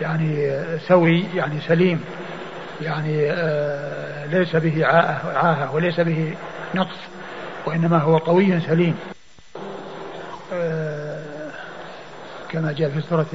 يعني 0.00 0.56
سوي 0.78 1.24
يعني 1.34 1.60
سليم 1.60 2.04
يعني 2.82 3.30
آه، 3.30 4.26
ليس 4.26 4.56
به 4.56 4.86
عاهة, 4.86 5.74
وليس 5.74 6.00
به 6.00 6.34
نقص 6.74 6.96
وإنما 7.66 7.98
هو 7.98 8.16
قوي 8.16 8.60
سليم. 8.60 8.96
آه، 10.52 11.50
كما 12.48 12.72
جاء 12.72 12.90
في 12.90 13.00
سورة 13.00 13.26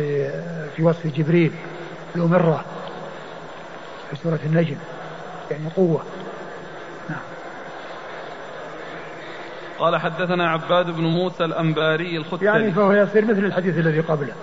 في 0.75 0.83
وصف 0.83 1.07
جبريل 1.07 1.51
ذو 2.17 2.27
مرة 2.27 2.65
في 4.09 4.15
سورة 4.15 4.39
النجم 4.45 4.77
يعني 5.51 5.69
قوة. 5.75 6.03
نعم. 7.09 7.19
قال 9.79 9.97
حدثنا 9.97 10.49
عباد 10.49 10.85
بن 10.85 11.03
موسى 11.03 11.45
الأنباري 11.45 12.17
الختلي 12.17 12.45
يعني 12.45 12.71
فهو 12.71 12.93
يصير 12.93 13.25
مثل 13.25 13.45
الحديث 13.45 13.77
الذي 13.77 13.99
قبله. 13.99 14.33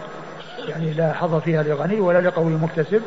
يعني 0.68 0.92
لا 0.92 1.12
حظ 1.12 1.34
فيها 1.40 1.62
لغني 1.62 2.00
ولا 2.00 2.20
لقوي 2.20 2.52
مكتسب 2.52 3.02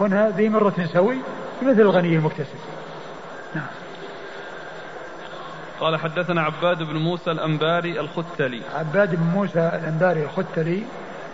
هنا 0.00 0.28
ذي 0.28 0.48
مرة 0.48 0.88
سوي 0.92 1.16
مثل 1.62 1.80
الغني 1.80 2.16
المكتسب. 2.16 2.58
نعم. 3.54 3.66
قال 5.80 5.96
حدثنا 5.96 6.42
عباد 6.42 6.82
بن 6.82 6.96
موسى 6.96 7.30
الأنباري 7.30 8.00
الختلي 8.00 8.62
عباد 8.74 9.14
بن 9.14 9.22
موسى 9.22 9.70
الأنباري 9.74 10.22
الختلي 10.22 10.82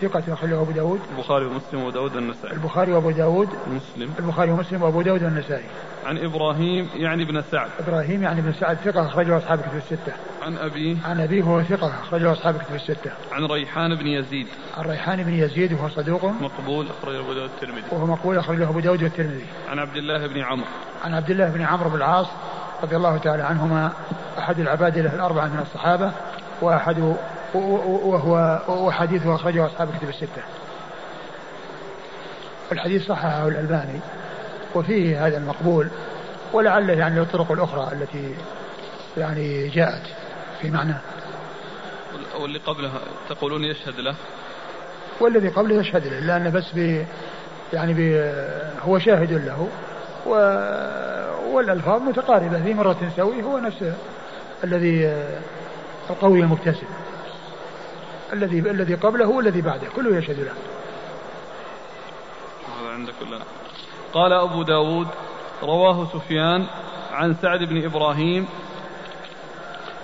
ثقة 0.03 0.23
أخرجه 0.33 0.61
أبو 0.61 0.71
داود. 0.73 1.01
البخاري 1.17 1.45
ومسلم 1.45 1.81
وأبو 1.81 1.91
داود 1.91 2.17
والنسائي. 2.17 2.53
البخاري 2.53 2.93
وأبو 2.93 3.11
داود. 3.11 3.49
مسلم. 3.67 4.15
البخاري 4.19 4.51
ومسلم 4.51 4.83
وأبو 4.83 5.03
داود 5.03 5.23
والنسائي. 5.23 5.65
عن 6.07 6.19
إبراهيم 6.19 6.89
يعني 6.97 7.25
بن 7.25 7.43
سعد. 7.51 7.71
إبراهيم 7.79 8.23
يعني 8.23 8.41
بن 8.41 8.53
سعد 8.53 8.77
ثقة 8.77 9.07
أخرجه 9.07 9.39
أصحاب 9.39 9.61
كتب 9.61 9.77
الستة. 9.77 10.13
عن 10.43 10.57
أبيه 10.57 10.97
عن 11.05 11.21
أبيه 11.21 11.43
وهو 11.43 11.63
ثقة 11.63 11.93
أخرجه 12.03 12.33
أصحاب 12.33 12.55
كتب 12.59 12.75
الستة. 12.75 13.11
عن 13.33 13.45
ريحان 13.45 13.95
بن 13.95 14.07
يزيد. 14.07 14.47
عن 14.79 14.85
ريحان 14.85 15.23
بن 15.23 15.33
يزيد 15.33 15.73
وهو 15.73 15.89
صدوق. 15.89 16.25
مقبول 16.25 16.87
أخرجه 17.01 17.21
أبو 17.21 17.33
داود 17.33 17.51
الترمذي 17.51 17.85
وهو 17.91 18.07
مقبول 18.07 18.39
أخرجه 18.39 18.69
أبو 18.69 18.81
داود 18.81 19.03
والترمذي. 19.03 19.47
عن 19.69 19.79
عبد 19.79 19.97
الله 19.97 20.27
بن 20.27 20.41
عمرو. 20.41 20.67
عن 21.05 21.15
عبد 21.15 21.31
الله 21.31 21.49
بن 21.49 21.63
عمرو 21.63 21.91
بن 21.91 21.97
العاص 21.97 22.27
رضي 22.83 22.97
الله 22.97 23.19
تعالى 23.19 23.43
عنهما 23.43 23.93
أحد 24.39 24.61
العبادلة 24.61 25.15
الأربعة 25.15 25.47
من 25.47 25.59
الصحابة 25.59 26.13
وأحد 26.61 27.17
وهو 27.55 28.61
وحديثه 28.69 29.35
أخرجه 29.35 29.67
أصحاب 29.67 29.89
كتب 29.99 30.09
الستة. 30.09 30.43
الحديث 32.73 33.07
صححه 33.07 33.49
الألباني 33.49 34.01
وفيه 34.75 35.27
هذا 35.27 35.37
المقبول 35.37 35.89
ولعله 36.53 36.93
يعني 36.93 37.21
الطرق 37.21 37.53
الأخرى 37.53 37.93
التي 37.93 38.35
يعني 39.17 39.69
جاءت 39.69 40.03
في 40.61 40.71
معناه. 40.71 41.01
واللي 42.41 42.59
قبلها 42.59 43.01
تقولون 43.29 43.65
يشهد 43.65 44.01
له؟ 44.01 44.15
والذي 45.21 45.49
قبله 45.49 45.81
يشهد 45.81 46.07
له 46.07 46.21
لأنه 46.21 46.51
بس 46.51 46.65
ب 46.75 47.05
يعني 47.73 47.95
ب 47.95 48.33
هو 48.83 48.99
شاهد 48.99 49.33
له 49.33 49.69
و 50.27 50.31
والألفاظ 51.53 52.03
متقاربة 52.03 52.63
في 52.63 52.75
مرة 52.75 53.13
سوي 53.17 53.43
هو 53.43 53.59
نفس 53.59 53.93
الذي 54.65 55.15
القوي 56.11 56.41
المكتسب 56.41 56.87
الذي 58.33 58.59
الذي 58.59 58.95
قبله 58.95 59.29
والذي 59.29 59.61
بعده 59.61 59.89
كله 59.97 60.17
يشهد 60.17 60.41
له. 60.41 60.53
عندك 62.93 63.15
ولا؟ 63.23 63.39
قال 64.13 64.33
أبو 64.33 64.63
داود 64.63 65.09
رواه 65.63 66.07
سفيان 66.13 66.67
عن 67.13 67.35
سعد 67.35 67.59
بن 67.59 67.85
إبراهيم 67.85 68.47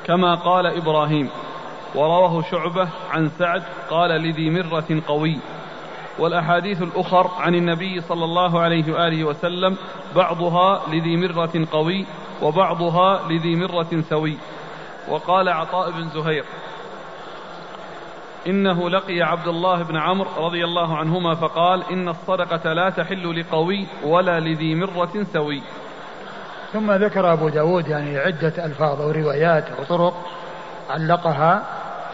كما 0.07 0.35
قال 0.35 0.67
إبراهيم 0.67 1.31
ورواه 1.95 2.43
شعبة 2.51 2.89
عن 3.11 3.31
سعد 3.39 3.63
قال 3.91 4.11
لذي 4.11 4.51
مرة 4.51 5.03
قوي. 5.09 5.39
والأحاديث 6.19 6.83
الأخر 6.83 7.31
عن 7.39 7.55
النبي 7.55 8.01
صلى 8.01 8.25
الله 8.25 8.61
عليه 8.61 8.93
وآله 8.93 9.25
وسلم 9.25 9.77
بعضها 10.17 10.83
لذي 10.89 11.17
مرة 11.17 11.67
قوي 11.73 12.07
وبعضها 12.43 13.29
لذي 13.29 13.57
مرة 13.57 14.05
سوي. 14.11 14.39
وقال 15.09 15.49
عطاء 15.49 15.91
بن 15.91 16.09
زهير 16.09 16.45
إنه 18.47 18.91
لقي 18.91 19.23
عبد 19.23 19.49
الله 19.49 19.83
بن 19.83 19.97
عمرو 19.97 20.47
رضي 20.47 20.65
الله 20.65 20.97
عنهما 20.97 21.35
فقال 21.35 21.85
إن 21.93 22.09
الصدقة 22.09 22.73
لا 22.73 22.91
تحل 22.91 23.41
لقوي 23.41 23.87
ولا 24.05 24.41
لذي 24.41 24.75
مرة 24.75 25.27
سوي. 25.33 25.63
ثم 26.73 26.93
ذكر 26.93 27.33
أبو 27.33 27.49
داود 27.49 27.89
يعني 27.89 28.19
عدة 28.19 28.65
ألفاظ 28.65 29.01
أو 29.01 29.11
روايات 29.11 29.65
علقها 30.91 31.63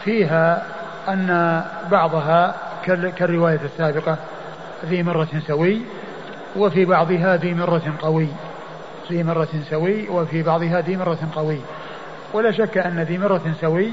فيها 0.03 0.63
أن 1.07 1.61
بعضها 1.91 2.55
كالرواية 3.17 3.59
السابقة 3.63 4.17
ذي 4.85 5.03
مرة 5.03 5.41
سوي 5.47 5.81
وفي 6.55 6.85
بعضها 6.85 7.35
ذي 7.35 7.53
مرة 7.53 7.93
قوي. 8.01 8.27
ذي 9.11 9.23
مرة 9.23 9.49
سوي 9.69 10.09
وفي 10.09 10.43
بعضها 10.43 10.81
ذي 10.81 10.97
مرة 10.97 11.29
قوي. 11.35 11.59
ولا 12.33 12.51
شك 12.51 12.77
أن 12.77 12.99
ذي 12.99 13.17
مرة 13.17 13.53
سوي 13.61 13.91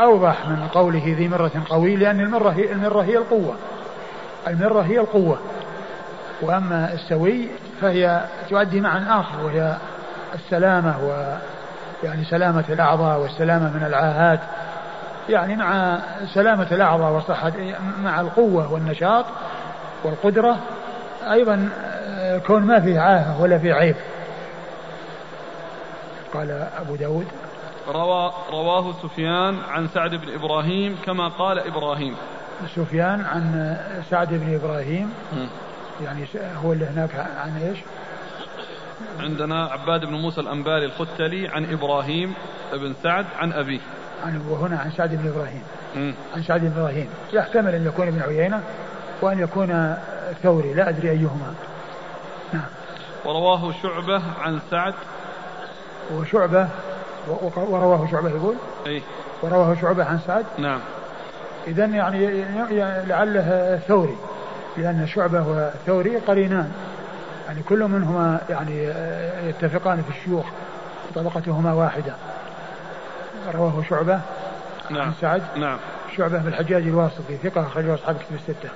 أوضح 0.00 0.46
من 0.46 0.68
قوله 0.74 1.02
ذي 1.18 1.28
مرة 1.28 1.50
قوي 1.70 1.96
لأن 1.96 2.20
المرة 2.20 2.50
هي 2.50 2.72
المرة 2.72 3.02
هي 3.02 3.16
القوة. 3.16 3.54
المرة 4.48 4.82
هي 4.82 5.00
القوة. 5.00 5.38
وأما 6.42 6.92
السوي 6.92 7.48
فهي 7.80 8.24
تؤدي 8.50 8.80
معنى 8.80 9.20
آخر 9.20 9.44
وهي 9.44 9.76
السلامة 10.34 10.94
و 11.04 11.36
يعني 12.04 12.24
سلامة 12.24 12.64
الأعضاء 12.68 13.20
والسلامة 13.20 13.76
من 13.76 13.84
العاهات. 13.86 14.40
يعني 15.28 15.56
مع 15.56 15.98
سلامة 16.34 16.66
الأعضاء 16.72 17.12
وصحة 17.12 17.52
مع 18.04 18.20
القوة 18.20 18.72
والنشاط 18.72 19.24
والقدرة 20.04 20.56
أيضا 21.30 21.68
آه، 22.08 22.38
كون 22.38 22.62
ما 22.62 22.80
فيه 22.80 23.00
عاهة 23.00 23.42
ولا 23.42 23.58
فيه 23.58 23.74
عيب. 23.74 23.96
قال 26.34 26.68
أبو 26.80 26.96
داود 26.96 27.26
روى 27.92 28.32
رواه 28.50 28.92
سفيان 29.02 29.58
عن 29.68 29.88
سعد 29.88 30.14
بن 30.14 30.34
إبراهيم 30.34 30.96
كما 31.06 31.28
قال 31.28 31.58
إبراهيم. 31.58 32.16
سفيان 32.76 33.20
عن 33.20 33.76
سعد 34.10 34.28
بن 34.28 34.54
إبراهيم. 34.54 35.12
م. 35.32 35.46
يعني 36.04 36.26
هو 36.64 36.72
اللي 36.72 36.84
هناك 36.84 37.14
عن 37.14 37.56
إيش؟ 37.56 37.78
عندنا 39.20 39.64
عباد 39.64 40.04
بن 40.04 40.12
موسى 40.12 40.40
الأنباري 40.40 40.84
الختلي 40.84 41.48
عن 41.48 41.72
إبراهيم 41.72 42.34
بن 42.72 42.94
سعد 43.02 43.26
عن 43.38 43.52
أبيه. 43.52 43.80
عن 44.24 44.46
وهنا 44.48 44.78
عن 44.78 44.90
سعد 44.90 45.14
بن 45.14 45.28
إبراهيم. 45.28 45.62
م. 45.96 46.12
عن 46.36 46.42
سعد 46.42 46.60
بن 46.60 46.72
إبراهيم. 46.76 47.08
يحتمل 47.32 47.74
أن 47.74 47.86
يكون 47.86 48.08
ابن 48.08 48.22
عيينة 48.22 48.62
وأن 49.22 49.38
يكون 49.38 49.96
ثوري 50.42 50.74
لا 50.74 50.88
أدري 50.88 51.10
أيهما. 51.10 51.54
نعم. 52.52 52.68
ورواه 53.24 53.72
شعبة 53.82 54.22
عن 54.40 54.60
سعد. 54.70 54.94
وشعبة 56.12 56.68
ورواه 57.56 58.08
شعبة 58.10 58.28
يقول؟ 58.28 58.56
إي. 58.86 59.02
ورواه 59.42 59.76
شعبة 59.80 60.04
عن 60.04 60.18
سعد؟ 60.26 60.44
نعم. 60.58 60.80
إذا 61.66 61.84
يعني 61.84 62.44
لعله 63.06 63.80
ثوري 63.88 64.16
لأن 64.76 65.06
شعبة 65.06 65.44
وثوري 65.48 66.16
قرينان. 66.16 66.72
يعني 67.46 67.62
كل 67.62 67.78
منهما 67.78 68.40
يعني 68.50 68.84
يتفقان 69.48 70.02
في 70.02 70.18
الشيوخ 70.18 70.46
طبقتهما 71.14 71.72
واحدة. 71.72 72.14
رواه 73.54 73.82
شعبة 73.90 74.20
نعم. 74.90 75.00
عن 75.00 75.12
سعد. 75.20 75.42
نعم. 75.56 75.78
شعبة 76.16 76.38
بن 76.38 76.48
الحجاج 76.48 76.82
الواسطي 76.82 77.36
ثقة 77.42 77.60
أخرجه 77.60 77.94
أصحاب 77.94 78.16
كتب 78.16 78.34
الستة. 78.34 78.68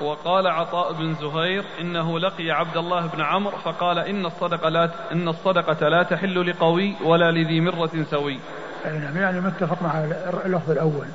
وقال 0.00 0.46
عطاء 0.46 0.92
بن 0.92 1.14
زهير 1.14 1.64
إنه 1.80 2.18
لقي 2.18 2.50
عبد 2.50 2.76
الله 2.76 3.06
بن 3.06 3.20
عمرو 3.20 3.56
فقال 3.58 3.98
إن 3.98 4.26
الصدقة 4.26 4.68
لا 4.68 4.90
إن 5.12 5.28
الصدقة 5.28 5.88
لا 5.88 6.02
تحل 6.02 6.50
لقوي 6.50 6.94
ولا 7.04 7.30
لذي 7.30 7.60
مرة 7.60 7.90
سوي. 8.10 8.38
أي 8.86 8.98
نعم 8.98 9.16
يعني 9.16 9.40
متفق 9.40 9.82
مع 9.82 10.04
اللفظ 10.44 10.70
الأول. 10.70 11.06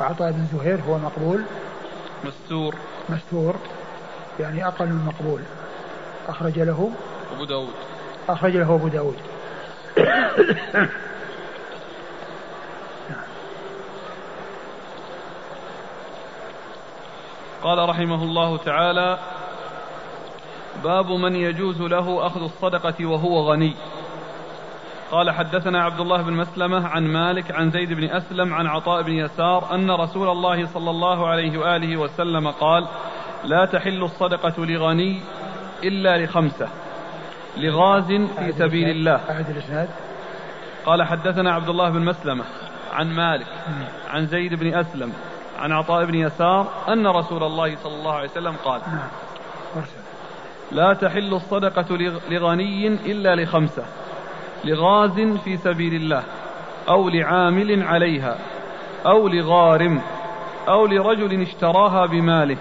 وعطاء 0.00 0.32
بن 0.32 0.46
زهير 0.52 0.80
هو 0.88 0.98
مقبول. 0.98 1.42
مستور. 2.24 2.74
مستور 3.08 3.56
يعني 4.40 4.66
أقل 4.66 4.86
من 4.86 5.04
مقبول. 5.04 5.40
أخرج 6.28 6.58
له 6.58 6.92
أبو 7.34 7.44
داود. 7.44 7.74
أخرج 8.28 8.56
له 8.56 8.74
أبو 8.74 8.88
داود. 8.88 9.16
قال 17.62 17.88
رحمه 17.88 18.22
الله 18.22 18.56
تعالى 18.56 19.18
باب 20.84 21.10
من 21.10 21.36
يجوز 21.36 21.82
له 21.82 22.26
أخذ 22.26 22.42
الصدقة 22.42 23.06
وهو 23.06 23.52
غني. 23.52 23.74
قال 25.10 25.30
حدثنا 25.30 25.84
عبد 25.84 26.00
الله 26.00 26.22
بن 26.22 26.32
مسلمة 26.32 26.88
عن 26.88 27.06
مالك 27.06 27.52
عن 27.52 27.70
زيد 27.70 27.92
بن 27.92 28.04
أسلم 28.04 28.54
عن 28.54 28.66
عطاء 28.66 29.02
بن 29.02 29.12
يسار 29.12 29.74
أن 29.74 29.90
رسول 29.90 30.28
الله 30.28 30.66
صلى 30.66 30.90
الله 30.90 31.28
عليه 31.28 31.58
وآله 31.58 31.96
وسلم 31.96 32.50
قال 32.50 32.88
لا 33.44 33.64
تحل 33.64 34.02
الصدقة 34.02 34.64
لغني 34.64 35.20
إلا 35.84 36.24
لخمسة 36.24 36.68
لغاز 37.56 38.12
في 38.38 38.52
سبيل 38.52 38.88
الله. 38.88 39.20
أعد 39.30 39.50
الإسناد؟ 39.50 39.88
قال 40.86 41.02
حدثنا 41.02 41.52
عبد 41.52 41.68
الله 41.68 41.90
بن 41.90 42.04
مسلمة 42.04 42.44
عن 42.92 43.14
مالك 43.14 43.46
عن 44.10 44.26
زيد 44.26 44.54
بن 44.54 44.74
أسلم 44.74 45.12
عن 45.62 45.72
عطاء 45.72 46.04
بن 46.04 46.14
يسار 46.14 46.66
أن 46.88 47.06
رسول 47.06 47.42
الله 47.42 47.76
صلى 47.76 47.94
الله 47.94 48.12
عليه 48.12 48.28
وسلم 48.30 48.54
قال 48.64 48.80
لا 50.72 50.94
تحل 50.94 51.34
الصدقة 51.34 51.96
لغني 52.30 52.88
إلا 52.88 53.34
لخمسة 53.34 53.84
لغاز 54.64 55.20
في 55.44 55.56
سبيل 55.56 55.94
الله 55.94 56.22
أو 56.88 57.08
لعامل 57.08 57.82
عليها 57.82 58.38
أو 59.06 59.28
لغارم 59.28 60.00
أو 60.68 60.86
لرجل 60.86 61.42
اشتراها 61.42 62.06
بماله 62.06 62.56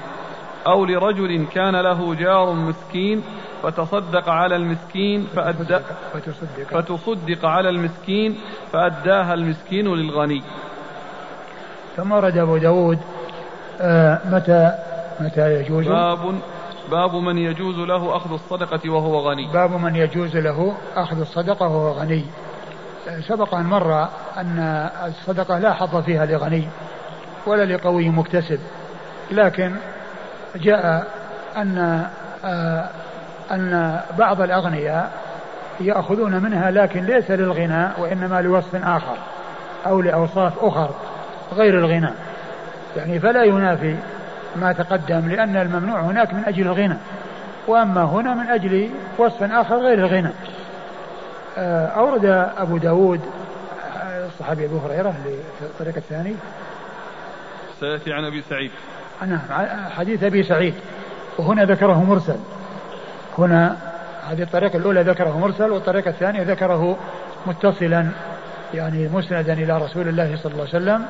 أو 0.68 0.86
لرجل 0.86 1.46
كان 1.46 1.76
له 1.76 2.16
جار 2.16 2.54
مسكين 2.54 3.24
فتصدق 3.64 4.30
على 4.30 4.56
المسكين 4.56 5.28
فأدى 5.36 5.80
فتصدق 6.70 7.46
على 7.46 7.70
المسكين 7.70 8.38
فأداها 8.72 9.34
المسكين 9.34 9.88
للغني. 9.88 10.44
ثم 11.98 12.12
ورد 12.12 12.38
أبو 12.38 12.58
داود 12.58 13.00
آه 13.82 14.20
متى 14.26 14.72
متى 15.20 15.54
يجوز؟ 15.54 15.88
باب 15.88 16.36
باب 16.92 17.16
من 17.16 17.38
يجوز 17.38 17.80
له 17.80 18.18
أخذ 18.18 18.34
الصدقة 18.34 18.90
وهو 18.90 19.20
غني. 19.20 19.52
باب 19.54 19.72
من 19.72 19.96
يجوز 19.96 20.38
له 20.38 20.74
أخذ 20.96 21.20
الصدقة 21.20 21.68
وهو 21.68 21.92
غني. 21.92 22.26
سبق 23.28 23.56
أن 23.56 23.66
مر 23.66 24.08
أن 24.38 24.90
الصدقة 25.06 25.60
لا 25.60 25.74
حظ 25.74 26.04
فيها 26.04 26.26
لغني 26.26 26.68
ولا 27.46 27.66
لقوي 27.66 28.10
مكتسب 28.10 28.60
لكن 29.32 29.76
جاء 30.56 31.08
أن 31.58 32.06
آه، 32.46 32.90
أن 33.52 34.00
بعض 34.18 34.42
الأغنياء 34.42 35.12
يأخذون 35.80 36.44
منها 36.44 36.72
لكن 36.72 37.06
ليس 37.06 37.32
للغنى 37.32 37.88
وإنما 37.98 38.42
لوصف 38.42 38.76
آخر 38.76 39.18
أو 39.86 40.02
لأوصاف 40.02 40.54
أخر. 40.64 40.90
غير 41.54 41.80
الغنى. 41.80 42.10
يعني 42.98 43.20
فلا 43.20 43.44
ينافي 43.44 43.96
ما 44.56 44.72
تقدم 44.72 45.30
لأن 45.30 45.56
الممنوع 45.56 46.02
هناك 46.02 46.34
من 46.34 46.44
أجل 46.46 46.62
الغنى. 46.62 46.98
وأما 47.68 48.04
هنا 48.04 48.34
من 48.34 48.48
أجل 48.48 48.90
وصف 49.18 49.44
آخر 49.44 49.76
غير 49.76 50.00
الغنى. 50.00 50.32
آه، 51.58 51.88
أورد 51.88 52.26
أبو 52.58 52.78
داود 52.78 53.22
آه، 54.02 54.28
الصحابي 54.28 54.66
أبو 54.66 54.78
هريرة 54.78 55.12
في 55.60 55.66
الطريق 55.66 55.96
الثاني. 55.98 56.36
سيأتي 57.80 58.14
عن 58.14 58.26
أبي 58.26 58.44
سعيد. 58.50 58.72
نعم 59.28 59.40
حديث 59.90 60.24
أبي 60.24 60.44
سعيد. 60.44 60.74
وهنا 61.38 61.66
ذكره 61.66 62.04
مرسل. 62.04 62.38
هنا 63.38 63.78
هذه 64.30 64.42
الطريقة 64.42 64.78
الأولى 64.78 65.02
ذكره 65.02 65.40
مرسل 65.40 65.72
والطريقة 65.72 66.10
الثانية 66.10 66.44
ذكره 66.44 66.98
متصلا 67.48 68.08
يعني 68.74 69.10
مسندا 69.14 69.54
إلى 69.54 69.78
رسول 69.78 70.08
الله 70.08 70.38
صلى 70.44 70.52
الله 70.52 70.68
عليه 70.74 70.84
وسلم. 70.84 71.06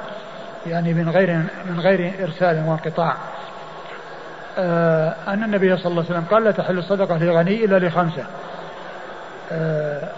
يعني 0.68 0.94
من 0.94 1.10
غير 1.10 1.38
من 1.70 1.80
غير 1.80 2.14
إرسال 2.24 2.64
وانقطاع. 2.68 3.16
آه 4.58 5.16
أن 5.28 5.44
النبي 5.44 5.78
صلى 5.78 5.92
الله 5.92 6.04
عليه 6.04 6.12
وسلم 6.12 6.26
قال 6.32 6.44
لا 6.44 6.52
تحل 6.52 6.78
الصدقة 6.78 7.18
لغني 7.18 7.66
إلا 7.66 7.88
لخمسة. 7.88 8.24
آه 9.52 10.10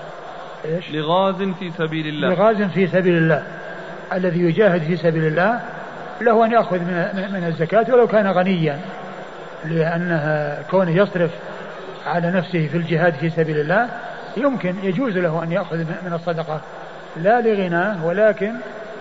إيش؟ 0.65 0.91
لغاز 0.91 1.35
في 1.35 1.71
سبيل 1.77 2.07
الله. 2.07 2.29
لغاز 2.29 2.61
في 2.61 2.87
سبيل 2.87 3.17
الله. 3.17 3.43
الذي 4.13 4.39
يجاهد 4.39 4.83
في 4.83 4.97
سبيل 4.97 5.27
الله 5.27 5.59
له 6.21 6.45
أن 6.45 6.51
يأخذ 6.51 6.79
من, 6.79 7.29
من 7.33 7.43
الزكاة 7.47 7.85
ولو 7.93 8.07
كان 8.07 8.27
غنيا 8.27 8.79
لأنها 9.65 10.61
كونه 10.71 10.91
يصرف 10.91 11.31
على 12.05 12.31
نفسه 12.31 12.67
في 12.67 12.77
الجهاد 12.77 13.13
في 13.13 13.29
سبيل 13.29 13.59
الله 13.59 13.89
يمكن 14.37 14.75
يجوز 14.83 15.17
له 15.17 15.43
أن 15.43 15.51
يأخذ 15.51 15.77
من 15.77 16.13
الصدقة. 16.13 16.61
لا 17.17 17.41
لغناه 17.41 18.05
ولكن 18.05 18.51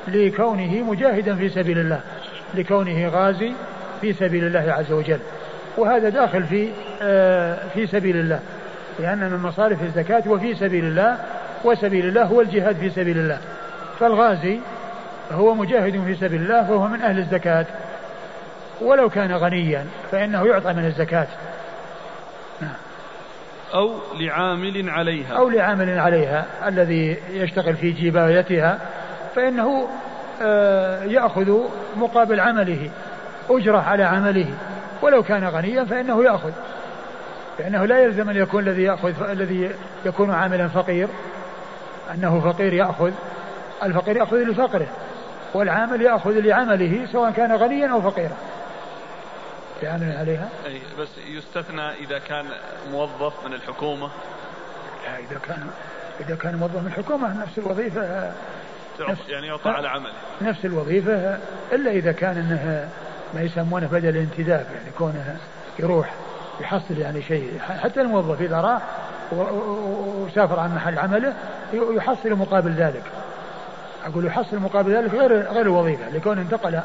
لكونه 0.08 0.82
مجاهدا 0.82 1.36
في 1.36 1.48
سبيل 1.48 1.78
الله 1.78 2.00
لكونه 2.54 3.08
غازي 3.08 3.52
في 4.00 4.12
سبيل 4.12 4.46
الله 4.46 4.72
عز 4.72 4.92
وجل. 4.92 5.18
وهذا 5.76 6.08
داخل 6.08 6.42
في 6.42 6.68
آه، 7.02 7.58
في 7.74 7.86
سبيل 7.86 8.16
الله. 8.16 8.40
لأن 8.98 9.30
من 9.30 9.38
مصارف 9.38 9.82
الزكاة 9.82 10.22
وفي 10.26 10.54
سبيل 10.54 10.84
الله 10.84 11.18
وسبيل 11.64 12.06
الله 12.06 12.22
هو 12.22 12.40
الجهاد 12.40 12.76
في 12.76 12.90
سبيل 12.90 13.18
الله. 13.18 13.38
فالغازي 14.00 14.58
هو 15.32 15.54
مجاهد 15.54 16.04
في 16.04 16.14
سبيل 16.14 16.42
الله 16.42 16.62
فهو 16.62 16.88
من 16.88 17.02
أهل 17.02 17.18
الزكاة. 17.18 17.66
ولو 18.80 19.10
كان 19.10 19.32
غنيا 19.32 19.86
فإنه 20.10 20.46
يعطى 20.46 20.72
من 20.72 20.84
الزكاة. 20.84 21.26
أو 23.74 23.94
لعامل 24.20 24.90
عليها. 24.90 25.34
أو 25.36 25.48
لعامل 25.48 25.98
عليها 25.98 26.46
الذي 26.68 27.16
يشتغل 27.30 27.76
في 27.76 27.90
جبايتها 27.90 28.78
فإنه 29.34 29.88
آه، 30.42 31.04
يأخذ 31.04 31.58
مقابل 31.96 32.40
عمله 32.40 32.90
أجرة 33.50 33.78
على 33.78 34.02
عمله. 34.02 34.46
ولو 35.02 35.22
كان 35.22 35.44
غنيا 35.44 35.84
فإنه 35.84 36.24
يأخذ. 36.24 36.50
لأنه 37.58 37.84
لا 37.84 38.02
يلزم 38.02 38.30
أن 38.30 38.36
يكون 38.36 38.62
الذي 38.62 38.82
يأخذ 38.82 39.30
الذي 39.30 39.70
يكون 40.04 40.30
عاملا 40.30 40.68
فقير. 40.68 41.08
أنه 42.14 42.40
فقير 42.40 42.72
يأخذ 42.72 43.12
الفقير 43.82 44.16
يأخذ 44.16 44.36
لفقره 44.36 44.86
والعامل 45.54 46.02
يأخذ 46.02 46.30
لعمله 46.30 47.08
سواء 47.12 47.30
كان 47.30 47.52
غنيا 47.52 47.88
أو 47.88 48.02
فقيرا. 48.02 48.36
يعمل 49.82 50.16
عليها؟ 50.18 50.48
أي 50.66 50.80
بس 50.98 51.08
يستثنى 51.26 51.90
إذا 51.90 52.18
كان 52.18 52.44
موظف 52.92 53.46
من 53.46 53.54
الحكومة. 53.54 54.10
لا 55.04 55.18
إذا 55.18 55.38
كان 55.48 55.66
إذا 56.20 56.36
كان 56.36 56.56
موظف 56.56 56.76
من 56.76 56.86
الحكومة 56.86 57.42
نفس 57.42 57.58
الوظيفة. 57.58 58.32
نفس 59.00 59.28
يعني 59.28 59.46
يعطى 59.46 59.70
على 59.70 59.88
عمله. 59.88 60.12
نفس 60.42 60.64
الوظيفة 60.64 61.38
إلا 61.72 61.90
إذا 61.90 62.12
كان 62.12 62.36
أنه 62.36 62.88
ما 63.34 63.40
يسمونه 63.40 63.86
بدل 63.86 64.08
الانتداب 64.08 64.66
يعني 64.74 64.90
كونه 64.98 65.36
يروح 65.78 66.10
يحصل 66.60 66.98
يعني 66.98 67.22
شيء. 67.22 67.58
حتى 67.82 68.00
الموظف 68.00 68.40
إذا 68.40 68.60
راح 68.60 68.82
وسافر 69.32 70.60
عن 70.60 70.74
محل 70.74 70.98
عمله 70.98 71.34
يحصل 71.72 72.30
مقابل 72.30 72.72
ذلك. 72.72 73.02
أقول 74.04 74.26
يحصل 74.26 74.58
مقابل 74.58 74.96
ذلك 74.96 75.14
غير 75.14 75.42
غير 75.42 75.60
الوظيفة 75.60 76.10
لكونه 76.10 76.40
انتقل 76.40 76.80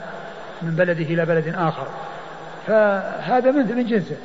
من 0.61 0.75
بلده 0.75 1.05
إلى 1.05 1.25
بلد 1.25 1.55
آخر. 1.57 1.87
فهذا 2.67 3.51
من 3.51 3.75
من 3.75 3.85
جنسه. 3.85 4.17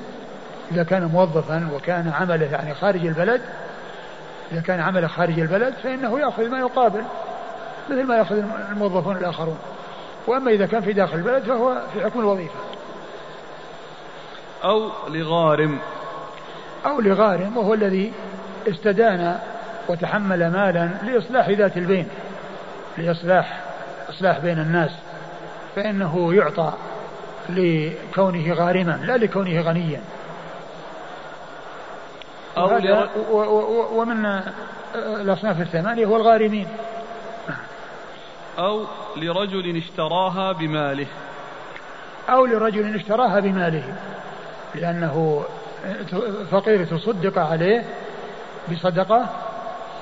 إذا 0.73 0.83
كان 0.83 1.05
موظفا 1.05 1.69
وكان 1.75 2.13
عمله 2.21 2.47
يعني 2.47 2.75
خارج 2.75 3.07
البلد 3.07 3.41
إذا 4.53 4.61
كان 4.61 4.81
عمله 4.81 5.07
خارج 5.07 5.41
البلد 5.41 5.75
فإنه 5.83 6.21
يأخذ 6.21 6.49
ما 6.49 6.59
يقابل. 6.59 7.03
مثل 7.91 8.05
ما 8.05 8.17
يأخذ 8.17 8.43
الموظفون 8.71 9.17
الآخرون. 9.17 9.59
وأما 10.27 10.51
إذا 10.51 10.67
كان 10.67 10.81
في 10.81 10.93
داخل 10.93 11.17
البلد 11.17 11.43
فهو 11.43 11.83
في 11.95 12.05
حكم 12.05 12.21
الوظيفة. 12.21 12.55
أو 14.65 14.91
لغارم. 15.09 15.79
أو 16.87 17.01
لغارم 17.01 17.57
وهو 17.57 17.75
الذي 17.75 18.13
استدان 18.69 19.39
وتحمل 19.89 20.51
مالا 20.51 20.89
لإصلاح 21.03 21.49
ذات 21.49 21.77
البين. 21.77 22.09
لإصلاح 22.99 23.61
إصلاح 24.11 24.39
بين 24.39 24.59
الناس. 24.59 24.91
فإنه 25.77 26.35
يعطى 26.35 26.73
لكونه 27.49 28.53
غارما 28.53 29.01
لا 29.05 29.17
لكونه 29.17 29.61
غنيا. 29.61 30.01
أو 32.57 32.71
ومن 34.01 34.41
الأصناف 34.95 35.61
الثمانية 35.61 36.07
هو 36.07 36.17
الغارمين. 36.17 36.67
أو 38.59 38.85
لرجل 39.17 39.77
اشتراها 39.77 40.53
بماله. 40.53 41.07
أو 42.29 42.47
لرجل 42.47 42.95
اشتراها 42.95 43.41
بماله. 43.41 43.95
لأنه 44.75 45.45
فقير 46.51 46.85
تصدق 46.85 47.39
عليه 47.39 47.85
بصدقة 48.73 49.27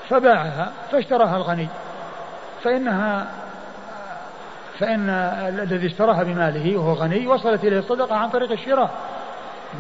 فباعها 0.09 0.73
فاشتراها 0.92 1.37
الغني. 1.37 1.69
فإنها 2.64 3.26
فإن 4.78 5.11
الذي 5.62 5.87
اشتراها 5.87 6.23
بماله 6.23 6.76
وهو 6.76 6.92
غني 6.92 7.26
وصلت 7.26 7.64
إليه 7.64 7.78
الصدقة 7.78 8.16
عن 8.16 8.28
طريق 8.28 8.52
الشراء. 8.52 8.90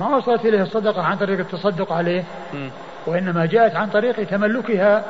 ما 0.00 0.16
وصلت 0.16 0.44
إليه 0.44 0.62
الصدقة 0.62 1.02
عن 1.02 1.16
طريق 1.16 1.38
التصدق 1.38 1.92
عليه 1.92 2.24
وإنما 3.06 3.46
جاءت 3.46 3.76
عن 3.76 3.88
طريق 3.88 4.26
تملكها 4.26 5.04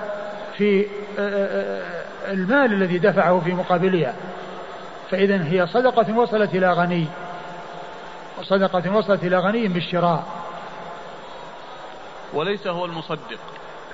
في 0.60 0.86
آه، 1.18 1.20
آه، 1.20 1.82
آه، 2.28 2.32
المال 2.32 2.72
الذي 2.72 2.98
دفعه 2.98 3.40
في 3.40 3.54
مقابلها. 3.54 4.14
فإذا 5.10 5.44
هي 5.44 5.66
صدقة 5.66 6.18
وصلت 6.18 6.54
إلى 6.54 6.72
غني. 6.72 7.06
صدقة 8.42 8.96
وصلت 8.96 9.24
إلى 9.24 9.38
غني 9.38 9.68
بالشراء. 9.68 10.24
وليس 12.34 12.66
هو 12.66 12.84
المصدق. 12.84 13.38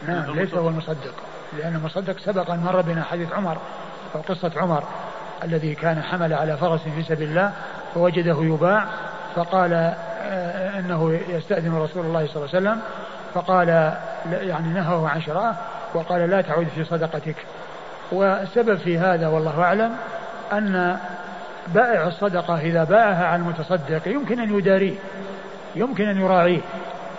نعم 0.08 0.30
ليس 0.30 0.54
هو 0.54 0.68
المصدق. 0.68 1.14
لأن 1.58 1.74
المصدق 1.74 2.18
سبق 2.18 2.50
أن 2.50 2.60
مر 2.60 2.80
بنا 2.80 3.02
حديث 3.02 3.32
عمر 3.32 3.58
أو 4.14 4.20
قصة 4.20 4.52
عمر 4.56 4.84
الذي 5.44 5.74
كان 5.74 6.02
حمل 6.02 6.34
على 6.34 6.56
فرس 6.56 6.80
في 6.80 7.02
سبيل 7.02 7.28
الله 7.28 7.52
فوجده 7.94 8.36
يباع 8.42 8.86
فقال 9.36 9.94
أنه 10.78 11.20
يستأذن 11.28 11.74
رسول 11.74 12.06
الله 12.06 12.26
صلى 12.26 12.36
الله 12.36 12.48
عليه 12.54 12.58
وسلم 12.58 12.80
فقال 13.34 13.68
يعني 14.32 14.68
نهاه 14.68 15.08
عن 15.08 15.22
شرائه 15.22 15.56
وقال 15.96 16.30
لا 16.30 16.40
تعود 16.40 16.66
في 16.74 16.84
صدقتك. 16.84 17.36
والسبب 18.12 18.78
في 18.78 18.98
هذا 18.98 19.28
والله 19.28 19.62
أعلم 19.62 19.96
أن 20.52 20.96
بائع 21.74 22.06
الصدقة 22.06 22.58
إذا 22.60 22.84
باعها 22.84 23.26
على 23.26 23.42
المتصدق 23.42 24.08
يمكن 24.08 24.40
أن 24.40 24.58
يداريه 24.58 24.94
يمكن 25.76 26.08
أن 26.08 26.20
يراعيه 26.20 26.60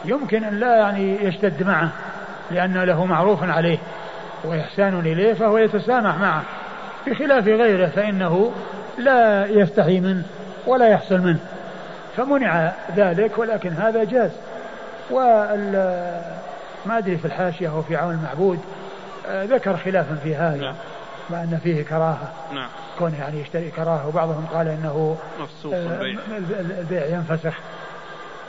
يمكن 0.06 0.44
أن 0.44 0.60
لا 0.60 0.76
يعني 0.76 1.26
يشتد 1.26 1.64
معه 1.64 1.90
لأن 2.52 2.78
له 2.78 3.06
معروف 3.06 3.44
عليه 3.44 3.78
وإحسان 4.44 5.00
إليه 5.00 5.34
فهو 5.34 5.58
يتسامح 5.58 6.18
معه. 6.18 6.44
بخلاف 7.08 7.48
غيره 7.48 7.88
فإنه 7.88 8.52
لا 8.98 9.46
يستحي 9.46 10.00
منه 10.00 10.24
ولا 10.68 10.88
يحصل 10.88 11.20
منه. 11.20 11.40
فمنع 12.18 12.72
ذلك 12.96 13.38
ولكن 13.38 13.70
هذا 13.70 14.04
جاز. 14.04 14.32
ما 16.88 16.98
أدري 16.98 17.18
في 17.18 17.26
الحاشية 17.26 17.70
أو 17.70 17.82
في 17.82 17.96
عون 17.96 18.14
المعبود 18.14 18.60
آه، 19.28 19.44
ذكر 19.46 19.78
خلافا 19.78 20.16
في 20.16 20.36
هذا 20.36 20.62
نعم. 20.62 20.76
مع 21.30 21.44
أن 21.44 21.60
فيه 21.64 21.84
كراهة. 21.84 22.34
نعم. 22.54 22.70
كونه 23.00 23.18
يعني 23.18 23.42
يشتري 23.42 23.72
كراهة 23.72 24.08
وبعضهم 24.08 24.46
قال 24.54 24.68
إنه 24.68 25.18
مفسوخ 25.40 25.74
آه، 25.74 26.02
البيع 26.02 26.20
البيع 26.80 27.06
ينفسخ. 27.06 27.54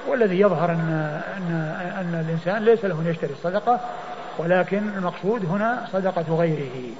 والذي 0.08 0.40
يظهر 0.40 0.70
أن 0.70 1.20
أن 1.36 1.52
أن 2.00 2.24
الإنسان 2.26 2.64
ليس 2.64 2.84
له 2.84 3.00
أن 3.00 3.06
يشتري 3.06 3.32
الصدقة 3.32 3.80
ولكن 4.38 4.88
المقصود 4.96 5.44
هنا 5.44 5.88
صدقة 5.92 6.36
غيره. 6.36 6.94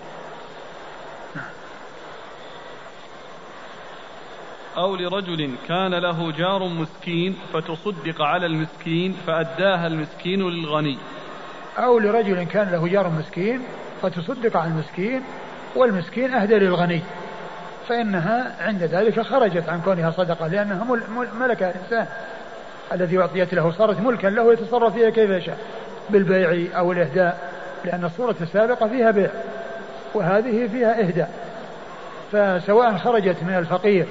أو 4.77 4.97
لرجل 4.97 5.55
كان 5.69 5.95
له 5.95 6.33
جار 6.33 6.69
مسكين 6.69 7.37
فتصدق 7.53 8.23
على 8.23 8.47
المسكين 8.47 9.17
فأداها 9.27 9.87
المسكين 9.87 10.49
للغني. 10.51 10.99
أو 11.85 11.99
لرجل 11.99 12.43
كان 12.43 12.71
له 12.71 12.89
جار 12.89 13.09
مسكين 13.09 13.63
فتصدق 14.03 14.57
على 14.57 14.71
المسكين 14.71 15.23
والمسكين 15.77 16.35
أهدى 16.35 16.55
للغني. 16.55 17.01
فإنها 17.89 18.55
عند 18.61 18.83
ذلك 18.83 19.21
خرجت 19.21 19.69
عن 19.69 19.81
كونها 19.81 20.11
صدقة 20.11 20.47
لأنها 20.47 20.85
ملك 21.41 21.63
الإنسان. 21.63 22.07
الذي 22.93 23.19
أعطيت 23.19 23.55
له 23.55 23.71
صارت 23.71 24.01
ملكا 24.01 24.27
له 24.27 24.53
يتصرف 24.53 24.95
فيها 24.95 25.11
كيف 25.11 25.31
يشاء 25.31 25.59
بالبيع 26.11 26.79
أو 26.79 26.93
الإهداء 26.93 27.51
لأن 27.85 28.05
الصورة 28.05 28.37
السابقة 28.41 28.89
فيها 28.89 29.11
بيع 29.11 29.31
وهذه 30.15 30.67
فيها 30.67 31.01
إهداء. 31.01 31.31
فسواء 32.33 32.97
خرجت 32.97 33.37
من 33.43 33.55
الفقير 33.55 34.07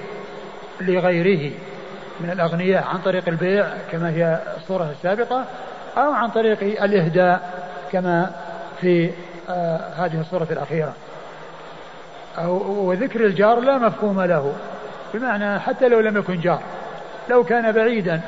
لغيره 0.82 1.52
من 2.20 2.30
الأغنياء 2.30 2.84
عن 2.84 2.98
طريق 2.98 3.28
البيع 3.28 3.66
كما 3.92 4.10
هي 4.10 4.40
الصورة 4.58 4.92
السابقة 4.92 5.46
أو 5.98 6.12
عن 6.12 6.30
طريق 6.30 6.84
الإهداء 6.84 7.68
كما 7.92 8.32
في 8.82 9.12
آه 9.50 9.80
هذه 9.98 10.22
الصورة 10.22 10.48
الأخيرة. 10.52 10.94
أو 12.38 12.90
وذكر 12.90 13.26
الجار 13.26 13.60
لا 13.60 13.78
مفهوم 13.78 14.22
له 14.22 14.54
بمعنى 15.14 15.60
حتى 15.60 15.88
لو 15.88 16.00
لم 16.00 16.18
يكن 16.18 16.40
جار 16.40 16.62
لو 17.30 17.44
كان 17.44 17.72
بعيدا 17.72 18.22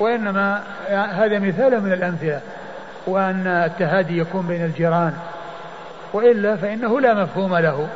وإنما 0.00 0.62
هذا 0.88 1.38
مثال 1.38 1.80
من 1.80 1.92
الأمثلة 1.92 2.40
وأن 3.06 3.46
التهادي 3.46 4.18
يكون 4.18 4.46
بين 4.46 4.64
الجيران 4.64 5.12
وإلا 6.12 6.56
فإنه 6.56 7.00
لا 7.00 7.14
مفهوم 7.14 7.56
له 7.56 7.88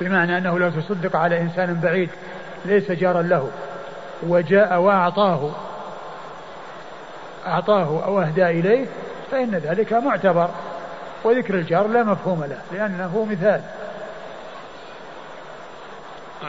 بمعنى 0.00 0.38
أنه 0.38 0.58
لو 0.58 0.70
تصدق 0.70 1.16
على 1.16 1.40
إنسان 1.40 1.80
بعيد 1.82 2.10
ليس 2.64 2.92
جارا 2.92 3.22
له 3.22 3.48
وجاء 4.22 4.80
وأعطاه 4.80 5.50
أعطاه 7.46 8.04
أو 8.04 8.20
أهدى 8.20 8.46
إليه 8.46 8.86
فإن 9.30 9.50
ذلك 9.54 9.92
معتبر 9.92 10.50
وذكر 11.24 11.54
الجار 11.54 11.86
لا 11.86 12.02
مفهوم 12.02 12.44
له 12.44 12.58
لأنه 12.72 13.26
مثال. 13.30 13.62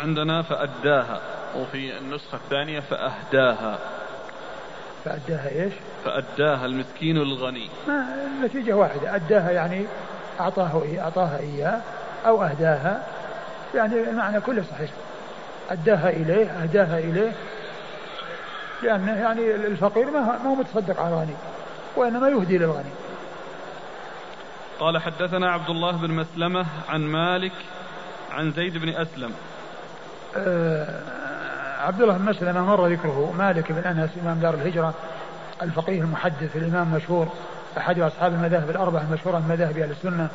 عندنا 0.03 0.41
فأداها 0.41 1.21
وفي 1.55 1.98
النسخة 1.98 2.36
الثانية 2.36 2.79
فأهداها. 2.79 3.79
فأداها 5.05 5.50
إيش؟ 5.50 5.74
فأداها 6.05 6.65
المسكين 6.65 7.17
الغني. 7.17 7.69
ما 7.88 8.05
النتيجة 8.25 8.74
واحدة 8.74 9.15
أداها 9.15 9.51
يعني 9.51 9.86
أعطاه 10.39 10.81
إيه 10.83 11.03
أعطاها 11.03 11.39
إياه 11.39 11.81
أو 12.25 12.43
أهداها 12.43 13.03
يعني 13.75 13.95
المعنى 13.95 14.41
كله 14.41 14.63
صحيح. 14.71 14.89
أداها 15.71 16.10
إليه 16.10 16.45
أهداها 16.45 17.00
إليه 17.00 17.31
لأنه 18.83 19.11
يعني 19.11 19.55
الفقير 19.55 20.11
ما 20.11 20.38
هو 20.45 20.55
متصدق 20.55 21.00
على 21.00 21.09
الغني 21.09 21.35
وإنما 21.95 22.29
يهدي 22.29 22.57
للغني. 22.57 22.91
قال 24.79 24.97
حدثنا 24.97 25.51
عبد 25.51 25.69
الله 25.69 25.91
بن 25.91 26.11
مسلمة 26.11 26.65
عن 26.89 27.01
مالك 27.01 27.51
عن 28.31 28.51
زيد 28.51 28.77
بن 28.77 28.89
أسلم. 28.89 29.31
آه 30.38 31.21
عبد 31.81 32.01
الله 32.01 32.17
بن 32.17 32.25
مسلمة 32.25 32.65
مر 32.65 32.88
ذكره 32.88 33.33
مالك 33.38 33.71
بن 33.71 33.77
أنس 33.77 34.09
إمام 34.23 34.39
دار 34.39 34.53
الهجرة 34.53 34.93
الفقيه 35.61 36.01
المحدث 36.01 36.55
الإمام 36.55 36.93
المشهور 36.93 37.27
أحد 37.77 38.00
أصحاب 38.00 38.33
المذاهب 38.33 38.69
الأربعة 38.69 39.01
المشهورة 39.01 39.38
من 39.38 39.47
مذاهب 39.50 39.77
أهل 39.77 39.91
السنة 39.91 40.29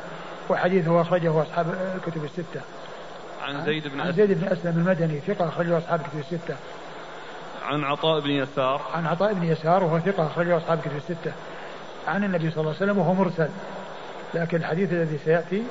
وحديثه 0.49 1.01
أخرجه 1.01 1.41
أصحاب 1.41 1.65
الكتب 1.95 2.23
الستة. 2.23 2.61
عن 3.41 3.65
زيد 3.65 3.87
بن 3.87 4.01
عن 4.01 4.11
زيد 4.11 4.31
بن 4.31 4.47
أسلم 4.47 4.77
المدني 4.77 5.19
ثقة 5.19 5.47
أخرجه 5.47 5.77
أصحاب 5.77 6.01
الكتب 6.01 6.19
الستة. 6.19 6.55
عن 7.67 7.83
عطاء 7.83 8.19
بن 8.19 8.29
يسار. 8.29 8.81
عن 8.93 9.05
عطاء 9.05 9.33
بن 9.33 9.43
يسار 9.43 9.83
وهو 9.83 9.99
ثقة 9.99 10.27
أخرجه 10.27 10.57
أصحاب 10.57 10.77
الكتب 10.77 10.95
الستة. 10.95 11.31
عن 12.07 12.23
النبي 12.23 12.51
صلى 12.51 12.61
الله 12.61 12.73
عليه 12.73 12.83
وسلم 12.83 12.97
وهو 12.97 13.13
مرسل. 13.13 13.49
لكن 14.33 14.57
الحديث 14.57 14.93
الذي 14.93 15.17
سيأتي 15.25 15.63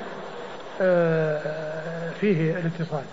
آه، 0.81 2.11
فيه 2.21 2.51
الاتصال. 2.51 3.05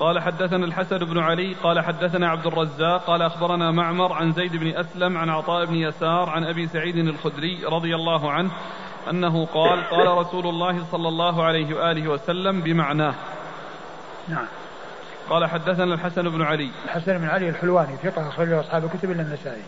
قال 0.00 0.20
حدثنا 0.20 0.64
الحسن 0.66 0.98
بن 0.98 1.18
علي 1.18 1.54
قال 1.62 1.80
حدثنا 1.80 2.28
عبد 2.28 2.46
الرزاق 2.46 3.04
قال 3.04 3.22
أخبرنا 3.22 3.70
معمر 3.70 4.12
عن 4.12 4.32
زيد 4.32 4.56
بن 4.56 4.76
أسلم 4.76 5.18
عن 5.18 5.28
عطاء 5.30 5.64
بن 5.64 5.74
يسار 5.74 6.28
عن 6.28 6.44
أبي 6.44 6.66
سعيد 6.66 6.96
الخدري 6.96 7.64
رضي 7.64 7.94
الله 7.94 8.30
عنه 8.32 8.50
أنه 9.10 9.46
قال 9.46 9.84
قال 9.90 10.18
رسول 10.18 10.46
الله 10.46 10.84
صلى 10.92 11.08
الله 11.08 11.44
عليه 11.44 11.74
وآله 11.74 12.08
وسلم 12.08 12.60
بمعناه. 12.60 13.14
نعم. 14.28 14.46
قال 15.32 15.46
حدثنا 15.46 15.94
الحسن 15.94 16.28
بن 16.28 16.42
علي. 16.42 16.70
الحسن 16.84 17.18
بن 17.18 17.24
علي 17.24 17.48
الحلواني 17.48 17.96
ثقة 17.96 18.28
أخرجه 18.28 18.60
أصحاب 18.60 18.84
الكتب 18.84 19.10
إلا 19.10 19.22
النسائي. 19.22 19.62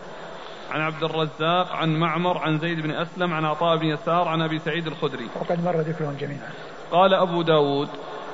عن 0.71 0.81
عبد 0.81 1.03
الرزاق 1.03 1.73
عن 1.73 1.97
معمر 1.97 2.39
عن 2.39 2.59
زيد 2.59 2.81
بن 2.81 2.91
أسلم 2.91 3.33
عن 3.33 3.45
عطاء 3.45 3.77
بن 3.77 3.87
يسار 3.87 4.29
عن 4.29 4.43
أبي 4.43 4.59
سعيد 4.59 4.87
الخدري. 4.87 5.29
وقد 5.41 5.65
مر 5.65 5.77
ذكرهم 5.77 6.17
جميعا. 6.21 6.51
قال 6.91 7.15
أبو 7.15 7.43
داود 7.43 7.89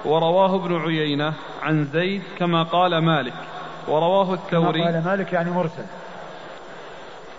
ورواه 0.04 0.54
ابن 0.56 0.76
عيينة 0.76 1.34
عن 1.62 1.84
زيد 1.84 2.22
كما 2.38 2.62
قال 2.62 2.98
مالك. 2.98 3.34
ورواه 3.88 4.34
الثوري. 4.34 4.82
كما 4.82 4.92
قال 4.92 5.04
مالك 5.04 5.32
يعني 5.32 5.50
مرسل. 5.50 5.84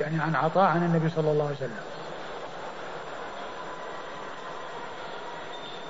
يعني 0.02 0.22
عن 0.22 0.36
عطاء 0.36 0.64
عن 0.64 0.84
النبي 0.84 1.10
صلى 1.10 1.32
الله 1.32 1.46
عليه 1.46 1.56
وسلم. 1.56 1.80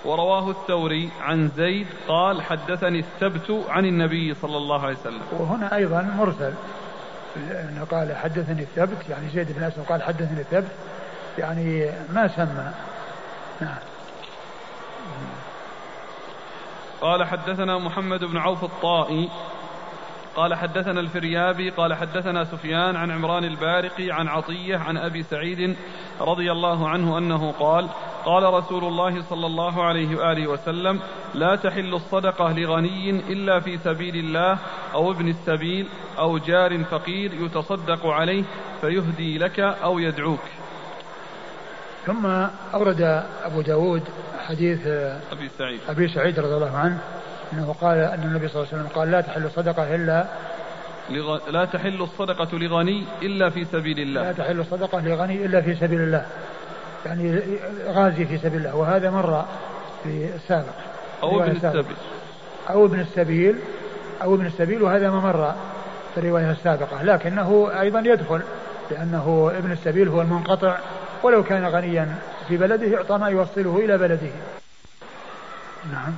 ورواه 0.05 0.49
الثوري 0.49 1.09
عن 1.21 1.49
زيد 1.57 1.87
قال 2.07 2.41
حدثني 2.41 2.99
الثبت 2.99 3.65
عن 3.69 3.85
النبي 3.85 4.33
صلى 4.33 4.57
الله 4.57 4.85
عليه 4.85 4.97
وسلم. 4.97 5.21
وهنا 5.31 5.75
أيضا 5.75 6.01
مرسل 6.01 6.53
لأنه 7.49 7.87
قال 7.91 8.15
حدثني 8.15 8.61
الثبت 8.61 9.09
يعني 9.09 9.29
زيد 9.29 9.51
بن 9.51 9.63
أسلم 9.63 9.83
قال 9.83 10.03
حدثني 10.03 10.41
الثبت 10.41 10.71
يعني 11.37 11.91
ما 12.09 12.27
سمى. 12.27 12.71
نعم. 13.61 13.77
قال 17.01 17.23
حدثنا 17.23 17.77
محمد 17.77 18.23
بن 18.23 18.37
عوف 18.37 18.63
الطائي 18.63 19.29
قال 20.35 20.53
حدثنا 20.53 20.99
الفريابي 20.99 21.69
قال 21.69 21.93
حدثنا 21.93 22.43
سفيان 22.43 22.95
عن 22.95 23.11
عمران 23.11 23.43
البارقي 23.43 24.11
عن 24.11 24.27
عطية 24.27 24.77
عن 24.77 24.97
أبي 24.97 25.23
سعيد 25.23 25.75
رضي 26.21 26.51
الله 26.51 26.89
عنه 26.89 27.17
أنه 27.17 27.51
قال 27.51 27.89
قال 28.25 28.53
رسول 28.53 28.83
الله 28.83 29.21
صلى 29.29 29.45
الله 29.45 29.83
عليه 29.83 30.15
وآله 30.15 30.47
وسلم 30.47 30.99
لا 31.33 31.55
تحل 31.55 31.93
الصدقة 31.93 32.53
لغني 32.53 33.09
إلا 33.09 33.59
في 33.59 33.77
سبيل 33.77 34.15
الله 34.15 34.57
أو 34.93 35.11
ابن 35.11 35.27
السبيل 35.27 35.87
أو 36.17 36.37
جار 36.37 36.83
فقير 36.83 37.33
يتصدق 37.33 38.05
عليه 38.05 38.43
فيهدي 38.81 39.37
لك 39.37 39.59
أو 39.59 39.99
يدعوك. 39.99 40.43
ثم 42.05 42.25
أورد 42.73 43.25
أبو 43.43 43.61
داود 43.61 44.03
حديث 44.47 44.87
أبي 45.31 45.49
سعيد. 45.57 45.79
أبي 45.89 46.07
سعيد 46.07 46.39
رضي 46.39 46.53
الله 46.53 46.77
عنه 46.77 47.01
أنه 47.53 47.75
قال 47.81 47.97
أن 47.97 48.23
النبي 48.23 48.47
صلى 48.47 48.55
الله 48.55 48.73
عليه 48.73 48.83
وسلم 48.83 48.95
قال 48.95 49.11
لا 49.11 49.21
تحل 49.21 49.45
الصدقة 49.45 49.95
إلا 49.95 50.25
لغ... 51.09 51.49
لا 51.49 51.65
تحل 51.65 52.01
الصدقة 52.01 52.57
لغني 52.57 53.05
إلا 53.21 53.49
في 53.49 53.65
سبيل 53.65 53.99
الله. 53.99 54.23
لا 54.23 54.31
تحل 54.31 54.59
الصدقة 54.59 55.01
لغني 55.01 55.45
إلا 55.45 55.61
في 55.61 55.75
سبيل 55.75 56.01
الله. 56.01 56.25
يعني 57.05 57.41
غازي 57.87 58.25
في 58.25 58.37
سبيل 58.37 58.59
الله. 58.59 58.75
وهذا 58.75 59.09
مر 59.09 59.45
في 60.03 60.29
السابق. 60.35 60.73
أو 61.23 61.43
ابن 61.43 61.51
السبيل. 61.51 61.95
أو 62.69 62.85
ابن 62.85 62.99
السبيل. 62.99 63.55
أو 64.21 64.35
ابن 64.35 64.45
السبيل 64.45 64.81
وهذا 64.81 65.09
ما 65.09 65.19
مر 65.19 65.55
في 66.13 66.19
الرواية 66.19 66.51
السابقة. 66.51 67.03
لكنه 67.03 67.71
أيضا 67.81 67.99
يدخل 67.99 68.41
لأنه 68.91 69.51
ابن 69.57 69.71
السبيل 69.71 70.07
هو 70.07 70.21
المنقطع. 70.21 70.77
ولو 71.23 71.43
كان 71.43 71.65
غنيا 71.65 72.15
في 72.47 72.57
بلده 72.57 72.87
يعطى 72.87 73.17
ما 73.17 73.29
يوصله 73.29 73.77
إلى 73.77 73.97
بلده. 73.97 74.31
نعم. 75.91 76.13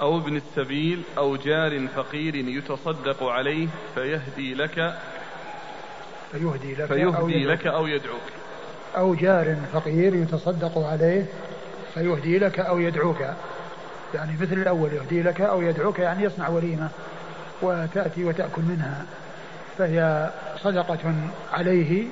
أو 0.00 0.18
ابن 0.18 0.36
السبيل 0.36 1.02
أو 1.18 1.36
جار 1.36 1.88
فقير 1.96 2.34
يتصدق 2.34 3.22
عليه 3.22 3.68
فيهدي 3.94 4.54
لك 4.54 4.94
فيهدي 6.32 6.74
لك 6.74 6.86
فيهدي 6.86 7.44
أو 7.46 7.50
لك 7.50 7.66
أو 7.66 7.86
يدعوك. 7.86 8.20
أو 8.96 9.14
جار 9.14 9.56
فقير 9.72 10.14
يتصدق 10.14 10.78
عليه 10.78 11.26
فيهدي 11.94 12.38
لك 12.38 12.60
أو 12.60 12.78
يدعوك. 12.78 13.20
يعني 14.14 14.32
مثل 14.40 14.52
الأول 14.52 14.92
يهدي 14.92 15.22
لك 15.22 15.40
أو 15.40 15.62
يدعوك 15.62 15.98
يعني 15.98 16.24
يصنع 16.24 16.48
وليمة 16.48 16.88
وتأتي 17.62 18.24
وتأكل 18.24 18.62
منها. 18.62 19.04
فهي 19.78 20.30
صدقة 20.62 21.14
عليه 21.52 22.06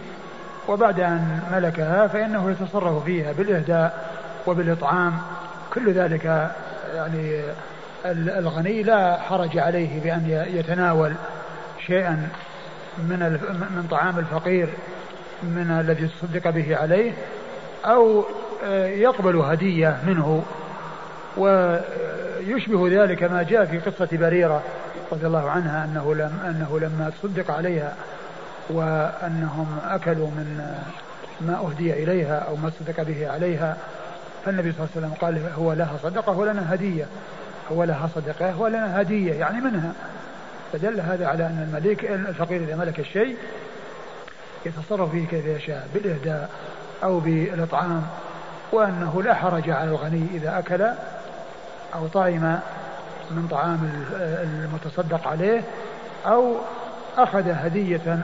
وبعد 0.69 1.01
أن 1.01 1.41
ملكها 1.53 2.07
فإنه 2.07 2.51
يتصرف 2.51 3.05
فيها 3.05 3.33
بالإهداء 3.33 4.11
وبالإطعام. 4.47 5.19
كل 5.75 5.93
ذلك 5.93 6.51
يعني 6.95 7.43
الغني 8.07 8.83
لا 8.83 9.17
حرج 9.17 9.59
عليه 9.59 10.01
بأن 10.01 10.47
يتناول 10.51 11.13
شيئا 11.87 12.29
من 12.99 13.19
من 13.77 13.87
طعام 13.91 14.19
الفقير 14.19 14.69
من 15.43 15.71
الذي 15.81 16.09
تصدق 16.09 16.51
به 16.51 16.77
عليه 16.77 17.13
أو 17.85 18.25
يقبل 18.85 19.37
هدية 19.37 19.99
منه 20.07 20.43
ويشبه 21.37 23.03
ذلك 23.03 23.23
ما 23.23 23.43
جاء 23.43 23.65
في 23.65 23.79
قصة 23.79 24.09
بريرة 24.13 24.63
رضي 25.13 25.27
الله 25.27 25.51
عنها 25.51 25.85
أنه 25.85 26.15
لم 26.15 26.33
أنه 26.45 26.81
لما 26.81 27.11
تصدق 27.11 27.51
عليها 27.51 27.95
وأنهم 28.71 29.79
أكلوا 29.89 30.27
من 30.27 30.75
ما 31.41 31.55
أهدي 31.55 31.93
إليها 32.05 32.39
أو 32.39 32.57
ما 32.57 32.71
صدق 32.81 33.03
به 33.03 33.31
عليها 33.31 33.77
فالنبي 34.45 34.73
صلى 34.73 34.81
الله 34.81 34.89
عليه 34.97 35.07
وسلم 35.07 35.15
قال 35.21 35.53
هو 35.59 35.73
لها 35.73 35.97
صدقة 36.03 36.39
ولنا 36.39 36.75
هدية. 36.75 37.07
هو 37.73 37.85
لها 37.85 38.09
صدقة 38.15 38.61
ولنا 38.61 39.01
هدية 39.01 39.35
يعني 39.35 39.61
منها. 39.61 39.93
فدل 40.73 41.01
هذا 41.01 41.27
على 41.27 41.47
أن 41.47 41.69
الملك 41.69 42.05
الفقير 42.05 42.63
إذا 42.63 42.77
ملك 42.77 43.01
الشيء 43.01 43.37
يتصرف 44.67 45.11
فيه 45.11 45.27
كيف 45.27 45.47
يشاء 45.47 45.89
بالإهداء 45.95 46.51
أو 47.03 47.21
بالإطعام 47.21 48.03
وأنه 48.73 49.23
لا 49.23 49.35
حرج 49.35 49.71
على 49.71 49.91
الغني 49.91 50.27
إذا 50.35 50.59
أكل 50.59 50.83
أو 51.95 52.07
طعم 52.07 52.59
من 53.31 53.49
طعام 53.51 53.91
المتصدق 54.43 55.29
عليه 55.29 55.63
أو 56.27 56.57
أخذ 57.19 57.51
هدية 57.51 58.23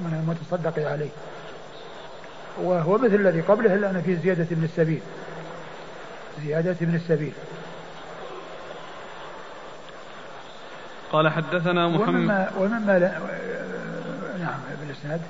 من 0.00 0.14
المتصدق 0.22 0.90
عليه. 0.90 1.10
وهو 2.62 2.98
مثل 2.98 3.14
الذي 3.14 3.40
قبله 3.40 3.74
إلا 3.74 3.90
أن 3.90 4.18
زيادة 4.22 4.46
ابن 4.50 4.64
السبيل. 4.64 5.00
زيادة 6.44 6.76
ابن 6.80 6.94
السبيل. 6.94 7.32
قال 11.12 11.28
حدثنا 11.28 11.88
محمد 11.88 12.08
ومما, 12.08 12.50
ومما 12.58 12.98
لا 12.98 13.18
نعم 14.38 14.60
بالإسناد. 14.80 15.20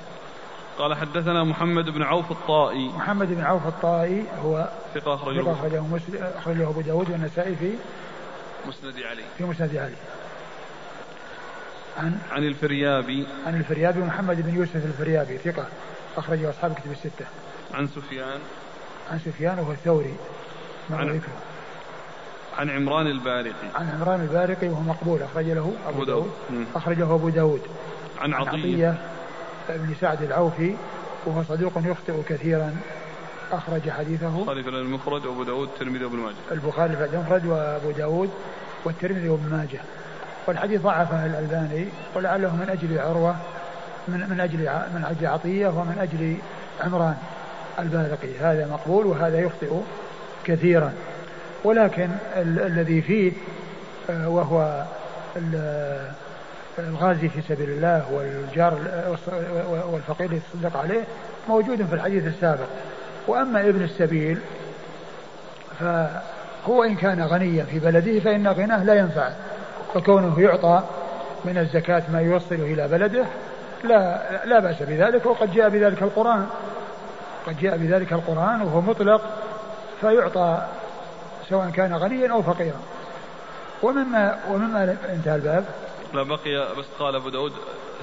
قال 0.77 0.95
حدثنا 0.95 1.43
محمد 1.43 1.89
بن 1.89 2.03
عوف 2.03 2.31
الطائي. 2.31 2.87
محمد 2.87 3.27
بن 3.27 3.41
عوف 3.41 3.67
الطائي 3.67 4.23
هو 4.43 4.69
ثقة 4.93 5.15
أخرجه 5.15 5.51
أخرجه 5.51 5.81
مسلم. 5.81 6.23
أخرجه 6.37 6.69
أبو 6.69 6.81
داود 6.81 7.09
والنسائي 7.09 7.55
في 7.55 7.73
مسند 8.67 8.95
علي. 9.03 9.23
في 9.37 9.43
مسند 9.43 9.75
علي. 9.75 9.95
عن 11.97 12.17
عن 12.31 12.43
الفريابي. 12.43 13.27
عن 13.47 13.55
الفريابي 13.55 13.99
محمد 13.99 14.41
بن 14.41 14.55
يوسف 14.55 14.75
الفريابي 14.75 15.37
ثقة 15.37 15.65
أخرجه 16.17 16.49
أصحاب 16.49 16.73
كتب 16.73 16.91
الستة. 16.91 17.25
عن 17.73 17.87
سفيان. 17.87 18.39
عن 19.11 19.19
سفيان 19.19 19.59
وهو 19.59 19.71
الثوري. 19.71 20.15
عن, 20.91 21.21
عن 22.57 22.69
عمران 22.69 23.07
البارقي. 23.07 23.67
عن 23.75 23.89
عمران 23.89 24.21
البارقي 24.21 24.67
وهو 24.67 24.81
مقبول 24.81 25.23
أخرج 25.23 25.45
له 25.45 25.73
أبو 25.87 26.03
داود. 26.03 26.31
أخرجه 26.75 27.03
أبو 27.15 27.29
داود. 27.29 27.61
عن 28.21 28.33
عطية, 28.33 28.49
عطية 28.49 28.95
بن 29.69 29.95
سعد 30.01 30.21
العوفي 30.21 30.75
وهو 31.25 31.43
صدوق 31.43 31.73
يخطئ 31.77 32.23
كثيرا. 32.29 32.75
أخرج 33.51 33.89
حديثه. 33.89 34.39
البخاري 34.39 34.63
في 34.63 34.69
المفرد 34.69 35.25
وأبو 35.25 35.43
داود 35.43 35.69
والترمذي 35.69 36.03
وابن 36.05 36.17
ماجه. 36.17 36.35
البخاري 36.51 36.95
في 36.95 37.05
المفرد 37.05 37.45
وأبو 37.45 37.91
داود 37.91 38.29
والترمذي 38.85 39.29
وابن 39.29 39.49
ماجه. 39.51 39.79
والحديث 40.47 40.81
ضعفه 40.81 41.25
الألباني 41.25 41.87
ولعله 42.15 42.55
من 42.55 42.69
أجل 42.69 42.99
عروة 42.99 43.35
من 44.07 44.29
من 44.29 44.39
أجل 44.39 44.59
من 44.95 45.05
أجل 45.09 45.27
عطية 45.27 45.67
ومن 45.67 45.97
أجل 45.99 46.37
عمران 46.81 47.15
البارقي. 47.79 48.37
هذا 48.39 48.67
مقبول 48.67 49.05
وهذا 49.05 49.39
يخطئ 49.39 49.73
كثيرا. 50.45 50.93
ولكن 51.63 52.09
ال 52.35 52.59
الذي 52.59 53.01
فيه 53.01 53.31
آه، 54.09 54.29
وهو 54.29 54.83
الغازي 56.79 57.29
في 57.29 57.41
سبيل 57.41 57.69
الله 57.69 58.05
والجار 58.11 58.77
والفقير 59.91 60.29
الذي 60.29 60.41
تصدق 60.53 60.77
عليه 60.77 61.03
موجود 61.49 61.85
في 61.85 61.95
الحديث 61.95 62.27
السابق. 62.27 62.65
وأما 63.27 63.61
ابن 63.61 63.83
السبيل 63.83 64.39
فهو 65.79 66.83
إن 66.83 66.95
كان 66.95 67.21
غنيا 67.21 67.63
في 67.63 67.79
بلده 67.79 68.19
فإن 68.19 68.47
غناه 68.47 68.83
لا 68.83 68.93
ينفع. 68.93 69.29
وكونه 69.95 70.41
يعطى 70.41 70.83
من 71.45 71.57
الزكاة 71.57 72.03
ما 72.13 72.21
يوصله 72.21 72.63
إلى 72.63 72.87
بلده 72.87 73.25
لا 73.83 74.21
لا 74.45 74.59
بأس 74.59 74.83
بذلك 74.83 75.25
وقد 75.25 75.53
جاء 75.53 75.69
بذلك 75.69 76.03
القرآن. 76.03 76.47
قد 77.47 77.57
جاء 77.59 77.77
بذلك 77.77 78.13
القرآن 78.13 78.61
وهو 78.61 78.81
مطلق 78.81 79.21
فيعطى 80.01 80.65
سواء 81.49 81.69
كان 81.69 81.93
غنيا 81.93 82.31
أو 82.31 82.41
فقيرا. 82.41 82.79
ومما 83.83 84.39
ومما 84.49 84.97
انتهى 85.09 85.35
الباب. 85.35 85.65
لا 86.13 86.23
بقي 86.23 86.75
بس 86.79 86.85
قال 86.99 87.15
أبو 87.15 87.29
داود 87.29 87.51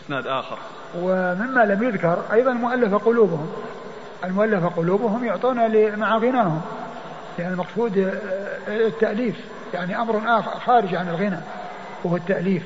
إسناد 0.04 0.26
آخر. 0.26 0.58
ومما 0.98 1.64
لم 1.64 1.82
يذكر 1.82 2.22
أيضا 2.32 2.52
مؤلف 2.52 2.94
قلوبهم. 2.94 3.52
المؤلف 4.24 4.66
قلوبهم 4.66 5.24
يعطون 5.24 5.56
مع 5.98 6.18
غناهم 6.18 6.60
يعني 7.38 7.52
المقصود 7.52 8.18
التأليف. 8.68 9.36
يعني 9.74 10.00
أمر 10.00 10.22
آخر 10.26 10.60
خارج 10.60 10.94
عن 10.94 11.08
الغنى 11.08 11.40
وهو 12.04 12.16
التأليف. 12.16 12.62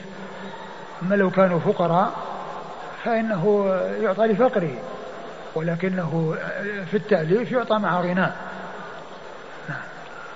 أما 1.03 1.15
لو 1.15 1.31
كانوا 1.31 1.59
فقراء 1.59 2.13
فإنه 3.05 3.75
يعطى 4.01 4.27
لفقره. 4.27 4.77
ولكنه 5.55 6.37
في 6.91 6.97
التأليف 6.97 7.53
يعطى 7.53 7.79
مع 7.79 8.01
غناه. 8.01 8.33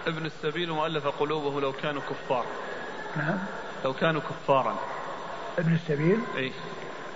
ابن 0.06 0.26
السبيل 0.26 0.72
مؤلف 0.72 1.06
قلوبه 1.06 1.60
لو 1.60 1.72
كانوا 1.72 2.02
كفار. 2.10 2.44
نعم. 3.16 3.38
لو 3.84 3.92
كانوا 3.92 4.20
كفارا. 4.20 4.74
ابن 5.58 5.74
السبيل؟ 5.74 6.18
إي. 6.36 6.52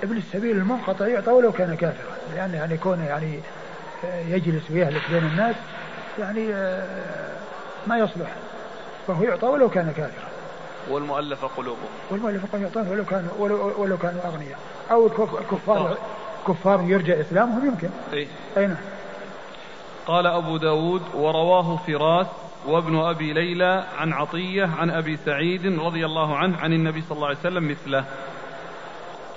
ابن 0.03 0.17
السبيل 0.17 0.57
المنقطع 0.57 1.07
يعطى 1.07 1.31
ولو 1.31 1.53
كان 1.53 1.77
كافرا. 1.77 2.17
لأن 2.35 2.55
يعني 2.55 2.77
كونه 2.77 3.05
يعني 3.05 3.41
يجلس 4.05 4.71
ويهلك 4.71 5.03
بين 5.11 5.25
الناس 5.25 5.57
يعني 6.19 6.55
آه، 6.55 7.33
ما 7.87 7.99
يصلح. 7.99 8.35
فهو 9.07 9.23
يعطى 9.23 9.47
ولو 9.47 9.71
كان 9.71 9.93
كافرا. 9.97 10.29
والمؤلفة 10.89 11.47
قلوبهم 11.47 11.91
والمؤلفة 12.11 12.49
قلوبهم 12.53 12.63
يعطون 12.63 12.89
ولو 12.89 13.05
كانوا 13.05 13.31
ولو, 13.39 13.75
ولو 13.79 13.97
كانوا 13.97 14.21
أغنياء. 14.27 14.59
أو 14.91 15.07
الكفار 15.07 15.99
كفار 16.49 16.81
يرجى 16.81 17.21
إسلامهم 17.21 17.67
يمكن. 17.67 17.91
أي. 18.13 18.29
أي 18.57 18.67
نعم. 18.67 18.77
قال 20.07 20.27
أبو 20.27 20.57
داود 20.57 21.03
ورواه 21.15 21.77
فراس 21.87 22.27
وابن 22.67 22.97
أبي 22.97 23.33
ليلى 23.33 23.85
عن 23.99 24.13
عطية 24.13 24.67
عن 24.67 24.91
أبي 24.91 25.17
سعيد 25.17 25.67
رضي 25.81 26.07
الله 26.07 26.37
عنه 26.37 26.59
عن 26.59 26.73
النبي 26.73 27.03
صلى 27.03 27.17
الله 27.17 27.29
عليه 27.29 27.39
وسلم 27.39 27.71
مثله. 27.71 28.05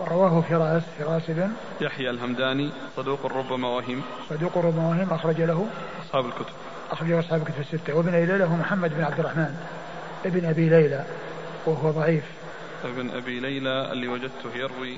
رواه 0.01 0.41
فراس 0.41 0.83
فراس 0.99 1.21
بن 1.27 1.51
يحيى 1.81 2.09
الهمداني 2.09 2.71
صدوق 2.95 3.25
ربما 3.25 3.67
وهم 3.67 4.01
صدوق 4.29 4.57
ربما 4.57 4.89
وهم 4.89 5.13
أخرج 5.13 5.41
له 5.41 5.67
أصحاب 6.05 6.25
الكتب. 6.25 6.53
أخرج 6.91 7.09
له 7.09 7.19
أصحاب 7.19 7.41
الكتب 7.41 7.59
الستة. 7.59 7.93
وابن 7.93 8.13
أبي 8.13 8.25
ليلى 8.25 8.43
هو 8.43 8.55
محمد 8.55 8.93
بن 8.93 9.03
عبد 9.03 9.19
الرحمن. 9.19 9.55
ابن 10.25 10.45
أبي 10.45 10.69
ليلى 10.69 11.05
وهو 11.65 11.91
ضعيف. 11.91 12.23
ابن 12.83 13.09
أبي 13.09 13.39
ليلى 13.39 13.91
اللي 13.91 14.07
وجدته 14.07 14.55
يروي 14.55 14.97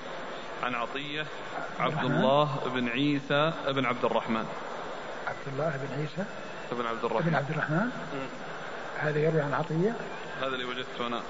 عن 0.64 0.76
عطية 0.76 1.26
عبد 1.80 2.04
الله 2.04 2.50
بن 2.76 2.90
عيسى 2.90 3.54
بن 3.68 3.86
عبد 3.86 4.06
الرحمن. 4.06 4.46
عبد 5.28 5.48
الله 5.54 5.70
بن 5.70 6.02
عيسى 6.02 6.30
بن 6.72 6.86
عبد 6.86 7.06
الرحمن. 7.06 7.30
بن 7.30 7.36
عبد 7.36 7.52
الرحمن. 7.52 7.90
هذا 9.00 9.20
يروي 9.20 9.42
عن 9.42 9.54
عطية. 9.54 9.94
هذا 10.42 10.56
اللي 10.56 10.66
وجدته 10.66 11.08
أنا. 11.08 11.22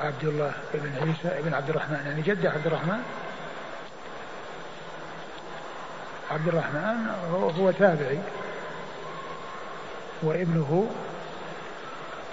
عبد 0.00 0.24
الله 0.24 0.52
بن 0.74 0.92
عيسى 0.96 1.42
بن 1.42 1.54
عبد 1.54 1.70
الرحمن. 1.70 2.02
يعني 2.06 2.22
جده 2.22 2.50
عبد 2.50 2.66
الرحمن. 2.66 3.02
عبد 6.30 6.48
الرحمن 6.48 7.08
هو, 7.60 7.70
تابعي. 7.70 8.18
وابنه 10.22 10.90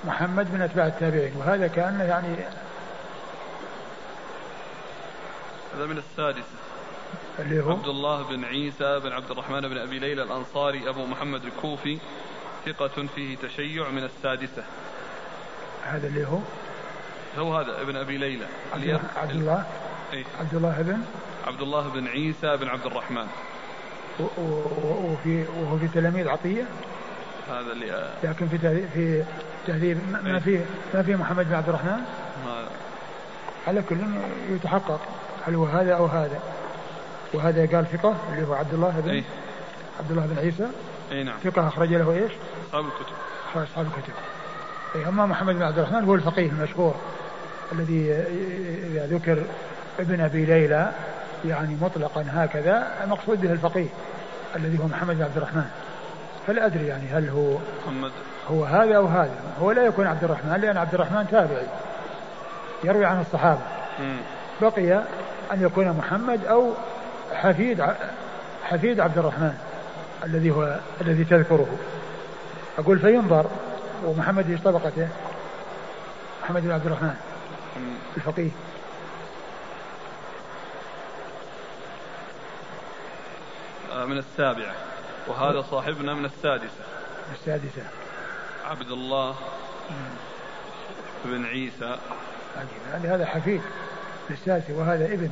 محمد 0.04 0.54
من 0.54 0.62
أتباع 0.62 0.88
التابعين. 0.88 1.36
وهذا 1.38 1.68
كان 1.68 2.00
يعني 2.00 2.36
هذا 5.76 5.86
من 5.86 5.98
السادسة 5.98 6.62
اللي 7.39 7.63
هو؟ 7.63 7.71
عبد 7.71 7.88
الله 7.88 8.23
بن 8.23 8.45
عيسى 8.45 8.99
بن 8.99 9.12
عبد 9.12 9.32
الرحمن 9.32 9.62
بن 9.62 9.78
أبي 9.78 9.99
ليلى 9.99 10.23
الأنصاري 10.23 10.89
أبو 10.89 11.06
محمد 11.06 11.45
الكوفي 11.45 11.97
ثقة 12.65 13.08
فيه 13.15 13.38
تشيع 13.38 13.89
من 13.89 14.04
السادسة. 14.04 14.63
هذا 15.84 16.08
اللي 16.08 16.28
هو؟ 16.28 16.39
هو 17.38 17.58
هذا 17.58 17.82
ابن 17.82 17.95
أبي 17.95 18.17
ليلى. 18.17 18.45
عبد 18.73 18.84
الله 18.84 19.02
عبد 19.17 19.32
الله, 19.32 19.65
إيه؟ 20.13 20.23
عبد 20.39 20.54
الله 20.54 20.82
بن؟ 20.82 21.02
عبد 21.47 21.62
الله 21.62 21.89
بن 21.89 22.08
عيسى 22.08 22.58
بن 22.58 22.67
عبد 22.67 22.86
الرحمن. 22.86 23.28
وفي 24.19 25.45
وهو 25.58 25.78
في 25.78 25.88
تلاميذ 25.88 26.28
عطية؟ 26.28 26.65
هذا 27.49 27.71
اللي 27.71 28.13
لكن 28.23 28.47
في 28.47 28.58
تهذيب 28.58 28.89
في 28.93 29.23
تهذيب 29.67 29.97
ما 30.23 30.39
في 30.39 30.62
ما 30.93 31.04
في 31.04 31.15
محمد 31.15 31.49
بن 31.49 31.56
عبد 31.56 31.69
الرحمن؟ 31.69 32.02
على 33.67 33.82
كل 33.89 33.97
يتحقق. 34.49 34.99
هل 35.47 35.56
هو 35.56 35.65
هذا 35.65 35.93
أو 35.93 36.06
هذا؟ 36.06 36.39
وهذا 37.34 37.76
قال 37.76 37.86
ثقة 37.88 38.15
اللي 38.34 38.48
هو 38.48 38.54
عبد 38.54 38.74
الله 38.74 39.02
بن 39.06 39.10
أي. 39.10 39.24
عبد 40.00 40.12
الله 40.12 40.26
بن 40.26 40.39
عيسى. 40.39 40.67
اي 41.12 41.24
نعم. 41.24 41.36
ثقة 41.43 41.67
أخرج 41.67 41.93
له 41.93 42.12
إيش؟ 42.12 42.32
أصحاب 42.67 42.86
الكتب. 42.86 43.15
أصحاب 43.56 43.86
الكتب. 43.86 44.13
أي 44.96 45.08
أما 45.08 45.26
محمد 45.26 45.56
بن 45.56 45.63
عبد 45.63 45.80
الرحمن 45.80 46.04
هو 46.04 46.15
الفقيه 46.15 46.50
المشهور 46.50 46.96
الذي 47.72 48.12
إذا 48.91 49.06
ذكر 49.06 49.43
ابن 50.00 50.22
أبي 50.22 50.46
ليلى 50.46 50.91
يعني 51.46 51.78
مطلقا 51.82 52.26
هكذا 52.30 52.88
المقصود 53.04 53.41
به 53.41 53.52
الفقيه 53.52 53.88
الذي 54.56 54.80
هو 54.80 54.88
محمد 54.88 55.15
بن 55.15 55.24
عبد 55.24 55.38
الرحمن. 55.38 55.65
فلا 56.48 56.65
أدري 56.65 56.88
يعني 56.88 57.08
هل 57.08 57.30
هو 57.30 57.58
محمد. 57.86 58.12
هو 58.52 58.65
هذا 58.65 58.96
أو 58.96 59.06
هذا؟ 59.06 59.36
هو 59.62 59.72
لا 59.72 59.86
يكون 59.86 60.08
عبد 60.08 60.24
الرحمن 60.24 60.60
لأن 60.62 60.78
عبد 60.78 60.93
الرحمن 60.93 61.28
تابعي. 61.32 61.67
يروي 62.84 63.06
عن 63.06 63.22
الصحابة. 63.22 63.62
مم. 64.00 64.17
بقي 64.62 65.04
أن 65.54 65.62
يكون 65.62 65.89
محمد 65.91 66.46
أو 66.46 66.74
حفيد 67.34 67.82
ع- 67.82 67.93
حفيد 68.63 69.00
عبد 69.00 69.17
الرحمن 69.17 69.58
الذي 70.24 70.52
هو 70.52 70.80
الذي 71.02 71.24
تذكره. 71.24 71.78
أقول 72.78 73.00
فينظر 73.00 73.46
ومحمد 74.06 74.50
إيش 74.50 74.60
طبقته؟ 74.62 75.08
محمد 76.43 76.62
بن 76.62 76.72
عبد 76.72 76.86
الرحمن. 76.86 77.15
الفقيه. 78.17 78.50
آه، 83.91 84.06
من 84.06 84.17
السابعة. 84.17 84.74
وهذا 85.28 85.62
صاحبنا 85.72 86.13
من 86.13 86.26
السادسة. 86.26 86.84
السادسة. 87.34 87.82
عبد 88.65 88.91
الله 88.91 89.36
بن 91.26 91.46
عيسى. 91.46 91.98
هذا 93.04 93.26
حفيد 93.26 93.62
للسادسة 94.30 94.74
وهذا 94.74 95.06
ابن. 95.06 95.30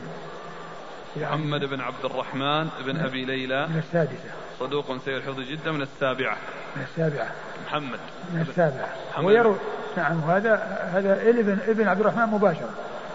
محمد 1.17 1.65
بن 1.65 1.81
عبد 1.81 2.05
الرحمن 2.05 2.69
بن 2.85 2.99
أبي 2.99 3.25
ليلى. 3.25 3.67
من 3.67 3.77
السادسة. 3.77 4.31
صدوق 4.59 4.97
سيء 5.05 5.17
الحفظ 5.17 5.39
جدا 5.39 5.71
من 5.71 5.81
السابعة. 5.81 6.37
من 6.75 6.83
السابعة. 6.83 7.31
محمد. 7.65 7.99
من 8.33 8.45
السابعة. 8.49 8.89
ويروي 9.23 9.55
نعم 9.97 10.23
وهذا 10.23 10.55
هذا 10.93 11.29
ابن 11.29 11.57
ابن 11.67 11.87
عبد 11.87 11.99
الرحمن 11.99 12.25
مباشرة. 12.25 12.69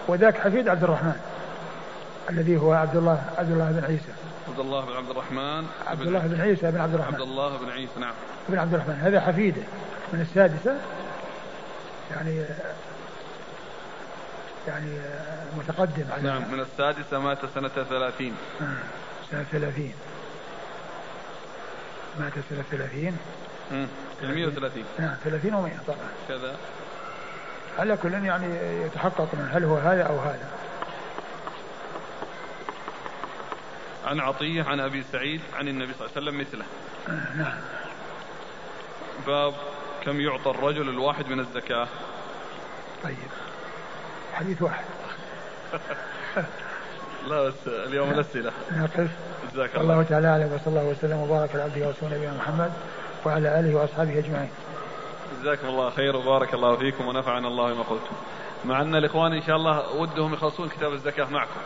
وذاك 0.07 0.37
حفيد 0.37 0.67
عبد 0.67 0.83
الرحمن. 0.83 1.19
الذي 2.29 2.57
هو 2.57 2.73
عبد 2.73 2.95
الله 2.95 3.21
عبد 3.37 3.51
الله 3.51 3.71
بن 3.71 3.83
عيسى. 3.83 4.11
عبد 4.47 4.59
الله 4.59 4.85
بن 4.85 4.93
عبد 4.93 5.09
الرحمن. 5.09 5.65
عبد 5.87 6.01
الله 6.01 6.19
بن 6.19 6.41
عيسى 6.41 6.71
بن 6.71 6.79
عبد 6.79 6.79
عبد 6.79 6.93
الرحمن 6.93 7.21
الله 7.21 7.57
بن 7.57 7.69
عيسى 7.69 7.99
نعم. 7.99 8.13
بن 8.49 8.59
عبد 8.59 8.73
الرحمن. 8.73 8.99
هذا 9.01 9.21
حفيده. 9.21 9.61
من 10.13 10.21
السادسة. 10.21 10.75
يعني 12.11 12.43
يعني 14.67 14.97
متقدم 15.57 16.05
على 16.11 16.23
نعم 16.23 16.51
من 16.51 16.59
السادسة 16.59 17.19
مات 17.19 17.37
سنة 17.55 17.67
ثلاثين. 17.67 18.35
آه، 18.61 18.65
سنة 19.31 19.43
30 19.51 19.93
مات 22.19 22.33
سنة 22.49 22.63
30 22.71 23.17
مم. 23.71 23.87
130 24.23 24.83
نعم 24.99 25.15
30 25.23 25.51
و100 25.51 25.87
طبعا. 25.87 25.97
كذا. 26.27 26.55
على 27.79 27.97
كل 27.97 28.13
يعني 28.13 28.45
يتحقق 28.85 29.27
من 29.33 29.49
هل 29.53 29.63
هو 29.63 29.77
هذا 29.77 30.03
أو 30.03 30.19
هذا. 30.19 30.49
عن 34.05 34.19
عطية 34.19 34.63
عن 34.63 34.79
أبي 34.79 35.03
سعيد 35.11 35.41
عن 35.55 35.67
النبي 35.67 35.93
صلى 35.93 36.07
الله 36.07 36.11
عليه 36.17 36.27
وسلم 36.27 36.39
مثله. 36.41 36.65
آه، 37.09 37.37
نعم. 37.37 37.57
باب 39.27 39.53
كم 40.05 40.21
يعطى 40.21 40.49
الرجل 40.49 40.89
الواحد 40.89 41.27
من 41.27 41.39
الزكاة. 41.39 41.87
طيب. 43.03 43.46
حديث 44.37 44.61
واحد. 44.61 44.85
لا 47.29 47.43
بس 47.43 47.67
اليوم 47.67 48.11
الأسئلة 48.11 48.51
نقف. 48.71 49.09
جزاك 49.53 49.75
الله. 49.75 49.81
الله 49.93 50.03
تعالى 50.03 50.27
أعلم 50.27 50.53
وصلى 50.53 50.67
الله 50.67 50.85
وسلم 50.85 51.17
وبارك 51.17 51.49
على 51.53 51.63
عبده 51.63 51.87
ورسوله 51.87 52.17
نبينا 52.17 52.33
محمد 52.33 52.71
وعلى 53.25 53.59
آله 53.59 53.75
وأصحابه 53.75 54.19
أجمعين. 54.19 54.49
جزاكم 55.41 55.67
الله 55.67 55.89
خير 55.89 56.15
وبارك 56.15 56.53
الله 56.53 56.75
فيكم 56.75 57.07
ونفعنا 57.07 57.47
الله 57.47 57.73
بما 57.73 57.83
قلتم. 57.83 58.15
مع 58.65 58.81
أن 58.81 58.95
الإخوان 58.95 59.33
إن 59.33 59.41
شاء 59.41 59.55
الله 59.55 59.95
ودهم 59.95 60.33
يخلصون 60.33 60.69
كتاب 60.69 60.93
الزكاة 60.93 61.25
معكم 61.29 61.59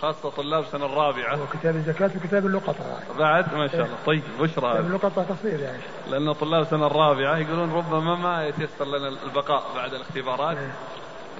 خاصة 0.00 0.30
طلاب 0.30 0.62
السنة 0.62 0.86
الرابعة. 0.86 1.42
وكتاب 1.42 1.76
الزكاة 1.76 2.10
وكتاب 2.16 2.46
اللقطة 2.46 2.74
بعد؟ 3.18 3.54
ما 3.54 3.68
شاء 3.68 3.84
الله. 3.84 3.96
طيب 4.06 4.22
بشرى 4.40 4.48
كتاب 4.50 4.64
هذا 4.64 4.86
اللقطة 4.86 5.22
تصير 5.22 5.60
يعني. 5.60 5.82
لأن 6.10 6.32
طلاب 6.32 6.62
السنة 6.62 6.86
الرابعة 6.86 7.36
يقولون 7.36 7.72
ربما 7.72 8.16
ما 8.16 8.46
يتيسر 8.46 8.84
لنا 8.84 9.08
البقاء 9.08 9.62
بعد 9.74 9.94
الاختبارات. 9.94 10.56
إيه. 10.56 10.72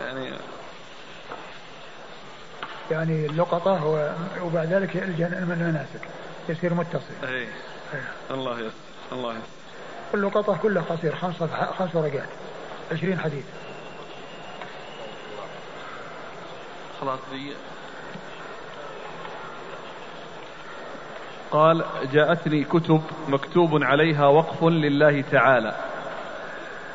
يعني 0.00 0.30
يعني 2.90 3.26
اللقطة 3.26 3.78
هو 3.78 4.12
وبعد 4.42 4.72
ذلك 4.72 4.96
المناسك 4.96 6.00
يصير 6.48 6.74
متصل. 6.74 7.26
إيه 7.28 7.48
إيه. 7.94 8.08
الله 8.30 8.58
يسر 8.60 8.72
الله 9.12 9.30
يسر 9.30 9.42
اللقطة 10.14 10.56
كلها 10.62 10.82
قصير 10.82 11.16
خمس 11.16 11.42
خمس 11.78 11.94
ورقات 11.96 12.28
20 12.92 13.18
حديث. 13.18 13.44
خلاص 17.00 17.20
دي 17.32 17.52
قال 21.50 21.84
جاءتني 22.12 22.64
كتب 22.64 23.02
مكتوب 23.28 23.82
عليها 23.82 24.26
وقف 24.26 24.64
لله 24.64 25.20
تعالى 25.20 25.91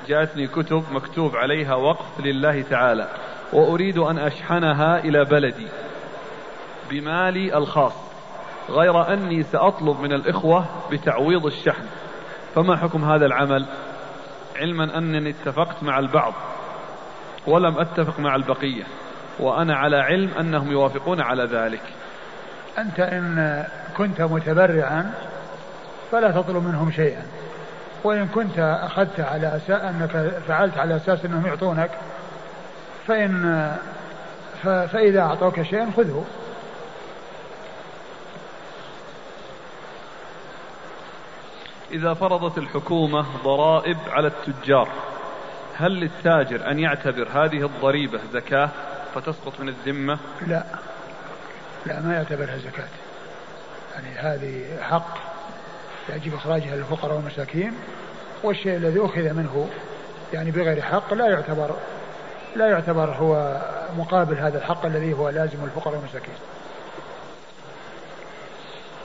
جاءتني 0.08 0.48
كتب 0.48 0.84
مكتوب 0.91 1.36
عليها 1.36 1.76
وقف 1.76 2.20
لله 2.20 2.62
تعالى 2.62 3.08
وأريد 3.54 3.98
أن 3.98 4.17
أشحنها 4.17 5.00
إلى 5.00 5.26
بلدي 5.26 5.67
بمالي 6.89 7.58
الخاص 7.58 7.93
غير 8.70 9.13
أني 9.13 9.43
سأطلب 9.43 10.00
من 10.00 10.13
الإخوة 10.13 10.65
بتعويض 10.91 11.46
الشحن. 11.46 11.86
فما 12.56 12.78
حكم 12.78 13.06
هذا 13.12 13.26
العمل؟ 13.26 13.65
علما 14.56 14.98
أنني 14.98 15.30
اتفقت 15.30 15.84
مع 15.84 16.00
البعض 16.00 16.34
ولم 17.48 17.78
أتفق 17.78 18.20
مع 18.20 18.36
البقية 18.36 18.84
وأنا 19.39 19.76
على 19.76 19.98
علم 19.98 20.30
أنهم 20.39 20.72
يوافقون 20.72 21.22
على 21.22 21.43
ذلك. 21.43 21.84
أنت 22.78 23.00
إن 23.00 23.65
كنت 23.98 24.22
متبرعا 24.22 25.13
فلا 26.12 26.32
تطلب 26.32 26.63
منهم 26.63 26.91
شيئا. 26.91 27.26
وإن 28.03 28.27
كنت 28.27 28.60
أخذت 28.60 29.19
على 29.19 29.47
أساس 29.47 29.81
أنك 29.81 30.41
فعلت 30.47 30.77
على 30.77 30.95
أساس 30.95 31.25
أنهم 31.25 31.47
يعطونك 31.47 31.91
فإن 33.07 33.75
فإذا 34.63 35.21
أعطوك 35.21 35.62
شيئا 35.62 35.91
خذه. 35.97 36.25
إذا 41.91 42.13
فرضت 42.13 42.57
الحكومة 42.57 43.25
ضرائب 43.43 43.97
على 44.10 44.27
التجار 44.27 44.89
هل 45.77 45.91
للتاجر 45.91 46.71
أن 46.71 46.79
يعتبر 46.79 47.27
هذه 47.33 47.65
الضريبة 47.65 48.19
زكاة 48.33 48.69
فتسقط 49.15 49.60
من 49.60 49.69
الذمة؟ 49.69 50.19
لا. 50.47 50.63
لا 51.86 51.99
ما 51.99 52.13
يعتبرها 52.13 52.57
زكاة. 52.57 52.88
يعني 53.95 54.10
هذه 54.17 54.81
حق. 54.81 55.37
يجب 56.10 56.36
إخراجها 56.36 56.76
للفقراء 56.76 57.15
والمساكين 57.15 57.74
والشيء 58.43 58.78
الذي 58.78 59.00
أخذ 59.06 59.34
منه 59.34 59.70
يعني 60.34 60.52
بغير 60.52 60.82
حق 60.82 61.13
لا 61.13 61.30
يعتبر 61.30 61.76
لا 62.56 62.70
يعتبر 62.70 63.10
هو 63.10 63.62
مقابل 63.98 64.38
هذا 64.38 64.58
الحق 64.58 64.86
الذي 64.86 65.13
هو 65.13 65.30
لازم 65.30 65.63
الفقراء 65.63 65.96
والمساكين. 65.96 66.34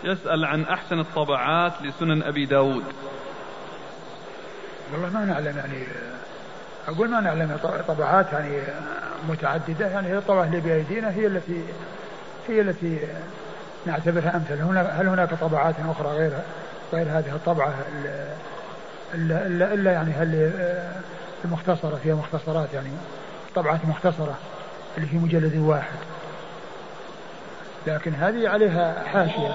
يسأل 0.05 0.45
عن 0.45 0.65
أحسن 0.65 1.01
الطبعات 1.01 1.73
لسنن 1.83 2.23
أبي 2.23 2.47
داود. 2.47 2.85
والله 4.93 5.09
ما 5.09 5.25
نعلم 5.25 5.57
يعني 5.57 5.87
أقول 6.88 7.09
ما 7.09 7.21
نعلم 7.21 7.59
طبعات 7.88 8.33
يعني 8.33 8.59
متعددة 9.29 9.87
يعني 9.87 10.09
هي 10.09 10.19
الطبعة 10.19 10.45
اللي 10.45 10.61
بأيدينا 10.61 11.11
هي 11.11 11.27
التي 11.27 11.65
هي 12.49 12.61
التي 12.61 12.99
نعتبرها 13.87 14.37
أمثل. 14.37 14.62
هنا 14.62 15.01
هل 15.01 15.09
هناك 15.09 15.35
طبعات 15.35 15.75
أخرى 15.88 16.09
غير 16.09 16.33
غير 16.92 17.18
هذه 17.18 17.35
الطبعة 17.35 17.74
إلا 19.14 19.46
إلا, 19.46 19.74
إلا 19.74 19.92
يعني 19.92 20.12
هل 20.12 20.52
آه، 20.57 21.00
المختصرة 21.44 22.00
فيها 22.02 22.14
مختصرات 22.14 22.74
يعني 22.74 22.90
طبعات 23.55 23.85
مختصرة 23.85 24.38
اللي 24.96 25.09
في 25.09 25.16
مجلد 25.16 25.57
واحد. 25.57 25.98
لكن 27.87 28.14
هذه 28.14 28.48
عليها 28.48 29.05
حاشية. 29.05 29.55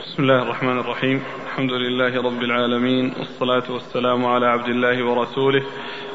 بسم 0.00 0.22
الله 0.22 0.42
الرحمن 0.42 0.78
الرحيم. 0.78 1.41
الحمد 1.52 1.72
لله 1.72 2.22
رب 2.22 2.42
العالمين 2.42 3.14
والصلاة 3.18 3.72
والسلام 3.72 4.26
على 4.26 4.46
عبد 4.46 4.68
الله 4.68 5.04
ورسوله 5.04 5.62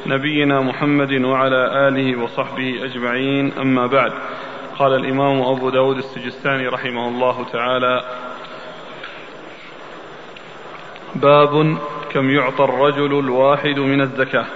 نبينا 0.06 0.60
محمد 0.60 1.12
وعلى 1.12 1.88
آله 1.88 2.22
وصحبه 2.22 2.84
أجمعين 2.84 3.52
أما 3.52 3.86
بعد. 3.86 4.12
قال 4.78 4.94
الإمام 4.94 5.42
أبو 5.42 5.70
داود 5.70 5.96
السجستاني 5.96 6.66
رحمه 6.66 7.08
الله 7.08 7.44
تعالى 7.52 8.04
باب 11.14 11.78
كم 12.10 12.30
يعطى 12.30 12.64
الرجل 12.64 13.18
الواحد 13.18 13.78
من 13.78 14.00
الزكاة. 14.00 14.46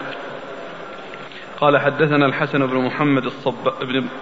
قال 1.62 1.78
حدثنا 1.78 2.26
الحسن 2.26 2.66
بن 2.66 2.76
محمد 2.76 3.24
الصب... 3.24 3.68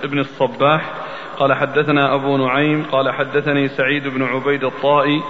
ابن 0.04 0.18
الصباح 0.18 0.92
قال 1.38 1.54
حدثنا 1.54 2.14
أبو 2.14 2.36
نعيم 2.36 2.84
قال 2.92 3.10
حدثني 3.10 3.68
سعيد 3.68 4.08
بن 4.08 4.22
عبيد 4.22 4.64
الطائي 4.64 5.22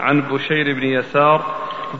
عن 0.00 0.20
بشير 0.20 0.72
بن 0.72 0.82
يسار 0.82 1.44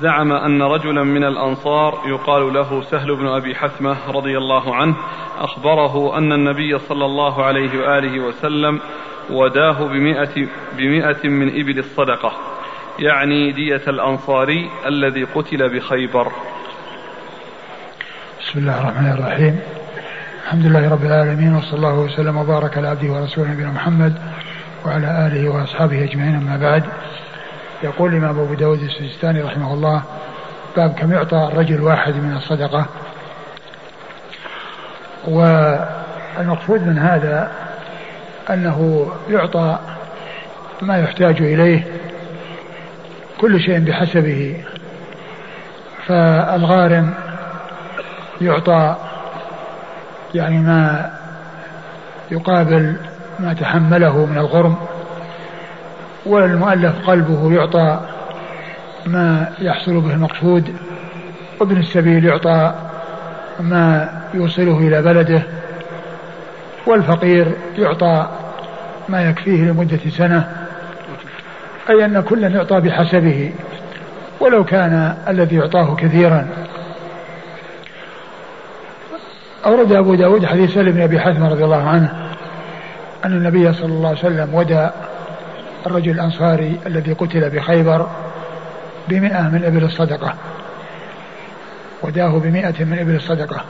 زعم 0.00 0.32
أن 0.32 0.62
رجلا 0.62 1.02
من 1.02 1.24
الأنصار 1.24 2.02
يقال 2.06 2.54
له 2.54 2.82
سهل 2.82 3.16
بن 3.16 3.26
أبي 3.26 3.54
حثمة 3.54 3.96
رضي 4.10 4.38
الله 4.38 4.74
عنه 4.74 4.96
أخبره 5.38 6.18
أن 6.18 6.32
النبي 6.32 6.78
صلى 6.78 7.04
الله 7.04 7.44
عليه 7.44 7.80
وآله 7.80 8.20
وسلم 8.20 8.80
وداه 9.30 9.86
بمئة, 9.86 10.48
بمئة 10.76 11.28
من 11.28 11.48
إبل 11.60 11.78
الصدقة 11.78 12.32
يعني 12.98 13.52
دية 13.52 13.82
الأنصاري 13.88 14.70
الذي 14.86 15.24
قتل 15.24 15.68
بخيبر. 15.76 16.32
بسم 18.48 18.58
الله 18.58 18.80
الرحمن 18.80 19.10
الرحيم. 19.10 19.60
الحمد 20.44 20.66
لله 20.66 20.90
رب 20.90 21.04
العالمين 21.04 21.56
وصلى 21.56 21.76
الله 21.76 21.94
وسلم 21.94 22.36
وبارك 22.36 22.78
على 22.78 22.88
عبده 22.88 23.12
ورسوله 23.12 23.50
نبينا 23.50 23.70
محمد 23.70 24.14
وعلى 24.84 25.26
آله 25.26 25.48
وأصحابه 25.48 26.04
أجمعين 26.04 26.34
أما 26.34 26.56
بعد. 26.56 26.84
يقول 27.82 28.12
الإمام 28.12 28.38
أبو 28.38 28.54
داود 28.54 28.82
السجستاني 28.82 29.42
رحمه 29.42 29.74
الله 29.74 30.02
باب 30.76 30.92
كم 30.92 31.12
يعطى 31.12 31.48
الرجل 31.52 31.80
واحد 31.80 32.14
من 32.14 32.36
الصدقة؟ 32.36 32.86
والمقصود 35.28 36.86
من 36.86 36.98
هذا 36.98 37.50
أنه 38.50 39.10
يعطى 39.30 39.78
ما 40.82 40.98
يحتاج 40.98 41.42
إليه 41.42 41.86
كل 43.40 43.60
شيء 43.60 43.78
بحسبه. 43.78 44.64
فالغارم 46.06 47.14
يعطى 48.40 48.96
يعني 50.34 50.58
ما 50.58 51.10
يقابل 52.30 52.96
ما 53.38 53.54
تحمله 53.54 54.26
من 54.26 54.38
الغرم 54.38 54.76
والمؤلف 56.26 57.06
قلبه 57.06 57.52
يعطى 57.52 58.00
ما 59.06 59.48
يحصل 59.58 60.00
به 60.00 60.14
المقصود 60.14 60.74
وابن 61.60 61.76
السبيل 61.76 62.24
يعطى 62.24 62.74
ما 63.60 64.08
يوصله 64.34 64.78
إلى 64.78 65.02
بلده 65.02 65.42
والفقير 66.86 67.52
يعطى 67.78 68.28
ما 69.08 69.22
يكفيه 69.22 69.64
لمدة 69.64 70.10
سنة 70.10 70.48
أي 71.90 72.04
أن 72.04 72.20
كلا 72.20 72.48
يعطى 72.48 72.80
بحسبه 72.80 73.52
ولو 74.40 74.64
كان 74.64 75.14
الذي 75.28 75.56
يعطاه 75.56 75.94
كثيرا. 75.94 76.48
أورد 79.68 79.92
أبو 79.92 80.14
داود 80.14 80.46
حديث 80.46 80.74
سلم 80.74 80.92
بن 80.92 81.00
أبي 81.00 81.20
حثمة 81.20 81.48
رضي 81.48 81.64
الله 81.64 81.88
عنه 81.88 82.28
أن 83.24 83.32
النبي 83.32 83.72
صلى 83.72 83.92
الله 83.92 84.08
عليه 84.08 84.18
وسلم 84.18 84.54
ودى 84.54 84.88
الرجل 85.86 86.10
الأنصاري 86.10 86.78
الذي 86.86 87.12
قتل 87.12 87.50
بخيبر 87.50 88.08
بمئة 89.08 89.42
من 89.42 89.64
إبل 89.64 89.84
الصدقة. 89.84 90.34
وداه 92.02 92.28
بمئة 92.28 92.84
من 92.84 92.98
إبل 92.98 93.14
الصدقة. 93.14 93.64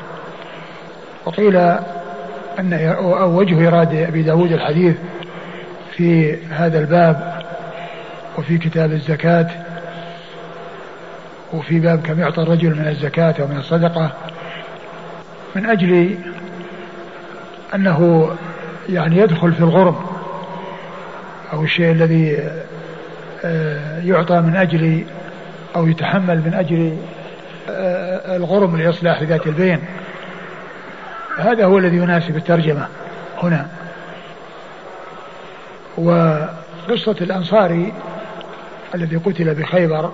وقيل 1.27 1.57
أن 2.59 2.97
وجه 3.23 3.69
إرادة 3.69 4.09
أبي 4.09 4.23
داود 4.23 4.53
الحديث 4.53 4.97
في 5.93 6.37
هذا 6.51 6.79
الباب 6.79 7.43
وفي 8.39 8.59
كتاب 8.59 8.93
الزكاة 8.93 9.49
وفي 11.53 11.81
باب 11.81 12.03
كم 12.03 12.21
يعطى 12.21 12.43
الرجل 12.43 12.71
من 12.71 12.89
الزكاة 12.89 13.35
ومن 13.41 13.57
الصدقة 13.57 14.13
من 15.57 15.67
أجل 15.67 16.19
أنه 17.75 18.31
يعني 18.89 19.17
يدخل 19.17 19.53
في 19.53 19.61
الغرم 19.61 19.97
أو 21.53 21.63
الشيء 21.63 21.91
الذي 21.93 22.51
آه، 23.45 24.01
يعطى 24.01 24.41
من 24.41 24.57
أجل 24.57 25.05
أو 25.77 25.87
يتحمل 25.87 26.37
من 26.37 26.55
أجل 26.55 26.97
آه، 27.71 28.37
الغرم 28.37 28.77
لإصلاح 28.77 29.23
ذات 29.23 29.47
البين. 29.47 29.81
هذا 31.39 31.65
هو 31.65 31.79
الذي 31.79 31.97
يناسب 31.97 32.37
الترجمة 32.37 32.87
هنا. 33.43 33.69
وقصة 35.99 37.17
الأنصاري 37.21 37.93
الذي 38.95 39.17
قتل 39.17 39.55
بخيبر 39.55 40.13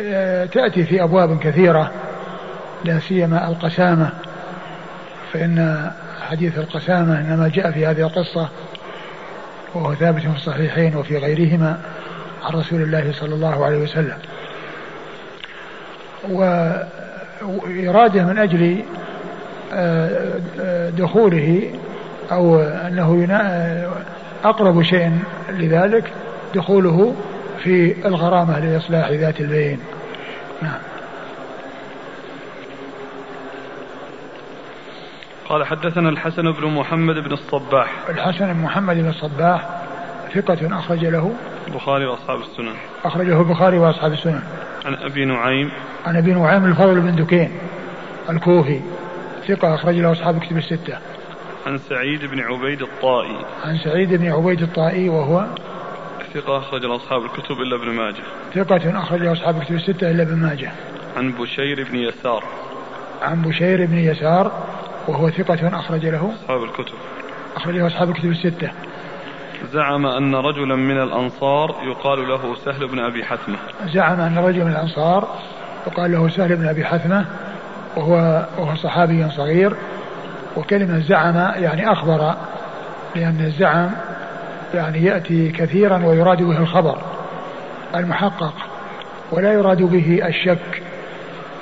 آه، 0.00 0.44
تأتي 0.46 0.84
في 0.84 1.02
أبواب 1.02 1.38
كثيرة. 1.38 1.92
لا 2.84 2.98
سيما 2.98 3.48
القسامة 3.48 4.10
فإن 5.32 5.90
حديث 6.30 6.58
القسامة 6.58 7.20
إنما 7.20 7.48
جاء 7.48 7.70
في 7.70 7.86
هذه 7.86 8.00
القصة 8.00 8.48
وهو 9.74 9.94
ثابت 9.94 10.20
في 10.20 10.36
الصحيحين 10.36 10.96
وفي 10.96 11.18
غيرهما 11.18 11.78
عن 12.42 12.54
رسول 12.54 12.82
الله 12.82 13.12
صلى 13.12 13.34
الله 13.34 13.64
عليه 13.64 13.78
وسلم. 13.78 14.18
وإرادة 17.42 18.24
من 18.24 18.38
أجل 18.38 18.82
آه، 19.74 20.90
دخوله 20.90 21.70
أو 22.32 22.60
أنه 22.60 23.38
أقرب 24.44 24.82
شيء 24.82 25.18
لذلك 25.50 26.12
دخوله 26.54 27.14
في 27.62 28.06
الغرامة 28.06 28.58
لإصلاح 28.58 29.10
ذات 29.10 29.40
البين 29.40 29.78
نعم. 30.62 30.93
قال 35.54 35.66
حدثنا 35.66 36.08
الحسن 36.08 36.52
بن 36.52 36.66
محمد 36.66 37.14
بن 37.14 37.32
الصباح. 37.32 37.90
الحسن 38.08 38.52
بن 38.52 38.60
محمد 38.60 38.96
بن 38.96 39.08
الصباح 39.08 39.68
ثقة 40.34 40.78
أخرج 40.78 41.04
له 41.04 41.32
البخاري 41.68 42.06
وأصحاب 42.06 42.40
السنن. 42.40 42.74
أخرجه 43.04 43.40
البخاري 43.40 43.78
وأصحاب 43.78 44.12
السنن. 44.12 44.42
عن 44.84 44.94
أبي 44.94 45.24
نعيم. 45.24 45.70
عن 46.06 46.16
أبي 46.16 46.32
نعيم 46.32 46.64
الفضل 46.64 47.00
بن 47.00 47.16
دكين 47.16 47.52
الكوفي 48.30 48.80
ثقة 49.48 49.74
أخرج 49.74 49.94
له 49.94 50.12
أصحاب 50.12 50.40
كتب 50.40 50.56
الستة. 50.56 50.98
عن 51.66 51.78
سعيد 51.78 52.24
بن 52.24 52.40
عبيد 52.40 52.82
الطائي. 52.82 53.36
عن 53.64 53.78
سعيد 53.78 54.14
بن 54.14 54.32
عبيد 54.32 54.62
الطائي 54.62 55.08
وهو 55.08 55.46
ثقة 56.34 56.58
أخرج 56.58 56.84
له 56.84 56.96
أصحاب 56.96 57.24
الكتب 57.24 57.60
إلا 57.60 57.76
ابن 57.76 57.90
ماجه. 57.90 58.24
ثقة 58.54 58.98
أخرج 58.98 59.20
له 59.20 59.32
أصحاب 59.32 59.56
الكتب 59.56 59.74
الستة 59.74 60.10
إلا 60.10 60.22
ابن 60.22 60.36
ماجه. 60.36 60.72
عن 61.16 61.32
بشير 61.32 61.86
بن 61.90 61.96
يسار. 61.96 62.44
عن 63.22 63.42
بشير 63.42 63.86
بن 63.86 63.98
يسار 63.98 64.73
وهو 65.08 65.30
ثقة 65.30 65.78
أخرج 65.78 66.06
له 66.06 66.32
أصحاب 66.44 66.62
الكتب. 66.62 66.94
أخرج 67.56 67.74
له 67.74 67.86
أصحاب 67.86 68.10
الكتب 68.10 68.30
الستة. 68.30 68.70
زعم 69.72 70.06
أن 70.06 70.34
رجلا 70.34 70.76
من 70.76 71.02
الأنصار 71.02 71.74
يقال 71.84 72.28
له 72.28 72.54
سهل 72.64 72.88
بن 72.88 72.98
أبي 72.98 73.24
حثمة. 73.24 73.56
زعم 73.86 74.20
أن 74.20 74.38
رجل 74.38 74.64
من 74.64 74.70
الأنصار 74.70 75.28
يقال 75.86 76.12
له 76.12 76.28
سهل 76.28 76.56
بن 76.56 76.68
أبي 76.68 76.84
حثمة 76.84 77.26
وهو 77.96 78.46
وهو 78.58 78.74
صحابي 78.74 79.30
صغير. 79.30 79.76
وكلمة 80.56 80.98
زعم 80.98 81.36
يعني 81.36 81.92
أخبر 81.92 82.34
لأن 83.14 83.40
الزعم 83.40 83.90
يعني 84.74 85.04
يأتي 85.04 85.48
كثيرا 85.48 86.04
ويراد 86.04 86.42
به 86.42 86.58
الخبر 86.58 86.98
المحقق 87.94 88.54
ولا 89.32 89.52
يراد 89.52 89.82
به 89.82 90.26
الشك 90.26 90.82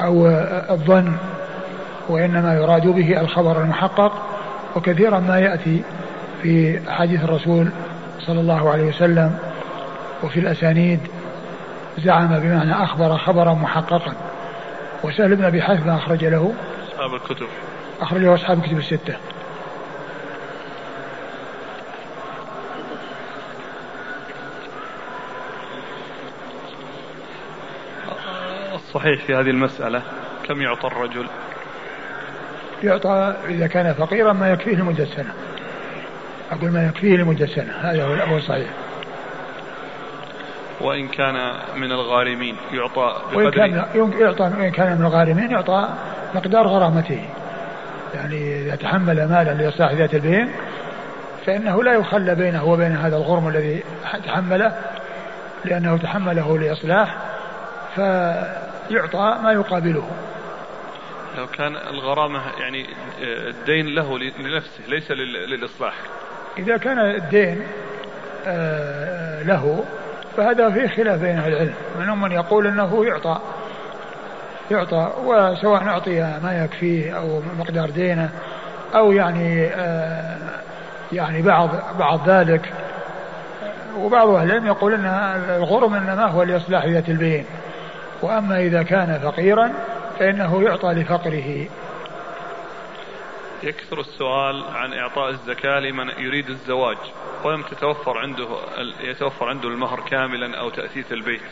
أو 0.02 0.26
الظن. 0.70 1.12
وإنما 2.08 2.54
يراد 2.54 2.86
به 2.86 3.20
الخبر 3.20 3.62
المحقق 3.62 4.12
وكثيرا 4.76 5.18
ما 5.18 5.38
يأتي 5.38 5.82
في 6.42 6.80
حديث 6.90 7.24
الرسول 7.24 7.68
صلى 8.26 8.40
الله 8.40 8.70
عليه 8.70 8.84
وسلم 8.84 9.38
وفي 10.22 10.40
الأسانيد 10.40 11.00
زعم 11.98 12.38
بمعنى 12.38 12.84
أخبر 12.84 13.18
خبرا 13.18 13.54
محققا. 13.54 14.12
وسهل 15.02 15.36
بن 15.36 15.44
أبي 15.44 15.62
حثمة 15.62 15.96
أخرج 15.96 16.24
له. 16.24 16.54
أصحاب 16.88 17.14
الكتب. 17.14 17.46
أخرج 18.00 18.20
له 18.20 18.34
أصحاب 18.34 18.58
الكتب 18.58 18.78
الستة. 18.78 19.16
الصحيح 28.74 29.24
في 29.24 29.34
هذه 29.34 29.50
المسألة 29.50 30.02
كم 30.48 30.62
يعطى 30.62 30.86
الرجل؟ 30.86 31.26
يعطى 32.82 33.34
إذا 33.48 33.66
كان 33.66 33.94
فقيرا 33.94 34.32
ما 34.32 34.50
يكفيه 34.50 34.76
لمدة 34.76 35.04
سنة. 35.04 35.32
أقول 36.52 36.70
ما 36.70 36.86
يكفيه 36.86 37.16
لمدة 37.16 37.46
سنة. 37.46 37.72
هذا 37.80 38.24
هو 38.24 38.36
الصحيح 38.36 38.68
وإن 40.80 41.08
كان 41.08 41.52
من 41.76 41.92
الغارمين 41.92 42.56
يعطى 42.72 43.16
وإن 43.34 43.50
كان 43.50 43.84
يعطى 44.20 44.42
وإن 44.42 44.70
كان 44.70 44.98
من 44.98 45.06
الغارمين 45.06 45.50
يعطى 45.50 45.88
مقدار 46.34 46.66
غرامته. 46.66 47.28
يعني 48.14 48.62
إذا 48.62 48.76
تحمل 48.76 49.28
مالا 49.28 49.54
لإصلاح 49.54 49.92
ذات 49.92 50.14
البين 50.14 50.48
فإنه 51.46 51.82
لا 51.82 51.92
يخلى 51.92 52.34
بينه 52.34 52.64
وبين 52.64 52.96
هذا 52.96 53.16
الغرم 53.16 53.48
الذي 53.48 53.82
تحمله 54.26 54.72
لأنه 55.64 55.96
تحمله 55.96 56.58
لإصلاح 56.58 57.16
فيعطى 57.94 59.38
ما 59.42 59.52
يقابله. 59.52 60.08
لو 61.36 61.46
كان 61.46 61.76
الغرامة 61.76 62.40
يعني 62.60 62.86
الدين 63.22 63.86
له 63.86 64.18
لنفسه 64.18 64.80
ليس 64.88 65.10
للإصلاح. 65.10 65.94
إذا 66.58 66.76
كان 66.76 66.98
الدين 66.98 67.62
آه، 68.46 69.42
له 69.42 69.84
فهذا 70.36 70.70
فيه 70.70 70.88
خلاف 70.88 71.20
بين 71.20 71.38
أهل 71.38 71.52
العلم. 71.52 71.74
منهم 71.98 72.20
من 72.20 72.32
يقول 72.32 72.66
أنه 72.66 73.06
يعطى 73.06 73.40
يعطى 74.70 75.12
وسواء 75.24 75.82
أعطي 75.82 76.20
ما 76.20 76.64
يكفيه 76.64 77.18
أو 77.18 77.42
مقدار 77.58 77.90
دينه 77.90 78.30
أو 78.94 79.12
يعني 79.12 79.66
آه، 79.66 80.38
يعني 81.12 81.42
بعض 81.42 81.70
بعض 81.98 82.28
ذلك. 82.28 82.72
وبعض 83.98 84.28
أهل 84.28 84.50
العلم 84.50 84.66
يقول 84.66 84.94
أن 84.94 85.06
الغرم 85.56 85.94
إنما 85.94 86.26
هو 86.26 86.42
لإصلاح 86.42 86.86
ذات 86.86 87.08
البين 87.08 87.44
وأما 88.22 88.60
إذا 88.60 88.82
كان 88.82 89.20
فقيرا 89.22 89.72
فإنه 90.22 90.62
يعطى 90.62 90.88
لفقره. 90.88 91.68
يكثر 93.62 94.00
السؤال 94.00 94.64
عن 94.64 94.92
إعطاء 94.92 95.30
الزكاة 95.30 95.80
لمن 95.80 96.08
يريد 96.08 96.48
الزواج 96.48 96.96
ولم 97.44 97.62
تتوفر 97.62 98.18
عنده 98.18 98.48
يتوفر 99.00 99.48
عنده 99.48 99.68
المهر 99.68 100.00
كاملا 100.00 100.58
أو 100.58 100.70
تأسيس 100.70 101.12
البيت. 101.12 101.42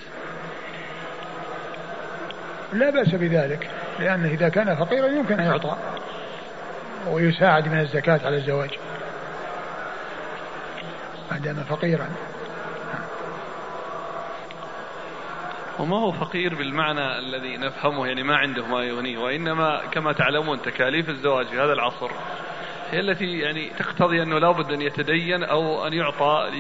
لا 2.73 2.91
بأس 2.91 3.15
بذلك 3.15 3.71
لأنه 3.99 4.29
إذا 4.29 4.49
كان 4.49 4.77
فقيرا 4.77 5.07
يمكن 5.07 5.41
أن 5.41 5.47
يعطى 5.47 5.77
ويساعد 7.09 7.69
من 7.69 7.81
الزكاة 7.81 8.21
على 8.25 8.37
الزواج. 8.37 8.71
ما 11.31 11.39
دام 11.39 11.65
فقيرا. 11.65 12.09
وما 15.81 15.97
هو 15.97 16.13
فقير 16.13 16.55
بالمعنى 16.55 17.19
الذي 17.19 17.57
نفهمه؟ 17.57 18.07
يعني 18.07 18.23
ما 18.23 18.37
عنده 18.37 18.67
ما 18.67 18.85
يغنيه. 18.85 19.19
وإنما 19.19 19.81
كما 19.93 20.13
تعلمون 20.13 20.63
تكاليف 20.63 21.09
الزواج 21.09 21.47
في 21.47 21.57
هذا 21.57 21.73
العصر 21.73 22.11
هي 22.91 23.01
التي 23.01 23.39
يعني 23.39 23.71
تقتضي 23.79 24.23
أنه 24.23 24.39
لابد 24.39 24.73
أن 24.73 24.83
يتدين 24.83 25.45
أو 25.45 25.87
أن 25.87 25.93
يعطى 25.93 26.51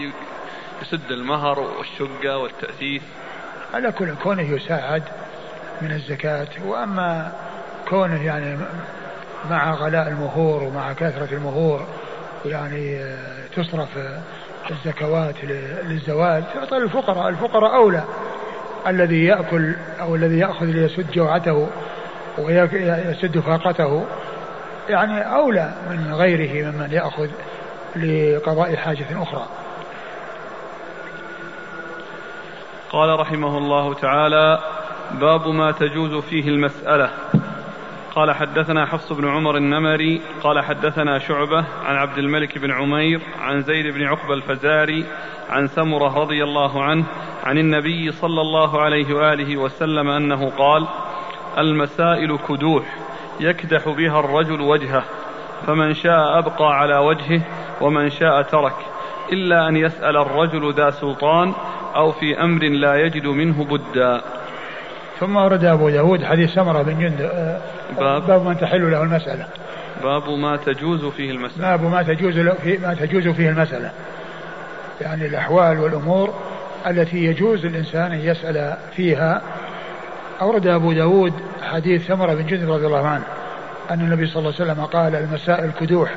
يسد 0.82 1.10
المهر 1.10 1.60
والشقة 1.60 2.36
والتأسيس 2.36 3.02
على 3.74 3.92
كل 3.92 4.14
كونه 4.14 4.42
يساعد 4.42 5.02
من 5.82 5.92
الزكاة. 5.92 6.48
وأما 6.64 7.32
كونه 7.88 8.24
يعني 8.24 8.58
مع 9.50 9.74
غلاء 9.74 10.08
المهور 10.08 10.62
ومع 10.62 10.92
كثرة 10.92 11.28
المهور 11.34 11.86
يعني 12.44 13.14
تصرف 13.56 13.88
الزكوات 14.70 15.34
للزواج 15.84 16.44
تعطى 16.54 16.78
للفقراء. 16.78 17.28
الفقراء 17.28 17.74
أولى. 17.74 18.04
الذي 18.86 19.24
يأكل 19.24 19.74
أو 20.00 20.14
الذي 20.14 20.38
يأخذ 20.38 20.66
ليسد 20.66 21.10
جوعته 21.10 21.68
ويسد 22.38 23.38
فاقته 23.38 24.06
يعني 24.88 25.34
أولى 25.34 25.72
من 25.90 26.14
غيره 26.14 26.70
ممن 26.70 26.88
يأخذ 26.92 27.28
لقضاء 27.96 28.76
حاجة 28.76 29.22
أخرى. 29.22 29.46
قال 32.90 33.20
رحمه 33.20 33.58
الله 33.58 33.94
تعالى 33.94 34.58
باب 35.20 35.48
ما 35.48 35.72
تجوز 35.72 36.24
فيه 36.24 36.48
المسألة. 36.48 37.10
قال 38.14 38.32
حدثنا 38.32 38.86
حفص 38.86 39.12
بن 39.12 39.28
عمر 39.28 39.56
النمري 39.56 40.20
قال 40.42 40.64
حدثنا 40.64 41.18
شعبة 41.18 41.64
عن 41.84 41.96
عبد 41.96 42.18
الملك 42.18 42.58
بن 42.58 42.70
عمير 42.70 43.20
عن 43.40 43.62
زيد 43.62 43.94
بن 43.94 44.02
عقبة 44.02 44.34
الفزاري 44.34 45.04
عن 45.50 45.66
سمرة 45.66 46.18
رضي 46.18 46.44
الله 46.44 46.82
عنه 46.82 47.04
عن 47.44 47.58
النبي 47.58 48.12
صلى 48.12 48.40
الله 48.40 48.80
عليه 48.80 49.14
وآله 49.14 49.56
وسلم 49.56 50.08
أنه 50.08 50.50
قال 50.58 50.86
المسائل 51.58 52.38
كدوح 52.48 52.84
يكدح 53.40 53.88
بها 53.88 54.20
الرجل 54.20 54.60
وجهه 54.60 55.04
فمن 55.66 55.94
شاء 55.94 56.38
أبقى 56.38 56.78
على 56.78 56.96
وجهه 56.96 57.42
ومن 57.80 58.10
شاء 58.10 58.42
ترك 58.42 58.74
إلا 59.32 59.68
أن 59.68 59.76
يسأل 59.76 60.16
الرجل 60.16 60.74
ذا 60.74 60.90
سلطان 60.90 61.52
أو 61.96 62.12
في 62.12 62.40
أمر 62.42 62.64
لا 62.64 62.96
يجد 62.96 63.26
منه 63.26 63.64
بدا. 63.64 64.20
ثم 65.20 65.36
ورد 65.36 65.64
أبو 65.64 65.90
داود 65.90 66.24
حديث 66.24 66.54
سمرة 66.54 66.82
بن 66.82 66.98
جند 66.98 67.20
آه، 67.20 67.60
باب, 67.98 68.26
باب 68.26 68.46
من 68.46 68.58
تحل 68.58 68.90
له 68.90 69.02
المسألة. 69.02 69.46
باب 70.02 70.28
ما 70.30 70.56
تجوز 70.56 71.04
فيه 71.04 71.30
المسألة. 71.30 71.76
باب 71.76 71.90
ما 71.90 72.02
تجوز 72.02 72.38
ما 72.82 72.94
تجوز 73.00 73.28
فيه 73.28 73.50
المسألة. 73.50 73.90
يعني 75.00 75.26
الأحوال 75.26 75.80
والأمور 75.80 76.34
التي 76.86 77.24
يجوز 77.24 77.64
الإنسان 77.64 78.12
أن 78.12 78.20
يسأل 78.20 78.76
فيها. 78.96 79.42
أورد 80.40 80.66
أبو 80.66 80.92
داود 80.92 81.32
حديث 81.62 82.06
ثمرة 82.06 82.34
بن 82.34 82.46
جندب 82.46 82.72
رضي 82.72 82.86
الله 82.86 83.06
عنه 83.06 83.24
أن 83.90 84.00
النبي 84.00 84.26
صلى 84.26 84.38
الله 84.38 84.54
عليه 84.60 84.72
وسلم 84.72 84.84
قال 84.84 85.14
المسائل 85.14 85.70
كدوح 85.80 86.14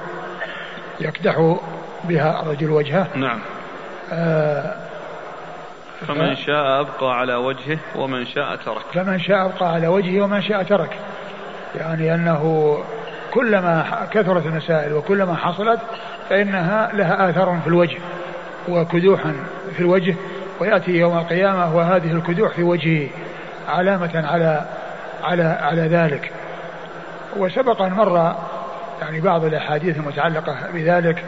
يكدح 0.99 1.57
بها 2.03 2.41
الرجل 2.41 2.71
وجهه. 2.71 3.07
نعم. 3.15 3.39
آه 4.13 4.75
فمن 6.07 6.35
شاء 6.35 6.81
أبقى 6.81 7.19
على 7.19 7.35
وجهه 7.35 7.77
ومن 7.95 8.25
شاء 8.25 8.55
ترك. 8.55 8.83
فمن 8.93 9.19
شاء 9.19 9.45
أبقى 9.45 9.73
على 9.73 9.87
وجهه 9.87 10.21
ومن 10.21 10.41
شاء 10.41 10.63
ترك. 10.63 10.99
يعني 11.75 12.15
أنه 12.15 12.77
كلما 13.33 14.07
كثرت 14.11 14.45
المسائل 14.45 14.93
وكلما 14.93 15.35
حصلت 15.35 15.79
فإنها 16.29 16.91
لها 16.93 17.29
آثار 17.29 17.59
في 17.63 17.67
الوجه 17.67 17.97
وكدوحا 18.69 19.35
في 19.73 19.79
الوجه 19.79 20.15
ويأتي 20.59 20.91
يوم 20.91 21.17
القيامة 21.17 21.75
وهذه 21.75 22.11
الكدوح 22.11 22.53
في 22.53 22.63
وجهه 22.63 23.07
علامة 23.67 24.27
على 24.27 24.65
على 25.23 25.43
على 25.43 25.81
ذلك. 25.81 26.31
وسبق 27.37 27.81
أن 27.81 27.93
مر 27.93 28.35
يعني 29.01 29.21
بعض 29.21 29.45
الأحاديث 29.45 29.97
المتعلقة 29.97 30.57
بذلك 30.73 31.23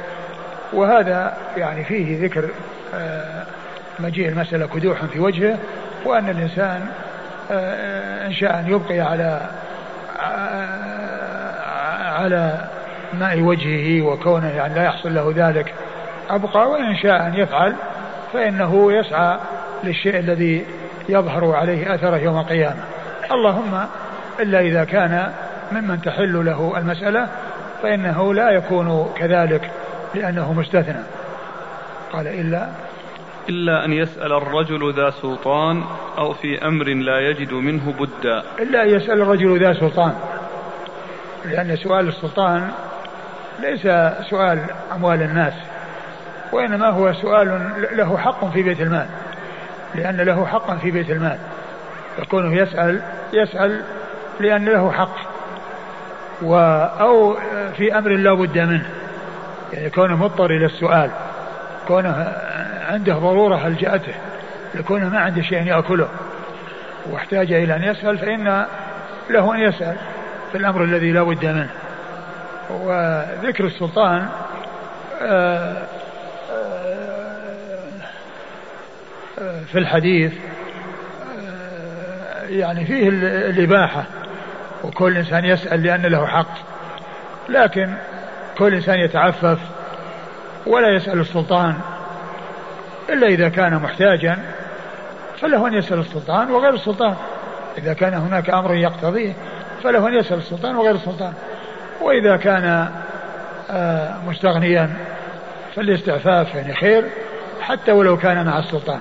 وهذا 0.74 1.34
يعني 1.58 1.84
فيه 1.84 2.26
ذكر 2.26 2.50
آه، 2.96 3.44
مجيء 4.00 4.30
المسألة 4.30 4.68
كدوحا 4.68 5.08
في 5.08 5.20
وجهه 5.20 5.58
وأن 6.06 6.30
الإنسان 6.30 6.86
آه، 7.52 8.28
إن 8.28 8.34
شاء 8.34 8.60
أن 8.60 8.68
يبقي 8.68 9.00
على 9.00 9.42
آه، 10.22 12.10
على 12.10 12.68
ماء 13.14 13.42
وجهه 13.42 14.02
وكونه 14.02 14.50
يعني 14.50 14.76
لا 14.76 14.84
يحصل 14.84 15.16
له 15.16 15.34
ذلك 15.36 15.74
أبقى 16.30 16.70
وإن 16.70 16.96
شاء 16.96 17.28
أن 17.28 17.34
يفعل 17.34 17.76
فإنه 18.36 18.94
يسعى 18.94 19.38
للشيء 19.84 20.20
الذي 20.20 20.66
يظهر 21.10 21.56
عليه 21.56 21.96
أثره 21.96 22.18
يوم 22.18 22.40
القيامة. 22.40 22.84
اللهم 23.32 23.86
إلا 24.40 24.60
إذا 24.60 24.84
كان 24.84 25.32
ممن 25.72 26.02
تحل 26.02 26.46
له 26.46 26.74
المسألة 26.78 27.28
فإنه 27.84 28.34
لا 28.34 28.50
يكون 28.50 29.14
كذلك 29.18 29.72
لأنه 30.16 30.54
مستثنى. 30.54 31.04
قال 32.14 32.28
إلا 32.28 32.70
إلا 33.50 33.86
أن 33.86 33.94
يسأل 33.94 34.34
الرجل 34.34 34.94
ذا 34.96 35.10
سلطان 35.10 35.84
أو 36.18 36.34
في 36.34 36.68
أمر 36.68 36.86
لا 36.86 37.20
يجد 37.20 37.54
منه 37.54 37.94
بدا 38.00 38.44
إلا 38.60 38.84
أن 38.84 38.90
يسأل 38.90 39.22
الرجل 39.22 39.60
ذا 39.60 39.74
سلطان. 39.74 40.14
لأن 41.46 41.76
سؤال 41.76 42.08
السلطان 42.08 42.72
ليس 43.60 43.88
سؤال 44.30 44.60
أموال 44.96 45.22
الناس. 45.22 45.54
وإنما 46.56 46.90
هو 46.90 47.14
سؤال 47.14 47.72
له 47.92 48.18
حق 48.18 48.52
في 48.52 48.64
بيت 48.64 48.82
المال 48.82 49.06
لأن 49.96 50.18
له 50.18 50.46
حقا 50.46 50.76
في 50.76 50.92
بيت 50.92 51.10
المال. 51.10 51.38
يكونه 52.20 52.56
يسأل 52.56 53.02
يسأل 53.34 53.82
لأن 54.40 54.66
له 54.66 54.92
حق 54.92 55.16
و 56.42 56.56
أو 57.00 57.38
في 57.78 57.98
أمر 57.98 58.10
لا 58.10 58.34
بد 58.34 58.58
منه. 58.58 58.90
يعني 59.74 59.90
كونه 59.90 60.16
مضطر 60.16 60.52
إلى 60.52 60.66
السؤال 60.66 61.10
كونه 61.88 62.34
عنده 62.90 63.14
ضرورة 63.14 63.56
هلجأته 63.56 64.14
لكونه 64.76 65.10
ما 65.10 65.20
عنده 65.20 65.42
شيء 65.42 65.64
يأكله. 65.64 66.08
واحتاج 67.12 67.54
إلى 67.54 67.76
أن 67.76 67.84
يسأل 67.84 68.18
فإن 68.18 68.66
له 69.30 69.56
أن 69.56 69.60
يسأل 69.60 69.96
في 70.52 70.58
الأمر 70.58 70.84
الذي 70.84 71.12
لا 71.12 71.24
بد 71.24 71.46
منه. 71.46 71.70
وذكر 72.70 73.66
السلطان 73.66 74.28
آه، 75.22 75.84
في 79.76 79.78
الحديث 79.82 80.34
آه، 81.40 82.46
يعني 82.50 82.86
فيه 82.86 83.10
الإباحة 83.50 84.04
وكل 84.84 85.18
إنسان 85.18 85.46
يسأل 85.46 85.84
لأن 85.84 86.02
له 86.02 86.28
حق 86.28 86.58
لكن 87.50 87.94
كل 88.58 88.74
إنسان 88.74 89.00
يتعفف 89.00 89.60
ولا 90.66 90.96
يسأل 90.96 91.20
السلطان 91.20 91.76
إلا 93.10 93.28
إذا 93.28 93.50
كان 93.50 93.76
محتاجا 93.76 94.38
فله 95.42 95.68
أن 95.68 95.74
يسأل 95.74 96.00
السلطان 96.00 96.52
وغير 96.52 96.74
السلطان 96.74 97.16
إذا 97.78 97.94
كان 97.94 98.14
هناك 98.14 98.50
أمر 98.50 98.76
يقتضيه 98.76 99.34
فله 99.84 100.08
أن 100.08 100.14
يسأل 100.14 100.38
السلطان 100.38 100.76
وغير 100.76 100.96
السلطان 100.96 101.34
وإذا 102.02 102.38
كان 102.38 102.90
آه، 103.72 104.16
مستغنيا 104.28 104.90
فالاستعفاف 105.76 106.56
يعني 106.56 106.76
خير 106.76 107.04
حتى 107.62 107.92
ولو 107.92 108.18
كان 108.18 108.46
مع 108.46 108.60
السلطان. 108.60 109.00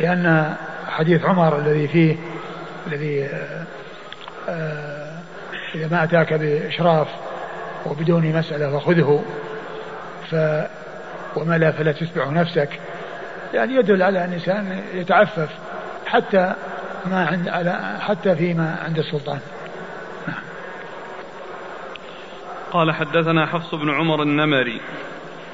لأن 0.00 0.54
حديث 0.88 1.24
عمر 1.24 1.58
الذي 1.58 1.88
فيه 1.88 2.16
الذي 2.86 3.28
آه، 4.48 5.18
إذا 5.74 5.88
ما 5.88 6.04
أتاك 6.04 6.34
بإشراف 6.34 7.08
وبدون 7.86 8.32
مسألة 8.32 8.78
فخذه 8.78 9.24
ف 10.30 10.34
وما 11.36 11.58
لا 11.58 11.72
فلا 11.72 11.92
تتبع 11.92 12.30
نفسك. 12.30 12.68
يعني 13.54 13.74
يدل 13.74 14.02
على 14.02 14.24
أن 14.24 14.28
الإنسان 14.28 14.82
يتعفف 14.94 15.48
حتى 16.06 16.54
ما 17.06 17.26
عند 17.26 17.48
على 17.48 17.98
حتى 18.00 18.36
فيما 18.36 18.76
عند 18.84 18.98
السلطان. 18.98 19.38
نعم. 20.28 20.42
قال 22.72 22.92
حدثنا 22.92 23.46
حفص 23.46 23.74
بن 23.74 23.90
عمر 23.90 24.22
النمري. 24.22 24.80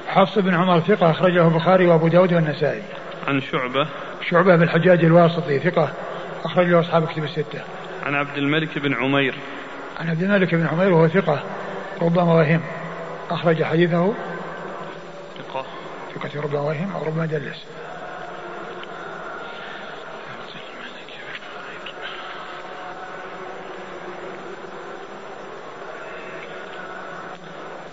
حفص 0.07 0.39
بن 0.39 0.53
عمر 0.53 0.79
ثقة 0.79 1.11
أخرجه 1.11 1.47
البخاري 1.47 1.87
وأبو 1.87 2.07
داود 2.07 2.33
والنسائي. 2.33 2.81
عن 3.27 3.41
شعبة. 3.41 3.87
شعبة 4.29 4.55
بن 4.55 4.63
الحجاج 4.63 5.05
الواسطي 5.05 5.59
ثقة 5.59 5.93
أخرجه 6.43 6.79
أصحاب 6.79 7.07
كتب 7.07 7.23
الستة. 7.23 7.61
عن 8.05 8.15
عبد 8.15 8.37
الملك 8.37 8.79
بن 8.79 8.93
عمير. 8.93 9.35
عن 9.99 10.09
عبد 10.09 10.23
الملك 10.23 10.55
بن 10.55 10.67
عمير 10.67 10.93
وهو 10.93 11.07
ثقة 11.07 11.43
ربما 12.01 12.33
وهم 12.33 12.61
أخرج 13.31 13.63
حديثه. 13.63 14.13
ثقة. 15.37 15.65
ثقة 16.15 16.41
ربما 16.41 16.59
وهم 16.59 16.91
أو 16.95 17.03
ربما 17.03 17.25
دلس 17.25 17.65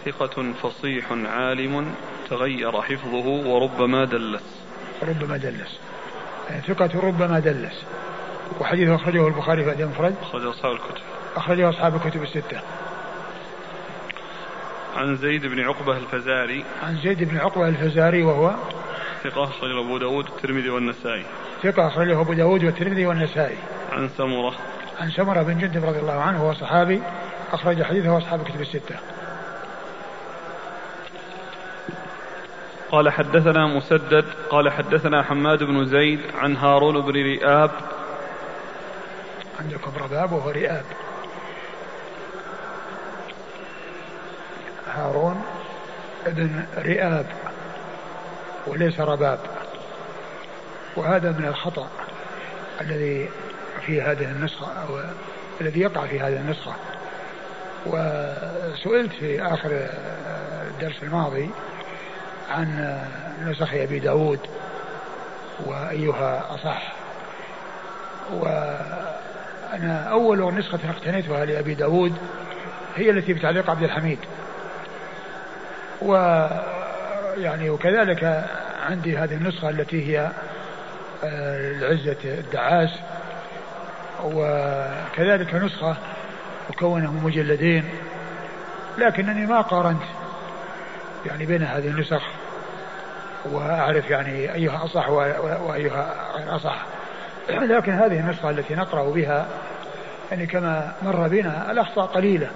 ثقة 0.04 0.52
فصيح 0.62 1.12
عالم 1.12 1.94
تغير 2.30 2.82
حفظه 2.82 3.26
وربما 3.26 4.04
دلس. 4.04 4.62
ربما 5.02 5.36
دلس. 5.36 5.78
يعني 6.50 6.62
ثقة 6.62 6.90
ربما 7.08 7.38
دلس. 7.38 7.84
وحديثه 8.60 8.94
أخرجه 8.94 9.28
البخاري 9.28 9.64
في 9.64 9.82
المفرد. 9.82 10.14
أخرجه 10.22 10.50
أصحاب 10.50 10.72
الكتب. 10.72 11.02
أخرجه 11.36 11.70
أصحاب 11.70 11.94
الكتب 11.94 12.22
الستة. 12.22 12.60
عن 14.96 15.16
زيد 15.16 15.46
بن 15.46 15.60
عقبة 15.60 15.96
الفزاري. 15.96 16.64
عن 16.82 16.96
زيد 16.96 17.24
بن 17.24 17.38
عقبة 17.38 17.68
الفزاري 17.68 18.22
وهو 18.22 18.54
ثقة 19.24 19.44
أخرجه 19.44 19.80
أبو 19.80 19.98
داود 19.98 20.30
والترمذي 20.30 20.68
والنسائي. 20.68 21.24
ثقة 21.62 21.86
أخرجه 21.86 22.20
أبو 22.20 22.32
داود 22.32 22.64
والترمذي 22.64 23.06
والنسائي. 23.06 23.58
عن 23.92 24.08
سمرة. 24.08 24.54
عن 25.00 25.10
سمرة 25.10 25.42
بن 25.42 25.58
جندب 25.58 25.84
رضي 25.84 25.98
الله 25.98 26.20
عنه 26.20 26.44
وهو 26.44 26.54
صحابي. 26.54 27.02
أخرج 27.52 27.82
حديثه 27.82 28.18
أصحاب 28.18 28.40
الكتب 28.40 28.60
الستة. 28.60 28.96
قال 32.90 33.10
حدثنا 33.10 33.66
مسدد 33.66 34.24
قال 34.50 34.72
حدثنا 34.72 35.22
حماد 35.22 35.62
بن 35.62 35.86
زيد 35.86 36.20
عن 36.34 36.56
هارون 36.56 37.00
بن 37.00 37.12
رئاب. 37.12 37.70
عندكم 39.60 39.92
رباب 40.00 40.32
وهو 40.32 40.50
رئاب. 40.50 40.84
هارون 44.94 45.42
بن 46.26 46.64
رئاب 46.78 47.26
وليس 48.66 49.00
رباب. 49.00 49.38
وهذا 50.96 51.30
من 51.30 51.44
الخطأ 51.48 51.88
الذي 52.80 53.28
في 53.86 54.02
هذه 54.02 54.24
النسخة 54.24 54.66
أو 54.66 55.00
الذي 55.60 55.80
يقع 55.80 56.06
في 56.06 56.20
هذه 56.20 56.36
النسخة. 56.36 56.74
وسئلت 57.86 59.12
في 59.12 59.42
آخر 59.42 59.88
الدرس 60.70 61.02
الماضي 61.02 61.50
عن 62.50 62.98
نسخ 63.46 63.74
أبي 63.74 63.98
داود 63.98 64.38
وأيها 65.66 66.54
أصح. 66.54 66.92
وأنا 68.32 70.08
أول 70.10 70.54
نسخة 70.54 70.78
اقتنيتها 70.90 71.44
لأبي 71.44 71.74
داود 71.74 72.16
هي 72.96 73.10
التي 73.10 73.32
بتعليق 73.32 73.70
عبد 73.70 73.82
الحميد. 73.82 74.18
و 76.02 76.14
يعني 77.36 77.70
وكذلك 77.70 78.44
عندي 78.88 79.18
هذه 79.18 79.34
النسخة 79.34 79.70
التي 79.70 80.08
هي 80.08 80.30
آه، 81.24 81.70
العزة 81.70 82.16
الدعاس. 82.24 82.90
وكذلك 84.24 85.54
نسخة 85.54 85.96
مكونة 86.70 87.12
من 87.12 87.22
مجلدين. 87.24 87.84
لكنني 88.98 89.46
ما 89.46 89.60
قارنت 89.60 90.02
يعني 91.28 91.46
بين 91.46 91.62
هذه 91.62 91.88
النسخ 91.88 92.22
وأعرف 93.44 94.10
يعني 94.10 94.54
أيها 94.54 94.84
أصح 94.84 95.08
وأيها 95.08 96.14
غير 96.36 96.56
أصح. 96.56 96.84
لكن 97.74 97.92
هذه 97.92 98.20
النسخة 98.20 98.50
التي 98.50 98.74
نقرأ 98.74 99.10
بها 99.10 99.46
يعني 100.30 100.46
كما 100.46 100.92
مر 101.02 101.28
بنا 101.28 101.70
الأخطاء 101.70 102.06
قليلة. 102.06 102.50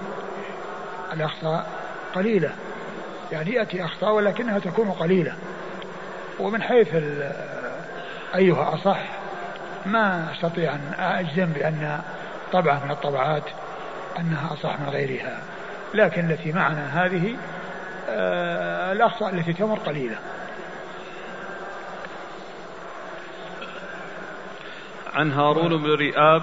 الأخطاء 1.13 1.67
قليلة. 2.15 2.51
يعني 3.33 3.51
يأتي 3.51 3.85
أخطاء 3.85 4.13
ولكنها 4.13 4.59
تكون 4.59 4.91
قليلة. 4.91 5.35
ومن 6.41 6.63
حيث 6.63 6.89
أيها 8.35 8.75
أصح 8.75 9.01
ما 9.87 10.27
أستطيع 10.33 10.75
أن 10.75 10.93
أجزم 10.99 11.47
بأن 11.47 12.01
طبعة 12.53 12.85
من 12.85 12.91
الطبعات 12.91 13.45
أنها 14.19 14.53
أصح 14.53 14.81
من 14.81 14.89
غيرها. 14.89 15.39
لكن 15.95 16.31
التي 16.31 16.53
معنا 16.53 17.05
هذه 17.05 17.37
الأخطاء 18.93 19.35
التي 19.35 19.53
تمر 19.53 19.79
قليلة. 19.79 20.19
عن 25.15 25.33
هارون 25.33 25.83
بن 25.83 25.95
رئاب 25.95 26.43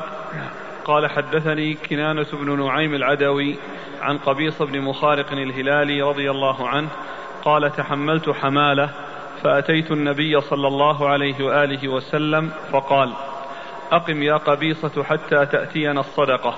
قال 0.86 1.10
حدثني 1.10 1.74
كنانة 1.74 2.28
بن 2.34 2.66
نعيم 2.66 2.94
العدوي 2.94 3.56
عن 4.02 4.18
قبيص 4.18 4.62
بن 4.62 4.82
مخارق 4.82 5.32
الهلالي 5.32 6.02
رضي 6.02 6.32
الله 6.32 6.68
عنه 6.68 6.90
قال 7.46 7.72
تحملت 7.72 8.30
حمالة 8.30 8.90
فأتيت 9.44 9.92
النبي 9.92 10.42
صلى 10.42 10.68
الله 10.68 11.10
عليه 11.10 11.46
وآله 11.46 11.88
وسلم 11.88 12.52
فقال 12.72 13.14
أقم 13.92 14.24
يا 14.24 14.38
قبيصة 14.38 15.04
حتى 15.04 15.46
تأتينا 15.46 16.00
الصدقة 16.00 16.56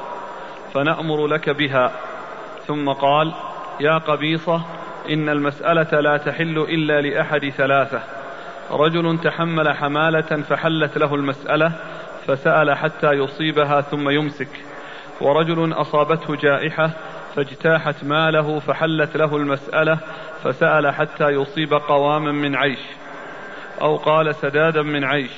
فنأمر 0.74 1.28
لك 1.28 1.50
بها. 1.50 1.92
ثم 2.68 2.90
قال 2.90 3.34
يا 3.80 3.98
قبيصة 3.98 4.62
إن 5.10 5.30
المسألة 5.30 6.00
لا 6.00 6.18
تحل 6.18 6.58
إلا 6.58 7.02
لأحد 7.02 7.50
ثلاثة. 7.50 8.02
رجل 8.72 9.20
تحمل 9.24 9.76
حمالة 9.76 10.22
فحلت 10.22 10.98
له 10.98 11.16
المسألة 11.16 11.72
فسأل 12.28 12.78
حتى 12.78 13.12
يصيبها 13.12 13.82
ثم 13.82 14.10
يمسك. 14.10 14.50
ورجل 15.22 15.74
أصابته 15.74 16.36
جائحة 16.36 16.92
فاجتاحت 17.36 18.04
ماله 18.04 18.60
فحلت 18.60 19.18
له 19.18 19.36
المسألة 19.38 19.98
فسأل 20.44 20.94
حتى 20.94 21.30
يصيب 21.30 21.74
قواما 21.74 22.32
من 22.32 22.56
عيش. 22.56 22.80
أو 23.82 23.96
قال 23.98 24.36
سدادا 24.36 24.82
من 24.82 25.04
عيش. 25.04 25.32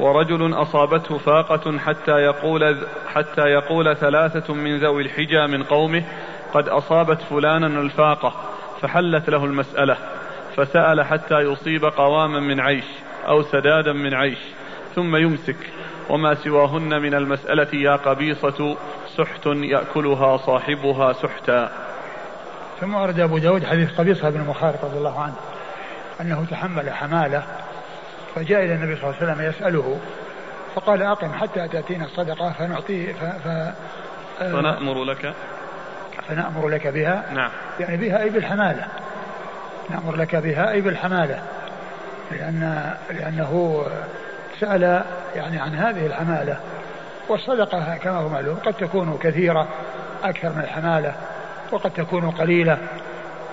ورجل 0.00 0.62
أصابته 0.62 1.18
فاقة 1.18 1.78
حتى 1.78 2.12
يقول 2.12 2.76
حتى 3.14 3.42
يقول 3.42 3.96
ثلاثة 3.96 4.54
من 4.54 4.78
ذوي 4.78 5.02
الحجى 5.02 5.46
من 5.46 5.62
قومه 5.62 6.04
قد 6.54 6.68
أصابت 6.68 7.22
فلانا 7.22 7.66
الفاقة. 7.66 8.57
فحلت 8.82 9.30
له 9.30 9.44
المسألة 9.44 9.96
فسأل 10.56 11.02
حتى 11.02 11.34
يصيب 11.34 11.84
قواما 11.84 12.40
من 12.40 12.60
عيش 12.60 12.84
أو 13.28 13.42
سدادا 13.42 13.92
من 13.92 14.14
عيش 14.14 14.38
ثم 14.94 15.16
يمسك 15.16 15.56
وما 16.08 16.34
سواهن 16.34 17.02
من 17.02 17.14
المسألة 17.14 17.74
يا 17.74 17.96
قبيصة 17.96 18.76
سحت 19.16 19.46
يأكلها 19.46 20.36
صاحبها 20.36 21.12
سحتا. 21.12 21.70
ثم 22.80 22.94
ورد 22.94 23.20
أبو 23.20 23.38
داود 23.38 23.64
حديث 23.64 24.00
قبيصة 24.00 24.30
بن 24.30 24.40
مخارق 24.40 24.84
رضي 24.84 24.98
الله 24.98 25.20
عنه 25.20 25.34
أنه 26.20 26.46
تحمل 26.50 26.90
حمالة 26.90 27.42
فجاء 28.34 28.64
إلى 28.64 28.74
النبي 28.74 28.96
صلى 28.96 29.04
الله 29.04 29.16
عليه 29.20 29.32
وسلم 29.32 29.48
يسأله 29.48 30.00
فقال 30.74 31.02
أقم 31.02 31.32
حتى 31.32 31.68
تأتينا 31.68 32.04
الصدقة 32.04 32.52
فنعطيه 32.52 33.12
ف... 33.12 33.24
ف... 33.24 33.74
فنأمر 34.38 35.04
لك 35.04 35.34
فنأمر 36.28 36.68
لك 36.68 36.86
بها 36.86 37.24
نعم. 37.34 37.50
يعني 37.80 37.96
بها 37.96 38.22
أي 38.22 38.30
بالحمالة. 38.30 38.86
نأمر 39.90 40.16
لك 40.16 40.36
بها 40.36 40.70
أي 40.70 40.80
بالحمالة. 40.80 41.42
لأن 42.30 42.94
لأنه 43.10 43.84
سأل 44.60 45.04
يعني 45.36 45.60
عن 45.60 45.74
هذه 45.74 46.06
الحمالة 46.06 46.56
والصدقة 47.28 47.96
كما 47.96 48.16
هو 48.16 48.28
معلوم 48.28 48.56
قد 48.56 48.74
تكون 48.74 49.18
كثيرة 49.22 49.68
أكثر 50.24 50.48
من 50.48 50.60
الحمالة 50.60 51.14
وقد 51.72 51.90
تكون 51.90 52.30
قليلة. 52.30 52.78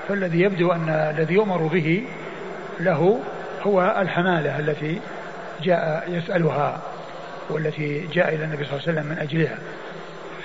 فالذي 0.07 0.41
يبدو 0.41 0.71
أن 0.71 0.89
الذي 0.89 1.33
يؤمر 1.33 1.57
به 1.57 2.03
له 2.79 3.19
هو 3.63 3.95
الحمالة 4.01 4.59
التي 4.59 5.01
جاء 5.61 6.03
يسألها 6.07 6.81
والتي 7.49 8.07
جاء 8.07 8.35
إلى 8.35 8.43
النبي 8.43 8.65
صلى 8.65 8.73
الله 8.73 8.81
عليه 8.87 8.99
وسلم 8.99 9.05
من 9.05 9.17
أجلها. 9.19 9.57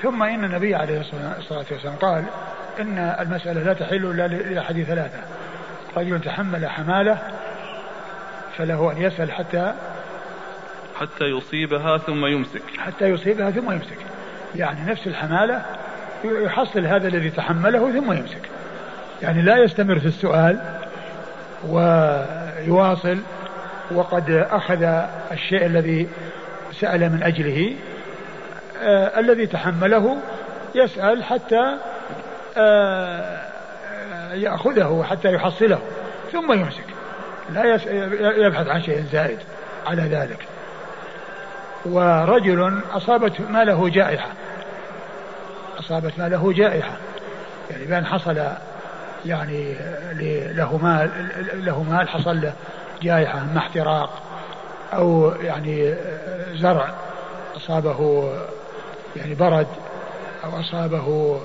ثم 0.02 0.22
إن 0.22 0.44
النبي 0.44 0.74
عليه 0.74 1.00
الصلاة 1.00 1.64
والسلام 1.70 1.96
قال 1.96 2.24
إن 2.80 2.98
المسألة 2.98 3.62
لا 3.62 3.72
تحل 3.72 4.06
إلا 4.06 4.28
لأحد 4.28 4.82
ثلاثة. 4.82 5.18
رجل 5.96 6.20
تحمل 6.20 6.68
حمالة 6.68 7.18
فله 8.56 8.92
أن 8.92 9.02
يسأل 9.02 9.32
حتى 9.32 9.74
حتى 11.00 11.24
يصيبها 11.24 11.98
ثم 11.98 12.26
يمسك. 12.26 12.62
حتى 12.78 13.04
يصيبها 13.08 13.50
ثم 13.50 13.70
يمسك. 13.70 13.98
يعني 14.56 14.90
نفس 14.90 15.06
الحمالة 15.06 15.62
يحصل 16.24 16.86
هذا 16.86 17.08
الذي 17.08 17.30
تحمله 17.30 17.92
ثم 18.00 18.12
يمسك. 18.12 18.42
يعني 19.22 19.42
لا 19.42 19.58
يستمر 19.58 19.98
في 19.98 20.06
السؤال 20.06 20.60
ويواصل 21.68 23.18
وقد 23.90 24.30
أخذ 24.30 24.82
الشيء 25.32 25.66
الذي 25.66 26.08
سأل 26.72 27.12
من 27.12 27.22
أجله 27.22 27.74
آه 28.80 29.20
الذي 29.20 29.46
تحمله 29.46 30.16
يسأل 30.74 31.24
حتى 31.24 31.76
آه 32.56 33.40
يأخذه 34.32 35.04
حتى 35.10 35.32
يحصله 35.32 35.78
ثم 36.32 36.52
يمسك. 36.52 36.84
لا 37.50 37.64
يبحث 38.36 38.68
عن 38.68 38.82
شيء 38.82 39.04
زائد 39.12 39.38
على 39.86 40.02
ذلك. 40.02 40.46
ورجل 41.84 42.80
أصابت 42.92 43.40
ماله 43.40 43.88
جائحة. 43.88 44.28
أصابت 45.78 46.12
ماله 46.18 46.52
جائحة. 46.52 46.96
يعني 47.70 47.84
بأن 47.84 48.06
حصل 48.06 48.42
يعني 49.26 49.74
له 50.52 50.76
مال 50.76 51.10
له 51.54 51.82
مال 51.82 52.08
حصل 52.08 52.40
له 52.40 52.52
جائحة 53.02 53.38
أما 53.38 53.58
احتراق 53.58 54.22
أو 54.92 55.32
يعني 55.40 55.94
زرع 56.54 56.94
أصابه 57.56 58.30
يعني 59.16 59.34
برد 59.34 59.66
أو 60.44 60.60
أصابه 60.60 61.40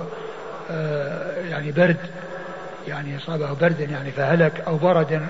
آه، 0.71 1.31
يعني 1.49 1.71
برد 1.71 1.97
يعني 2.87 3.17
أصابه 3.17 3.53
برد 3.53 3.79
يعني 3.79 4.11
فهلك 4.11 4.63
أو 4.67 4.77
برد 4.77 5.21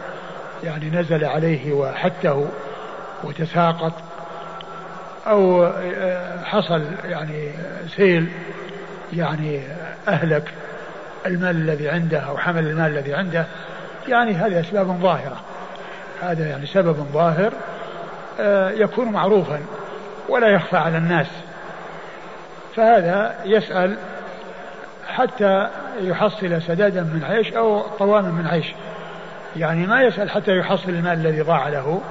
يعني 0.64 0.90
نزل 0.90 1.26
عليه 1.26 1.74
وحته 1.74 2.48
وتساقط 3.24 3.94
أو 5.28 5.64
آه، 5.66 6.44
حصل 6.44 6.84
يعني 7.06 7.52
سيل 7.96 8.30
يعني 9.14 9.62
أهلك 10.08 10.54
المال 11.26 11.56
الذي 11.56 11.90
عنده 11.90 12.20
أو 12.20 12.38
حمل 12.38 12.68
المال 12.68 12.92
الذي 12.92 13.14
عنده. 13.14 13.46
يعني 14.08 14.34
هذه 14.34 14.60
أسباب 14.60 14.88
ظاهرة. 15.02 15.42
هذا 16.22 16.48
يعني 16.48 16.66
سبب 16.66 16.96
ظاهر 17.14 17.54
آه، 18.40 18.70
يكون 18.70 19.12
معروفا 19.12 19.60
ولا 20.30 20.48
يخفى 20.48 20.78
على 20.78 20.98
الناس. 20.98 21.28
فهذا 22.76 23.36
يسأل 23.46 23.98
حتى 25.08 25.70
يحصل 26.02 26.62
سدادا 26.62 27.02
من 27.02 27.24
عيش 27.24 27.54
أو 27.54 27.80
قواما 27.80 28.30
من 28.30 28.48
عيش. 28.48 28.74
يعني 29.56 29.88
ما 29.88 30.02
يسأل 30.02 30.30
حتى 30.30 30.58
يحصل 30.58 30.90
المال 30.90 31.14
الذي 31.14 31.42
ضاع 31.42 31.70
له 31.70 32.02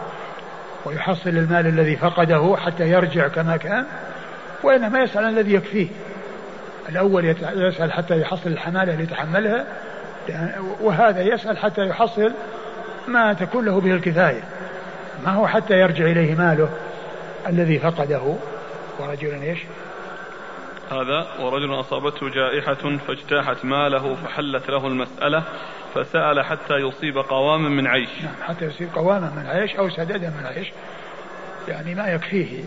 ويحصل 0.85 1.31
المال 1.31 1.67
الذي 1.67 1.97
فقده 1.97 2.57
حتى 2.59 2.91
يرجع 2.91 3.29
كما 3.29 3.57
كان 3.57 3.85
وإنما 4.63 5.03
يسأل 5.03 5.25
الذي 5.25 5.55
يكفيه. 5.55 5.89
الأول 6.89 7.35
يسأل 7.57 7.93
حتى 7.93 8.21
يحصل 8.21 8.51
الحمالة 8.51 8.95
اللي 8.95 9.07
تحملها 9.07 9.65
وهذا 10.81 11.23
يسأل 11.23 11.59
حتى 11.59 11.87
يحصل 11.87 12.33
ما 13.09 13.33
تكون 13.33 13.65
له 13.65 13.81
به 13.81 13.91
الكفاية. 13.91 14.43
ما 15.25 15.33
هو 15.33 15.47
حتى 15.47 15.75
يرجع 15.75 16.05
إليه 16.05 16.35
ماله 16.35 16.69
الذي 17.49 17.79
فقده. 17.79 18.35
ورجل 18.99 19.43
إيش؟ 19.43 19.59
هذا 20.91 21.27
ورجل 21.41 21.81
أصابته 21.81 22.29
جائحة 22.29 22.97
فاجتاحت 23.09 23.65
ماله 23.65 24.15
فحلت 24.15 24.71
له 24.71 24.87
المسألة 24.87 25.43
فسأل 25.95 26.45
حتى 26.45 26.75
يصيب 26.75 27.19
قواما 27.19 27.69
من 27.69 27.87
عيش. 27.87 28.09
نعم 28.23 28.35
حتى 28.49 28.65
يصيب 28.65 28.89
قواما 28.95 29.33
من 29.37 29.47
عيش 29.47 29.77
أو 29.77 29.91
سددا 29.91 30.31
من 30.41 30.47
عيش. 30.47 30.73
يعني 31.69 31.95
ما 31.95 32.09
يكفيه 32.09 32.65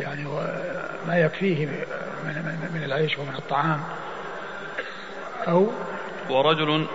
يعني 0.00 0.24
ما 1.08 1.18
يكفيه 1.18 1.66
من, 2.24 2.70
من 2.74 2.84
العيش 2.84 3.18
ومن 3.18 3.34
الطعام. 3.38 3.80
أو 5.48 5.70
ورجل 6.30 6.86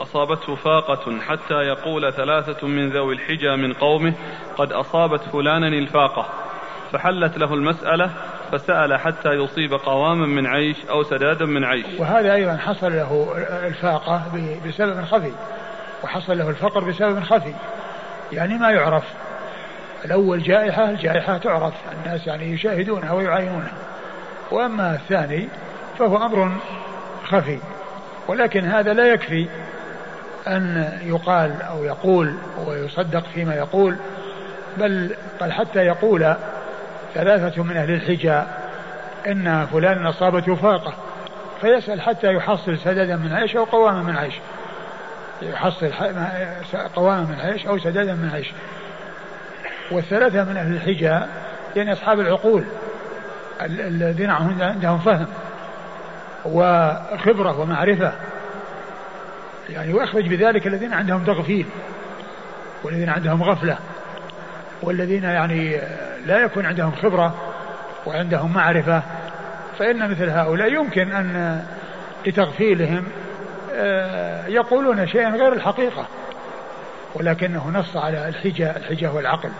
أصابته 0.00 0.54
فاقة 0.54 1.20
حتى 1.20 1.54
يقول 1.54 2.12
ثلاثة 2.12 2.66
من 2.66 2.90
ذوي 2.90 3.14
الحجى 3.14 3.56
من 3.56 3.72
قومه 3.72 4.14
قد 4.56 4.72
أصابت 4.72 5.20
فلانا 5.32 5.68
الفاقة 5.68 6.28
فحلت 6.92 7.38
له 7.38 7.54
المسألة 7.54 8.10
فسأل 8.52 8.96
حتى 9.00 9.28
يصيب 9.28 9.72
قواما 9.72 10.26
من 10.26 10.46
عيش 10.46 10.76
أو 10.90 11.02
سدادا 11.02 11.46
من 11.46 11.64
عيش. 11.64 11.86
وهذا 11.98 12.34
أيضا 12.34 12.56
حصل 12.56 12.92
له 12.92 13.34
الفاقة 13.66 14.22
بسبب 14.66 15.04
خفي 15.04 15.32
وحصل 16.04 16.38
له 16.38 16.50
الفقر 16.50 16.84
بسبب 16.84 17.22
خفي. 17.22 17.54
يعني 18.32 18.58
ما 18.58 18.70
يعرف. 18.70 19.04
الأول 20.04 20.42
جائحة 20.42 20.90
الجائحة 20.90 21.38
تعرف. 21.38 21.74
الناس 22.04 22.26
يعني 22.26 22.52
يشاهدونها 22.52 23.12
ويعاينونها. 23.12 23.72
وأما 24.50 24.94
الثاني 24.94 25.48
فهو 25.98 26.16
أمر 26.16 26.52
خفي. 27.24 27.58
ولكن 28.28 28.64
هذا 28.64 28.92
لا 28.92 29.06
يكفي 29.06 29.48
أن 30.46 30.92
يقال 31.02 31.62
أو 31.62 31.84
يقول 31.84 32.34
ويصدق 32.66 33.24
فيما 33.34 33.54
يقول 33.54 33.96
بل 34.76 35.16
قال 35.40 35.52
حتى 35.52 35.78
يقول 35.78 36.34
ثلاثة 37.14 37.62
من 37.62 37.76
أهل 37.76 37.90
الحجى 37.90 38.42
إن 39.26 39.66
فلان 39.66 40.06
أصابته 40.06 40.54
فاقة 40.54 40.94
فيسأل 41.60 42.00
حتى 42.00 42.32
يحصل 42.32 42.78
سددا 42.78 43.16
من 43.16 43.32
عيش 43.32 43.56
أو 43.56 43.64
قواما 43.64 44.02
من 44.02 44.16
عيش. 44.16 44.34
يحصل 45.42 45.92
قواما 46.94 47.20
من 47.20 47.40
عيش 47.40 47.66
أو 47.66 47.78
سددا 47.78 48.14
من 48.14 48.30
عيش. 48.34 48.52
والثلاثة 49.90 50.44
من 50.44 50.56
أهل 50.56 50.74
الحجى 50.74 51.20
يعني 51.76 51.92
أصحاب 51.92 52.20
العقول. 52.20 52.64
الذين 53.62 54.30
عندهم 54.30 54.98
فهم. 54.98 55.26
وخبرة 56.44 57.60
ومعرفة. 57.60 58.12
يعني 59.68 59.92
ويخرج 59.92 60.28
بذلك 60.28 60.66
الذين 60.66 60.92
عندهم 60.92 61.24
تغفيل. 61.24 61.66
والذين 62.82 63.08
عندهم 63.08 63.42
غفلة. 63.42 63.78
والذين 64.84 65.24
يعني 65.24 65.80
لا 66.26 66.38
يكون 66.38 66.66
عندهم 66.66 66.92
خبرة 66.92 67.34
وعندهم 68.06 68.52
معرفة 68.52 69.02
فإن 69.78 70.10
مثل 70.10 70.28
هؤلاء 70.28 70.72
يمكن 70.72 71.12
أن 71.12 71.64
لتغفيلهم 72.26 73.04
آه، 73.74 74.46
يقولون 74.46 75.06
شيئا 75.06 75.30
غير 75.30 75.52
الحقيقة. 75.52 76.06
ولكنه 77.14 77.70
نص 77.70 77.96
على 77.96 78.28
الحجة 78.28 78.76
الحجة 78.76 79.12
والعقل 79.12 79.50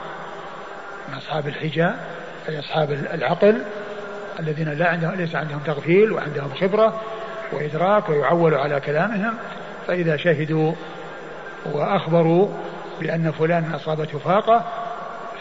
من 1.08 1.14
أصحاب 1.14 1.46
الحجة 1.46 1.94
أي 2.48 2.58
أصحاب 2.58 2.90
العقل 2.90 3.62
الذين 4.40 4.68
لا 4.68 4.88
عندهم 4.88 5.14
ليس 5.14 5.34
عندهم 5.34 5.58
تغفيل 5.66 6.12
وعندهم 6.12 6.54
خبرة 6.54 7.00
وإدراك 7.52 8.08
ويعولوا 8.08 8.58
على 8.58 8.80
كلامهم 8.80 9.34
فإذا 9.86 10.16
شهدوا 10.16 10.72
وأخبروا 11.72 12.48
بأن 13.00 13.30
فلان 13.30 13.72
أصابته 13.74 14.18
فاقة 14.18 14.64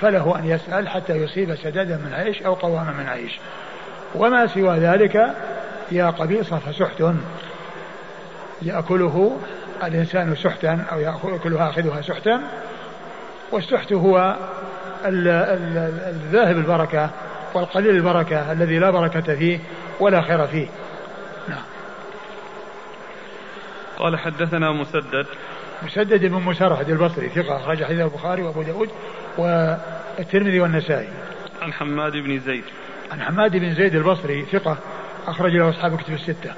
فله 0.02 0.40
أن 0.40 0.46
يسأل 0.46 0.90
حتى 0.90 1.14
يصيب 1.14 1.56
سدادا 1.56 1.98
من 1.98 2.14
عيش 2.14 2.42
أو 2.42 2.54
قواما 2.54 2.92
من 2.92 3.08
عيش. 3.08 3.40
وما 4.16 4.48
سوى 4.48 4.78
ذلك 4.78 5.36
يا 5.92 6.10
قبيصة 6.10 6.60
فسحت. 6.60 7.04
يأكله 8.62 9.38
الإنسان 9.84 10.36
سحتا 10.36 10.86
أو 10.92 11.00
يأكلها 11.00 11.70
آخذها 11.70 12.02
سحتا. 12.02 12.42
والسحت 13.52 13.94
هو 13.94 14.36
الذاهب 15.06 16.58
البركة 16.58 17.10
والقليل 17.54 17.96
البركة 17.96 18.52
الذي 18.52 18.80
لا 18.80 18.90
بركة 18.90 19.36
فيه 19.36 19.60
ولا 20.00 20.22
خير 20.22 20.48
فيه. 20.48 20.68
نعم. 21.50 21.64
قال 24.00 24.20
حدثنا 24.20 24.72
مسدد. 24.72 25.26
مسدد 25.84 26.26
بن 26.26 26.36
مسرهد 26.36 26.90
البصري 26.90 27.30
ثقة 27.30 27.58
أخرج 27.58 27.84
حديث 27.84 28.00
البخاري 28.00 28.42
وأبو 28.42 28.62
داود. 28.62 28.90
والترمذي 29.38 30.60
والنسائي. 30.60 31.08
عن 31.62 31.74
حماد 31.74 32.12
بن 32.12 32.40
زيد. 32.40 32.64
عن 33.12 33.22
حماد 33.22 33.58
بن 33.58 33.74
زيد 33.74 33.96
البصري 33.96 34.46
ثقة 34.46 34.78
أخرج 35.28 35.52
له 35.52 35.70
أصحاب 35.70 35.98
كتب 35.98 36.14
الستة. 36.14 36.54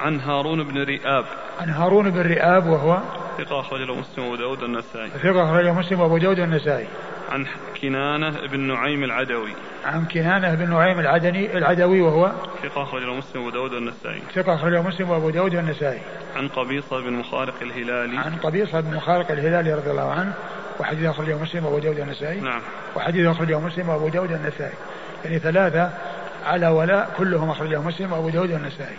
عن 0.00 0.20
هارون 0.20 0.64
بن 0.64 0.82
رئاب. 0.82 1.24
عن 1.60 1.68
هارون 1.68 2.10
بن 2.10 2.20
رئاب 2.20 2.66
وهو؟ 2.66 2.98
ثقة 3.38 3.60
أخرج 3.60 3.80
له 3.80 3.94
مسلم 3.94 4.24
وأبو 4.24 4.36
داود 4.36 4.62
والنسائي. 4.62 5.10
ثقة 5.10 5.44
أخرج 5.44 5.64
له 5.64 5.78
مسلم 5.78 6.00
وأبو 6.00 6.18
داود 6.18 6.40
والنسائي. 6.40 6.86
عن 7.30 7.46
كنانة 7.82 8.46
بن 8.46 8.60
نعيم 8.60 9.04
العدوي. 9.04 9.52
عن 9.84 10.04
كنانة 10.04 10.54
بن 10.54 10.70
نعيم 10.70 11.00
العدني 11.00 11.58
العدوي 11.58 12.00
وهو؟ 12.00 12.32
ثقة 12.62 12.82
أخرج 12.82 13.02
له 13.02 13.14
مسلم 13.14 13.42
وأبو 13.42 13.50
داود 13.50 13.72
والنسائي. 13.72 14.22
ثقة 14.34 14.54
أخرج 14.54 14.72
له 14.72 14.82
مسلم 14.82 15.10
وأبو 15.10 15.30
داود 15.30 15.54
والنسائي. 15.54 16.00
عن 16.36 16.48
قبيصة 16.48 17.00
بن 17.00 17.12
مخارق 17.12 17.54
الهلالي. 17.62 18.18
عن 18.18 18.36
قبيصة 18.36 18.80
بن 18.80 18.96
مخارق 18.96 19.30
الهلالي 19.30 19.74
رضي 19.74 19.90
الله 19.90 20.12
عنه. 20.12 20.34
وحديث 20.80 21.06
أخرجه 21.06 21.36
مسلم 21.42 21.66
وأبو 21.66 21.78
داود 21.78 22.00
النسائي 22.00 22.40
نعم. 22.40 22.60
وحديث 22.96 23.26
أخرجه 23.26 23.58
مسلم 23.58 23.88
وأبو 23.88 24.08
داود 24.08 24.32
النسائي 24.32 24.74
يعني 25.24 25.38
ثلاثة 25.38 25.90
على 26.46 26.68
ولاء 26.68 27.10
كلهم 27.18 27.50
أخرجه 27.50 27.80
مسلم 27.80 28.12
وأبو 28.12 28.28
داود 28.28 28.50
النسائي 28.50 28.96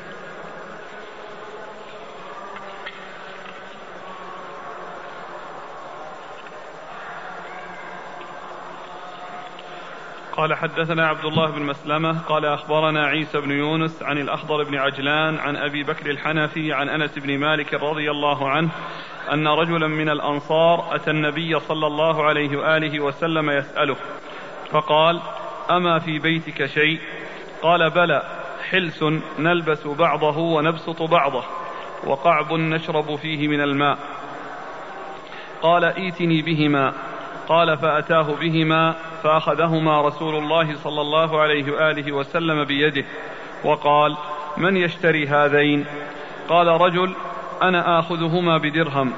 قال 10.40 10.54
حدثنا 10.54 11.08
عبد 11.08 11.26
الله 11.26 11.52
بن 11.52 11.62
مسلمة 11.62 12.20
قال 12.20 12.46
أخبرنا 12.46 13.06
عيسى 13.06 13.42
بن 13.42 13.52
يونس 13.52 14.04
عن 14.04 14.18
الأخضر 14.18 14.64
بن 14.64 14.78
عجلان 14.78 15.38
عن 15.38 15.56
أبي 15.56 15.84
بكر 15.84 16.10
الحنفي 16.10 16.74
عن 16.74 16.90
أنس 16.90 17.20
بن 17.20 17.38
مالك 17.38 17.74
رضي 17.74 18.12
الله 18.12 18.50
عنه 18.50 18.70
أن 19.34 19.48
رجلا 19.48 19.88
من 19.88 20.10
الأنصار 20.10 20.96
أتى 20.96 21.12
النبي 21.12 21.60
صلى 21.60 21.88
الله 21.88 22.24
عليه 22.24 22.58
وآله 22.58 23.00
وسلم 23.00 23.50
يسأله 23.50 23.96
فقال 24.72 25.22
أما 25.72 26.00
في 26.00 26.20
بيتك 26.20 26.66
شيء؟ 26.66 27.00
قال 27.62 27.90
بلى 27.90 28.24
حلس 28.70 29.04
نلبس 29.40 29.88
بعضه 29.88 30.38
ونبسط 30.38 31.02
بعضه 31.02 31.44
وقعب 32.04 32.54
نشرب 32.54 33.16
فيه 33.16 33.48
من 33.48 33.62
الماء. 33.62 33.98
قال 35.62 35.84
ائتني 35.84 36.42
بهما. 36.42 36.94
قال 37.48 37.78
فأتاه 37.78 38.36
بهما 38.36 38.96
فأخذهما 39.24 40.02
رسول 40.02 40.36
الله 40.36 40.76
صلى 40.76 41.02
الله 41.02 41.40
عليه 41.40 41.72
وآله 41.72 42.12
وسلم 42.12 42.64
بيده 42.64 43.06
وقال 43.64 44.18
من 44.58 44.78
يشتري 44.78 45.28
هذين؟ 45.28 45.86
قال 46.50 46.68
رجل 46.68 47.14
أنا 47.62 48.00
آخذهما 48.00 48.58
بدرهم. 48.58 49.14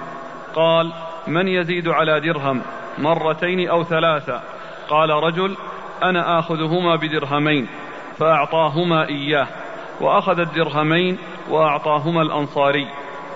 قال 0.55 0.91
من 1.27 1.47
يزيد 1.47 1.87
على 1.87 2.19
درهم؟ 2.19 2.61
مرتين 2.97 3.69
أو 3.69 3.83
ثلاثة. 3.83 4.41
قال 4.89 5.09
رجل 5.09 5.55
أنا 6.03 6.39
آخذهما 6.39 6.95
بدرهمين 6.95 7.67
فأعطاهما 8.17 9.07
إياه. 9.07 9.47
وأخذ 10.01 10.39
الدرهمين 10.39 11.17
وأعطاهما 11.49 12.21
الأنصاري 12.21 12.87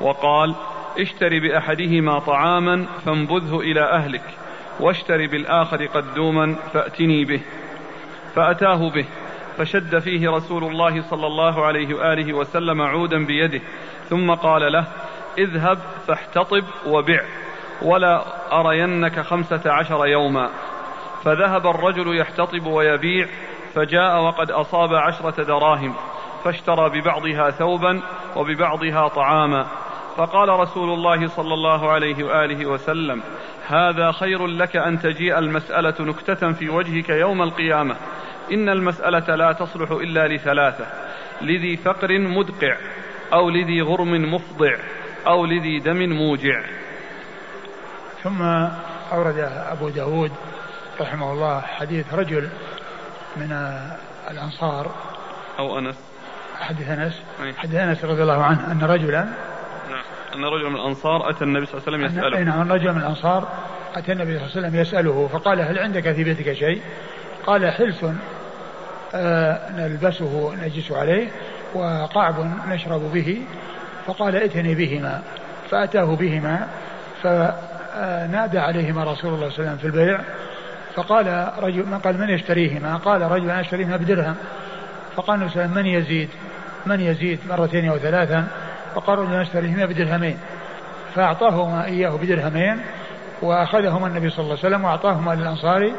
وقال 0.02 0.56
اشتر 1.00 1.40
بأحدهما 1.40 2.20
طعاما 2.20 2.86
فانبذه 3.06 3.60
إلى 3.60 3.82
أهلك. 3.82 4.45
واشتر 4.80 5.28
بالآخر 5.28 5.86
قدوما 5.86 6.56
فأتني 6.74 7.26
به 7.26 7.42
فأتاه 8.36 8.90
به 8.90 9.06
فشد 9.58 10.00
فيه 10.00 10.30
رسول 10.30 10.64
الله 10.64 11.02
صلى 11.02 11.28
الله 11.28 11.66
عليه 11.66 11.96
وآله 11.96 12.34
وسلم 12.34 12.82
عودا 12.82 13.26
بيده 13.26 13.62
ثم 14.10 14.32
قال 14.32 14.72
له 14.72 14.86
اذهب 15.38 15.80
فاحتطب 16.08 16.64
وبع 16.88 17.22
ولا 17.82 18.24
أرينك 18.60 19.20
خمسة 19.20 19.62
عشر 19.66 20.06
يوما 20.06 20.50
فذهب 21.24 21.68
الرجل 21.68 22.18
يحتطب 22.18 22.66
ويبيع 22.66 23.28
فجاء 23.76 24.22
وقد 24.22 24.52
أصاب 24.52 24.94
عشرة 24.94 25.44
دراهم 25.44 25.96
فاشترى 26.44 26.90
ببعضها 26.90 27.52
ثوبا 27.52 28.02
وببعضها 28.36 29.08
طعاما. 29.08 29.66
فقال 30.18 30.50
رسول 30.50 30.94
الله 30.94 31.28
صلى 31.28 31.54
الله 31.54 31.92
عليه 31.92 32.24
وآله 32.24 32.66
وسلم 32.66 33.24
هذا 33.68 34.12
خير 34.12 34.48
لك 34.48 34.76
أن 34.76 35.00
تجيء 35.00 35.40
المسألة 35.40 35.94
نكتة 36.00 36.52
في 36.52 36.70
وجهك 36.70 37.10
يوم 37.10 37.42
القيامة. 37.42 37.96
إن 38.52 38.70
المسألة 38.70 39.36
لا 39.36 39.52
تصلح 39.52 39.92
إلا 39.92 40.28
لثلاثة 40.28 40.86
لذي 41.42 41.78
فقر 41.78 42.20
مدقع 42.20 42.78
أو 43.34 43.50
لذي 43.50 43.82
غرم 43.82 44.34
مفضع 44.34 44.76
أو 45.28 45.46
لذي 45.46 45.80
دم 45.80 46.10
موجع. 46.10 46.64
ثم 48.24 48.42
أورد 49.12 49.38
أبو 49.72 49.90
داود 49.90 50.32
رحمه 51.02 51.34
الله 51.34 51.62
حديث 51.62 52.14
رجل 52.14 52.50
من 53.38 53.52
الأنصار 54.32 54.92
أو 55.60 55.80
أنس. 55.80 56.00
حديث 56.60 56.90
أنس 56.90 57.22
حديث 57.58 57.76
أنس 57.76 58.06
رضي 58.06 58.22
الله 58.22 58.44
عنه 58.44 58.72
أن 58.72 58.84
رجلا 58.84 59.28
أن 60.36 60.46
رجلا 60.46 60.70
من 60.70 60.76
الأنصار 60.76 61.30
أتى 61.30 61.44
النبي 61.44 61.66
صلى 61.66 61.82
الله 61.82 61.88
عليه 61.88 61.98
وسلم 61.98 62.18
يسأله. 62.18 62.44
نعم 62.44 62.72
رجل 62.72 62.92
من 62.92 62.98
الأنصار 62.98 63.48
أتى 63.96 64.12
النبي 64.12 64.40
صلى 64.40 64.46
الله 64.46 64.58
عليه 64.58 64.68
وسلم 64.68 64.82
يسأله 64.82 65.30
فقال 65.34 65.62
هل 65.62 65.80
عندك 65.80 66.12
في 66.14 66.24
بيتك 66.24 66.54
شيء؟ 66.54 66.82
قال 67.46 67.72
حلف 67.72 68.06
آه 69.16 69.72
نلبسه 69.72 70.56
نجلس 70.64 70.92
عليه 70.92 71.28
وقعب 71.74 72.36
نشرب 72.68 73.12
به 73.14 73.42
فقال 74.08 74.36
ائتني 74.36 74.76
بهما 74.76 75.22
فأتاه 75.72 76.16
بهما 76.16 76.68
فنادى 77.24 78.60
عليهما 78.60 79.04
رسول 79.04 79.34
الله 79.34 79.50
صلى 79.50 79.60
الله 79.60 79.70
عليه 79.70 79.74
وسلم 79.74 79.78
في 79.78 79.86
البيع 79.86 80.20
فقال 80.96 81.52
رجل 81.60 81.86
من 81.86 82.00
قال 82.00 82.20
من 82.20 82.30
يشتريهما؟ 82.30 82.98
قال 82.98 83.22
رجل 83.22 83.50
أنا 83.50 83.62
أشتريهما 83.62 83.98
بدرهم 83.98 84.36
فقال 85.16 85.36
النبي 85.36 85.54
صلى 85.54 85.66
الله 85.66 85.78
عليه 85.78 85.82
وسلم 85.82 85.94
من 85.94 86.02
يزيد؟ 86.02 86.30
من 86.86 87.02
يزيد 87.02 87.40
مرتين 87.50 87.90
أو 87.90 87.98
ثلاثا 87.98 88.48
فقال 88.96 89.20
رجل 89.20 89.34
أشتريهما 89.34 89.86
بدرهمين. 89.86 90.38
فأعطاهما 91.16 91.86
إياه 91.86 92.10
بدرهمين 92.10 92.80
وأخذهما 93.42 94.08
النبي 94.08 94.30
صلى 94.30 94.40
الله 94.40 94.58
عليه 94.64 94.68
وسلم 94.68 94.86
وأعطاهما 94.86 95.36
للأنصاري 95.36 95.94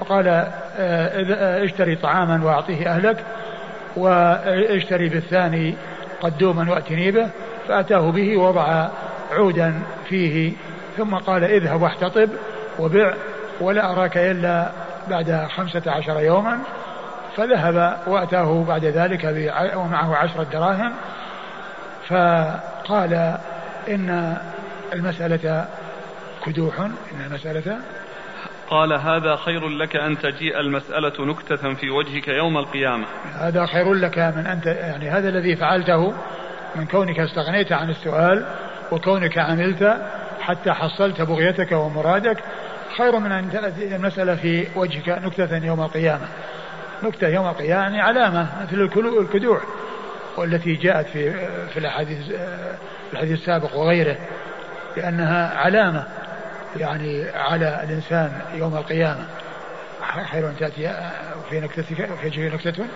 وقال 0.00 0.28
آه، 0.28 0.48
آه، 0.78 1.64
اشتري 1.64 1.96
طعاما 1.96 2.44
وأعطيه 2.44 2.88
أهلك 2.88 3.24
واشتري 3.96 5.08
بالثاني 5.08 5.74
قدوما 6.22 6.70
وأتني 6.70 7.10
به. 7.10 7.28
فأتاه 7.68 8.10
به 8.10 8.36
ووضع 8.36 8.88
عودا 9.32 9.82
فيه 10.08 10.52
ثم 10.96 11.14
قال 11.14 11.44
اذهب 11.44 11.82
واحتطب 11.82 12.28
وبع 12.78 13.14
ولا 13.60 13.92
أراك 13.92 14.16
إلا 14.16 14.68
بعد 15.10 15.46
خمسة 15.56 15.82
عشر 15.86 16.20
يوما. 16.20 16.58
فذهب 17.36 17.98
وأتاه 18.06 18.64
بعد 18.68 18.84
ذلك 18.84 19.24
ومعه 19.76 20.16
عشرة 20.16 20.46
دراهم 20.52 20.92
فقال 22.08 23.38
إن 23.88 24.36
المسألة 24.92 25.66
كدوح 26.46 26.80
إن 26.80 27.20
المسألة 27.26 27.78
قال 28.70 28.92
هذا 28.92 29.36
خير 29.36 29.68
لك 29.68 29.96
أن 29.96 30.18
تجيء 30.18 30.60
المسألة 30.60 31.24
نكتة 31.24 31.74
في 31.74 31.90
وجهك 31.90 32.28
يوم 32.28 32.58
القيامة. 32.58 33.04
هذا 33.38 33.66
خير 33.66 33.94
لك 33.94 34.18
من 34.18 34.46
أنت 34.46 34.66
يعني 34.66 35.10
هذا 35.10 35.28
الذي 35.28 35.56
فعلته 35.56 36.14
من 36.76 36.86
كونك 36.86 37.20
استغنيت 37.20 37.72
عن 37.72 37.90
السؤال 37.90 38.46
وكونك 38.92 39.38
عملت 39.38 39.96
حتى 40.40 40.72
حصلت 40.72 41.20
بغيتك 41.20 41.72
ومرادك 41.72 42.38
خير 42.96 43.18
من 43.18 43.32
أن 43.32 43.50
تأتي 43.50 43.96
المسألة 43.96 44.36
في 44.36 44.66
وجهك 44.76 45.08
نكتة 45.08 45.56
يوم 45.56 45.80
القيامة. 45.80 46.26
نكتة 47.02 47.28
يوم 47.28 47.46
القيامة 47.46 47.82
يعني 47.82 48.00
علامة 48.00 48.46
مثل 48.62 48.90
الكدوح. 49.20 49.60
والتي 50.36 50.74
جاءت 50.74 51.06
في 51.06 51.32
في 51.68 51.76
الأحاديث 51.76 52.26
في 52.26 53.12
الحديث 53.12 53.40
السابق 53.40 53.76
وغيره 53.76 54.16
لأنها 54.96 55.58
علامة 55.58 56.06
يعني 56.76 57.30
على 57.30 57.84
الإنسان 57.84 58.40
يوم 58.54 58.76
القيامة. 58.76 59.26
خير 60.30 60.48
أن 60.48 60.56
تأتي 60.56 60.94
في 61.50 61.60
نكتتك 61.60 62.14
في 62.14 62.48
نكتة؟ 62.48 62.86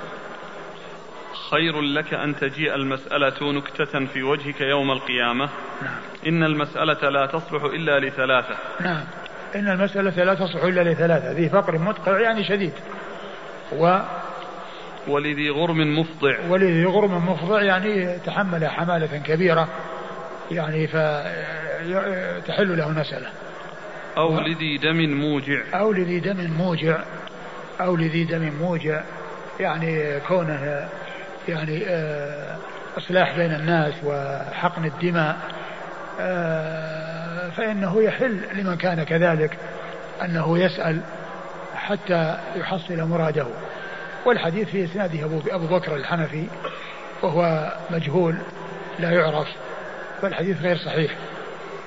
خير 1.50 1.80
لك 1.80 2.14
أن 2.14 2.36
تجيء 2.36 2.74
المسألة 2.74 3.52
نكتة 3.52 4.06
في 4.06 4.22
وجهك 4.22 4.60
يوم 4.60 4.90
القيامة. 4.90 5.48
نعم. 5.82 5.94
إن 6.26 6.42
المسألة 6.42 7.08
لا 7.08 7.26
تصلح 7.26 7.64
إلا 7.64 8.00
لثلاثة. 8.00 8.56
نعم. 8.80 9.04
إن 9.54 9.68
المسألة 9.68 10.24
لا 10.24 10.34
تصلح 10.34 10.64
إلا 10.64 10.92
لثلاثة. 10.92 11.32
ذي 11.32 11.48
فقر 11.48 11.78
مدقع 11.78 12.20
يعني 12.20 12.44
شديد. 12.44 12.72
و 13.72 13.98
ولذي 15.08 15.50
غرم 15.50 15.98
مفضع. 15.98 16.36
ولذي 16.48 16.84
غرم 16.84 17.28
مفضع 17.28 17.62
يعني 17.62 18.18
تحمل 18.18 18.66
حمالة 18.66 19.22
كبيرة 19.26 19.68
يعني 20.50 20.86
فتحل 20.86 22.76
له 22.76 22.88
المسألة 22.88 23.28
أو 24.16 24.40
لذي 24.40 24.78
دم 24.78 24.96
موجع. 24.96 25.60
أو 25.74 25.92
لذي 25.92 26.20
دم 26.20 26.50
موجع. 26.58 26.98
أو 27.80 27.96
لذي 27.96 28.24
دم 28.24 28.52
موجع. 28.60 29.02
يعني 29.60 30.20
كونه 30.20 30.88
يعني 31.48 31.82
آه، 31.86 32.56
إصلاح 32.98 33.36
بين 33.36 33.54
الناس 33.54 33.94
وحقن 34.04 34.84
الدماء 34.84 35.36
آه، 36.20 37.50
فإنه 37.50 38.02
يحل 38.02 38.40
لمن 38.54 38.76
كان 38.76 39.02
كذلك 39.02 39.58
أنه 40.24 40.58
يسأل 40.58 41.00
حتى 41.74 42.38
يحصل 42.56 43.08
مراده. 43.08 43.46
والحديث 44.26 44.68
في 44.68 44.84
إسناده 44.84 45.24
أبو, 45.24 45.40
أبو 45.50 45.66
بكر 45.66 45.96
الحنفي 45.96 46.46
وهو 47.22 47.72
مجهول 47.90 48.36
لا 48.98 49.10
يعرف 49.10 49.48
فالحديث 50.22 50.62
غير 50.62 50.76
صحيح. 50.76 51.10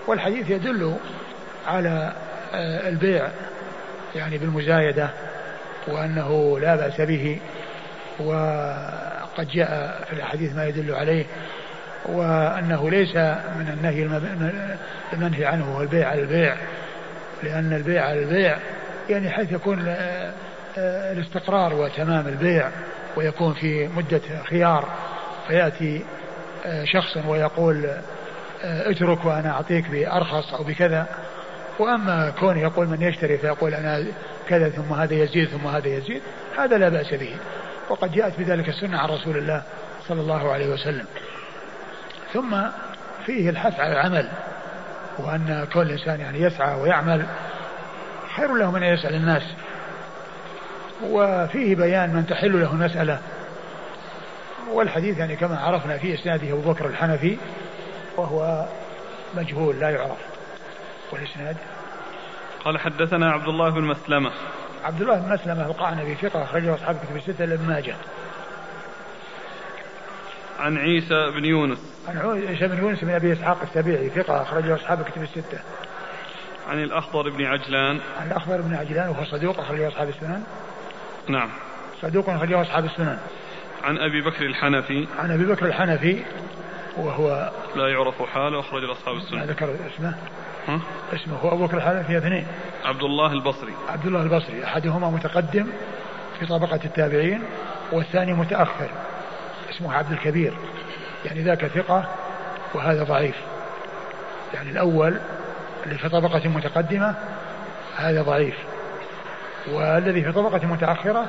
والحديث 0.08 0.50
يدل 0.50 0.96
على 1.68 2.14
آه، 2.54 2.90
البيع 2.90 3.28
يعني 4.16 4.38
بالمزايدة 4.38 5.10
وأنه 5.88 6.60
لا 6.60 6.76
بأس 6.76 7.02
به 7.02 7.40
وقد 8.20 9.48
جاء 9.54 10.04
في 10.10 10.14
الحديث 10.14 10.56
ما 10.56 10.66
يدل 10.66 10.96
عليه 10.96 11.26
وأنه 12.06 12.90
ليس 12.90 13.16
من 13.56 13.78
النهي 13.78 14.04
المنهي 15.14 15.46
عنه 15.46 15.66
هو 15.66 15.82
البيع 15.82 16.10
على 16.10 16.22
البيع 16.22 16.56
لأن 17.44 17.74
البيع 17.74 18.06
على 18.06 18.20
البيع 18.20 18.58
يعني 19.10 19.30
حيث 19.30 19.52
يكون 19.52 19.86
آه، 19.88 20.34
الاستقرار 20.78 21.74
وتمام 21.74 22.28
البيع 22.28 22.70
ويكون 23.16 23.54
في 23.54 23.88
مدة 23.88 24.22
خيار 24.50 24.90
فيأتي 25.48 26.06
آه، 26.66 26.86
شخص 26.86 27.18
ويقول 27.28 27.90
اترك 28.64 29.26
وأنا 29.26 29.52
أعطيك 29.52 29.90
بأرخص 29.90 30.54
أو 30.54 30.64
بكذا. 30.64 31.08
وأما 31.80 32.30
كون 32.40 32.58
يقول 32.58 32.88
من 32.88 33.02
يشتري 33.02 33.38
فيقول 33.38 33.74
أنا 33.74 34.06
كذا 34.48 34.70
ثم 34.70 34.94
هذا 34.94 35.14
يزيد 35.14 35.50
ثم 35.50 35.68
هذا 35.68 35.88
يزيد 35.88 36.22
هذا 36.58 36.78
لا 36.78 36.90
بأس 36.90 37.14
به. 37.14 37.36
وقد 37.90 38.12
جاءت 38.12 38.40
بذلك 38.40 38.70
السنة 38.70 38.98
عن 38.98 39.10
رسول 39.10 39.38
الله 39.38 39.64
صلى 40.08 40.22
الله 40.22 40.52
عليه 40.52 40.70
وسلم. 40.74 41.06
ثم 42.34 42.58
فيه 43.26 43.50
الحث 43.50 43.80
على 43.80 43.94
العمل 43.94 44.30
وأن 45.18 45.68
كل 45.74 45.92
إنسان 45.92 46.20
يعني 46.20 46.42
يسعى 46.42 46.82
ويعمل. 46.82 47.26
خير 48.36 48.56
له 48.56 48.72
من 48.72 48.84
أن 48.84 48.94
يسأل 48.94 49.16
الناس. 49.16 49.44
وفيه 51.04 51.76
بيان 51.76 52.10
من 52.10 52.28
تحل 52.28 52.62
له 52.62 52.72
المسألة 52.72 53.20
والحديث 54.72 55.18
يعني 55.18 55.36
كما 55.36 55.60
عرفنا 55.60 55.98
في 55.98 56.14
إسناده 56.14 56.54
أبو 56.54 56.72
بكر 56.72 56.86
الحنفي 56.86 57.38
وهو 58.18 58.66
مجهول 59.38 59.80
لا 59.80 59.90
يعرف. 59.90 60.18
والإسناد؟ 61.12 61.58
قال 62.66 62.80
حدثنا 62.80 63.32
عبد 63.32 63.48
الله 63.48 63.70
بن 63.70 63.84
مسلمة. 63.84 64.32
عبد 64.84 65.02
الله 65.02 65.20
بن 65.20 65.34
مسلمة 65.34 65.66
القعنبي 65.66 66.16
ثقة 66.16 66.44
أخرجه 66.44 66.76
أصحاب 66.76 66.96
كتب 66.96 67.16
الستة 67.16 67.46
لابن 67.46 67.68
ماجه. 67.68 67.96
عن 70.60 70.78
عيسى 70.78 71.32
بن 71.32 71.46
يونس. 71.46 71.80
عن 72.08 72.18
عيسى 72.48 72.68
بن 72.68 72.78
يونس 72.78 73.04
بن 73.04 73.10
أبي 73.10 73.34
إسحاق 73.34 73.58
السبيعي 73.62 74.10
ثقه 74.10 74.42
أخرجه 74.42 74.76
أصحاب 74.76 75.02
الكتب 75.02 75.24
الستة. 75.24 75.60
عن 76.70 76.84
الأخضر 76.84 77.30
بن 77.30 77.46
عجلان. 77.46 78.00
عن 78.22 78.28
الأخضر 78.28 78.62
بن 78.62 78.76
عجلان 78.76 79.10
وهو 79.10 79.26
صدوق 79.26 79.60
أخرجه 79.60 79.88
أصحاب 79.88 80.10
السنن. 80.10 80.44
نعم. 81.28 81.50
صدوق 82.02 82.30
اخرجه 82.30 82.62
أصحاب 82.62 82.86
السنن. 82.86 83.20
عن 83.84 83.98
أبي 83.98 84.22
بكر 84.22 84.46
الحنفي. 84.46 85.08
عن 85.20 85.32
أبي 85.32 85.46
بكر 85.46 85.66
الحنفي 85.66 86.24
وهو 86.98 87.52
لا 87.76 87.88
يعرف 87.88 88.22
حاله 88.34 88.60
أخرج 88.60 88.84
أصحاب 88.84 89.16
السنن. 89.16 89.44
ذكر 89.44 89.76
اسمه. 89.96 90.16
ها؟ 90.68 90.80
اسمه 91.14 91.38
هو 91.38 91.54
أبو 91.54 91.66
بكر 91.66 91.78
الحنفي 91.78 92.18
اثنين. 92.18 92.48
عبد 92.86 93.04
الله 93.04 93.34
البصري. 93.34 93.74
عبد 93.90 94.06
الله 94.06 94.22
البصري 94.22 94.64
أحدهما 94.64 95.10
متقدم 95.10 95.68
في 96.40 96.46
طبقة 96.46 96.80
التابعين 96.86 97.44
والثاني 97.92 98.34
متأخر. 98.34 98.90
اسمه 99.70 99.94
عبد 99.94 100.12
الكبير. 100.12 100.54
يعني 101.26 101.42
ذاك 101.42 101.66
ثقة 101.66 102.10
وهذا 102.74 103.04
ضعيف. 103.04 103.36
يعني 104.54 104.70
الأول 104.70 105.20
اللي 105.86 105.98
في 105.98 106.10
طبقة 106.10 106.48
متقدمة 106.48 107.16
هذا 107.98 108.22
ضعيف. 108.22 108.56
والذي 109.68 110.24
في 110.24 110.32
طبقة 110.32 110.68
متأخرة 110.68 111.26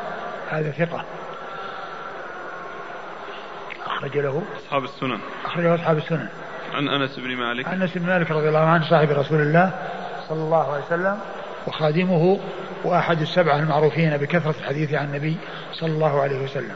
هذا 0.51 0.71
ثقة. 0.71 1.05
أخرج 3.87 4.19
له. 4.19 4.43
أصحاب 4.57 4.85
السنن. 4.85 5.21
أخرجه 5.45 5.75
أصحاب 5.75 5.99
السنن. 5.99 6.29
عن 6.75 6.89
أنس 6.89 7.19
بن 7.19 7.37
مالك. 7.37 7.69
عن 7.69 7.83
أنس 7.83 7.99
بن 7.99 8.07
مالك 8.07 8.31
رضي 8.31 8.49
الله 8.49 8.67
عنه 8.67 8.91
صاحب 8.91 9.11
رسول 9.11 9.41
الله 9.41 9.73
صلى 10.29 10.43
الله 10.43 10.73
عليه 10.73 10.85
وسلم 10.85 11.19
وخادمه 11.67 12.41
وأحد 12.85 13.21
السبعة 13.21 13.57
المعروفين 13.57 14.17
بكثرة 14.17 14.55
الحديث 14.61 14.95
عن 14.95 15.05
النبي 15.05 15.37
صلى 15.73 15.93
الله 15.93 16.23
عليه 16.23 16.45
وسلم. 16.45 16.75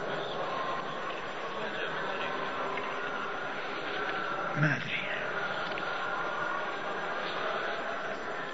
ما 4.60 4.76
أدري. 4.76 4.94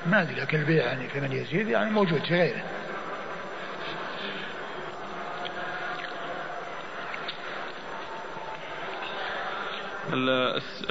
ما 0.06 0.22
أدري 0.22 0.40
لكن 0.40 0.58
البيع 0.58 0.84
يعني 0.84 1.08
في 1.08 1.20
من 1.20 1.32
يزيد 1.32 1.68
يعني 1.68 1.90
موجود 1.90 2.20
في 2.20 2.34
غيره. 2.34 2.62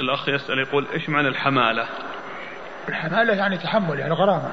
الأخ 0.00 0.28
يسأل 0.28 0.58
يقول 0.58 0.86
إيش 0.92 1.08
معنى 1.08 1.28
الحمالة؟ 1.28 1.86
الحمالة 2.88 3.34
يعني 3.34 3.58
تحمل 3.58 3.98
يعني 3.98 4.14
غرامة. 4.14 4.52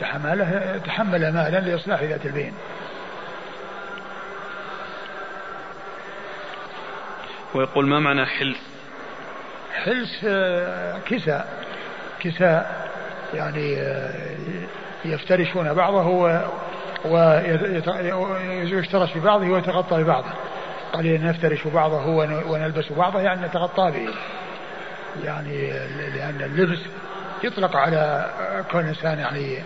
تحمله 0.00 0.80
تحمل 0.86 1.32
مالا 1.32 1.60
لإصلاح 1.60 2.02
ذات 2.02 2.26
البين. 2.26 2.54
ويقول 7.54 7.86
ما 7.86 8.00
معنى 8.00 8.26
حلف 8.26 8.58
حلس 9.84 10.24
آه، 10.24 10.98
كساء. 10.98 11.64
كساء 12.20 12.90
يعني 13.34 13.76
آه، 13.80 14.36
يفترشون 15.04 15.74
بعضه 15.74 16.06
ويفترش 18.64 19.18
ببعضه 19.18 19.46
ويتغطى 19.46 20.02
ببعضه. 20.02 20.30
قال 20.92 21.24
نفترش 21.24 21.66
بعضه 21.66 22.06
ونلبس 22.46 22.92
بعضه 22.92 23.20
يعني 23.20 23.46
نتغطى 23.46 23.90
به. 23.90 24.08
يعني 25.24 25.72
لأن 26.16 26.42
اللبس 26.42 26.78
يطلق 27.44 27.76
على 27.76 28.30
كل 28.70 28.78
إنسان 28.78 29.18
يعني 29.18 29.58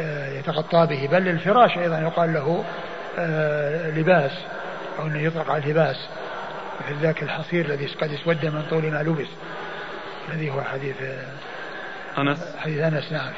آه، 0.00 0.38
يتغطى 0.38 0.86
به. 0.86 1.08
بل 1.12 1.28
الفراش 1.28 1.78
أيضا 1.78 1.98
يقال 1.98 2.34
له 2.34 2.64
لباس 3.96 4.32
أو 4.98 5.06
أنه 5.06 5.18
يطلق 5.18 5.50
على 5.50 5.64
الهباس 5.64 5.96
مثل 6.80 7.00
ذاك 7.00 7.22
الحصير 7.22 7.64
الذي 7.64 7.86
قد 7.86 8.12
اسود 8.12 8.46
من 8.46 8.62
طول 8.70 8.82
ما 8.82 9.02
لبس 9.02 9.28
الذي 10.28 10.50
هو 10.50 10.62
حديث 10.62 10.96
أنس. 12.18 12.56
حديث 12.58 12.78
أنس 12.78 13.12
نعم. 13.12 13.32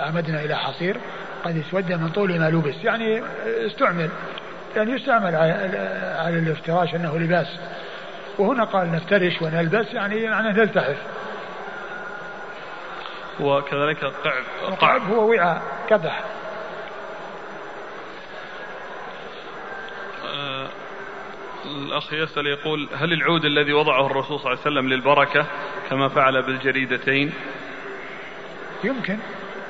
عمدنا 0.00 0.40
إلى 0.40 0.56
حصير 0.56 0.96
قد 1.44 1.56
اسود 1.56 1.92
من 1.92 2.08
طول 2.08 2.40
ما 2.40 2.50
لبس. 2.50 2.84
يعني 2.84 3.22
استعمل. 3.46 4.10
يعني 4.76 4.92
يستعمل 4.92 5.34
على 6.16 6.38
الافتراش 6.38 6.94
أنه 6.94 7.18
لباس. 7.18 7.46
وهنا 8.38 8.64
قال 8.64 8.92
نفترش 8.92 9.42
ونلبس 9.42 9.86
يعني 9.94 10.22
يعني 10.22 10.48
نلتحف. 10.48 10.96
وكذلك 13.40 14.04
قعب 14.04 14.42
قعب. 14.80 15.02
هو 15.02 15.30
وعاء 15.30 15.62
كدح 15.88 16.24
الأخ 21.64 22.12
يسأل 22.12 22.46
يقول 22.46 22.88
هل 22.96 23.12
العود 23.12 23.44
الذي 23.44 23.72
وضعه 23.72 24.06
الرسول 24.06 24.38
صلى 24.40 24.52
الله 24.52 24.60
عليه 24.60 24.60
وسلم 24.60 24.88
للبركة 24.88 25.46
كما 25.90 26.08
فعل 26.08 26.42
بالجريدتين؟ 26.42 27.32
يمكن. 28.84 29.18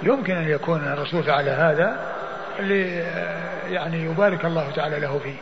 يمكن 0.03 0.37
أن 0.37 0.51
يكون 0.51 0.81
الرسول 0.81 1.23
فعل 1.23 1.49
هذا. 1.49 2.15
اللي 2.59 2.99
يعني 3.71 4.05
يبارك 4.05 4.45
الله 4.45 4.71
تعالى 4.71 5.01
له 5.01 5.19
فيه. 5.19 5.37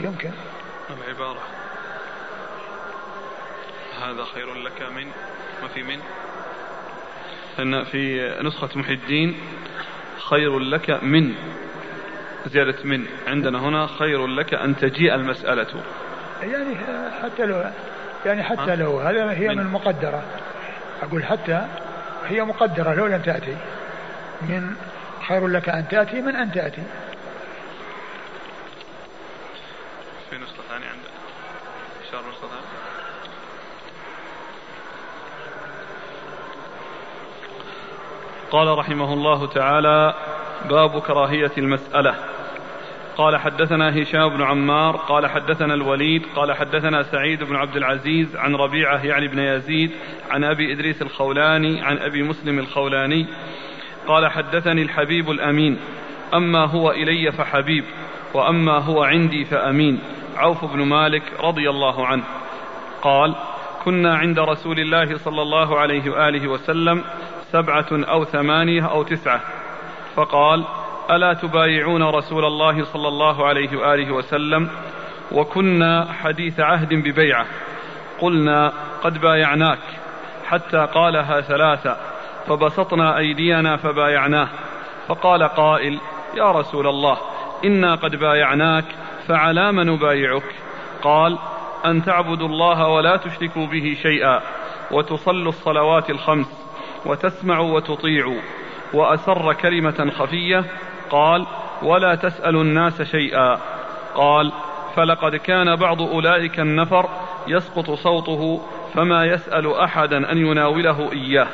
يمكن. 0.00 0.30
العبارة. 0.90 1.40
هذا 4.02 4.24
خير 4.34 4.54
لك 4.54 4.82
من 4.96 5.06
ما 5.62 5.68
في 5.68 5.82
من؟ 5.82 5.98
أن 7.58 7.84
في 7.84 8.30
نسخة 8.42 8.68
محي 8.74 8.92
الدين 8.92 9.40
خير 10.30 10.58
لك 10.58 10.90
من 10.90 11.34
زيادة 12.46 12.76
من. 12.84 13.06
عندنا 13.26 13.58
هنا 13.58 13.86
خير 13.86 14.26
لك 14.26 14.54
أن 14.54 14.76
تجيء 14.76 15.14
المسألة. 15.14 15.82
يعني 16.42 16.76
حتى 17.22 17.46
لو 17.46 17.64
يعني 18.26 18.42
حتى 18.42 18.76
لو 18.76 19.00
هذا 19.00 19.30
هي 19.32 19.48
من, 19.48 19.56
من 19.56 19.66
مقدرة. 19.66 20.22
أقول 21.02 21.24
حتى 21.24 21.66
هي 22.26 22.42
مقدرة 22.42 22.94
لو 22.94 23.06
لم 23.06 23.22
تأتي. 23.22 23.56
من 24.42 24.76
خير 25.28 25.46
لك 25.46 25.68
أن 25.68 25.88
تأتي 25.88 26.20
من 26.20 26.36
أن 26.36 26.52
تأتي. 26.52 26.82
في 30.30 30.36
نسخة 30.38 30.62
ثانية 30.68 30.86
عندك. 30.86 31.10
إشارة 32.08 32.28
نسخة 32.30 32.48
ثانية. 32.48 32.82
قال 38.50 38.78
رحمه 38.78 39.12
الله 39.12 39.46
تعالى 39.46 40.14
باب 40.70 41.00
كراهية 41.00 41.52
المسألة. 41.58 42.14
قال 43.16 43.36
حدثنا 43.36 44.02
هشام 44.02 44.28
بن 44.28 44.42
عمار 44.42 44.96
قال 44.96 45.26
حدثنا 45.26 45.74
الوليد 45.74 46.26
قال 46.36 46.52
حدثنا 46.52 47.02
سعيد 47.02 47.44
بن 47.44 47.56
عبد 47.56 47.76
العزيز 47.76 48.36
عن 48.36 48.54
ربيعة 48.54 49.06
يعني 49.06 49.28
بن 49.28 49.38
يزيد 49.38 49.90
عن 50.30 50.44
أبي 50.44 50.72
إدريس 50.72 51.02
الخولاني 51.02 51.82
عن 51.82 51.98
أبي 51.98 52.22
مسلم 52.22 52.58
الخولاني 52.58 53.26
قال 54.08 54.30
حدثني 54.30 54.82
الحبيب 54.82 55.30
الأمين. 55.30 55.78
أما 56.34 56.66
هو 56.66 56.90
إلي 56.90 57.32
فحبيب 57.32 57.84
وأما 58.34 58.78
هو 58.78 59.02
عندي 59.02 59.44
فأمين. 59.44 59.98
عوف 60.36 60.64
بن 60.64 60.82
مالك 60.82 61.22
رضي 61.40 61.70
الله 61.70 62.06
عنه. 62.06 62.22
قال 63.02 63.34
كنا 63.84 64.16
عند 64.16 64.38
رسول 64.38 64.78
الله 64.78 65.18
صلى 65.18 65.42
الله 65.42 65.78
عليه 65.78 66.10
وآله 66.10 66.48
وسلم 66.48 67.04
سبعة 67.52 67.86
أو 67.92 68.24
ثمانية 68.24 68.90
أو 68.90 69.02
تسعة. 69.02 69.40
فقال 70.16 70.64
ألا 71.10 71.32
تبايعون 71.32 72.02
رسول 72.02 72.44
الله 72.44 72.84
صلى 72.84 73.08
الله 73.08 73.46
عليه 73.46 73.76
وآله 73.78 74.12
وسلم؟ 74.12 74.68
وكنا 75.32 76.08
حديث 76.22 76.60
عهد 76.60 76.94
ببيعة. 76.94 77.46
قلنا 78.20 78.72
قد 79.02 79.20
بايعناك. 79.20 79.78
حتى 80.48 80.88
قالها 80.94 81.40
ثلاثا 81.40 82.11
فبسطنا 82.46 83.18
أيدينا 83.18 83.76
فبايعناه. 83.76 84.48
فقال 85.08 85.42
قائل 85.42 86.00
يا 86.36 86.52
رسول 86.52 86.86
الله 86.86 87.18
إنا 87.64 87.94
قد 87.94 88.16
بايعناك 88.16 88.84
فعلى 89.28 89.72
نبايعك. 89.72 90.54
قال 91.02 91.38
أن 91.86 92.04
تعبدوا 92.04 92.48
الله 92.48 92.88
ولا 92.88 93.16
تشركوا 93.16 93.66
به 93.66 93.96
شيئا 94.02 94.40
وتصلوا 94.90 95.48
الصلوات 95.48 96.10
الخمس 96.10 96.46
وتسمعوا 97.06 97.74
وتطيعوا 97.74 98.40
وأسر 98.94 99.52
كلمة 99.52 100.10
خفية 100.10 100.64
قال 101.10 101.46
ولا 101.82 102.14
تسألوا 102.14 102.62
الناس 102.62 103.02
شيئا. 103.02 103.58
قال 104.14 104.52
فلقد 104.96 105.36
كان 105.36 105.76
بعض 105.76 106.02
أولئك 106.02 106.60
النفر 106.60 107.08
يسقط 107.48 107.90
صوته 107.90 108.60
فما 108.94 109.24
يسأل 109.24 109.74
أحدا 109.74 110.32
أن 110.32 110.38
يناوله 110.38 111.12
إياه. 111.12 111.46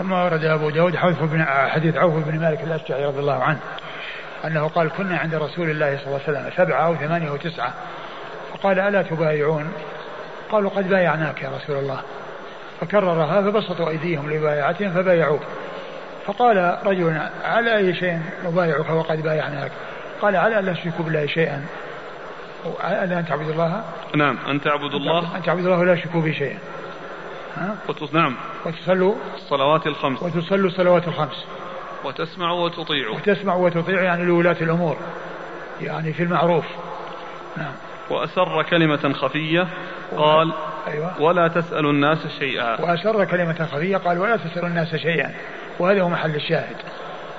ثم 0.00 0.12
ورد 0.12 0.44
أبو 0.44 0.70
داود 0.70 0.96
بن 1.20 1.44
حديث 1.44 1.96
عوف 1.96 2.14
بن 2.14 2.40
مالك 2.40 2.60
الأشجعي 2.60 3.04
رضي 3.04 3.18
الله 3.18 3.42
عنه 3.42 3.58
أنه 4.44 4.68
قال 4.68 4.90
كنا 4.90 5.18
عند 5.18 5.34
رسول 5.34 5.70
الله 5.70 5.96
صلى 5.96 6.06
الله 6.06 6.20
عليه 6.28 6.38
وسلم 6.38 6.50
سبعة 6.56 6.86
أو 6.86 6.94
ثمانية 6.94 7.28
أو 7.28 7.36
تسعة. 7.36 7.72
فقال 8.52 8.78
ألا 8.78 9.02
تبايعون؟ 9.02 9.72
قالوا 10.50 10.70
قد 10.70 10.88
بايعناك 10.88 11.42
يا 11.42 11.48
رسول 11.48 11.76
الله. 11.76 12.00
فكررها 12.80 13.42
فبسطوا 13.42 13.88
أيديهم 13.88 14.30
لبايعتهم 14.30 14.90
فبايعوه 14.90 15.40
فقال 16.26 16.78
رجل 16.84 17.20
على 17.44 17.76
أي 17.76 17.94
شيء 17.94 18.20
نبايعك 18.44 18.90
وقد 18.90 19.22
بايعناك؟ 19.22 19.70
قال 20.22 20.36
على 20.36 20.54
لا 20.54 20.72
تشركوا 20.72 21.04
بالله 21.04 21.26
شيئا. 21.26 21.64
على 22.80 23.18
أن 23.18 23.26
تعبدوا 23.26 23.52
الله؟ 23.52 23.82
نعم 24.16 24.38
أن 24.48 24.60
تعبدوا 24.60 24.98
الله؟ 24.98 25.36
أن 25.36 25.42
تعبدوا 25.42 25.66
الله 25.66 25.78
ولا 25.78 25.94
تشركوا 25.94 26.22
به 26.22 26.32
شيئا. 26.32 26.58
وتص... 27.88 28.14
نعم. 28.14 28.34
وتصلوا 28.66 29.14
الصلوات 29.34 29.86
الخمس. 29.86 30.22
وتصلوا 30.22 30.68
الصلوات 30.70 31.08
الخمس. 31.08 31.44
وتسمعوا 32.04 32.64
وتطيعوا 32.64 33.16
وتسمعوا 33.16 33.66
وتطيعوا 33.66 34.02
يعني 34.02 34.24
لولاة 34.24 34.56
الأمور. 34.60 34.96
يعني 35.80 36.12
في 36.12 36.22
المعروف. 36.22 36.64
نعم. 37.56 37.72
وأسر 38.10 38.62
كلمة 38.62 39.12
خفية 39.12 39.66
قال 40.16 40.52
أيوة. 40.88 41.22
ولا 41.22 41.48
تسأل 41.48 41.86
الناس 41.86 42.18
شيئا. 42.38 42.80
وأسر 42.80 43.24
كلمة 43.24 43.68
خفية 43.72 43.96
قال 43.96 44.18
ولا 44.18 44.36
تسأل 44.36 44.64
الناس 44.64 44.96
شيئا. 44.96 45.34
وهذا 45.78 46.02
هو 46.02 46.08
محل 46.08 46.34
الشاهد. 46.34 46.76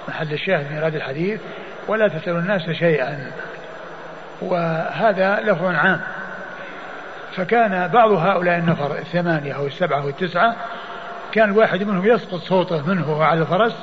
محل 0.09 0.33
الشاهد 0.33 0.71
من 0.71 0.77
هذا 0.77 0.97
الحديث. 0.97 1.41
ولا 1.87 2.07
تسأل 2.07 2.35
الناس 2.35 2.69
شيئا. 2.69 3.31
وهذا 4.41 5.39
لفظ 5.43 5.65
عام. 5.65 6.01
فكان 7.35 7.87
بعض 7.87 8.11
هؤلاء 8.11 8.57
النفر 8.57 8.97
الثمانية 8.97 9.53
أو 9.53 9.67
السبعة 9.67 10.01
أو 10.01 10.09
التسعة 10.09 10.55
كان 11.31 11.49
الواحد 11.49 11.83
منهم 11.83 12.05
يسقط 12.05 12.39
صوته 12.39 12.87
منه 12.87 13.23
على 13.23 13.41
الفرس 13.41 13.75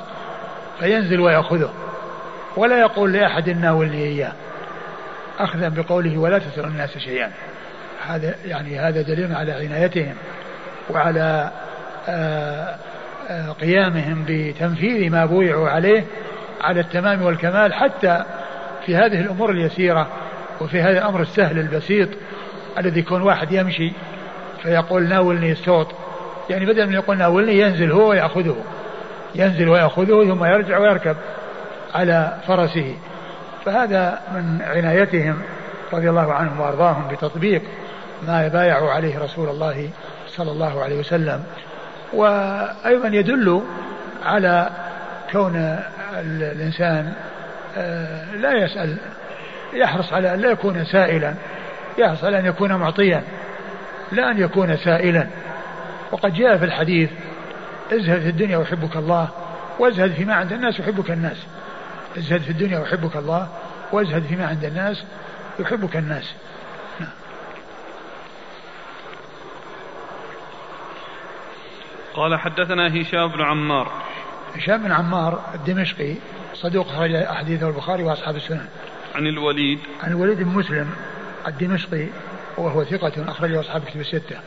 فينزل 0.79 1.19
ويأخذه. 1.19 1.73
ولا 2.57 2.79
يقول 2.79 3.13
لأحد 3.13 3.49
ناولني 3.49 4.03
إياه. 4.03 4.33
أخذا 5.39 5.69
بقوله 5.69 6.17
ولا 6.17 6.39
تسأل 6.39 6.65
الناس 6.65 6.97
شيئا. 6.97 7.31
هذا 8.07 8.35
يعني 8.45 8.79
هذا 8.79 9.01
دليل 9.01 9.35
على 9.35 9.51
عنايتهم 9.51 10.15
وعلى 10.89 11.51
آآ 12.07 12.75
آآ 13.29 13.51
قيامهم 13.61 14.25
بتنفيذ 14.27 15.11
ما 15.11 15.25
بويعوا 15.25 15.69
عليه 15.69 16.05
على 16.61 16.79
التمام 16.79 17.21
والكمال 17.21 17.73
حتى 17.73 18.23
في 18.85 18.95
هذه 18.95 19.21
الأمور 19.21 19.51
اليسيرة 19.51 20.07
وفي 20.61 20.81
هذا 20.81 20.97
الأمر 20.97 21.21
السهل 21.21 21.59
البسيط 21.59 22.09
الذي 22.77 22.99
يكون 22.99 23.21
واحد 23.21 23.51
يمشي 23.51 23.91
فيقول 24.63 25.09
ناولني 25.09 25.51
الصوت. 25.51 25.87
يعني 26.49 26.65
بدل 26.65 26.87
من 26.87 26.93
يقول 26.93 27.17
ناولني 27.17 27.59
ينزل 27.59 27.91
هو 27.91 28.09
ويأخذه. 28.09 28.55
ينزل 29.35 29.69
ويأخذه 29.69 30.25
ثم 30.27 30.45
يرجع 30.45 30.77
ويركب 30.77 31.15
على 31.95 32.37
فرسه. 32.47 32.95
فهذا 33.65 34.21
من 34.33 34.61
عنايتهم 34.61 35.41
رضي 35.93 36.09
الله 36.09 36.33
عنهم 36.33 36.59
وأرضاهم 36.59 37.07
بتطبيق 37.11 37.61
ما 38.27 38.45
يبايع 38.45 38.89
عليه 38.89 39.19
رسول 39.19 39.49
الله 39.49 39.89
صلى 40.27 40.51
الله 40.51 40.83
عليه 40.83 40.99
وسلم. 40.99 41.43
وأيضا 42.13 43.07
يدل 43.07 43.61
على 44.25 44.69
كون 45.31 45.79
الإنسان 46.19 47.13
آه، 47.77 48.35
لا 48.35 48.51
يسأل 48.53 48.97
يحرص 49.73 50.13
على 50.13 50.33
أن 50.33 50.39
لا 50.39 50.51
يكون 50.51 50.85
سائلا. 50.85 51.33
يحرص 51.97 52.23
على 52.23 52.39
أن 52.39 52.45
يكون 52.45 52.73
معطيا 52.75 53.23
لا 54.11 54.31
أن 54.31 54.39
يكون 54.39 54.77
سائلا. 54.77 55.27
وقد 56.11 56.33
جاء 56.33 56.57
في 56.57 56.65
الحديث 56.65 57.09
ازهد 57.93 58.21
في 58.21 58.29
الدنيا 58.29 58.57
ويحبك 58.57 58.95
الله 58.95 59.29
وازهد 59.79 60.11
فيما 60.11 60.35
عند 60.35 60.53
الناس 60.53 60.79
يحبك 60.79 61.11
الناس. 61.11 61.37
ازهد 62.17 62.41
في 62.41 62.49
الدنيا 62.49 62.79
ويحبك 62.79 63.15
الله 63.15 63.47
وازهد 63.91 64.23
فيما 64.23 64.47
عند 64.47 64.63
الناس 64.63 65.03
يحبك 65.59 65.97
الناس. 65.97 66.33
قال 72.13 72.39
حدثنا 72.39 73.01
هشام 73.01 73.27
بن 73.27 73.41
عمار. 73.41 73.91
هشام 74.55 74.83
بن 74.83 74.91
عمار 74.91 75.41
الدمشقي 75.55 76.15
صدوق 76.53 76.87
خرج 76.87 77.13
أحاديثه 77.13 77.67
البخاري 77.67 78.03
وأصحاب 78.03 78.35
السنن. 78.35 78.67
عن 79.15 79.27
الوليد. 79.27 79.79
عن 80.03 80.11
الوليد 80.11 80.37
بن 80.37 80.49
مسلم 80.49 80.89
الدمشقي 81.47 82.07
وهو 82.57 82.83
ثقة 82.83 83.31
أخرجه 83.31 83.59
أصحاب 83.59 83.83
كتب 83.83 83.99
الستة. 83.99 84.37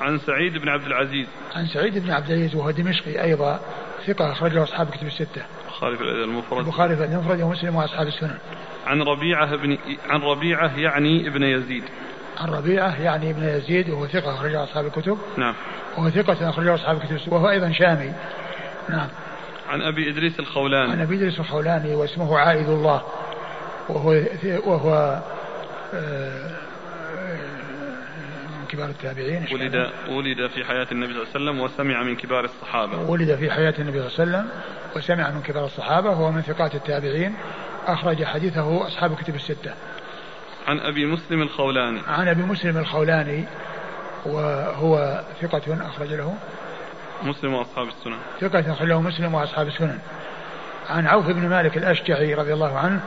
عن 0.00 0.18
سعيد 0.18 0.58
بن 0.58 0.68
عبد 0.68 0.86
العزيز. 0.86 1.26
عن 1.54 1.66
سعيد 1.66 1.98
بن 1.98 2.10
عبد 2.10 2.30
العزيز 2.30 2.54
وهو 2.54 2.70
دمشقي 2.70 3.22
أيضا 3.22 3.60
ثقة 4.06 4.32
أخرجه 4.32 4.62
أصحاب 4.62 4.90
كتب 4.90 5.06
الستة. 5.06 5.42
البخاري 5.64 5.96
في 5.96 6.02
الأدب 6.02 6.30
المفرد. 6.30 6.58
البخاري 6.58 6.96
في 6.96 7.04
الأدب 7.04 7.14
المفرد 7.14 7.42
ومسلم 7.42 7.76
وأصحاب 7.76 8.06
السنن. 8.06 8.38
عن 8.86 9.02
ربيعة 9.02 9.56
بن 9.56 9.78
عن 10.08 10.20
ربيعة 10.20 10.78
يعني 10.78 11.28
ابن 11.28 11.42
يزيد. 11.42 11.84
عن 12.38 12.48
ربيعة 12.48 13.00
يعني 13.02 13.30
ابن 13.30 13.42
يزيد 13.42 13.90
وهو 13.90 14.06
ثقة 14.06 14.34
أخرجه 14.34 14.64
أصحاب 14.64 14.86
الكتب. 14.86 15.18
نعم. 15.36 15.54
وهو 15.98 16.10
ثقة 16.10 16.50
أخرجه 16.50 16.74
أصحاب 16.74 16.96
الكتب 16.96 17.32
وهو 17.32 17.50
أيضا 17.50 17.72
شامي. 17.72 18.12
نعم. 18.88 19.08
عن 19.68 19.82
أبي 19.82 20.10
إدريس 20.10 20.40
الخولاني. 20.40 20.92
عن 20.92 21.00
أبي 21.00 21.16
إدريس 21.16 21.40
الخولاني 21.40 21.94
واسمه 21.94 22.38
عائد 22.38 22.68
الله. 22.68 23.02
وهو 23.88 24.22
وهو 24.64 25.20
من 28.60 28.66
كبار 28.68 28.88
التابعين 28.88 29.46
ولد 29.52 29.90
ولد 30.08 30.50
في 30.50 30.64
حياة 30.64 30.86
النبي 30.92 31.12
صلى 31.12 31.22
الله 31.22 31.28
عليه 31.34 31.40
وسلم 31.40 31.60
وسمع 31.60 32.02
من 32.02 32.16
كبار 32.16 32.44
الصحابة. 32.44 33.10
ولد 33.10 33.36
في 33.36 33.50
حياة 33.50 33.74
النبي 33.78 34.08
صلى 34.08 34.24
الله 34.24 34.38
عليه 34.38 34.48
وسلم 34.48 34.50
وسمع 34.96 35.30
من 35.30 35.42
كبار 35.42 35.64
الصحابة 35.64 36.10
وهو 36.10 36.30
من 36.30 36.42
ثقات 36.42 36.74
التابعين. 36.74 37.34
أخرج 37.86 38.24
حديثه 38.24 38.86
أصحاب 38.86 39.16
كتب 39.16 39.34
الستة. 39.34 39.74
عن 40.66 40.80
أبي 40.80 41.06
مسلم 41.06 41.42
الخولاني. 41.42 42.00
عن 42.08 42.28
أبي 42.28 42.42
مسلم 42.42 42.78
الخولاني 42.78 43.44
وهو 44.26 45.22
ثقة 45.42 45.86
أخرج 45.86 46.12
له. 46.12 46.34
مسلم 47.22 47.54
وأصحاب 47.54 47.88
السنن. 47.88 48.18
ثقة 48.40 48.72
أخرج 48.72 48.88
له 48.88 49.00
مسلم 49.00 49.34
وأصحاب 49.34 49.66
السنن. 49.66 49.98
عن 50.90 51.06
عوف 51.06 51.26
بن 51.26 51.48
مالك 51.48 51.76
الأشجعي 51.76 52.34
رضي 52.34 52.52
الله 52.52 52.78
عنه 52.78 53.00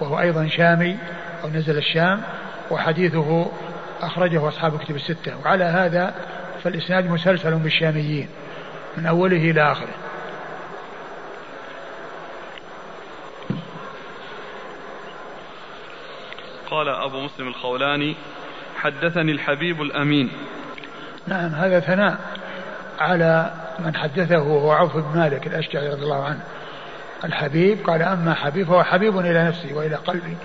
وهو 0.00 0.20
أيضا 0.20 0.48
شامي 0.48 0.98
أو 1.44 1.48
نزل 1.48 1.78
الشام 1.78 2.22
وحديثه 2.70 3.46
أخرجه 4.00 4.48
أصحاب 4.48 4.78
كتب 4.78 4.96
الستة. 4.96 5.38
وعلى 5.44 5.64
هذا 5.64 6.14
فالإسناد 6.64 7.10
مسلسل 7.10 7.54
بالشاميين 7.54 8.28
من 8.96 9.06
أوله 9.06 9.50
إلى 9.50 9.72
آخره. 9.72 9.94
قال 16.70 16.88
أبو 16.88 17.20
مسلم 17.20 17.48
الخولاني 17.48 18.16
حدثني 18.76 19.32
الحبيب 19.32 19.82
الأمين. 19.82 20.30
نعم 21.26 21.54
هذا 21.54 21.80
ثناء 21.80 22.18
على 22.98 23.50
من 23.78 23.96
حدثه 23.96 24.38
وهو 24.38 24.72
عوف 24.72 24.96
بن 24.96 25.18
مالك 25.18 25.46
الأشجعي 25.46 25.88
رضي 25.88 26.02
الله 26.02 26.24
عنه. 26.24 26.40
الحبيب 27.24 27.86
قال 27.86 28.02
أما 28.02 28.34
حبيب 28.34 28.66
فهو 28.66 28.84
حبيب 28.84 29.18
إلى 29.18 29.44
نفسي 29.44 29.72
وإلى 29.72 29.96
قلبي 29.96 30.36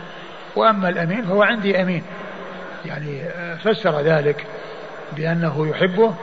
وأما 0.56 0.90
الأمين 0.90 1.26
فهو 1.26 1.44
عندي 1.44 1.82
أمين. 1.82 2.04
يعني 2.86 3.30
فسر 3.58 4.02
ذلك 4.02 4.48
بأنه 5.16 5.68
يحبه 5.68 6.16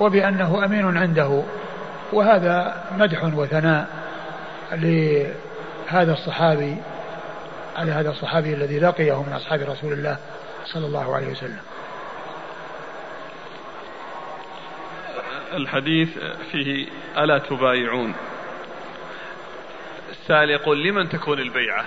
وبأنه 0.00 0.64
أمين 0.64 0.96
عنده. 0.96 1.42
وهذا 2.12 2.84
مدح 2.98 3.24
وثناء 3.24 3.88
لهذا 4.72 6.12
الصحابي 6.12 6.76
على 7.76 7.92
هذا 7.92 8.10
الصحابي 8.10 8.54
الذي 8.54 8.78
لقيه 8.78 9.22
من 9.22 9.32
أصحاب 9.32 9.60
رسول 9.60 9.92
الله 9.92 10.16
صلى 10.64 10.86
الله 10.86 11.14
عليه 11.16 11.26
وسلم. 11.26 11.60
الحديث 15.52 16.08
فيه 16.52 16.88
ألا 17.18 17.38
تبايعون. 17.38 18.14
السائل 20.10 20.50
يقول 20.50 20.84
لمن 20.84 21.08
تكون 21.08 21.38
البيعة؟ 21.38 21.84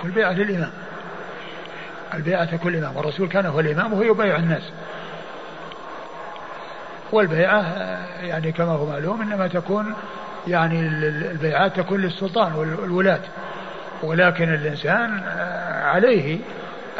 تكون 0.00 0.10
البيعة 0.10 0.32
للإمام. 0.32 0.70
البيعة 2.14 2.44
تكون 2.44 2.74
الإمام 2.74 2.96
والرسول 2.96 3.28
كان 3.28 3.46
هو 3.46 3.60
الإمام 3.60 3.92
وهو 3.92 4.02
يبايع 4.02 4.36
الناس. 4.36 4.62
والبيعة 7.12 7.64
يعني 8.22 8.52
كما 8.52 8.72
هو 8.72 8.86
معلوم 8.86 9.22
إنما 9.22 9.46
تكون 9.46 9.94
يعني 10.48 10.80
البيعات 10.80 11.76
تكون 11.76 12.00
للسلطان 12.00 12.52
والولاة. 12.54 13.20
ولكن 14.02 14.54
الإنسان 14.54 15.20
عليه 15.84 16.38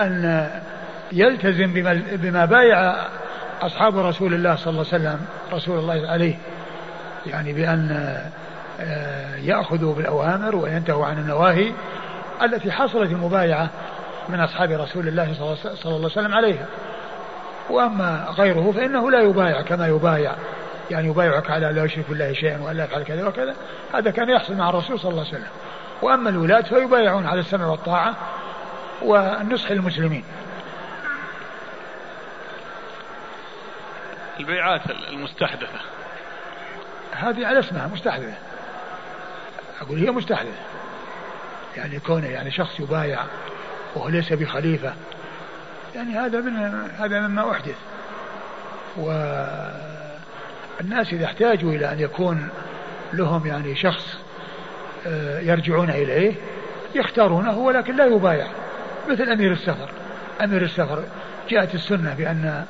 أن 0.01 0.49
يلتزم 1.13 1.73
بما, 1.73 2.03
بما 2.13 2.45
بايع 2.45 2.95
أصحاب 3.63 3.99
رسول 3.99 4.35
الله 4.35 4.57
صلى 4.57 4.71
الله 4.71 4.87
عليه 4.93 5.05
وسلم 5.05 5.21
رسول 5.53 5.79
الله 5.79 6.11
عليه. 6.11 6.35
يعني 7.27 7.53
بأن 7.53 8.17
يأخذوا 9.43 9.95
بالأوامر 9.95 10.57
وينتهوا 10.57 11.07
عن 11.07 11.19
النواهي 11.19 11.73
التي 12.43 12.72
حصلت 12.72 13.11
المبايعة 13.11 13.70
من 14.28 14.41
أصحاب 14.41 14.70
رسول 14.70 15.09
الله 15.09 15.34
صلى 15.34 15.72
الله 15.84 15.97
عليه 15.97 16.07
وسلم 16.07 16.34
عليها. 16.34 16.66
وأما 17.70 18.26
غيره 18.30 18.72
فإنه 18.72 19.11
لا 19.11 19.20
يبايع 19.20 19.62
كما 19.62 19.86
يبايع. 19.88 20.34
يعني 20.91 21.09
يبايعك 21.09 21.51
على 21.51 21.72
لا 21.72 21.84
يشرك 21.84 22.05
بالله 22.09 22.32
شيئا 22.32 22.62
ولا 22.62 22.84
يفعل 22.84 23.03
كذا 23.03 23.26
وكذا. 23.26 23.55
هذا 23.95 24.11
كان 24.11 24.30
يحصل 24.30 24.55
مع 24.55 24.68
الرسول 24.68 25.01
صلى 25.01 25.11
الله 25.11 25.26
عليه 25.26 25.34
وسلم. 25.34 25.51
وأما 26.03 26.30
الولاة 26.30 26.61
فيبايعون 26.61 27.26
على 27.26 27.41
السمع 27.41 27.66
والطاعة 27.66 28.14
والنصح 29.03 29.70
للمسلمين. 29.70 30.24
البيعات 34.41 34.80
المستحدثة. 35.11 35.78
هذه 37.12 37.47
على 37.47 37.59
اسمها 37.59 37.86
مستحدثة. 37.86 38.34
أقول 39.80 39.99
هي 39.99 40.11
مستحدثة. 40.11 40.80
يعني 41.77 41.99
كونه 41.99 42.27
يعني 42.27 42.51
شخص 42.51 42.81
يبايع 42.81 43.21
وهو 43.95 44.09
ليس 44.09 44.33
بخليفة 44.33 44.95
يعني 45.95 46.18
هذا 46.18 46.41
من 46.41 46.57
هذا 46.99 47.21
مما 47.21 47.51
أحدث. 47.51 47.77
والناس 48.97 49.53
إذا 51.12 51.25
احتاجوا 51.25 51.73
إلى 51.73 51.93
أن 51.93 52.01
يكون 52.01 52.49
لهم 53.12 53.47
يعني 53.47 53.77
شخص 53.77 54.18
آه، 55.07 55.41
يرجعون 55.41 55.91
إليه 55.91 56.35
يختارونه 56.95 57.59
ولكن 57.59 57.97
لا 57.97 58.07
يبايع. 58.07 58.47
مثل 59.09 59.31
أمير 59.31 59.53
السفر. 59.53 59.91
أمير 60.45 60.62
السفر 60.62 61.05
جاءت 61.49 61.75
السنة 61.75 62.14
بأن 62.14 62.64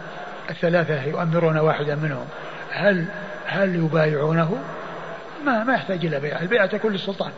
الثلاثة 0.50 1.04
يؤمرون 1.04 1.58
واحدا 1.58 1.94
منهم. 1.94 2.26
هل 2.70 3.06
هل 3.46 3.74
يبايعونه؟ 3.74 4.58
ما 5.44 5.64
ما 5.64 5.74
يحتاج 5.74 6.06
إلى 6.06 6.20
بيع، 6.20 6.40
البيعة 6.40 6.66
تكون 6.66 6.92
للسلطان. 6.92 7.30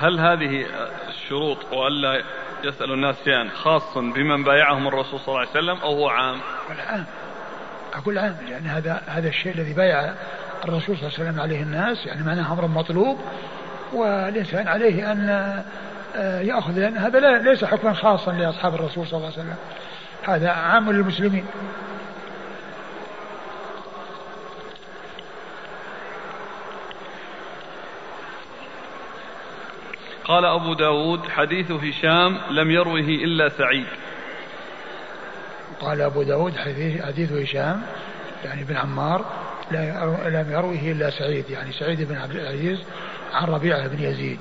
هل 0.00 0.20
هذه 0.20 0.66
الشروط 1.08 1.72
والا 1.72 2.22
يسأل 2.64 2.92
الناس 2.92 3.16
شيئا 3.24 3.48
خاص 3.54 3.98
بمن 3.98 4.44
بايعهم 4.44 4.88
الرسول 4.88 5.20
صلى 5.20 5.28
الله 5.28 5.40
عليه 5.40 5.50
وسلم 5.50 5.78
أو 5.82 5.94
هو 5.94 6.08
عام؟ 6.08 6.38
عام. 6.88 7.04
أقول 7.94 8.18
عام 8.18 8.36
لأن 8.48 8.66
هذا 8.66 9.02
هذا 9.06 9.28
الشيء 9.28 9.54
الذي 9.54 9.72
بايع 9.72 10.14
الرسول 10.64 10.96
صلى 10.96 11.08
الله 11.08 11.18
عليه 11.18 11.30
وسلم 11.30 11.40
عليه 11.40 11.62
الناس 11.62 12.06
يعني 12.06 12.22
معناه 12.22 12.52
أمر 12.52 12.66
مطلوب 12.66 13.18
والإنسان 13.92 14.68
عليه 14.68 15.12
أن 15.12 15.28
آه، 16.16 16.40
يأخذ 16.40 16.72
لأن 16.72 16.96
هذا 16.96 17.38
ليس 17.38 17.64
حكما 17.64 17.92
خاصا 17.92 18.32
لأصحاب 18.32 18.74
الرسول 18.74 19.06
صلى 19.06 19.18
الله 19.18 19.32
عليه 19.32 19.38
وسلم. 19.38 19.56
هذا 20.22 20.50
عام 20.50 20.92
للمسلمين. 20.92 21.44
قال 30.28 30.44
أبو 30.44 30.74
داود 30.74 31.28
حديث 31.28 31.70
هشام 31.70 32.38
لم 32.50 32.70
يروه 32.70 33.00
إلا 33.00 33.48
سعيد. 33.48 33.86
قال 35.80 36.00
أبو 36.00 36.22
داود 36.22 36.56
حديث, 36.56 37.02
حديث 37.04 37.32
هشام 37.32 37.82
يعني 38.44 38.64
بن 38.64 38.76
عمار 38.76 39.24
لم 40.26 40.46
يروه 40.50 40.80
إلا 40.82 41.10
سعيد. 41.10 41.50
يعني 41.50 41.72
سعيد 41.72 42.08
بن 42.08 42.16
عبد 42.16 42.36
العزيز 42.36 42.78
عن 43.32 43.48
ربيعة 43.48 43.88
بن 43.88 44.02
يزيد. 44.02 44.38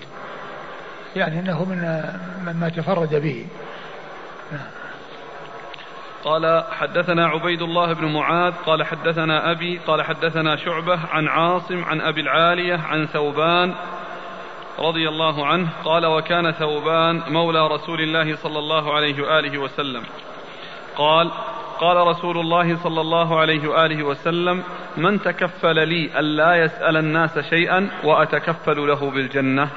يعني 1.16 1.40
أنه 1.40 1.66
من 1.66 2.04
مما 2.42 2.70
تفرد 2.70 3.16
به. 3.16 3.48
نعم. 4.52 4.68
قال 6.24 6.64
حدثنا 6.72 7.28
عبيد 7.28 7.62
الله 7.62 7.94
بن 7.94 8.06
معاذ 8.06 8.54
قال 8.54 8.84
حدثنا 8.84 9.52
أبي 9.52 9.80
قال 9.88 10.02
حدثنا 10.02 10.56
شعبة 10.56 11.00
عن 11.12 11.28
عاصم 11.28 11.84
عن 11.84 12.02
أبي 12.02 12.22
العالية 12.22 12.76
عن 12.76 13.08
ثوبان 13.08 13.74
رضي 14.80 15.10
الله 15.10 15.46
عنه 15.46 15.70
قال 15.86 16.06
وكان 16.06 16.52
ثوبان 16.52 17.22
مولى 17.28 17.68
رسول 17.68 18.02
الله 18.02 18.36
صلى 18.36 18.60
الله 18.60 18.94
عليه 18.94 19.24
وآله 19.24 19.58
وسلم. 19.58 20.04
قال 20.96 21.32
قال 21.80 22.08
رسول 22.08 22.38
الله 22.38 22.78
صلى 22.84 23.02
الله 23.02 23.40
عليه 23.40 23.68
وآله 23.68 24.04
وسلم 24.04 24.64
من 24.98 25.22
تكفل 25.22 25.88
لي 25.88 26.20
ألا 26.20 26.56
يسأل 26.56 26.98
الناس 26.98 27.40
شيئا 27.40 27.90
وأتكفل 28.04 28.88
له 28.88 29.12
بالجنة؟ 29.12 29.70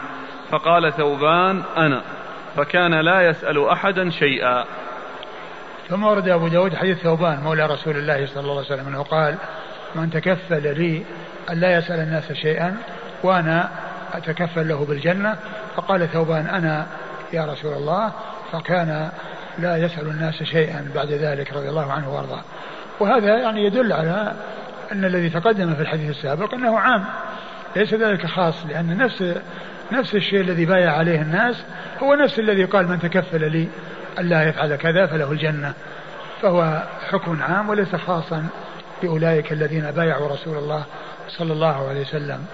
فقال 0.51 0.93
ثوبان 0.93 1.63
أنا. 1.77 2.03
فكان 2.57 2.95
لا 2.95 3.29
يسأل 3.29 3.69
أحدا 3.69 4.11
شيئا. 4.11 4.65
ثم 5.89 6.05
ورد 6.05 6.29
أبو 6.29 6.49
داود 6.49 6.75
حديث 6.75 6.99
ثوبان 6.99 7.41
مولى 7.41 7.67
رسول 7.67 7.97
الله 7.97 8.27
صلى 8.27 8.41
الله 8.41 8.57
عليه 8.57 8.67
وسلم 8.67 8.89
أنه 8.89 9.03
قال 9.03 9.39
من 9.95 10.11
تكفل 10.11 10.63
لي 10.79 11.03
ألا 11.51 11.79
يسأل 11.79 12.01
الناس 12.01 12.33
شيئا 12.33 12.77
وأنا 13.23 13.71
أتكفل 14.13 14.69
له 14.69 14.85
بالجنة 14.85 15.37
فقال 15.77 16.09
ثوبان 16.09 16.47
أنا 16.47 16.87
يا 17.33 17.45
رسول 17.45 17.73
الله 17.73 18.13
فكان 18.53 19.11
لا 19.59 19.77
يسأل 19.77 20.09
الناس 20.09 20.43
شيئا 20.43 20.91
بعد 20.95 21.13
ذلك 21.13 21.53
رضي 21.53 21.69
الله 21.69 21.93
عنه 21.93 22.15
وأرضاه. 22.15 22.43
وهذا 23.01 23.39
يعني 23.39 23.65
يدل 23.65 23.93
على 23.93 24.33
أن 24.93 25.05
الذي 25.05 25.31
تقدم 25.31 25.75
في 25.75 25.83
الحديث 25.83 26.11
السابق 26.11 26.55
أنه 26.55 26.79
عام. 26.79 27.05
ليس 27.77 27.95
ذلك 27.95 28.27
خاص 28.27 28.67
لأن 28.67 28.97
نفس 28.97 29.35
نفس 29.93 30.15
الشيء 30.15 30.41
الذي 30.41 30.67
بايع 30.67 30.93
عليه 30.93 31.23
الناس 31.23 31.65
هو 32.03 32.15
نفس 32.15 32.39
الذي 32.39 32.65
قال 32.65 32.89
من 32.89 32.99
تكفل 32.99 33.51
لي 33.51 33.69
ألا 34.19 34.49
يفعل 34.49 34.77
كذا 34.77 35.07
فله 35.07 35.33
الجنة. 35.33 35.75
فهو 36.43 36.83
حكم 37.11 37.43
عام 37.43 37.69
وليس 37.69 37.97
خاصا 37.97 38.47
بأولئك 39.03 39.53
الذين 39.53 39.91
بايعوا 39.91 40.29
رسول 40.29 40.59
الله 40.59 40.85
صلى 41.29 41.53
الله 41.53 41.89
عليه 41.89 42.01
وسلم. 42.01 42.47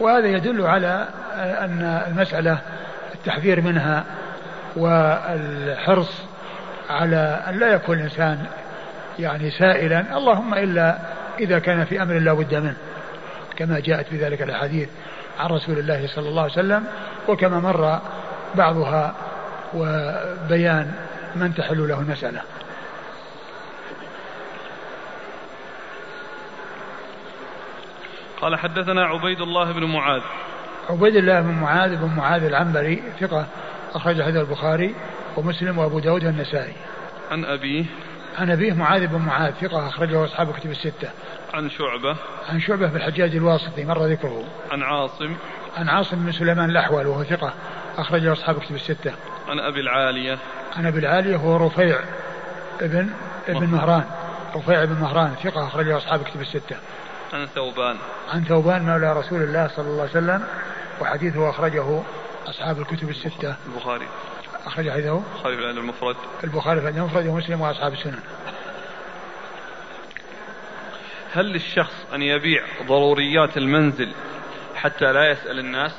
وهذا 0.00 0.26
يدل 0.26 0.66
على 0.66 1.08
أن 1.34 2.02
المسألة 2.06 2.58
التحذير 3.14 3.60
منها 3.60 4.04
والحرص 4.76 6.22
على 6.90 7.40
أن 7.48 7.58
لا 7.58 7.72
يكون 7.72 7.98
الإنسان 7.98 8.46
يعني 9.18 9.50
سائلا 9.50 10.16
اللهم 10.16 10.54
إلا 10.54 10.98
إذا 11.38 11.58
كان 11.58 11.84
في 11.84 12.02
أمر 12.02 12.14
لا 12.14 12.32
بد 12.32 12.54
منه 12.54 12.76
كما 13.56 13.80
جاءت 13.80 14.06
في 14.06 14.16
ذلك 14.16 14.42
الأحاديث 14.42 14.88
عن 15.40 15.50
رسول 15.50 15.78
الله 15.78 16.06
صلى 16.06 16.28
الله 16.28 16.42
عليه 16.42 16.52
وسلم 16.52 16.84
وكما 17.28 17.60
مر 17.60 18.00
بعضها 18.54 19.14
وبيان 19.74 20.92
من 21.36 21.54
تحل 21.54 21.88
له 21.88 22.00
المسألة. 22.00 22.40
قال 28.46 28.58
حدثنا 28.58 29.04
عبيد 29.04 29.40
الله 29.40 29.72
بن 29.72 29.84
معاذ. 29.84 30.22
عبيد 30.90 31.16
الله 31.16 31.40
بن 31.40 31.50
معاذ 31.50 31.96
بن 31.96 32.16
معاذ 32.16 32.44
العنبري 32.44 33.02
ثقة 33.20 33.46
أخرج 33.94 34.22
حديث 34.22 34.36
البخاري 34.36 34.94
ومسلم 35.36 35.78
وأبو 35.78 35.98
داود 35.98 36.24
والنسائي. 36.24 36.72
عن 37.30 37.44
أبيه. 37.44 37.84
عن 38.38 38.50
أبيه 38.50 38.72
معاذ 38.72 39.06
بن 39.06 39.18
معاذ 39.18 39.52
ثقة 39.52 39.88
أخرجه 39.88 40.24
أصحاب 40.24 40.52
كتب 40.52 40.70
الستة. 40.70 41.08
عن 41.54 41.70
شعبة. 41.70 42.16
عن 42.48 42.60
شعبة 42.60 42.86
بن 42.86 42.96
الحجاج 42.96 43.36
الواسطي 43.36 43.84
مر 43.84 44.06
ذكره. 44.06 44.44
عن 44.70 44.82
عاصم. 44.82 45.36
عن 45.76 45.88
عاصم 45.88 46.16
بن 46.16 46.32
سليمان 46.32 46.70
الأحول 46.70 47.06
وهو 47.06 47.24
ثقة 47.24 47.52
أخرجه 47.98 48.32
أصحاب 48.32 48.58
كتب 48.58 48.74
الستة. 48.74 49.12
عن 49.48 49.58
أبي 49.58 49.80
العالية. 49.80 50.38
عن 50.76 50.86
أبي 50.86 50.98
العالية 50.98 51.36
هو 51.36 51.66
رفيع 51.66 51.98
ابن 52.80 53.10
ابن 53.48 53.66
مهران. 53.66 54.04
رفيع 54.56 54.84
بن 54.84 55.00
مهران 55.00 55.34
ثقة 55.44 55.66
أخرجه 55.66 55.96
أصحاب 55.96 56.22
كتب 56.22 56.40
الستة. 56.40 56.76
عن 57.36 57.46
ثوبان. 57.46 57.96
عن 58.32 58.44
ثوبان 58.44 58.82
مولى 58.82 59.12
رسول 59.12 59.42
الله 59.42 59.70
صلى 59.76 59.86
الله 59.86 60.00
عليه 60.00 60.10
وسلم 60.10 60.44
وحديثه 61.00 61.50
أخرجه 61.50 62.02
أصحاب 62.46 62.78
الكتب 62.78 63.08
الستة. 63.08 63.56
البخاري. 63.66 64.06
أخرج 64.66 64.90
حديثه. 64.90 65.22
البخاري 65.34 65.56
في 65.56 65.62
الأدب 65.62 65.78
المفرد. 65.78 66.16
البخاري 66.44 66.80
في 66.80 66.88
الأدب 66.88 66.98
المفرد 66.98 67.26
ومسلم 67.26 67.60
وأصحاب 67.60 67.92
السنن. 67.92 68.20
هل 71.32 71.44
للشخص 71.46 71.94
أن 72.14 72.22
يبيع 72.22 72.62
ضروريات 72.86 73.56
المنزل 73.56 74.12
حتى 74.74 75.12
لا 75.12 75.30
يسأل 75.30 75.58
الناس؟ 75.58 75.92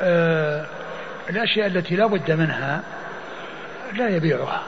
آه 0.00 0.66
الأشياء 1.30 1.66
التي 1.66 1.96
لا 1.96 2.06
بد 2.06 2.30
منها 2.30 2.82
لا 3.92 4.08
يبيعها. 4.08 4.62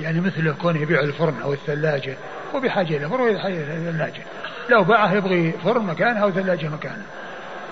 يعني 0.00 0.20
مثل 0.20 0.54
كون 0.54 0.76
يبيع 0.76 1.00
الفرن 1.00 1.42
أو 1.42 1.52
الثلاجة. 1.52 2.16
هو 2.54 2.60
بحاجة 2.60 2.96
إلى 2.96 3.08
فرن 3.08 3.20
وبحاجة 3.20 3.54
إلى 3.54 3.92
ثلاجة. 3.92 4.22
لو 4.68 4.84
باعه 4.84 5.14
يبغي 5.14 5.52
فرن 5.52 5.86
مكانها 5.86 6.22
أو 6.22 6.30
ثلاجة 6.30 6.68
مكانها. 6.68 7.06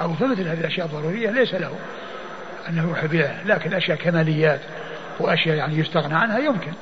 أو 0.00 0.14
فمثل 0.14 0.48
هذه 0.48 0.60
الأشياء 0.60 0.86
الضرورية 0.86 1.30
ليس 1.30 1.54
له. 1.54 1.72
أنه 2.68 2.82
يروح 2.82 3.04
يبيعها 3.04 3.42
لكن 3.44 3.74
أشياء 3.74 3.98
كماليات 3.98 4.60
وأشياء 5.20 5.56
يعني 5.56 5.78
يستغنى 5.78 6.14
عنها 6.14 6.38
يمكن. 6.38 6.72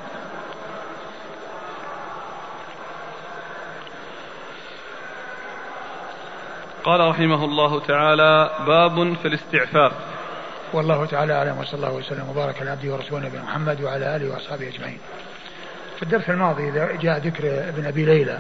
قال 6.85 7.01
رحمه 7.01 7.45
الله 7.45 7.81
تعالى 7.81 8.51
باب 8.67 9.15
في 9.15 9.29
الاستعفاف. 9.29 9.93
والله 10.73 11.07
تعالى 11.07 11.33
أعلم 11.33 11.59
وصلى 11.59 11.75
الله 11.75 11.93
وسلم 11.93 12.29
وبارك 12.29 12.61
على 12.61 12.71
عبده 12.71 12.93
ورسوله 12.93 13.27
نبينا 13.27 13.43
محمد 13.43 13.83
وعلى 13.83 14.17
آله 14.17 14.31
وأصحابه 14.31 14.69
أجمعين. 14.69 14.99
في 16.05 16.13
الدرس 16.13 16.31
الماضي 16.31 16.71
جاء 17.03 17.19
ذكر 17.19 17.69
ابن 17.69 17.87
أبي 17.87 18.05
ليلى 18.05 18.39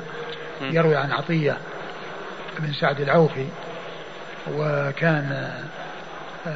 يروي 0.60 0.96
عن 0.96 1.12
عطية 1.12 1.56
بن 2.58 2.72
سعد 2.72 3.00
العوفي 3.00 3.46
وكان 4.52 5.50
آه، 6.46 6.50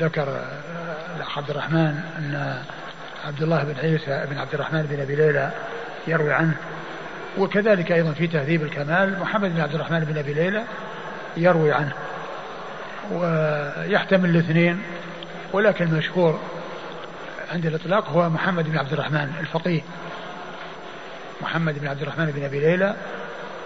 ذكر 0.00 0.28
آه، 0.28 1.24
عبد 1.36 1.50
الرحمن 1.50 2.00
أن 2.18 2.62
عبد 3.26 3.42
الله 3.42 3.62
بن 3.64 3.74
عيسى 3.80 4.26
بن 4.30 4.38
عبد 4.38 4.54
الرحمن 4.54 4.82
بن 4.82 5.00
أبي 5.00 5.14
ليلى 5.14 5.50
يروي 6.06 6.32
عنه. 6.32 6.54
وكذلك 7.38 7.92
أيضا 7.92 8.12
في 8.12 8.26
تهذيب 8.26 8.62
الكمال 8.62 9.20
محمد 9.20 9.54
بن 9.54 9.60
عبد 9.60 9.74
الرحمن 9.74 10.00
بن 10.00 10.18
أبي 10.18 10.32
ليلى 10.32 10.64
يروي 11.36 11.72
عنه. 11.72 11.92
ويحتمل 13.12 14.30
الاثنين 14.30 14.82
ولكن 15.52 15.84
المشهور 15.84 16.40
عند 17.52 17.66
الإطلاق 17.66 18.08
هو 18.08 18.30
محمد 18.30 18.70
بن 18.70 18.78
عبد 18.78 18.92
الرحمن 18.92 19.32
الفقيه. 19.40 19.80
محمد 21.42 21.78
بن 21.78 21.86
عبد 21.88 22.02
الرحمن 22.02 22.26
بن 22.26 22.44
أبي 22.44 22.60
ليلى 22.60 22.96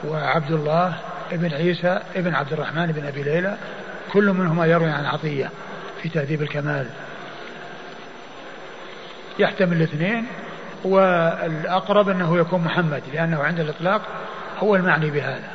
وعبد 0.05 0.51
الله 0.51 0.95
بن 1.33 1.55
عيسى 1.55 2.01
بن 2.17 2.35
عبد 2.35 2.53
الرحمن 2.53 2.87
بن 2.87 3.07
أبي 3.07 3.23
ليلى 3.23 3.57
كل 4.13 4.33
منهما 4.33 4.67
يروي 4.67 4.91
عن 4.91 5.07
عطية 5.07 5.51
في 6.03 6.09
تهذيب 6.09 6.43
الكمال. 6.43 6.87
يحتمل 9.39 9.77
الاثنين 9.77 10.27
والأقرب 10.85 12.09
أنه 12.09 12.39
يكون 12.39 12.61
محمد 12.61 13.03
لأنه 13.13 13.43
عند 13.43 13.61
الإطلاق 13.61 14.03
هو 14.59 14.77
المعني 14.77 15.11
بهذا 15.11 15.55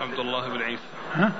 عبد 0.00 0.19
الله 0.30 0.48
عيسى 0.64 0.82
ها؟ 1.14 1.32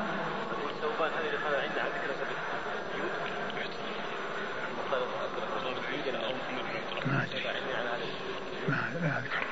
ما 7.09 7.22
ادري 7.22 7.41
ما 8.68 9.18
اذكر 9.18 9.45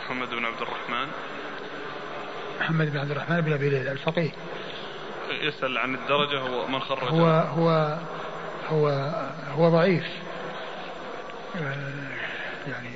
محمد 0.00 0.30
بن 0.30 0.44
عبد 0.44 0.62
الرحمن. 0.62 1.08
محمد 2.60 2.92
بن 2.92 2.98
عبد 2.98 3.10
الرحمن 3.10 3.40
بن 3.40 3.52
أبي 3.52 3.68
ليلى 3.68 3.92
الفقيه. 3.92 4.30
يسأل 5.42 5.78
عن 5.78 5.94
الدرجة 5.94 6.38
هو 6.38 6.66
من 6.66 6.80
خرج. 6.80 7.08
هو 7.08 7.26
هو 7.26 7.98
هو 8.68 8.88
هو 9.56 9.68
ضعيف. 9.68 10.06
آه، 11.56 11.92
يعني 12.68 12.90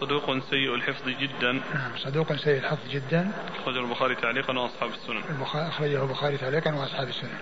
صدوق 0.00 0.38
سيء 0.50 0.74
الحفظ 0.74 1.08
جدا. 1.08 1.52
نعم 1.52 1.96
صدوق 1.96 2.36
سيء 2.36 2.58
الحفظ 2.58 2.88
جدا. 2.90 3.30
أخرجه 3.62 3.78
البخاري 3.78 4.14
تعليقا 4.14 4.58
وأصحاب 4.58 4.90
السنن. 4.90 5.22
أخرجه 5.54 6.02
البخاري 6.02 6.36
تعليقا 6.36 6.74
وأصحاب 6.74 7.08
السنن. 7.08 7.38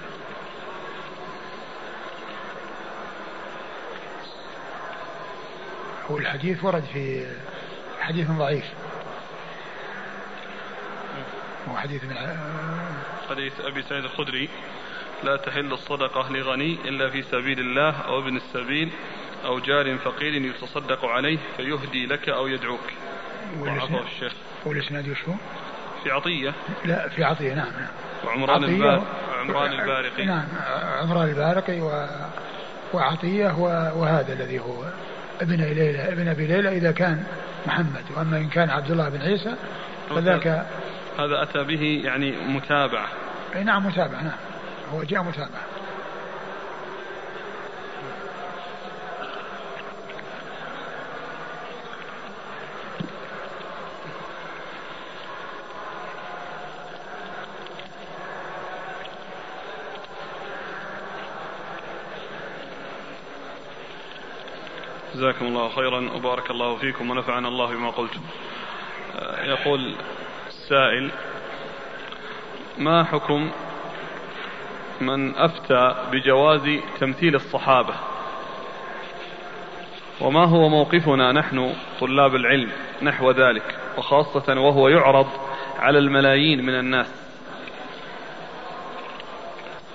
هو 6.10 6.18
الحديث 6.18 6.64
ورد 6.64 6.84
في 6.92 7.26
حديث 8.00 8.30
ضعيف. 8.30 8.64
هو 11.68 11.76
حديث 11.76 12.04
من 12.04 12.16
حديث 13.30 13.60
أبي 13.60 13.82
سعيد 13.82 14.04
الخدري. 14.04 14.48
لا 15.24 15.36
تحل 15.36 15.72
الصدقة 15.72 16.32
لغني 16.32 16.78
إلا 16.84 17.10
في 17.10 17.22
سبيل 17.22 17.60
الله 17.60 18.00
أو 18.00 18.18
ابن 18.18 18.36
السبيل 18.36 18.90
أو 19.44 19.58
جار 19.58 19.98
فقير 19.98 20.34
يتصدق 20.34 21.04
عليه 21.04 21.38
فيهدي 21.56 22.06
لك 22.06 22.28
أو 22.28 22.46
يدعوك. 22.46 22.80
وعطاه 23.58 24.02
الشيخ. 24.02 24.32
والإسناد 24.64 25.08
وش 25.08 25.24
هو؟ 25.28 25.34
في 26.04 26.10
عطية. 26.10 26.52
لا 26.84 27.08
في 27.08 27.24
عطية 27.24 27.54
نعم 27.54 27.72
نعم. 27.72 27.88
وعمران 28.24 28.64
البارقي 28.64 29.04
عمران 29.38 29.72
البارقي. 29.72 30.24
نعم 30.24 30.48
عمران 31.02 31.28
البارقي 31.28 31.80
و... 31.80 32.06
وعطية 32.92 33.54
و... 33.58 33.64
وهذا 34.00 34.32
الذي 34.32 34.58
هو. 34.58 34.84
ابن 35.40 35.54
ليلى 35.54 36.12
ابن 36.12 36.28
أبي 36.28 36.46
ليلى 36.46 36.76
إذا 36.76 36.92
كان 36.92 37.24
محمد 37.66 38.04
وأما 38.16 38.38
إن 38.38 38.48
كان 38.48 38.70
عبد 38.70 38.90
الله 38.90 39.08
بن 39.08 39.22
عيسى 39.22 39.54
فذاك 40.10 40.46
هذا 41.18 41.42
أتى 41.42 41.64
به 41.64 42.02
يعني 42.04 42.34
متابعة. 42.48 43.08
أي 43.56 43.64
نعم 43.64 43.86
متابعة 43.86 44.22
نعم 44.22 44.38
هو 44.92 45.02
جاء 45.02 45.22
متابعة. 45.22 45.79
جزاكم 65.20 65.46
الله 65.46 65.68
خيرا. 65.68 66.10
وبارك 66.16 66.50
الله 66.50 66.76
فيكم 66.76 67.10
ونفعنا 67.10 67.48
الله 67.48 67.66
بما 67.66 67.90
قلتم. 67.90 68.20
آه، 69.16 69.44
يقول 69.44 69.94
السائل 70.48 71.10
ما 72.78 73.04
حكم 73.04 73.50
من 75.00 75.36
أفتى 75.36 75.94
بجواز 76.12 76.80
تمثيل 77.00 77.34
الصحابة؟ 77.34 77.94
وما 80.20 80.44
هو 80.44 80.68
موقفنا 80.68 81.32
نحن 81.32 81.74
طلاب 82.00 82.34
العلم 82.34 82.70
نحو 83.02 83.30
ذلك؟ 83.30 83.78
وخاصة 83.98 84.60
وهو 84.60 84.88
يعرض 84.88 85.28
على 85.78 85.98
الملايين 85.98 86.66
من 86.66 86.74
الناس. 86.74 87.14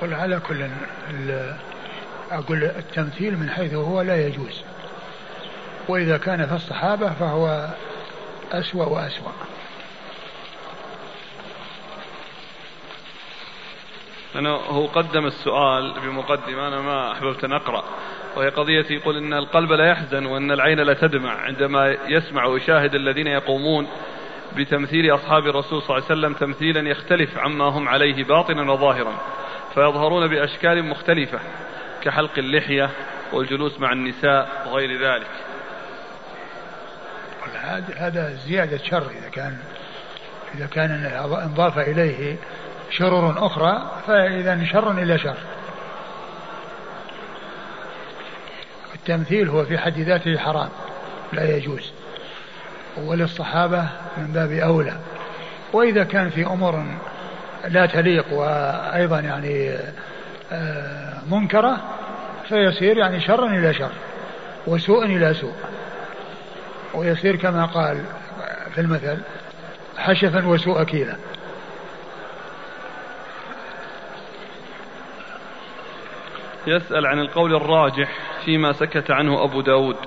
قل 0.01 0.13
على 0.13 0.39
كل 0.39 0.67
أقول 2.31 2.63
التمثيل 2.63 3.37
من 3.37 3.49
حيث 3.49 3.73
هو 3.73 4.01
لا 4.01 4.27
يجوز. 4.27 4.74
وإذا 5.87 6.17
كان 6.17 6.45
في 6.45 6.53
الصحابة 6.55 7.13
فهو 7.13 7.67
أسوأ 8.51 8.85
وأسوأ. 8.85 9.31
أنا 14.35 14.49
هو 14.49 14.85
قدم 14.85 15.25
السؤال 15.25 15.93
بمقدمة 16.03 16.67
أنا 16.67 16.81
ما 16.81 17.11
أحببت 17.11 17.43
أن 17.43 17.53
أقرأ. 17.53 17.83
وهي 18.35 18.49
قضية 18.49 18.85
يقول 18.89 19.17
إن 19.17 19.33
القلب 19.33 19.71
لا 19.71 19.89
يحزن 19.89 20.25
وأن 20.25 20.51
العين 20.51 20.79
لا 20.79 20.93
تدمع 20.93 21.31
عندما 21.41 21.97
يسمع 22.07 22.45
ويشاهد 22.45 22.95
الذين 22.95 23.27
يقومون 23.27 23.87
بتمثيل 24.55 25.15
أصحاب 25.15 25.47
الرسول 25.47 25.81
صلى 25.81 25.97
الله 25.97 26.09
عليه 26.09 26.19
وسلم 26.19 26.33
تمثيلا 26.33 26.89
يختلف 26.89 27.37
عما 27.37 27.65
هم 27.65 27.87
عليه 27.87 28.23
باطنا 28.23 28.71
وظاهرا 28.71 29.13
فيظهرون 29.73 30.27
بأشكال 30.27 30.85
مختلفة 30.85 31.39
كحلق 32.01 32.31
اللحية 32.37 32.89
والجلوس 33.33 33.79
مع 33.79 33.91
النساء 33.91 34.67
وغير 34.67 35.01
ذلك. 35.01 35.27
هذا 37.97 38.37
زيادة 38.47 38.77
شر 38.77 39.07
إذا 39.21 39.29
كان 39.29 39.57
إذا 40.55 40.65
كان 40.65 40.91
إنضاف 41.43 41.79
إليه 41.79 42.35
شرور 42.89 43.45
أخرى 43.45 43.91
فإذا 44.07 44.65
شر 44.65 44.91
إلى 44.91 45.17
شر. 45.17 45.37
التمثيل 48.95 49.49
هو 49.49 49.65
في 49.65 49.77
حد 49.77 49.99
ذاته 49.99 50.37
حرام 50.37 50.69
لا 51.33 51.57
يجوز. 51.57 51.91
وللصحابة 52.97 53.87
من 54.17 54.27
باب 54.33 54.51
أولى. 54.51 54.97
وإذا 55.73 56.03
كان 56.03 56.29
في 56.29 56.45
أمور 56.45 56.83
لا 57.67 57.85
تليق 57.85 58.33
وأيضا 58.33 59.19
يعني 59.19 59.77
آه، 60.51 61.13
منكرة 61.31 61.77
فيصير 62.49 62.97
يعني 62.97 63.21
شر 63.21 63.47
إلى 63.47 63.73
شر 63.73 63.91
وسوء 64.67 65.05
إلى 65.05 65.33
سوء. 65.33 65.53
ويصير 66.95 67.35
كما 67.35 67.65
قال 67.65 68.03
في 68.75 68.81
المثل 68.81 69.17
حشفا 69.97 70.47
وسوء 70.47 70.83
كيلا. 70.83 71.15
يسأل 76.67 77.05
عن 77.05 77.19
القول 77.19 77.55
الراجح 77.55 78.09
فيما 78.45 78.73
سكت 78.73 79.11
عنه 79.11 79.43
أبو 79.43 79.61
داود. 79.61 79.97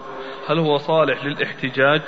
هل 0.49 0.59
هو 0.59 0.79
صالح 0.79 1.25
للاحتجاج 1.25 2.03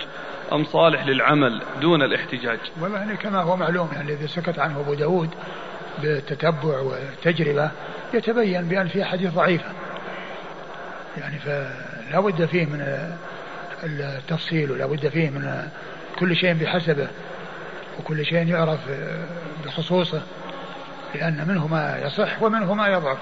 أم 0.52 0.64
صالح 0.64 1.06
للعمل 1.06 1.62
دون 1.80 2.02
الاحتجاج؟ 2.02 2.58
والله 2.80 2.98
يعني 2.98 3.16
كما 3.16 3.42
هو 3.42 3.56
معلوم 3.56 3.88
يعني 3.92 4.12
إذا 4.12 4.26
سكت 4.26 4.58
عنه 4.58 4.80
أبو 4.80 4.94
داود 4.94 5.30
بالتتبع 6.02 6.80
والتجربة 6.80 7.70
يتبين 8.14 8.68
بأن 8.68 8.88
في 8.88 9.04
حديث 9.04 9.34
ضعيفة 9.34 9.72
يعني 11.18 11.38
فلا 11.38 12.20
بد 12.20 12.44
فيه 12.44 12.66
من 12.66 12.80
التفصيل 13.84 14.70
ولا 14.70 14.86
بد 14.86 15.08
فيه 15.08 15.30
من 15.30 15.68
كل 16.18 16.36
شيء 16.36 16.54
بحسبه 16.54 17.08
وكل 17.98 18.24
شيء 18.24 18.48
يعرف 18.48 18.80
بخصوصه 19.64 20.22
لأن 21.14 21.48
منه 21.48 21.66
ما 21.66 21.98
يصح 22.04 22.42
ومنه 22.42 22.74
ما 22.74 22.88
يضعف. 22.88 23.18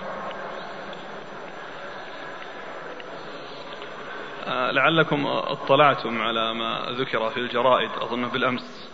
آه، 4.49 4.71
لعلكم 4.71 5.27
اطلعتم 5.27 6.23
على 6.23 6.55
ما 6.55 6.81
ذكر 6.99 7.31
في 7.31 7.37
الجرائد 7.37 7.91
أظن 8.01 8.29
بالأمس. 8.29 8.89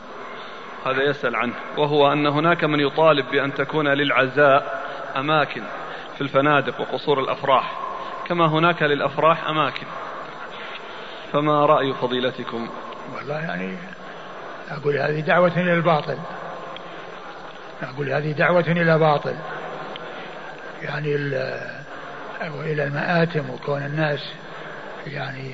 هذا 0.86 1.02
يسأل 1.02 1.36
عنه 1.36 1.54
وهو 1.76 2.12
أن 2.12 2.26
هناك 2.26 2.64
من 2.64 2.80
يطالب 2.80 3.30
بأن 3.30 3.54
تكون 3.54 3.88
للعزاء 3.88 4.84
أماكن 5.16 5.62
في 6.14 6.20
الفنادق 6.20 6.80
وقصور 6.80 7.20
الأفراح 7.20 7.72
كما 8.26 8.46
هناك 8.46 8.82
للأفراح 8.82 9.48
أماكن. 9.48 9.86
فما 11.34 11.66
رأي 11.66 11.94
فضيلتكم؟ 11.94 12.68
والله 13.14 13.40
يعني 13.40 13.76
أقول 14.70 14.96
هذه 14.96 15.20
دعوة 15.20 15.52
إلى 15.56 15.74
الباطل. 15.74 16.18
أقول 17.82 18.12
هذه 18.12 18.32
دعوة 18.32 18.64
إلى 18.68 18.98
باطل. 18.98 19.34
يعني 20.82 21.14
إلى 22.42 22.84
المآتم 22.84 23.50
وكون 23.50 23.82
الناس 23.82 24.20
يعني 25.06 25.50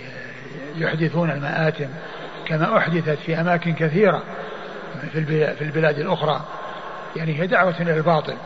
يحدثون 0.76 1.30
المآتم 1.30 1.88
كما 2.46 2.78
أحدثت 2.78 3.18
في 3.18 3.40
أماكن 3.40 3.74
كثيرة 3.74 4.22
في 5.12 5.62
البلاد 5.62 5.98
الأخرى. 5.98 6.40
يعني 7.16 7.40
هي 7.40 7.46
دعوة 7.46 7.74
إلى 7.80 7.96
الباطل. 7.96 8.36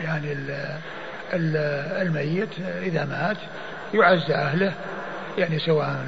يعني 0.00 0.36
الميت 2.02 2.58
إذا 2.82 3.04
مات 3.04 3.36
يعز 3.94 4.30
أهله 4.30 4.72
يعني 5.38 5.58
سواء 5.58 6.06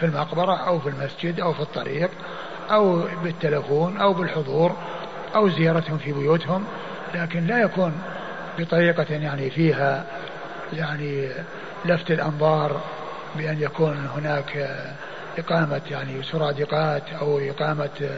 في 0.00 0.06
المقبرة 0.06 0.56
أو 0.56 0.80
في 0.80 0.88
المسجد 0.88 1.40
أو 1.40 1.52
في 1.52 1.60
الطريق 1.60 2.10
أو 2.70 3.02
بالتلفون 3.24 3.96
أو 3.96 4.12
بالحضور 4.12 4.76
أو 5.34 5.48
زيارتهم 5.48 5.98
في 5.98 6.12
بيوتهم 6.12 6.64
لكن 7.14 7.46
لا 7.46 7.62
يكون 7.62 7.92
بطريقة 8.58 9.06
يعني 9.14 9.50
فيها 9.50 10.04
يعني 10.72 11.28
لفت 11.84 12.10
الأنظار 12.10 12.80
بأن 13.36 13.62
يكون 13.62 14.08
هناك 14.16 14.68
إقامة 15.38 15.80
يعني 15.90 16.22
سرادقات 16.22 17.02
أو 17.20 17.38
إقامة 17.38 18.10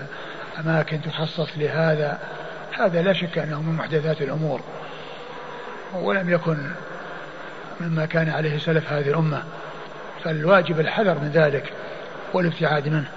أماكن 0.59 1.01
تخصص 1.03 1.49
لهذا. 1.57 2.19
هذا 2.79 3.03
لا 3.03 3.13
شك 3.13 3.39
أنه 3.39 3.63
من 3.63 3.77
محدثات 3.77 4.23
الأمور 4.23 4.61
ولم 5.95 6.31
يكن 6.31 6.57
مما 7.81 8.07
كان 8.07 8.31
عليه 8.31 8.59
سلف 8.59 8.93
هذه 8.93 9.09
الأمة. 9.09 9.43
فالواجب 10.25 10.81
الحذر 10.81 11.15
من 11.15 11.31
ذلك 11.35 11.73
والابتعاد 12.33 12.89
منه. 12.89 13.09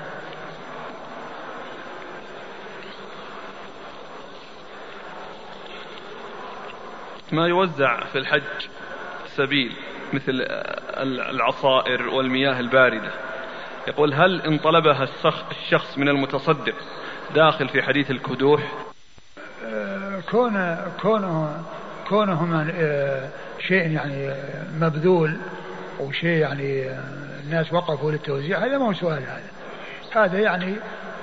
ما 7.32 7.48
يوزع 7.48 8.00
في 8.06 8.18
الحج 8.18 8.42
سبيل 9.36 9.72
مثل 10.14 10.48
العصائر 11.30 12.08
والمياه 12.08 12.60
الباردة؟ 12.60 13.12
يقول 13.88 14.14
هل 14.14 14.42
إن 14.42 14.58
طلبها 14.58 15.08
الشخص 15.52 15.98
من 15.98 16.10
المتصدق 16.10 16.76
داخل 17.36 17.70
في 17.70 17.82
حديث 17.82 18.12
الكدوح؟ 18.12 18.62
آه، 19.66 20.20
كون 20.32 20.78
كونه 21.02 21.64
كونه 22.10 22.72
آه، 22.76 23.30
شيء 23.68 23.92
يعني 23.92 24.34
مبذول 24.80 25.38
وشيء 26.02 26.38
يعني 26.38 26.90
آه، 26.90 27.04
الناس 27.44 27.74
وقفوا 27.74 28.12
للتوزيع 28.12 28.66
هذا 28.66 28.78
ما 28.78 28.88
هو 28.88 28.94
سؤال 28.94 29.24
هذا. 29.24 29.52
هذا 30.12 30.40
يعني 30.40 30.76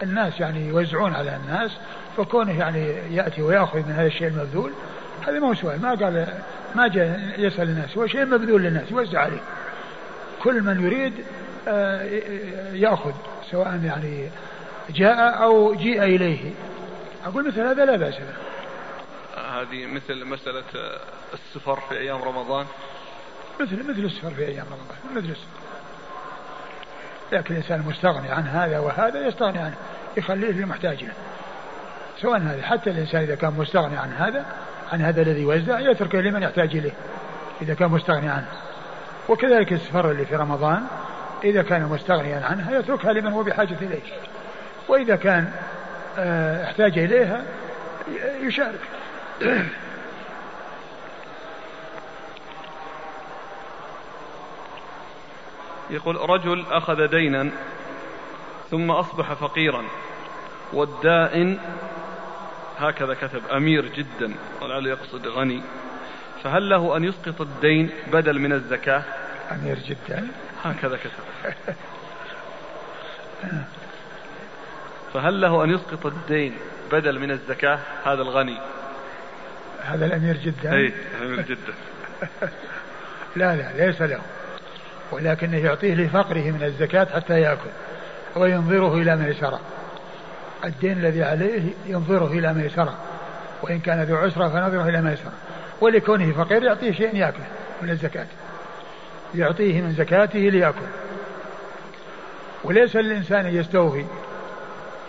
الناس 0.03 0.41
يعني 0.41 0.69
يوزعون 0.69 1.15
على 1.15 1.37
الناس 1.37 1.71
فكونه 2.17 2.59
يعني 2.59 2.87
يأتي 3.11 3.43
ويأخذ 3.43 3.79
من 3.79 3.93
هذا 3.93 4.07
الشيء 4.07 4.29
المبذول 4.29 4.73
هذا 5.27 5.39
ما 5.39 5.49
هو 5.49 5.55
سؤال. 5.55 5.83
ما 5.83 5.89
قال 5.89 6.27
ما 6.75 6.89
جاء 6.89 7.35
يسأل 7.39 7.69
الناس 7.69 7.99
هو 7.99 8.07
شيء 8.07 8.25
مبذول 8.25 8.63
للناس 8.63 8.91
يوزع 8.91 9.21
عليه. 9.21 9.41
كل 10.43 10.63
من 10.63 10.85
يريد 10.85 11.13
يأخذ 12.83 13.13
سواء 13.51 13.81
يعني 13.85 14.29
جاء 14.91 15.43
أو 15.43 15.75
جيء 15.75 16.03
إليه. 16.03 16.53
أقول 17.27 17.49
مثل 17.49 17.61
هذا 17.61 17.85
لا 17.85 17.97
بأس 17.97 18.15
به. 18.15 18.49
هذه 19.61 19.87
مثل 19.87 20.25
مسألة 20.25 20.65
السفر 21.35 21.81
في 21.89 21.99
أيام 21.99 22.23
رمضان. 22.23 22.67
مثل 23.61 23.91
مثل 23.91 24.05
السفر 24.05 24.31
في 24.31 24.47
أيام 24.47 24.67
رمضان 24.67 25.17
مثل 25.17 25.31
السفر. 25.31 25.59
لكن 27.33 27.55
الإنسان 27.55 27.85
مستغني 27.87 28.31
عن 28.31 28.47
هذا 28.47 28.79
وهذا 28.79 29.27
يستغني 29.27 29.59
عنه 29.59 29.75
يخليه 30.17 30.51
للمحتاج 30.51 31.05
له 31.05 31.13
سواء 32.21 32.39
هذا 32.39 32.63
حتى 32.63 32.91
الإنسان 32.91 33.23
إذا 33.23 33.35
كان 33.35 33.53
مستغني 33.53 33.97
عن 33.97 34.13
هذا 34.19 34.45
عن 34.93 35.03
هذا 35.03 35.23
الذي 35.23 35.43
يوزع 35.43 35.81
يتركه 35.81 36.21
لمن 36.21 36.43
يحتاج 36.43 36.77
إليه 36.77 36.93
إذا 37.63 37.75
كان 37.75 37.91
مستغني 37.91 38.29
عنه. 38.29 38.49
وكذلك 39.29 39.73
السفر 39.73 40.11
اللي 40.11 40.25
في 40.25 40.37
رمضان 40.37 40.83
إذا 41.45 41.63
كان 41.63 41.83
مستغنيا 41.83 42.43
عنها 42.51 42.79
يتركها 42.79 43.13
لمن 43.13 43.33
هو 43.33 43.43
بحاجة 43.43 43.77
إليه. 43.83 44.01
وإذا 44.89 45.17
كان 45.17 45.53
آه، 46.19 46.65
احتاج 46.65 46.99
إليها 46.99 47.43
يشارك. 48.43 48.81
يقول 55.91 56.31
رجل 56.31 56.67
أخذ 56.71 57.07
دينا 57.07 57.51
ثم 58.71 58.91
أصبح 58.91 59.33
فقيرا 59.33 59.85
والدائن 60.73 61.59
هكذا 62.79 63.15
كتب 63.15 63.43
أمير 63.53 63.87
جدا 63.87 64.35
ولعل 64.63 64.87
يقصد 64.87 65.27
غني 65.27 65.63
فهل 66.45 66.69
له 66.69 66.97
أن 66.97 67.05
يسقط 67.05 67.41
الدين 67.41 67.91
بدل 68.13 68.39
من 68.39 68.53
الزكاة؟ 68.53 69.03
أمير 69.53 69.79
جدا. 69.79 70.29
هكذا 70.65 70.97
كتب. 70.97 71.55
فهل 75.15 75.41
له 75.41 75.65
أن 75.65 75.71
يسقط 75.71 76.07
الدين 76.07 76.55
بدل 76.93 77.19
من 77.19 77.31
الزكاة؟ 77.31 77.79
هذا 78.05 78.23
الغني. 78.23 78.59
هذا 79.83 80.07
الأمير 80.07 80.37
جدا؟ 80.37 80.73
أي 80.73 80.93
أمير 81.23 81.41
جدا. 81.41 81.75
لا 83.37 83.57
لا 83.57 83.87
ليس 83.87 84.03
له. 84.03 84.21
ولكنه 85.13 85.57
يعطيه 85.57 85.95
لفقره 85.95 86.51
من 86.51 86.63
الزكاة 86.63 87.05
حتى 87.15 87.41
يأكل 87.41 87.71
وينظره 88.37 88.95
إلى 88.95 89.17
ميسرة 89.17 89.61
الدين 90.65 90.99
الذي 90.99 91.23
عليه 91.23 91.63
ينظره 91.87 92.27
إلى 92.27 92.55
ميسرة 92.55 92.95
وإن 93.63 93.79
كان 93.81 94.03
ذو 94.03 94.17
عسرة 94.17 94.49
فنظره 94.49 94.89
إلى 94.89 95.03
ميسرة 95.03 95.33
ولكونه 95.81 96.33
فقير 96.33 96.63
يعطيه 96.63 96.93
شيء 96.93 97.17
يأكله 97.17 97.47
من 97.83 97.91
الزكاة. 97.91 98.27
يعطيه 99.35 99.81
من 99.81 99.93
زكاته 99.93 100.39
ليأكل. 100.39 100.87
وليس 102.65 102.97
للإنسان 102.97 103.47
يستوفي 103.47 104.05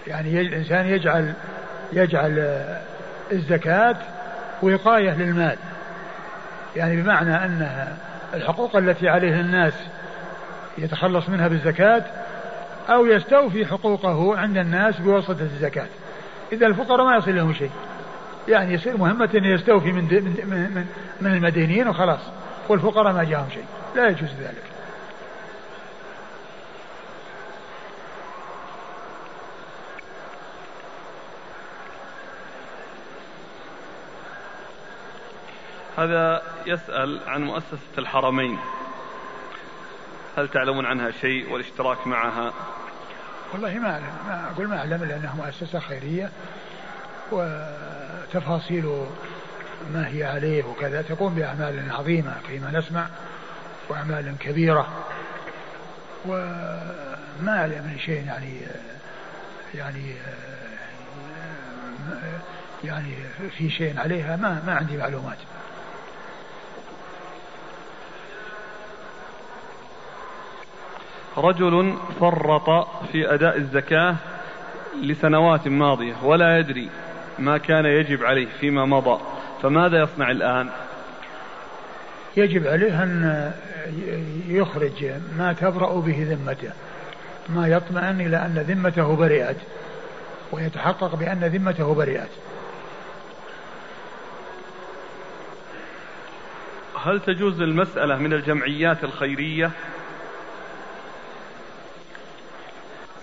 يعني 0.07 0.41
الإنسان 0.41 0.87
يجعل 0.87 1.33
يجعل 1.93 2.65
الزكاة 3.31 3.95
وقاية 4.61 5.11
للمال. 5.11 5.57
يعني 6.75 7.01
بمعنى 7.01 7.45
أنها 7.45 7.97
الحقوق 8.33 8.75
التي 8.75 9.09
عليه 9.09 9.39
الناس 9.39 9.73
يتخلص 10.77 11.29
منها 11.29 11.47
بالزكاة 11.47 12.03
أو 12.89 13.05
يستوفي 13.05 13.65
حقوقه 13.65 14.37
عند 14.37 14.57
الناس 14.57 14.99
بواسطة 14.99 15.41
الزكاة. 15.41 15.87
إذا 16.51 16.67
الفقراء 16.67 17.05
ما 17.05 17.15
يصل 17.15 17.35
لهم 17.35 17.53
شيء. 17.53 17.71
يعني 18.47 18.73
يصير 18.73 18.97
مهمة 18.97 19.29
أن 19.35 19.45
يستوفي 19.45 19.91
من, 19.91 20.03
من, 20.03 20.69
من, 20.75 20.85
من 21.21 21.33
المدينين 21.33 21.87
وخلاص. 21.87 22.21
والفقراء 22.69 23.13
ما 23.13 23.23
جاهم 23.23 23.49
شيء. 23.53 23.65
لا 23.95 24.07
يجوز 24.07 24.29
ذلك. 24.29 24.68
هذا 35.99 36.41
يسأل 36.65 37.19
عن 37.27 37.43
مؤسسة 37.43 37.97
الحرمين. 37.97 38.59
هل 40.37 40.47
تعلمون 40.47 40.85
عنها 40.85 41.11
شيء 41.11 41.51
والاشتراك 41.51 42.07
معها؟ 42.07 42.53
والله 43.53 43.73
ما 43.73 43.91
أعلم. 43.91 44.13
ما 44.27 44.51
أقول 44.53 44.67
ما 44.67 44.77
أعلم 44.77 45.03
لأنها 45.03 45.35
مؤسسة 45.35 45.79
خيرية 45.79 46.29
وتفاصيل 47.31 49.05
ما 49.93 50.07
هي 50.07 50.23
عليه 50.23 50.63
وكذا 50.63 51.01
تقوم 51.01 51.35
بأعمال 51.35 51.91
عظيمة 51.91 52.33
فيما 52.47 52.71
نسمع 52.71 53.07
وأعمال 53.89 54.35
كبيرة. 54.39 54.87
وما 56.25 57.59
أعلم 57.59 57.83
من 57.83 57.99
شيء 58.05 58.25
يعني 58.25 58.61
يعني 59.75 60.15
يعني 62.83 63.13
في 63.57 63.69
شيء 63.69 63.99
عليها. 63.99 64.35
ما 64.35 64.63
ما 64.67 64.75
عندي 64.75 64.97
معلومات. 64.97 65.37
رجل 71.39 71.97
فرط 72.19 72.87
في 73.11 73.33
أداء 73.33 73.57
الزكاة 73.57 74.15
لسنوات 75.01 75.67
ماضية 75.67 76.13
ولا 76.23 76.59
يدري 76.59 76.89
ما 77.39 77.57
كان 77.57 77.85
يجب 77.85 78.23
عليه 78.23 78.47
فيما 78.59 78.85
مضى 78.85 79.21
فماذا 79.61 80.03
يصنع 80.03 80.31
الآن؟ 80.31 80.69
يجب 82.37 82.67
عليه 82.67 83.03
أن 83.03 83.51
يخرج 84.47 85.05
ما 85.37 85.53
تبرأ 85.53 85.99
به 85.99 86.27
ذمته 86.29 86.71
ما 87.49 87.67
يطمئن 87.67 88.21
إلى 88.21 88.37
أن 88.37 88.65
ذمته 88.67 89.15
برئت 89.15 89.57
ويتحقق 90.51 91.15
بأن 91.15 91.39
ذمته 91.39 91.93
برئت. 91.93 92.29
هل 97.05 97.19
تجوز 97.19 97.61
المسألة 97.61 98.15
من 98.17 98.33
الجمعيات 98.33 99.03
الخيرية 99.03 99.71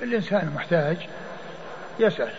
الإنسان 0.02 0.52
محتاج 0.55 0.97
يسأل 1.98 2.32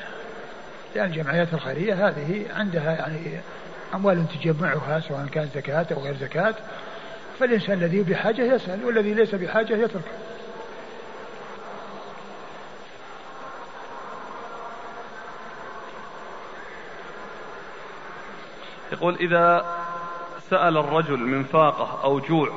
لأن 0.96 1.06
الجمعيات 1.06 1.54
الخيرية 1.54 2.08
هذه 2.08 2.46
عندها 2.56 2.92
يعني 2.96 3.42
أموال 3.94 4.26
تجمعها 4.28 5.00
سواء 5.00 5.26
كان 5.32 5.50
زكاة 5.56 5.86
أو 5.92 6.02
غير 6.02 6.16
زكاة 6.16 6.56
فالإنسان 7.40 7.78
الذي 7.78 8.04
بحاجة 8.04 8.42
يسأل 8.42 8.86
والذي 8.86 9.14
ليس 9.14 9.36
بحاجة 9.36 9.74
يترك. 9.74 10.04
يقول 18.92 19.16
إذا 19.16 19.66
سأل 20.50 20.78
الرجل 20.78 21.18
من 21.18 21.44
فاقة 21.44 22.04
أو 22.04 22.20
جوع 22.20 22.50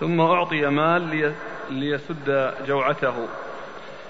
ثم 0.00 0.20
أعطي 0.20 0.66
مال 0.66 1.34
ليسد 1.70 2.54
جوعته. 2.66 3.28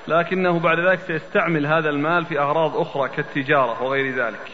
لكنه 0.08 0.58
بعد 0.58 0.78
ذلك 0.78 1.00
سيستعمل 1.06 1.66
هذا 1.66 1.90
المال 1.90 2.26
في 2.26 2.38
أغراض 2.38 2.76
أخرى 2.76 3.08
كالتجارة 3.08 3.82
وغير 3.82 4.26
ذلك. 4.26 4.50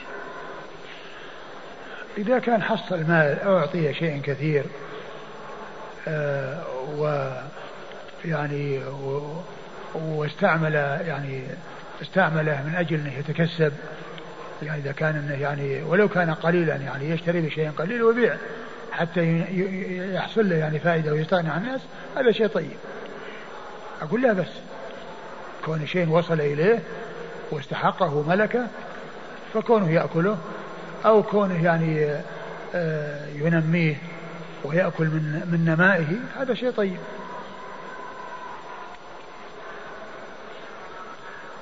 إذا 2.18 2.38
كان 2.38 2.62
حصل 2.62 2.96
مال 2.96 3.38
أو 3.44 3.58
أعطي 3.58 3.94
شيء 3.94 4.20
كثير 4.20 4.64
آه 6.08 6.62
و 6.98 7.30
يعني 8.24 8.78
و 8.78 9.36
واستعمل 9.94 10.74
يعني 11.06 11.42
استعمله 12.02 12.62
من 12.66 12.74
أجل 12.74 12.96
أنه 12.96 13.18
يتكسب 13.18 13.72
يعني 14.62 14.80
إذا 14.80 14.92
كان 14.92 15.16
أنه 15.16 15.42
يعني 15.42 15.82
ولو 15.82 16.08
كان 16.08 16.34
قليلا 16.34 16.76
يعني 16.76 17.10
يشتري 17.10 17.40
بشيء 17.40 17.70
قليل 17.70 18.02
ويبيع. 18.02 18.36
حتى 18.96 19.44
يحصل 20.14 20.48
له 20.48 20.56
يعني 20.56 20.78
فائدة 20.78 21.12
ويستغني 21.12 21.48
عن 21.48 21.62
الناس 21.62 21.80
هذا 22.16 22.32
شيء 22.32 22.46
طيب. 22.46 22.76
أقول 24.02 24.22
لا 24.22 24.32
بس. 24.32 24.48
كون 25.64 25.86
شيء 25.86 26.08
وصل 26.08 26.40
إليه 26.40 26.82
واستحقه 27.50 28.22
ملكه 28.28 28.66
فكونه 29.54 29.90
يأكله 29.90 30.38
أو 31.06 31.22
كونه 31.22 31.64
يعني 31.64 32.16
آه، 32.74 33.26
ينميه 33.34 33.96
ويأكل 34.64 35.04
من 35.04 35.48
من 35.52 35.64
نمائه 35.64 36.40
هذا 36.40 36.54
شيء 36.54 36.70
طيب. 36.70 36.98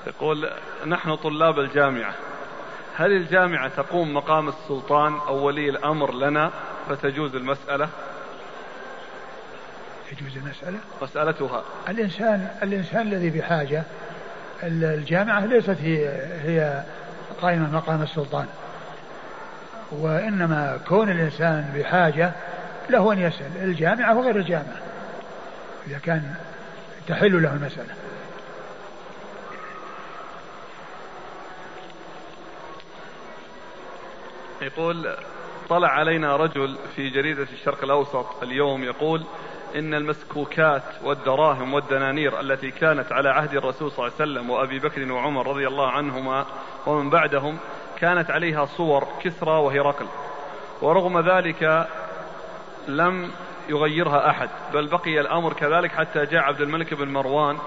يقول 0.06 0.50
نحن 0.86 1.14
طلاب 1.14 1.58
الجامعة. 1.58 2.14
هل 2.96 3.12
الجامعة 3.12 3.68
تقوم 3.68 4.14
مقام 4.14 4.48
السلطان 4.48 5.14
أو 5.28 5.46
ولي 5.46 5.68
الأمر 5.68 6.14
لنا؟ 6.14 6.50
فتجوز 6.88 7.34
المسألة. 7.34 7.88
يجوز 10.12 10.36
المسألة؟ 10.36 10.78
مسألتها. 11.02 11.64
الإنسان 11.88 12.48
الإنسان 12.62 13.00
الذي 13.00 13.30
بحاجة 13.30 13.82
الجامعة 14.62 15.46
ليست 15.46 15.76
هي 15.80 16.08
هي 16.44 16.82
قائمة 17.42 17.70
مقام 17.70 18.02
السلطان. 18.02 18.46
وإنما 19.92 20.78
كون 20.88 21.10
الإنسان 21.10 21.72
بحاجة 21.76 22.32
له 22.90 23.12
أن 23.12 23.18
يسأل 23.18 23.56
الجامعة 23.56 24.18
وغير 24.18 24.36
الجامعة 24.36 24.82
إذا 25.86 25.98
كان 25.98 26.34
تحل 27.08 27.42
له 27.42 27.52
المسألة. 27.52 27.94
يقول 34.62 35.16
طلع 35.68 35.88
علينا 35.88 36.36
رجل 36.36 36.76
في 36.96 37.10
جريدة 37.10 37.46
الشرق 37.52 37.84
الأوسط 37.84 38.42
اليوم 38.42 38.84
يقول 38.84 39.24
إن 39.76 39.94
المسكوكات 39.94 40.82
والدراهم 41.04 41.74
والدنانير 41.74 42.40
التي 42.40 42.70
كانت 42.70 43.12
على 43.12 43.28
عهد 43.28 43.54
الرسول 43.54 43.90
صلى 43.90 44.06
الله 44.06 44.12
عليه 44.20 44.30
وسلم 44.32 44.50
وأبي 44.50 44.78
بكر 44.78 45.12
وعمر 45.12 45.46
رضي 45.46 45.66
الله 45.66 45.90
عنهما 45.90 46.46
ومن 46.86 47.10
بعدهم 47.10 47.58
كانت 47.98 48.30
عليها 48.30 48.64
صور 48.64 49.08
كسرى 49.22 49.50
وهرقل. 49.50 50.06
ورغم 50.82 51.20
ذلك 51.20 51.88
لم 52.88 53.30
يغيرها 53.68 54.30
أحد 54.30 54.48
بل 54.74 54.86
بقي 54.88 55.20
الأمر 55.20 55.52
كذلك 55.52 55.92
حتى 55.92 56.26
جاء 56.26 56.42
عبد 56.42 56.60
الملك 56.60 56.94
بن 56.94 57.08
مروان 57.08 57.58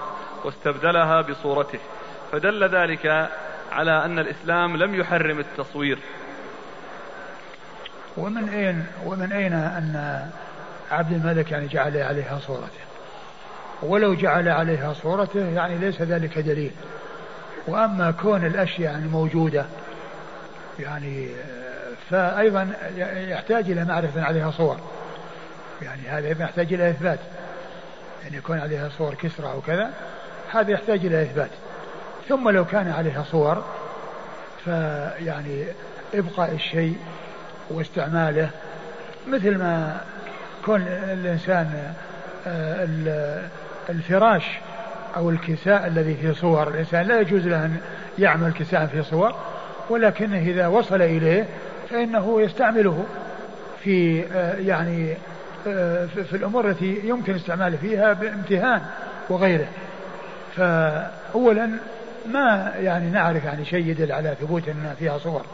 واستبدلها 0.44 1.20
بصورته. 1.20 1.78
فدل 2.32 2.64
ذلك 2.64 3.30
على 3.72 4.04
أن 4.04 4.18
الإسلام 4.18 4.76
لم 4.76 4.94
يحرم 4.94 5.38
التصوير. 5.38 5.98
ومن 8.18 8.48
أين 8.48 8.86
ومن 9.04 9.32
أين 9.32 9.52
أن 9.52 10.22
عبد 10.90 11.12
الملك 11.12 11.50
يعني 11.50 11.66
جعل 11.66 11.96
عليها 11.96 12.38
صورته؟ 12.38 12.88
ولو 13.82 14.14
جعل 14.14 14.48
عليها 14.48 14.92
صورته 14.92 15.40
يعني 15.40 15.78
ليس 15.78 16.02
ذلك 16.02 16.38
دليل. 16.38 16.72
وأما 17.66 18.10
كون 18.10 18.46
الأشياء 18.46 18.92
يعني 18.92 19.08
موجودة 19.08 19.66
يعني 20.78 21.28
فأيضا 22.10 22.72
يحتاج 23.14 23.70
إلى 23.70 23.84
معرفة 23.84 24.22
عليها 24.22 24.50
صور. 24.50 24.76
يعني 25.82 26.08
هذا 26.08 26.42
يحتاج 26.42 26.72
إلى 26.72 26.90
إثبات. 26.90 27.18
يعني 28.24 28.36
يكون 28.36 28.58
عليها 28.58 28.88
صور 28.98 29.14
كسرى 29.14 29.46
أو 29.46 29.60
كذا 29.60 29.90
هذا 30.52 30.70
يحتاج 30.70 31.06
إلى 31.06 31.22
إثبات. 31.22 31.50
ثم 32.28 32.48
لو 32.48 32.64
كان 32.64 32.90
عليها 32.90 33.24
صور 33.30 33.64
فيعني 34.64 35.64
إبقاء 36.14 36.54
الشيء 36.54 36.96
واستعماله 37.70 38.50
مثل 39.28 39.58
ما 39.58 40.00
كون 40.64 40.82
الإنسان 40.88 41.92
آه، 42.46 42.88
الفراش 43.88 44.44
أو 45.16 45.30
الكساء 45.30 45.86
الذي 45.86 46.14
في 46.14 46.34
صور. 46.34 46.68
الإنسان 46.68 47.06
لا 47.06 47.20
يجوز 47.20 47.46
له 47.46 47.64
أن 47.64 47.76
يعمل 48.18 48.52
كساء 48.52 48.86
في 48.86 49.02
صور 49.02 49.34
ولكنه 49.90 50.38
إذا 50.38 50.66
وصل 50.66 51.02
إليه 51.02 51.46
فإنه 51.90 52.42
يستعمله 52.42 53.04
في 53.84 54.24
آه، 54.34 54.54
يعني 54.54 55.14
آه، 55.66 56.06
في 56.06 56.36
الأمور 56.36 56.70
التي 56.70 57.00
يمكن 57.04 57.34
استعماله 57.34 57.76
فيها 57.76 58.12
بامتهان 58.12 58.80
وغيره. 59.28 59.66
فأولا 60.56 61.70
ما 62.26 62.72
يعني 62.80 63.10
نعرف 63.10 63.44
يعني 63.44 63.64
شيء 63.64 63.86
يدل 63.86 64.12
على 64.12 64.34
ثبوت 64.40 64.68
أن 64.68 64.94
فيها 64.98 65.18
صور. 65.18 65.44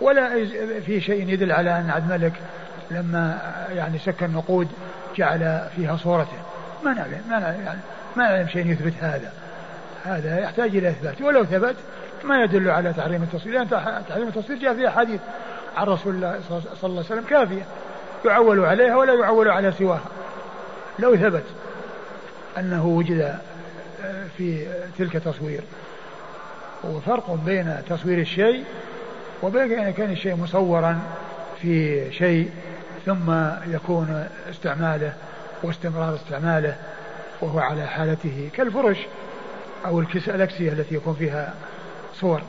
ولا 0.00 0.46
في 0.80 1.00
شيء 1.00 1.28
يدل 1.28 1.52
على 1.52 1.78
أن 1.78 1.90
عبد 1.90 2.12
الملك 2.12 2.32
لما 2.90 3.38
يعني 3.72 3.98
سك 3.98 4.22
النقود 4.22 4.68
جعل 5.16 5.68
فيها 5.76 5.96
صورته. 5.96 6.38
ما 6.84 6.92
نعلم 6.92 7.22
ما 7.30 7.38
نعلم 7.38 7.64
يعني 7.64 7.80
ما 8.16 8.28
نعلم 8.28 8.48
شيء 8.48 8.66
يثبت 8.66 8.94
هذا. 9.00 9.32
هذا 10.04 10.40
يحتاج 10.40 10.76
إلى 10.76 10.88
إثبات. 10.88 11.22
ولو 11.22 11.44
ثبت 11.44 11.76
ما 12.24 12.42
يدل 12.42 12.70
على 12.70 12.92
تحريم 12.92 13.22
التصوير 13.22 13.54
لأن 13.54 13.68
تحريم 14.08 14.28
التصوير 14.28 14.58
جاء 14.58 14.74
فيها 14.74 14.90
حديث 14.90 15.20
عن 15.76 15.86
رسول 15.86 16.14
الله 16.14 16.40
صلى 16.48 16.60
الله 16.82 17.04
عليه 17.04 17.20
وسلم 17.20 17.24
كافية. 17.24 17.62
يعول 18.24 18.64
عليها 18.64 18.96
ولا 18.96 19.14
يعول 19.14 19.48
على 19.48 19.72
سواها. 19.72 20.04
لو 20.98 21.16
ثبت 21.16 21.44
أنه 22.58 22.86
وجد 22.86 23.38
في 24.36 24.66
تلك 24.98 25.12
تصوير 25.12 25.60
وفرق 26.84 27.38
بين 27.46 27.76
تصوير 27.88 28.18
الشيء 28.18 28.64
وبين 29.42 29.78
أن 29.78 29.88
يكون 29.88 30.10
الشيء 30.10 30.36
مصورا 30.36 31.00
في 31.62 32.04
شيء 32.12 32.50
ثم 33.06 33.30
يكون 33.66 34.28
استعماله 34.50 35.12
واستمرار 35.62 36.14
استعماله 36.14 36.76
وهو 37.40 37.58
على 37.58 37.86
حالته 37.86 38.50
كالفرش 38.54 38.98
أو 39.86 40.00
الأكسية 40.00 40.72
التي 40.72 40.94
يكون 40.94 41.14
فيها 41.14 41.54
صور 42.14 42.42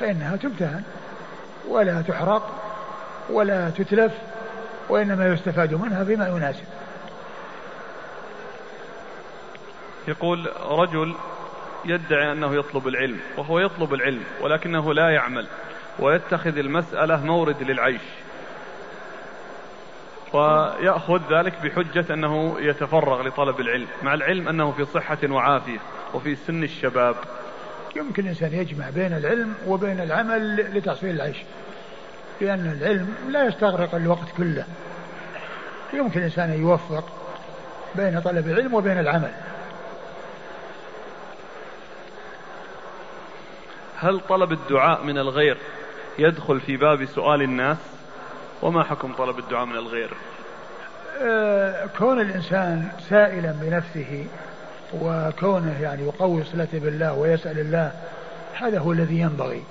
فإنها 0.00 0.36
تمتهن 0.36 0.82
ولا 1.68 2.02
تحرق 2.02 2.50
ولا 3.30 3.70
تتلف 3.70 4.12
وإنما 4.88 5.26
يستفاد 5.26 5.74
منها 5.74 6.02
بما 6.02 6.28
يناسب. 6.28 6.64
يقول 10.08 10.50
رجل 10.70 11.14
يدعي 11.84 12.32
أنه 12.32 12.54
يطلب 12.54 12.88
العلم 12.88 13.18
وهو 13.36 13.58
يطلب 13.58 13.94
العلم 13.94 14.22
ولكنه 14.40 14.94
لا 14.94 15.10
يعمل. 15.10 15.46
ويتخذ 15.98 16.58
المسألة 16.58 17.24
مورد 17.24 17.62
للعيش. 17.62 18.02
ويأخذ 20.32 21.20
ذلك 21.30 21.52
بحجة 21.64 22.14
أنه 22.14 22.56
يتفرغ 22.60 23.22
لطلب 23.22 23.60
العلم 23.60 23.86
مع 24.02 24.14
العلم 24.14 24.48
أنه 24.48 24.72
في 24.72 24.84
صحة 24.84 25.18
وعافية 25.30 25.78
وفي 26.14 26.36
سن 26.36 26.62
الشباب. 26.62 27.16
يمكن 27.96 28.22
الإنسان 28.22 28.54
يجمع 28.54 28.90
بين 28.90 29.12
العلم 29.12 29.54
وبين 29.66 30.00
العمل 30.00 30.56
لتحصيل 30.78 31.10
العيش 31.10 31.36
لأن 32.40 32.78
العلم 32.80 33.14
لا 33.28 33.46
يستغرق 33.46 33.94
الوقت 33.94 34.28
كله. 34.36 34.64
يمكن 35.92 36.20
الإنسان 36.20 36.50
أن 36.50 36.62
يوفق 36.62 37.04
بين 37.94 38.20
طلب 38.20 38.48
العلم 38.48 38.74
وبين 38.74 38.98
العمل. 38.98 39.32
هل 43.96 44.20
طلب 44.28 44.52
الدعاء 44.52 45.04
من 45.04 45.18
الغير 45.18 45.56
يدخل 46.20 46.60
في 46.60 46.76
باب 46.76 47.04
سؤال 47.04 47.42
الناس 47.42 47.76
وما 48.62 48.82
حكم 48.82 49.12
طلب 49.12 49.38
الدعاء 49.38 49.64
من 49.64 49.76
الغير؟ 49.76 50.10
آه، 51.22 51.86
كون 51.98 52.20
الإنسان 52.20 52.88
سائلا 53.08 53.52
بنفسه 53.52 54.26
وكونه 55.00 55.80
يعني 55.82 56.02
يقوي 56.02 56.44
صلته 56.44 56.78
بالله 56.78 57.12
ويسأل 57.12 57.58
الله 57.58 57.92
هذا 58.54 58.78
هو 58.78 58.92
الذي 58.92 59.20
ينبغي. 59.20 59.62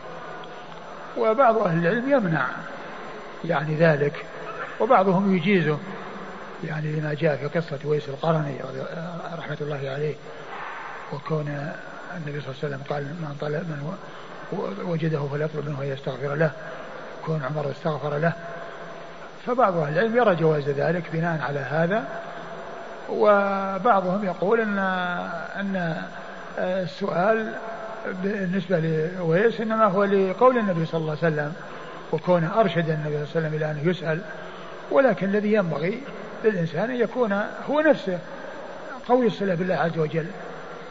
وبعض 1.18 1.58
أهل 1.58 1.88
العلم 1.88 2.12
يمنع 2.12 2.48
يعني 3.46 3.76
ذلك 3.76 4.26
وبعضهم 4.80 5.36
يجيزه 5.36 5.78
يعني 6.64 6.92
لما 6.92 7.14
جاء 7.14 7.36
في 7.36 7.60
قصة 7.60 7.80
ويس 7.86 8.10
القرني 8.10 8.56
رحمة 9.38 9.58
الله 9.62 9.90
عليه 9.90 10.16
وكون 11.14 11.74
النبي 12.18 12.42
صلى 12.42 12.50
الله 12.50 12.60
عليه 12.64 12.76
وسلم 12.76 12.82
قال 12.90 13.04
من 13.04 13.36
طلب 13.42 13.54
من 13.54 13.94
وجده 14.86 15.20
فليطلب 15.32 15.70
منه 15.70 15.82
أن 15.82 15.88
يستغفر 15.88 16.36
له 16.36 16.52
كون 17.26 17.42
عمر 17.44 17.72
استغفر 17.72 18.18
له. 18.18 18.34
فبعض 19.46 19.78
أهل 19.78 19.94
العلم 19.94 20.18
يرى 20.18 20.36
جواز 20.36 20.70
ذلك 20.70 21.04
بناء 21.14 21.42
على 21.42 21.60
هذا 21.60 22.04
وبعضهم 23.10 24.26
يقول 24.26 24.60
ان 24.62 24.78
إن 25.60 25.96
السؤال 26.58 27.54
بالنسبة 28.24 28.80
لويس 28.80 29.62
إنما 29.62 29.86
هو 29.86 30.04
لقول 30.04 30.58
النبي 30.58 30.86
صلى 30.86 31.02
الله 31.02 31.18
عليه 31.24 31.34
وسلم 31.34 31.54
وكونه 32.12 32.60
أرشد 32.60 32.90
النبي 32.90 33.04
صلى 33.04 33.08
الله 33.08 33.18
عليه 33.18 33.30
وسلم 33.30 33.54
إلى 33.54 33.72
أن 33.72 33.90
يسأل. 33.90 34.22
ولكن 34.92 35.28
الذي 35.28 35.54
ينبغي 35.54 36.02
للإنسان 36.44 36.90
أن 36.90 36.96
يكون 36.96 37.42
هو 37.70 37.82
نفسه 37.82 38.20
قوي 39.08 39.28
الصلة 39.28 39.56
بالله 39.56 39.76
عز 39.76 39.98
وجل. 39.98 40.26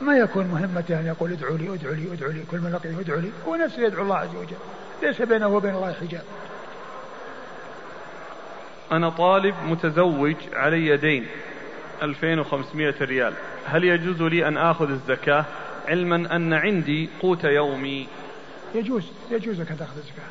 ما 0.01 0.19
يكون 0.19 0.47
مهمته 0.47 1.01
أن 1.01 1.07
يقول 1.07 1.33
ادعوا 1.33 1.59
لي 1.59 1.75
ادعوا 1.75 1.95
لي 1.95 2.12
ادعوا 2.12 2.33
لي 2.33 2.43
كل 2.51 2.59
من 2.59 2.73
لقيه 2.73 3.01
ادعوا 3.01 3.20
لي. 3.20 3.31
هو 3.47 3.57
نفسه 3.57 3.83
يدعو 3.83 4.03
الله 4.03 4.16
عز 4.16 4.35
وجل. 4.37 4.57
ليس 5.03 5.23
بينه 5.23 5.49
وبين 5.49 5.75
الله 5.75 5.93
حجاب. 5.93 6.25
أنا 8.93 9.11
طالب 9.11 9.55
متزوج 9.66 10.37
علي 10.53 10.97
دين 10.97 11.27
2500 12.03 12.95
ريال. 13.01 13.33
هل 13.66 13.85
يجوز 13.85 14.23
لي 14.23 14.49
أن 14.49 14.57
آخذ 14.57 14.91
الزكاة؟ 14.91 15.45
علما 15.89 16.37
أن 16.37 16.53
عندي 16.53 17.09
قوت 17.20 17.45
يومي. 17.45 18.09
يجوز 18.75 19.05
يجوز 19.31 19.61
لك 19.61 19.70
أن 19.70 19.79
تأخذ 19.79 19.97
الزكاة. 19.97 20.25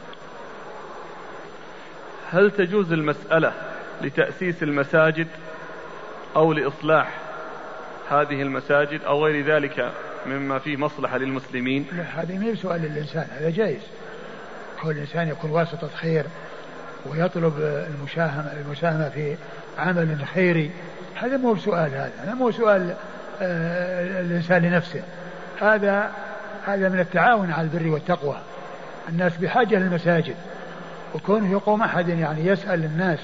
هل 2.31 2.52
تجوز 2.52 2.94
المسألة 2.94 3.53
لتأسيس 4.02 4.64
المساجد 4.64 5.27
أو 6.35 6.53
لإصلاح 6.53 7.26
هذه 8.09 8.41
المساجد 8.41 9.03
أو 9.03 9.25
غير 9.25 9.45
ذلك 9.45 9.91
مما 10.25 10.59
فيه 10.59 10.77
مصلحة 10.77 11.17
للمسلمين؟ 11.17 11.85
لا 11.91 12.03
هذه 12.03 12.38
ما 12.38 12.55
سؤال 12.55 12.81
للإنسان 12.81 13.27
هذا 13.39 13.49
جائز. 13.49 13.81
كل 14.81 14.91
الإنسان 14.91 15.27
يكون 15.27 15.51
واسطة 15.51 15.88
خير 15.88 16.25
ويطلب 17.05 17.53
المشاهمة 17.59 18.51
المساهمة 18.65 19.09
في 19.09 19.35
عمل 19.77 20.25
خيري 20.34 20.71
هذا 21.15 21.38
مو 21.38 21.55
سؤال 21.55 21.91
هذا 21.91 22.11
هذا 22.23 22.34
مو 22.34 22.51
سؤال 22.51 22.95
آه، 23.41 24.21
الإنسان 24.21 24.61
لنفسه. 24.61 25.03
هذا 25.61 26.11
هذا 26.65 26.89
من 26.89 26.99
التعاون 26.99 27.51
على 27.51 27.67
البر 27.67 27.88
والتقوى. 27.88 28.38
الناس 29.09 29.38
بحاجة 29.38 29.75
للمساجد. 29.75 30.35
وكونه 31.15 31.51
يقوم 31.51 31.81
أحد 31.81 32.09
يعني 32.09 32.47
يسأل 32.47 32.84
الناس 32.85 33.19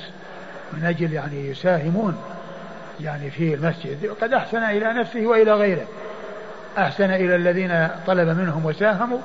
من 0.74 0.86
أجل 0.86 1.14
يعني 1.14 1.50
يساهمون 1.50 2.18
يعني 3.02 3.32
في 3.32 3.54
المسجد. 3.54 4.14
قد 4.22 4.34
أحسن 4.34 4.64
إلى 4.64 4.94
نفسه 4.94 5.28
وإلى 5.28 5.54
غيره. 5.54 5.88
أحسن 6.78 7.12
إلى 7.12 7.36
الذين 7.36 7.88
طلب 8.08 8.28
منهم 8.28 8.66
وساهموا 8.66 9.20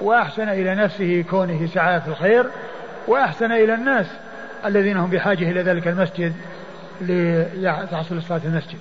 وأحسن 0.00 0.48
إلى 0.48 0.74
نفسه 0.74 1.24
كونه 1.30 1.66
سعى 1.74 2.00
في 2.00 2.08
الخير 2.08 2.46
وأحسن 3.06 3.52
إلى 3.52 3.74
الناس 3.74 4.06
الذين 4.64 4.96
هم 4.96 5.10
بحاجة 5.10 5.50
إلى 5.50 5.62
ذلك 5.62 5.88
المسجد 5.88 6.34
لتحصل 7.54 8.22
صلاة 8.22 8.40
المسجد. 8.44 8.78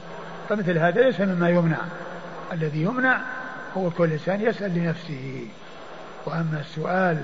فمثل 0.49 0.77
هذا 0.77 1.01
ليس 1.01 1.21
مما 1.21 1.49
يمنع. 1.49 1.77
الذي 2.53 2.81
يمنع 2.81 3.17
هو 3.77 3.89
كل 3.89 4.11
إنسان 4.11 4.41
يسأل 4.41 4.75
لنفسه. 4.75 5.45
وأما 6.25 6.59
السؤال 6.59 7.17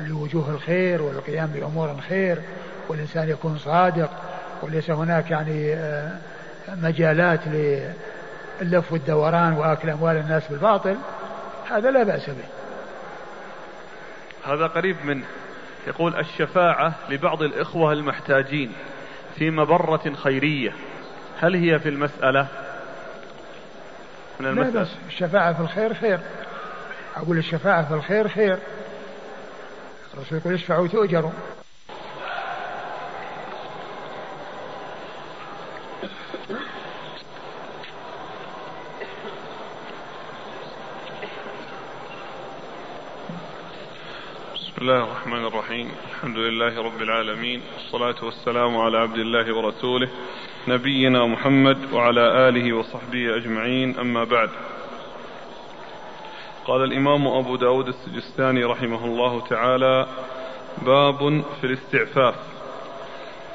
لوجوه 0.00 0.50
الخير 0.50 1.02
والقيام 1.02 1.46
بأمور 1.46 1.90
الخير 1.90 2.38
والإنسان 2.88 3.28
يكون 3.28 3.58
صادق 3.58 4.10
وليس 4.62 4.90
هناك 4.90 5.30
يعني 5.30 5.74
آه، 5.74 6.10
مجالات 6.68 7.40
للف 8.60 8.92
والدوران 8.92 9.52
وأكل 9.52 9.90
أموال 9.90 10.16
الناس 10.16 10.48
بالباطل 10.48 10.96
هذا 11.70 11.90
لا 11.90 12.02
بأس 12.02 12.30
به. 12.30 12.44
هذا 14.52 14.66
قريب 14.66 14.96
منه 15.04 15.24
يقول 15.86 16.16
الشفاعة 16.16 16.94
لبعض 17.08 17.42
الإخوة 17.42 17.92
المحتاجين 17.92 18.72
في 19.36 19.50
مبرة 19.50 20.12
خيرية 20.14 20.72
هل 21.40 21.54
هي 21.54 21.78
في 21.78 21.88
المسألة؟ 21.88 22.46
من 24.40 24.46
المسألة؟ 24.46 24.74
لا 24.74 24.80
بس 24.80 24.88
الشفاعة 25.08 25.52
في 25.52 25.60
الخير 25.60 25.94
خير. 25.94 26.20
أقول 27.16 27.38
الشفاعة 27.38 27.88
في 27.88 27.94
الخير 27.94 28.28
خير. 28.28 28.58
الرسول 30.14 30.38
يقول 30.38 30.54
اشفعوا 30.54 30.88
تؤجروا 30.88 31.30
بسم 44.76 44.84
الله 44.84 45.04
الرحمن 45.04 45.44
الرحيم. 45.46 45.90
الحمد 46.10 46.36
لله 46.36 46.82
رب 46.82 47.02
العالمين. 47.02 47.60
والصلاة 47.74 48.24
والسلام 48.24 48.76
على 48.76 48.98
عبد 48.98 49.18
الله 49.18 49.56
ورسوله 49.56 50.08
نبينا 50.68 51.26
محمد 51.26 51.92
وعلى 51.92 52.48
آله 52.48 52.72
وصحبه 52.72 53.36
أجمعين. 53.36 53.98
أما 53.98 54.24
بعد. 54.24 54.50
قال 56.66 56.84
الإمام 56.84 57.26
أبو 57.26 57.56
داود 57.56 57.88
السجستاني 57.88 58.64
رحمه 58.64 59.04
الله 59.04 59.40
تعالى 59.40 60.06
باب 60.82 61.42
في 61.60 61.64
الاستعفاف. 61.66 62.34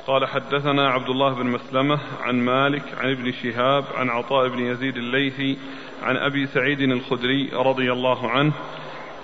قال 0.07 0.27
حدثنا 0.27 0.89
عبد 0.89 1.09
الله 1.09 1.33
بن 1.33 1.45
مسلمة 1.45 1.99
عن 2.21 2.35
مالك 2.45 2.83
عن 2.97 3.11
ابن 3.11 3.31
شهاب 3.31 3.83
عن 3.95 4.09
عطاء 4.09 4.47
بن 4.47 4.59
يزيد 4.59 4.97
الليثي 4.97 5.57
عن 6.03 6.17
أبي 6.17 6.47
سعيد 6.47 6.79
الخدري 6.79 7.49
رضي 7.53 7.91
الله 7.91 8.29
عنه 8.29 8.53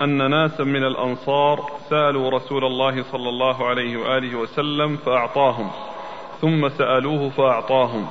أن 0.01 0.29
ناسا 0.29 0.63
من 0.63 0.83
الأنصار 0.83 1.71
سألوا 1.89 2.29
رسول 2.29 2.65
الله 2.65 3.03
صلى 3.03 3.29
الله 3.29 3.67
عليه 3.67 3.97
وآله 3.97 4.35
وسلم 4.35 4.97
فأعطاهم 4.97 5.71
ثم 6.41 6.69
سألوه 6.69 7.29
فأعطاهم 7.29 8.07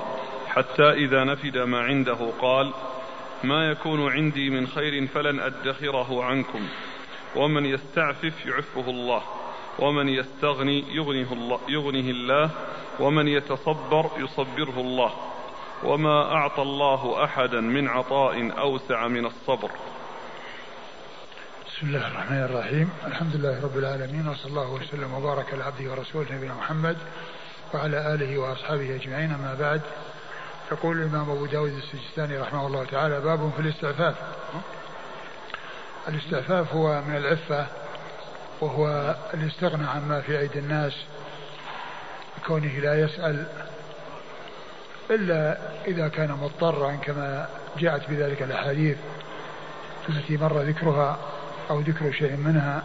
حتى 0.47 0.91
إذا 0.91 1.25
نفد 1.25 1.59
ما 1.59 1.81
عنده 1.81 2.19
قال 2.41 2.73
ما 3.45 3.71
يكون 3.71 4.13
عندي 4.13 4.51
من 4.51 4.67
خير 4.67 5.07
فلن 5.07 5.41
أدخره 5.41 6.25
عنكم 6.25 6.61
ومن 7.37 7.67
يستعفف 7.67 8.47
يعفه 8.47 8.91
الله 8.91 9.23
ومن 9.79 10.09
يستغني 10.09 10.85
يغنيه 10.95 11.33
الله, 11.33 11.61
يغنيه 11.69 12.11
الله 12.11 12.51
ومن 13.01 13.29
يتصبر 13.29 14.11
يصبره 14.19 14.81
الله 14.81 15.13
وما 15.85 16.33
أعطى 16.33 16.63
الله 16.63 17.25
أحدا 17.25 17.61
من 17.61 17.89
عطاء 17.89 18.53
أوسع 18.59 19.09
من 19.09 19.27
الصبر. 19.27 19.71
بسم 21.77 21.87
الله 21.87 22.07
الرحمن 22.07 22.43
الرحيم. 22.43 22.91
الحمد 23.07 23.37
لله 23.37 23.63
رب 23.63 23.79
العالمين 23.79 24.29
وصلى 24.29 24.47
الله 24.47 24.71
وسلم 24.71 25.15
وبارك 25.15 25.55
على 25.55 25.65
عبده 25.65 25.91
ورسوله 25.91 26.33
نبينا 26.33 26.55
محمد 26.55 26.97
وعلى 27.75 28.15
آله 28.15 28.39
وأصحابه 28.39 28.95
أجمعين. 28.95 29.33
أما 29.33 29.55
بعد 29.61 29.81
يقول 30.73 30.97
الإمام 30.97 31.31
أبو 31.31 31.47
داود 31.47 31.73
السجستاني 31.73 32.39
رحمه 32.39 32.67
الله 32.67 32.85
تعالى 32.85 33.21
باب 33.21 33.51
في 33.57 33.63
الاستعفاف. 33.63 34.15
الاستعفاف 36.09 36.73
هو 36.73 37.03
من 37.03 37.17
العفة 37.17 37.67
وهو 38.61 39.15
الاستغنى 39.35 39.87
عما 39.87 40.21
في 40.21 40.39
أيدي 40.39 40.59
الناس 40.59 40.93
كونه 42.47 42.79
لا 42.79 43.01
يسأل 43.01 43.47
إلا 45.11 45.59
إذا 45.87 46.09
كان 46.09 46.33
مضطرا 46.33 46.93
كما 46.93 47.49
جاءت 47.79 48.11
بذلك 48.11 48.43
الأحاديث 48.43 48.97
التي 50.09 50.37
مر 50.37 50.61
ذكرها 50.61 51.19
أو 51.71 51.81
ذكر 51.81 52.13
شيء 52.13 52.37
منها 52.37 52.83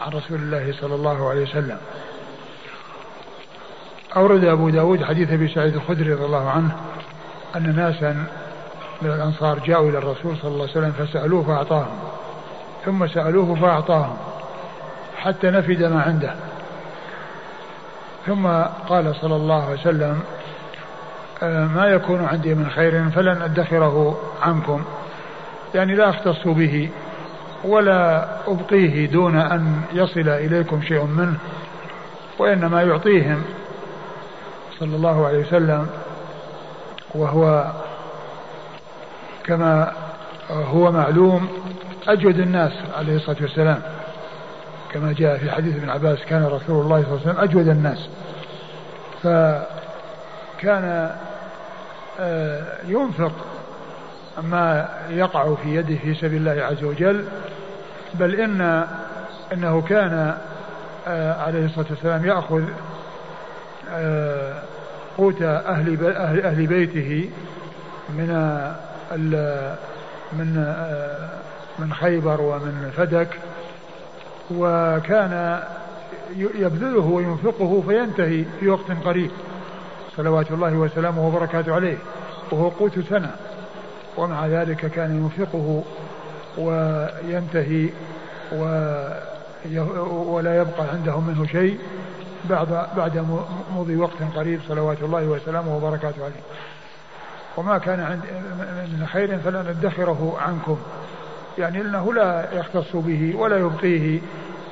عن 0.00 0.12
رسول 0.12 0.38
الله 0.38 0.74
صلى 0.80 0.94
الله 0.94 1.30
عليه 1.30 1.42
وسلم. 1.42 1.78
أورد 4.16 4.44
أبو 4.44 4.68
داود 4.68 5.04
حديث 5.04 5.32
أبي 5.32 5.48
سعيد 5.48 5.74
الخدري 5.74 6.12
رضي 6.12 6.24
الله 6.24 6.50
عنه 6.50 6.76
أن 7.56 7.76
ناسا 7.76 8.26
من 9.02 9.10
الأنصار 9.10 9.58
جاءوا 9.58 9.90
إلى 9.90 9.98
الرسول 9.98 10.36
صلى 10.36 10.50
الله 10.50 10.62
عليه 10.62 10.70
وسلم 10.72 10.92
فسألوه 10.92 11.42
فأعطاهم 11.42 11.98
ثم 12.84 13.06
سألوه 13.06 13.54
فأعطاهم 13.54 14.16
حتى 15.16 15.50
نفد 15.50 15.82
ما 15.82 16.02
عنده. 16.02 16.34
ثم 18.26 18.46
قال 18.88 19.14
صلى 19.20 19.36
الله 19.36 19.64
عليه 19.64 19.80
وسلم 19.80 20.20
آه، 21.42 21.64
ما 21.64 21.86
يكون 21.86 22.24
عندي 22.24 22.54
من 22.54 22.70
خير 22.70 23.10
فلن 23.10 23.42
أدخره 23.42 24.20
عنكم 24.42 24.84
يعني 25.74 25.94
لا 25.94 26.10
أختص 26.10 26.46
به. 26.46 26.90
ولا 27.64 28.28
أبقيه 28.46 29.06
دون 29.06 29.36
أن 29.36 29.82
يصل 29.92 30.28
إليكم 30.28 30.82
شيء 30.82 31.04
منه 31.04 31.38
وإنما 32.38 32.82
يعطيهم. 32.82 33.42
صلى 34.80 34.96
الله 34.96 35.26
عليه 35.26 35.38
وسلم 35.38 35.86
وهو 37.14 37.72
كما 39.44 39.92
هو 40.50 40.92
معلوم 40.92 41.48
أجود 42.08 42.38
الناس 42.38 42.72
عليه 42.98 43.16
الصلاة 43.16 43.36
والسلام. 43.40 43.82
كما 44.92 45.12
جاء 45.12 45.38
في 45.38 45.50
حديث 45.50 45.76
ابن 45.76 45.90
عباس 45.90 46.18
كان 46.18 46.44
رسول 46.44 46.84
الله 46.84 47.02
صلى 47.02 47.08
الله 47.08 47.20
عليه 47.20 47.30
وسلم 47.30 47.40
أجود 47.40 47.68
الناس. 47.68 48.08
فكان 49.22 51.10
آه، 52.20 52.62
ينفق 52.86 53.32
ما 54.42 54.88
يقع 55.10 55.54
في 55.54 55.76
يده 55.76 55.96
في 55.96 56.14
سبيل 56.14 56.48
الله 56.48 56.64
عز 56.64 56.84
وجل 56.84 57.24
بل 58.14 58.40
إن 58.40 58.86
إنه 59.52 59.82
كان 59.82 60.38
آه، 61.06 61.42
عليه 61.42 61.64
الصلاة 61.64 61.86
والسلام 61.90 62.26
يأخذ 62.26 62.62
آه، 63.90 64.54
قوت 65.18 65.42
أهل 65.42 66.06
أهل 66.44 66.66
بيته 66.66 67.30
من 68.08 68.28
من 70.32 70.74
من 71.78 71.92
خيبر 71.92 72.40
ومن 72.40 72.92
فدك 72.96 73.28
وكان 74.50 75.60
يبذله 76.36 77.04
وينفقه 77.06 77.82
فينتهي 77.88 78.44
في 78.60 78.68
وقت 78.68 78.90
قريب 79.04 79.30
صلوات 80.16 80.50
الله 80.50 80.74
وسلامه 80.74 81.26
وبركاته 81.26 81.74
عليه 81.74 81.96
وهو 82.50 82.68
قوت 82.68 82.98
سنة. 82.98 83.30
ومع 84.18 84.46
ذلك 84.46 84.86
كان 84.90 85.16
ينفقه 85.16 85.82
وينتهي 86.58 87.88
ولا 90.26 90.56
يبقى 90.56 90.84
عندهم 90.92 91.26
منه 91.26 91.46
شيء 91.46 91.78
بعد 92.44 92.68
بعد 92.96 93.26
مضي 93.76 93.96
وقت 93.96 94.22
قريب 94.36 94.60
صلوات 94.68 95.02
الله 95.02 95.24
وسلامه 95.24 95.76
وبركاته 95.76 96.24
عليه. 96.24 96.42
وما 97.56 97.78
كان 97.78 98.00
عند 98.00 98.20
من 98.98 99.06
خير 99.06 99.38
فلن 99.38 99.74
ندخره 99.78 100.36
عنكم. 100.46 100.78
يعني 101.58 101.80
إنه 101.80 102.14
لا 102.14 102.48
يختص 102.52 102.96
به 102.96 103.34
ولا 103.36 103.58
يبقيه 103.58 104.20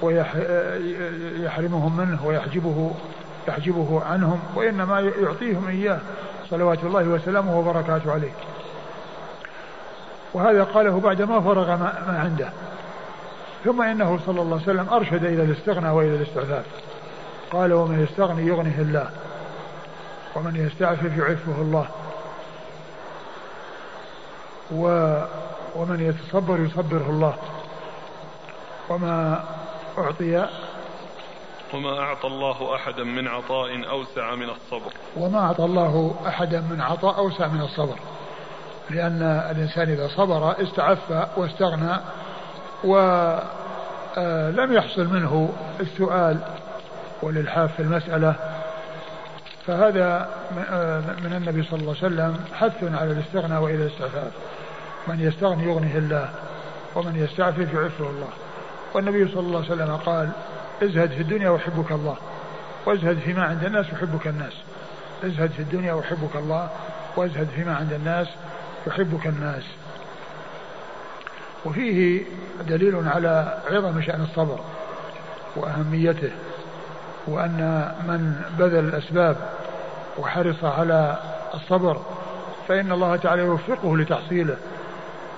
ويحرمهم 0.02 1.96
منه 1.96 2.26
ويحجبه 2.26 2.90
يحجبه 3.48 4.02
عنهم 4.04 4.40
وإنما 4.54 5.00
يعطيهم 5.00 5.68
إياه 5.68 5.98
صلوات 6.50 6.84
الله 6.84 7.08
وسلامه 7.08 7.58
وبركاته 7.58 8.12
عليه. 8.12 8.32
وهذا 10.36 10.64
قاله 10.64 11.00
بعدما 11.00 11.40
فرغ 11.40 11.76
ما 11.76 12.20
عنده. 12.24 12.52
ثم 13.64 13.82
إنه 13.82 14.18
صلى 14.26 14.42
الله 14.42 14.60
عليه 14.62 14.72
وسلم 14.72 14.88
أرشد 14.88 15.24
إلى 15.24 15.42
الاستغنى 15.42 15.90
وإلى 15.90 16.16
الاستعفاف 16.16 16.64
قال 17.50 17.72
ومن 17.72 18.02
يستغني 18.02 18.46
يغنه 18.46 18.78
الله. 18.78 19.10
ومن 20.34 20.56
يستعفف 20.56 21.16
يعفه 21.18 21.62
الله. 21.62 21.86
و 24.72 25.14
ومن 25.76 26.00
يتصبر 26.00 26.60
يصبره 26.60 27.10
الله. 27.10 27.34
وما 28.88 29.44
أعطي 29.98 30.48
وما 31.74 31.98
أعطى 31.98 32.26
الله 32.26 32.74
أحدا 32.74 33.04
من 33.04 33.28
عطاء 33.28 33.88
أوسع 33.90 34.34
من 34.34 34.50
الصبر. 34.50 34.92
وما 35.16 35.38
أعطى 35.38 35.64
الله 35.64 36.14
أحدا 36.26 36.60
من 36.60 36.80
عطاء 36.80 37.18
أوسع 37.18 37.48
من 37.48 37.60
الصبر. 37.60 37.96
لأن 38.90 39.22
الإنسان 39.50 39.90
إذا 39.90 40.08
صبر 40.08 40.62
استعف 40.62 41.28
واستغنى 41.36 41.96
ولم 42.84 44.72
يحصل 44.72 45.06
منه 45.06 45.52
السؤال 45.80 46.38
والإلحاف 47.22 47.74
في 47.76 47.82
المسألة. 47.82 48.34
فهذا 49.66 50.28
من 51.24 51.32
النبي 51.36 51.62
صلى 51.62 51.80
الله 51.80 51.96
عليه 52.02 52.06
وسلم 52.06 52.44
حث 52.54 52.84
على 52.84 53.12
الاستغناء 53.12 53.62
وإلى 53.62 53.86
الاستعفاف. 53.86 54.32
من 55.08 55.20
يستغني 55.20 55.64
يغنيه 55.64 55.98
الله 55.98 56.28
ومن 56.94 57.16
يستعفف 57.16 57.74
يعفه 57.74 58.10
الله. 58.10 58.28
والنبي 58.94 59.28
صلى 59.28 59.40
الله 59.40 59.64
عليه 59.64 59.72
وسلم 59.72 59.96
قال 59.96 60.28
ازهد 60.82 61.10
في 61.10 61.20
الدنيا 61.20 61.50
ويحبك 61.50 61.92
الله 61.92 62.16
وازهد 62.86 63.18
فيما 63.18 63.44
عند 63.44 63.64
الناس 63.64 63.86
يحبك 63.92 64.26
الناس. 64.26 64.52
ازهد 65.24 65.50
في 65.50 65.62
الدنيا 65.62 65.92
ويحبك 65.92 66.36
الله 66.36 66.68
وازهد 67.16 67.48
فيما 67.56 67.76
عند 67.76 67.92
الناس 67.92 68.26
يحبك 68.86 69.26
الناس. 69.26 69.64
وفيه 71.64 72.22
دليل 72.68 73.08
على 73.08 73.58
عظم 73.70 74.02
شأن 74.02 74.22
الصبر 74.22 74.60
وأهميته 75.56 76.30
وأن 77.26 77.92
من 78.08 78.42
بذل 78.58 78.88
الأسباب 78.88 79.36
وحرص 80.18 80.64
على 80.64 81.18
الصبر 81.54 82.00
فإن 82.68 82.92
الله 82.92 83.16
تعالى 83.16 83.42
يوفقه 83.42 83.96
لتحصيله 83.96 84.56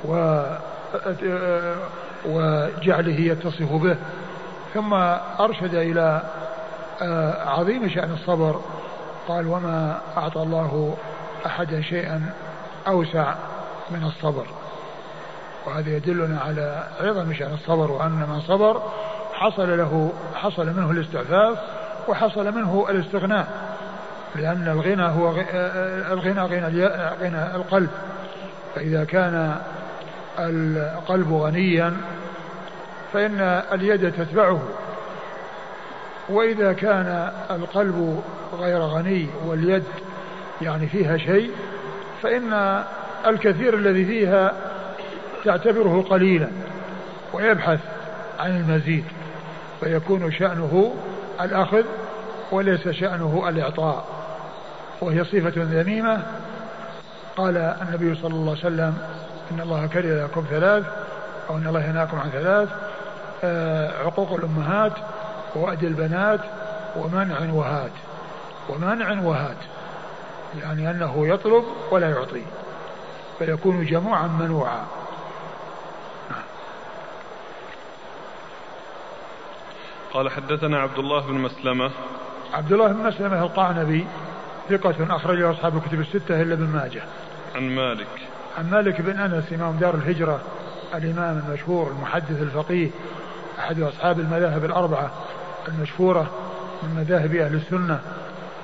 و 0.04 0.42
وجعله 2.24 3.20
يتصف 3.20 3.72
به 3.72 3.96
ثم 4.74 4.94
أرشد 5.40 5.74
إلى 5.74 6.22
آه، 7.02 7.48
عظيم 7.48 7.88
شأن 7.88 8.12
الصبر. 8.12 8.60
قال 9.28 9.46
وما 9.46 10.00
أعطى 10.16 10.42
الله 10.42 10.96
أحدا 11.46 11.80
شيئا 11.80 12.32
أوسع 12.88 13.34
من 13.90 14.04
الصبر. 14.04 14.46
وهذا 15.66 15.90
يدلنا 15.90 16.40
على 16.40 16.84
عظم 17.00 17.34
شأن 17.34 17.54
الصبر 17.54 17.90
وأن 17.90 18.10
من 18.10 18.40
صبر 18.40 18.82
حصل 19.32 19.78
له 19.78 20.12
حصل 20.34 20.66
منه 20.66 20.90
الاستعفاف 20.90 21.58
وحصل 22.08 22.54
منه 22.54 22.86
الاستغناء 22.90 23.46
لأن 24.36 24.68
الغنى 24.68 25.02
هو 25.02 25.30
الغنى 26.12 26.40
غنى 26.40 26.86
غنى 27.22 27.56
القلب. 27.56 27.90
فإذا 28.74 29.04
كان 29.04 29.56
القلب 30.38 31.32
غنيا 31.32 31.96
فإن 33.12 33.40
اليد 33.72 34.12
تتبعه. 34.12 34.62
وإذا 36.28 36.72
كان 36.72 37.32
القلب 37.50 38.22
غير 38.58 38.80
غني 38.80 39.28
واليد 39.46 39.84
يعني 40.62 40.86
فيها 40.86 41.16
شيء 41.16 41.50
فإن 42.22 42.82
الكثير 43.26 43.74
الذي 43.74 44.04
فيها 44.04 44.52
تعتبره 45.44 46.02
قليلا 46.10 46.48
ويبحث 47.32 47.80
عن 48.38 48.56
المزيد 48.56 49.04
فيكون 49.80 50.32
شأنه 50.32 50.94
الأخذ 51.40 51.82
وليس 52.52 52.88
شأنه 52.88 53.48
الإعطاء. 53.48 54.04
وهي 55.00 55.24
صفة 55.24 55.52
ذميمة. 55.56 56.22
قال 57.36 57.56
النبي 57.56 58.14
صلى 58.14 58.34
الله 58.34 58.50
عليه 58.50 58.60
وسلم 58.60 58.98
إن 59.50 59.60
الله 59.60 59.86
كره 59.86 60.24
لكم 60.24 60.44
ثلاث 60.50 60.84
أو 61.50 61.56
إن 61.56 61.66
الله 61.66 61.84
ينهاكم 61.84 62.18
عن 62.18 62.30
ثلاث 62.30 62.68
آه، 63.44 64.04
عقوق 64.04 64.32
الأمهات 64.32 64.92
ووأد 65.56 65.84
البنات 65.84 66.40
ومنع 66.96 67.52
وهات 67.52 67.90
ومنع 68.68 69.22
وهات. 69.22 69.56
يعني 70.56 70.90
أنه 70.90 71.28
يطلب 71.28 71.64
ولا 71.90 72.10
يعطي 72.10 72.42
فيكون 73.38 73.86
جموعا 73.86 74.26
منوعا. 74.26 74.86
قال 80.12 80.30
حدثنا 80.30 80.80
عبد 80.80 80.98
الله 80.98 81.26
بن 81.26 81.34
مسلمة. 81.34 81.90
عبد 82.54 82.72
الله 82.72 82.88
بن 82.88 83.06
مسلمة 83.06 83.42
القعنبي 83.42 84.06
ثقة 84.68 85.16
أخرجه 85.16 85.50
أصحاب 85.50 85.76
الكتب 85.76 86.00
الستة 86.00 86.42
إلا 86.42 86.54
ابن 86.54 86.66
ماجه. 86.66 87.02
عن 87.54 87.68
مالك. 87.68 88.06
عن 88.58 88.70
مالك 88.70 89.00
بن 89.00 89.20
أنس 89.20 89.52
إمام 89.52 89.76
دار 89.76 89.94
الهجرة 89.94 90.40
الإمام 90.94 91.42
المشهور 91.46 91.90
المحدث 91.90 92.42
الفقيه 92.42 92.90
أحد 93.58 93.80
أصحاب 93.80 94.20
المذاهب 94.20 94.64
الأربعة 94.64 95.10
المشهورة 95.68 96.30
من 96.82 96.94
مذاهب 96.94 97.34
أهل 97.34 97.54
السنة. 97.54 98.00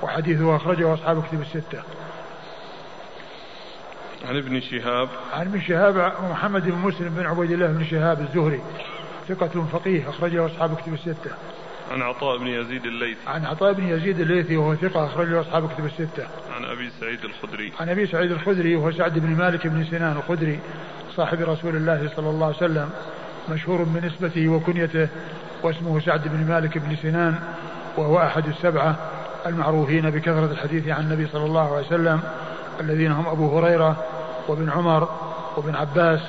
وحديثه 0.03 0.57
أخرجه 0.57 0.95
أصحاب 0.95 1.19
الكتب 1.19 1.41
الستة. 1.41 1.83
عن 4.29 4.37
ابن 4.37 4.61
شهاب. 4.61 5.09
عن 5.33 5.47
ابن 5.47 5.61
شهاب 5.61 6.13
محمد 6.31 6.65
بن 6.65 6.79
مسلم 6.79 7.09
بن 7.09 7.27
عبيد 7.27 7.51
الله 7.51 7.67
بن 7.67 7.85
شهاب 7.85 8.21
الزهري. 8.21 8.61
ثقة 9.29 9.67
فقيه 9.73 10.09
أخرجه 10.09 10.47
أصحاب 10.47 10.73
الكتب 10.73 10.95
الستة. 10.95 11.31
عن 11.93 12.03
عطاء 12.03 12.39
بن 12.39 12.47
يزيد 12.47 12.85
الليثي. 12.85 13.21
عن 13.27 13.45
عطاء 13.45 13.73
بن 13.73 13.89
يزيد 13.89 14.21
الليثي 14.21 14.57
وهو 14.57 14.75
ثقة 14.75 15.07
أخرجه 15.07 15.41
أصحاب 15.41 15.65
الكتب 15.65 15.85
الستة. 15.85 16.27
عن 16.57 16.65
أبي 16.65 16.91
سعيد 17.01 17.25
الخدري. 17.25 17.73
عن 17.81 17.89
أبي 17.89 18.07
سعيد 18.07 18.31
الخدري 18.31 18.77
وهو 18.77 18.93
سعد 18.93 19.19
بن 19.19 19.37
مالك 19.37 19.67
بن 19.67 19.85
سنان 19.85 20.17
الخدري 20.17 20.59
صاحب 21.17 21.41
رسول 21.41 21.77
الله 21.77 22.11
صلى 22.17 22.31
الله 22.31 22.47
عليه 22.47 22.57
وسلم 22.57 22.91
مشهور 23.51 23.83
بنسبته 23.83 24.49
وكنيته 24.49 25.09
واسمه 25.63 26.01
سعد 26.01 26.29
بن 26.29 26.47
مالك 26.49 26.79
بن 26.79 26.97
سنان 26.97 27.39
وهو 27.97 28.19
أحد 28.19 28.47
السبعة. 28.47 28.97
المعروفين 29.47 30.11
بكثرة 30.11 30.45
الحديث 30.45 30.89
عن 30.89 31.05
النبي 31.05 31.27
صلى 31.27 31.45
الله 31.45 31.75
عليه 31.75 31.87
وسلم 31.87 32.21
الذين 32.81 33.13
هم 33.13 33.27
أبو 33.27 33.59
هريرة 33.59 33.97
وابن 34.49 34.71
عمر 34.71 35.09
وابن 35.57 35.75
عباس 35.75 36.21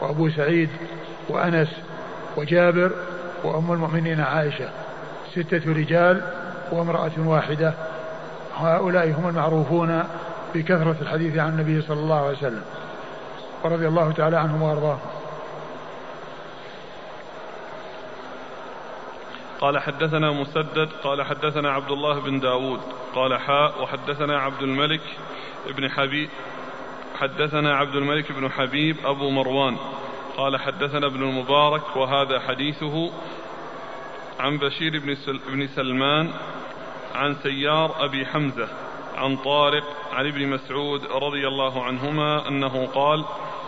وأبو 0.00 0.30
سعيد 0.30 0.68
وأنس 1.28 1.68
وجابر 2.36 2.90
وأم 3.44 3.72
المؤمنين 3.72 4.20
عائشة. 4.20 4.68
ستة 5.34 5.72
رجال 5.72 6.22
وامرأة 6.72 7.10
واحدة. 7.18 7.74
هؤلاء 8.56 9.14
هم 9.18 9.28
المعروفون 9.28 10.02
بكثرة 10.54 10.96
الحديث 11.02 11.38
عن 11.38 11.48
النبي 11.48 11.82
صلى 11.82 12.00
الله 12.00 12.26
عليه 12.26 12.38
وسلم. 12.38 12.62
ورضي 13.64 13.88
الله 13.88 14.12
تعالى 14.12 14.36
عنهم 14.36 14.62
وأرضاهم. 14.62 14.98
قال 19.62 19.78
حدثنا 19.78 20.30
مسدد 20.30 20.88
قال 21.04 21.22
حدثنا 21.22 21.70
عبد 21.70 21.90
الله 21.90 22.20
بن 22.20 22.40
داود 22.40 22.80
قال 23.14 23.40
حاء 23.40 23.82
وحدثنا 23.82 24.38
عبد 24.38 24.62
الملك 24.62 25.00
بن 25.76 25.90
حبيب 25.90 26.28
حدثنا 27.20 27.76
عبد 27.76 27.94
الملك 27.94 28.32
بن 28.32 28.50
حبيب 28.50 28.96
أبو 29.04 29.30
مروان 29.30 29.76
قال 30.36 30.60
حدثنا 30.60 31.06
ابن 31.06 31.22
المبارك 31.22 31.96
وهذا 31.96 32.40
حديثه 32.40 33.10
عن 34.40 34.58
بشير 34.58 34.98
بن, 34.98 35.16
بن 35.48 35.66
سلمان 35.66 36.30
عن 37.14 37.34
سيار 37.34 38.04
أبي 38.04 38.26
حمزة 38.26 38.68
عن 39.14 39.36
طارق 39.36 39.84
عن 40.12 40.26
ابن 40.26 40.48
مسعود 40.48 41.06
رضي 41.06 41.48
الله 41.48 41.84
عنهما 41.84 42.48
أنه 42.48 42.86
قال 42.94 43.24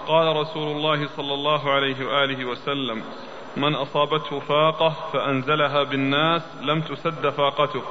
قال 0.06 0.36
رسول 0.36 0.76
الله 0.76 1.08
صلى 1.16 1.34
الله 1.34 1.70
عليه 1.70 2.06
وآله 2.06 2.44
وسلم 2.44 3.02
من 3.56 3.74
أصابته 3.74 4.40
فاقة 4.40 4.94
فأنزلها 5.12 5.82
بالناس 5.82 6.42
لم 6.62 6.80
تسد 6.80 7.28
فاقته. 7.28 7.82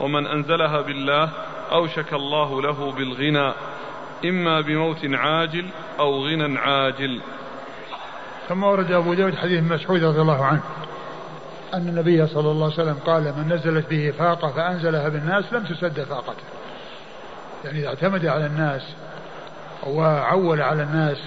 ومن 0.00 0.26
أنزلها 0.26 0.80
بالله 0.80 1.30
أوشك 1.72 2.12
الله 2.12 2.62
له 2.62 2.92
بالغنى 2.92 3.52
إما 4.24 4.60
بموت 4.60 4.98
عاجل 5.04 5.66
أو 5.98 6.26
غنى 6.26 6.58
عاجل. 6.58 7.20
ثم 8.48 8.62
ورد 8.62 8.92
أبو 8.92 9.14
داود 9.14 9.34
حديث 9.34 9.62
مسعود 9.62 10.04
رضي 10.04 10.20
الله 10.20 10.44
عنه 10.44 10.62
أن 11.74 11.88
النبي 11.88 12.26
صلى 12.26 12.50
الله 12.50 12.64
عليه 12.64 12.74
وسلم 12.74 12.98
قال 13.06 13.22
من 13.22 13.52
نزلت 13.52 13.90
به 13.90 14.14
فاقة 14.18 14.48
فأنزلها 14.48 15.08
بالناس 15.08 15.52
لم 15.52 15.64
تسد 15.64 16.00
فاقته. 16.00 16.44
يعني 17.64 17.78
إذا 17.78 17.88
اعتمد 17.88 18.26
على 18.26 18.46
الناس 18.46 18.82
وعول 19.86 20.62
على 20.62 20.82
الناس 20.82 21.18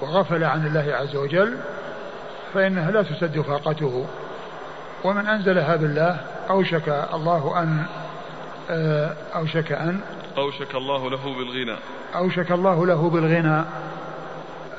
وغفل 0.00 0.44
عن 0.44 0.66
الله 0.66 0.94
عز 0.94 1.16
وجل 1.16 1.58
فإنها 2.54 2.90
لا 2.90 3.02
تسد 3.02 3.40
فاقته 3.40 4.06
ومن 5.04 5.26
أنزلها 5.26 5.76
بالله 5.76 6.20
أوشك 6.50 7.06
الله 7.14 7.62
أن 7.62 7.84
آه، 8.70 9.12
أوشك 9.34 9.72
أن 9.72 10.00
أوشك 10.38 10.74
الله 10.74 11.10
له 11.10 11.34
بالغنى. 11.38 11.76
أوشك 12.14 12.52
الله 12.52 12.86
له 12.86 13.10
بالغنى 13.10 13.64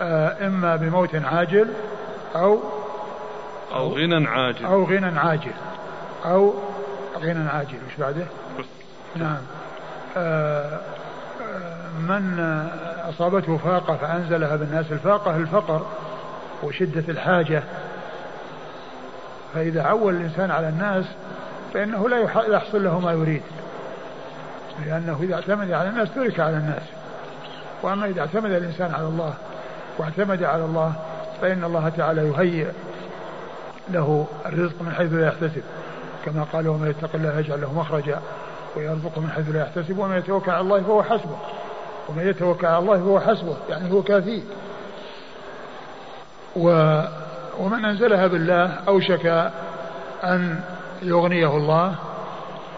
آه، 0.02 0.48
إما 0.48 0.76
بموت 0.76 1.16
عاجل 1.16 1.68
أو 2.36 2.60
أو 3.74 3.94
غنى 3.96 4.28
عاجل. 4.28 4.66
أو 4.66 4.84
غنى 4.84 5.20
عاجل 5.20 5.52
أو 6.26 6.54
غنى 7.22 7.50
عاجل. 7.50 7.78
وش 7.88 8.00
بعده؟ 8.00 8.26
نعم. 9.16 9.41
آه، 10.18 10.80
من 12.00 12.40
أصابته 13.10 13.58
فاقة 13.58 13.96
فأنزلها 13.96 14.56
بالناس 14.56 14.91
الفاقة 14.91 15.36
الفقر. 15.36 15.86
وشدة 16.64 17.03
الحاجة. 17.10 17.64
فإذا 19.53 19.84
عول 19.84 20.15
الإنسان 20.15 20.52
على 20.52 20.69
الناس 20.69 21.06
فإنه 21.73 22.10
لا 22.10 22.18
يحصل 22.48 22.84
له 22.84 22.99
ما 22.99 23.11
يريد. 23.11 23.41
لأنه 24.86 25.19
إذا 25.23 25.36
اعتمد 25.36 25.72
على 25.72 25.90
الناس 25.90 26.10
ترك 26.15 26.40
على 26.40 26.57
الناس. 26.57 26.84
وأما 27.84 28.06
إذا 28.06 28.22
اعتمد 28.22 28.52
الإنسان 28.52 28.94
على 28.94 29.07
الله 29.07 29.34
واعتمد 29.98 30.44
على 30.44 30.65
الله 30.65 30.94
فإن 31.41 31.64
الله 31.64 31.90
تعالى 31.90 32.27
يهيئ 32.27 32.68
له 33.90 34.27
الرزق 34.45 34.81
من 34.81 34.91
حيث 34.91 35.14
لا 35.14 35.27
يحتسب. 35.27 35.64
كما 36.26 36.44
قال 36.53 36.68
ومن 36.68 36.90
يتق 36.90 37.10
الله 37.15 37.40
يجعل 37.40 37.61
له 37.61 37.73
مخرجا 37.73 38.19
ويرزقه 38.76 39.22
من 39.22 39.30
حيث 39.30 39.49
لا 39.49 39.61
يحتسب 39.61 39.98
ومن 39.98 40.18
يتوكل 40.18 40.52
على 40.52 40.61
الله 40.61 40.81
فهو 40.81 41.03
حسبه. 41.03 41.38
ومن 42.10 42.27
يتوكل 42.27 42.68
على 42.68 42.77
الله 42.77 42.98
فهو 42.98 43.19
حسبه 43.19 43.57
يعني 43.69 43.91
هو 43.91 44.03
كافيه 44.03 44.41
و 46.55 47.01
ومن 47.59 47.85
أنزلها 47.85 48.27
بالله 48.27 48.80
أوشك 48.88 49.51
أن 50.23 50.59
يغنيه 51.01 51.57
الله 51.57 51.95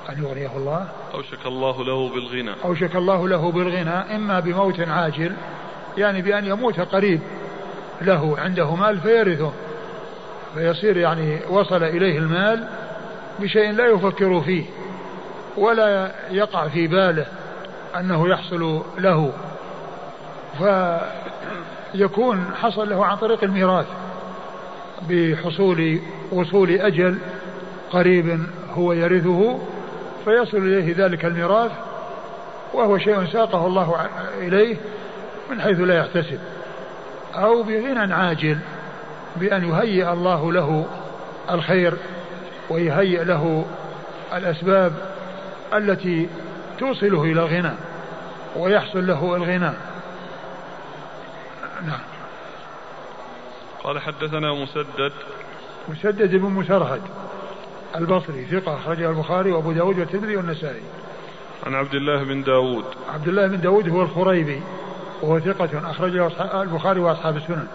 أن 0.09 0.23
يغنيه 0.23 0.57
الله. 0.57 0.85
أوشك 1.13 1.45
الله 1.45 1.83
له 1.83 2.09
بالغنى. 2.09 2.51
أوشك 2.65 2.95
الله 2.95 3.27
له 3.27 3.51
بالغنى 3.51 4.15
إما 4.15 4.39
بموت 4.39 4.79
عاجل 4.79 5.31
يعني 5.97 6.21
بأن 6.21 6.45
يموت 6.45 6.79
قريب 6.79 7.21
له 8.01 8.35
عنده 8.39 8.75
مال 8.75 8.99
فيرثه. 8.99 9.51
فيصير 10.55 10.97
يعني 10.97 11.39
وصل 11.49 11.83
إليه 11.83 12.17
المال 12.17 12.67
بشيء 13.39 13.71
لا 13.71 13.87
يفكر 13.87 14.41
فيه 14.41 14.65
ولا 15.57 16.11
يقع 16.31 16.67
في 16.67 16.87
باله 16.87 17.25
أنه 17.99 18.29
يحصل 18.29 18.81
له. 18.97 19.33
فيكون 21.91 22.45
حصل 22.61 22.89
له 22.89 23.05
عن 23.05 23.17
طريق 23.17 23.43
الميراث 23.43 23.85
بحصول 25.09 25.99
وصول 26.31 26.69
أجل 26.69 27.17
قريب 27.91 28.39
هو 28.73 28.93
يرثه 28.93 29.59
فيصل 30.25 30.57
إليه 30.57 30.95
ذلك 30.97 31.25
الميراث 31.25 31.71
وهو 32.73 32.97
شيء 32.97 33.25
ساقه 33.25 33.67
الله 33.67 34.09
إليه 34.37 34.77
من 35.51 35.61
حيث 35.61 35.79
لا 35.79 35.97
يحتسب. 35.97 36.39
أو 37.35 37.63
بغنى 37.63 38.13
عاجل 38.13 38.57
بأن 39.35 39.69
يهيئ 39.69 40.13
الله 40.13 40.51
له 40.51 40.85
الخير 41.51 41.93
ويهيئ 42.69 43.23
له 43.23 43.65
الأسباب 44.33 44.93
التي 45.73 46.27
توصله 46.79 47.23
إلى 47.23 47.41
الغنى 47.41 47.71
ويحصل 48.55 49.07
له 49.07 49.35
الغنى. 49.35 49.71
نعم. 51.87 51.99
قال 53.83 53.99
حدثنا 53.99 54.53
مسدد. 54.53 55.11
مسدد 55.89 56.35
بن 56.35 56.49
مسرهد 56.49 57.01
البصري 57.95 58.45
ثقة 58.45 58.75
أخرجه 58.75 59.09
البخاري 59.09 59.51
وأبو 59.51 59.71
داود 59.71 59.99
والترمذي 59.99 60.35
والنسائي. 60.35 60.81
عن 61.65 61.75
عبد 61.75 61.93
الله 61.93 62.23
بن 62.23 62.43
داود. 62.43 62.85
عبد 63.13 63.27
الله 63.27 63.47
بن 63.47 63.61
داود 63.61 63.89
هو 63.89 64.01
الخريبي 64.01 64.61
وهو 65.21 65.39
ثقة 65.39 65.91
أخرجه 65.91 66.31
البخاري 66.61 66.99
وأصحاب 66.99 67.37
السنن. 67.37 67.67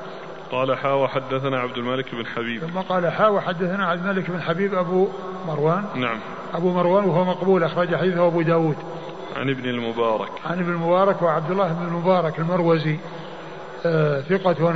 قال 0.51 0.79
حا 0.79 0.93
وحدثنا 0.93 1.59
عبد 1.59 1.77
الملك 1.77 2.15
بن 2.15 2.27
حبيب. 2.27 2.61
ثم 2.61 2.79
قال 2.79 3.13
حا 3.13 3.29
وحدثنا 3.29 3.87
عبد 3.87 4.07
الملك 4.07 4.31
بن 4.31 4.43
حبيب 4.43 4.75
أبو 4.75 5.09
مروان. 5.47 5.85
نعم. 5.95 6.19
أبو 6.55 6.73
مروان 6.73 7.05
وهو 7.05 7.25
مقبول 7.25 7.65
أخرج 7.65 7.97
حديثه 7.97 8.27
أبو 8.27 8.43
داود. 8.43 8.77
عن 9.37 9.51
ابن 9.51 9.69
المبارك. 9.69 10.31
عن 10.47 10.59
ابن 10.59 10.73
المبارك 10.73 11.23
وعبد 11.23 11.51
الله 11.51 11.73
بن 11.73 11.87
المبارك 11.87 12.39
المروزي. 12.39 12.99
ثقة. 14.29 14.75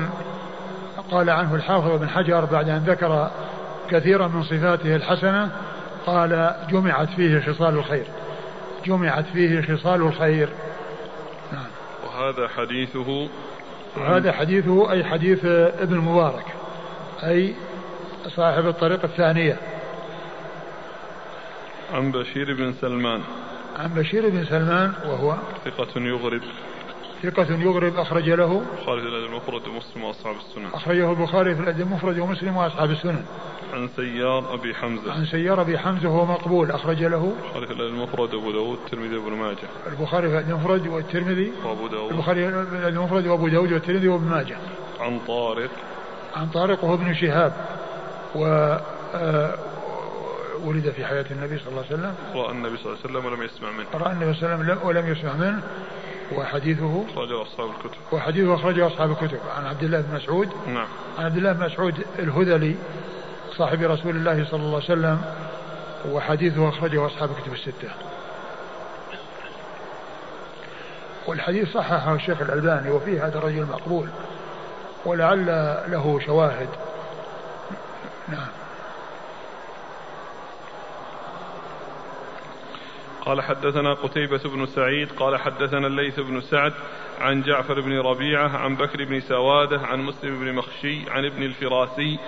قال 1.10 1.31
عنه 1.31 1.55
الحافظ 1.55 1.90
بن 1.90 2.09
حجر 2.09 2.44
بعد 2.44 2.68
أن 2.68 2.85
ذكر 2.86 3.31
كثيرا 3.90 4.28
من 4.28 4.43
صفاته 4.43 4.97
الحسنة 4.97 5.51
قال 6.06 6.55
جمعت 6.70 7.09
فيه 7.09 7.40
خصال 7.40 7.74
الخير. 7.74 8.05
جمعت 8.86 9.24
فيه 9.32 9.62
خصال 9.62 10.02
الخير. 10.02 10.48
نعم. 11.52 11.66
وهذا 12.06 12.48
حديثه 12.48 13.28
وهذا 13.97 14.32
حديثه 14.32 14.93
أي 14.93 15.05
حديث 15.05 15.44
ابن 15.44 15.94
المبارك 15.94 16.44
أي 17.24 17.55
صاحب 18.36 18.66
الطريق 18.66 19.05
الثانية. 19.05 19.56
عن 21.94 22.12
بشير 22.12 22.55
بن 22.55 22.72
سلمان. 22.81 23.20
عن 23.78 23.89
بشير 23.89 24.28
بن 24.28 24.44
سلمان 24.44 24.93
وهو 25.06 25.36
ثقة 25.64 26.01
يغرب. 26.01 26.43
ثقة 27.22 27.47
يغرب 27.51 27.97
أخرج 27.97 28.30
له. 28.30 28.62
البخاري 28.62 29.01
في 29.02 29.09
الأدب 29.09 29.24
المفرد 29.24 29.68
ومسلم 29.68 30.05
وأصحاب 30.05 30.36
السنن. 30.36 30.66
أخرجه 30.74 31.10
البخاري 31.10 31.55
في 31.55 31.60
الأدب 31.60 31.80
المفرد 31.80 32.18
ومسلم 32.18 32.56
وأصحاب 32.56 32.90
السنن. 32.90 33.24
عن 33.74 33.88
سيار 33.97 34.55
أبي 34.55 34.74
حمزة. 34.74 35.12
عن 35.12 35.24
سيار 35.24 35.60
أبي 35.60 35.78
حمزة 35.78 36.09
وهو 36.09 36.26
مقبول 36.26 36.70
أخرج 36.70 37.02
له. 37.02 37.32
البخاري 37.55 37.66
في 37.66 37.72
الأدب 37.72 37.94
المفرد 37.94 38.34
وأبو 38.34 38.52
داود 38.52 38.78
الترمذي 38.84 39.16
وابن 39.16 39.32
ماجه. 39.32 39.68
البخاري 39.86 40.28
في 40.28 40.34
الأدب 40.34 40.51
المفرد 40.51 40.86
والترمذي. 40.86 41.52
وأبو 41.64 41.86
داود. 41.86 42.12
البخاري 42.12 42.51
في 42.51 42.76
الأدب 42.76 42.97
المفرد 42.97 43.26
وأبو 43.26 43.48
داود 43.48 43.72
والترمذي 43.72 44.09
وابن 44.09 44.24
ماجه. 44.24 44.56
عن 45.01 45.20
طارق. 45.26 45.70
عن 46.36 46.47
طارق 46.47 46.84
وهو 46.84 46.94
ابن 46.94 47.14
شهاب. 47.14 47.52
و 48.34 48.44
آه، 49.14 49.55
ولد 50.64 50.90
في 50.90 51.05
حياة 51.05 51.24
النبي 51.30 51.59
صلى 51.59 51.68
الله 51.68 51.84
عليه 51.90 51.94
وسلم. 51.94 52.14
رأى 52.34 52.51
النبي 52.52 52.76
صلى 52.76 52.86
الله 52.86 52.98
عليه 53.05 53.18
وسلم 53.18 53.32
ولم 53.32 53.42
يسمع 53.42 53.70
منه. 53.70 53.86
رأى 53.94 54.12
النبي 54.12 54.34
صلى 54.34 54.55
الله 54.55 54.64
عليه 54.64 54.72
وسلم 54.72 54.88
ولم 54.88 55.12
يسمع 55.12 55.32
منه. 55.32 55.62
وحديثه 56.36 57.05
أخرجه 57.12 57.43
أصحاب 57.43 57.70
الكتب. 57.70 57.98
وحديثه 58.12 58.55
أخرجه 58.55 58.86
أصحاب 58.86 59.11
الكتب. 59.11 59.39
عن 59.57 59.66
عبد 59.66 59.82
الله 59.82 60.01
بن 60.01 60.15
مسعود. 60.15 60.48
نعم. 60.66 60.86
عن 61.19 61.24
عبد 61.24 61.36
الله 61.36 61.52
بن 61.52 61.65
مسعود 61.66 61.94
الهذلي 62.19 62.77
صاحب 63.57 63.82
رسول 63.82 64.16
الله 64.16 64.44
صلى 64.44 64.61
الله 64.61 64.74
عليه 64.74 64.85
وسلم 64.85 65.23
وحديثه 66.11 66.69
أخرجه 66.69 67.07
أصحاب 67.07 67.31
الكتب 67.31 67.52
الستة. 67.52 67.89
والحديث 71.27 71.73
صححه 71.73 72.15
الشيخ 72.15 72.40
الألباني 72.40 72.90
وفيه 72.90 73.27
هذا 73.27 73.39
الرجل 73.39 73.62
مقبول 73.62 74.09
ولعل 75.05 75.47
له 75.89 76.20
شواهد. 76.27 76.69
نعم. 78.28 78.48
قال 83.26 83.42
حدثنا 83.42 83.94
قتيبة 83.94 84.40
بن 84.44 84.66
سعيد 84.66 85.12
قال 85.12 85.36
حدثنا 85.36 85.86
الليث 85.86 86.20
بن 86.20 86.40
سعد 86.40 86.72
عن 87.20 87.42
جعفر 87.42 87.80
بن 87.80 87.98
ربيعة 87.98 88.48
عن 88.48 88.76
بكر 88.76 89.05
بن 89.05 89.20
سوادة 89.20 89.80
عن 89.80 90.01
مسلم 90.02 90.40
بن 90.40 90.55
مخشي 90.55 91.10
عن 91.10 91.24
ابن 91.24 91.42
الفراسي 91.42 92.18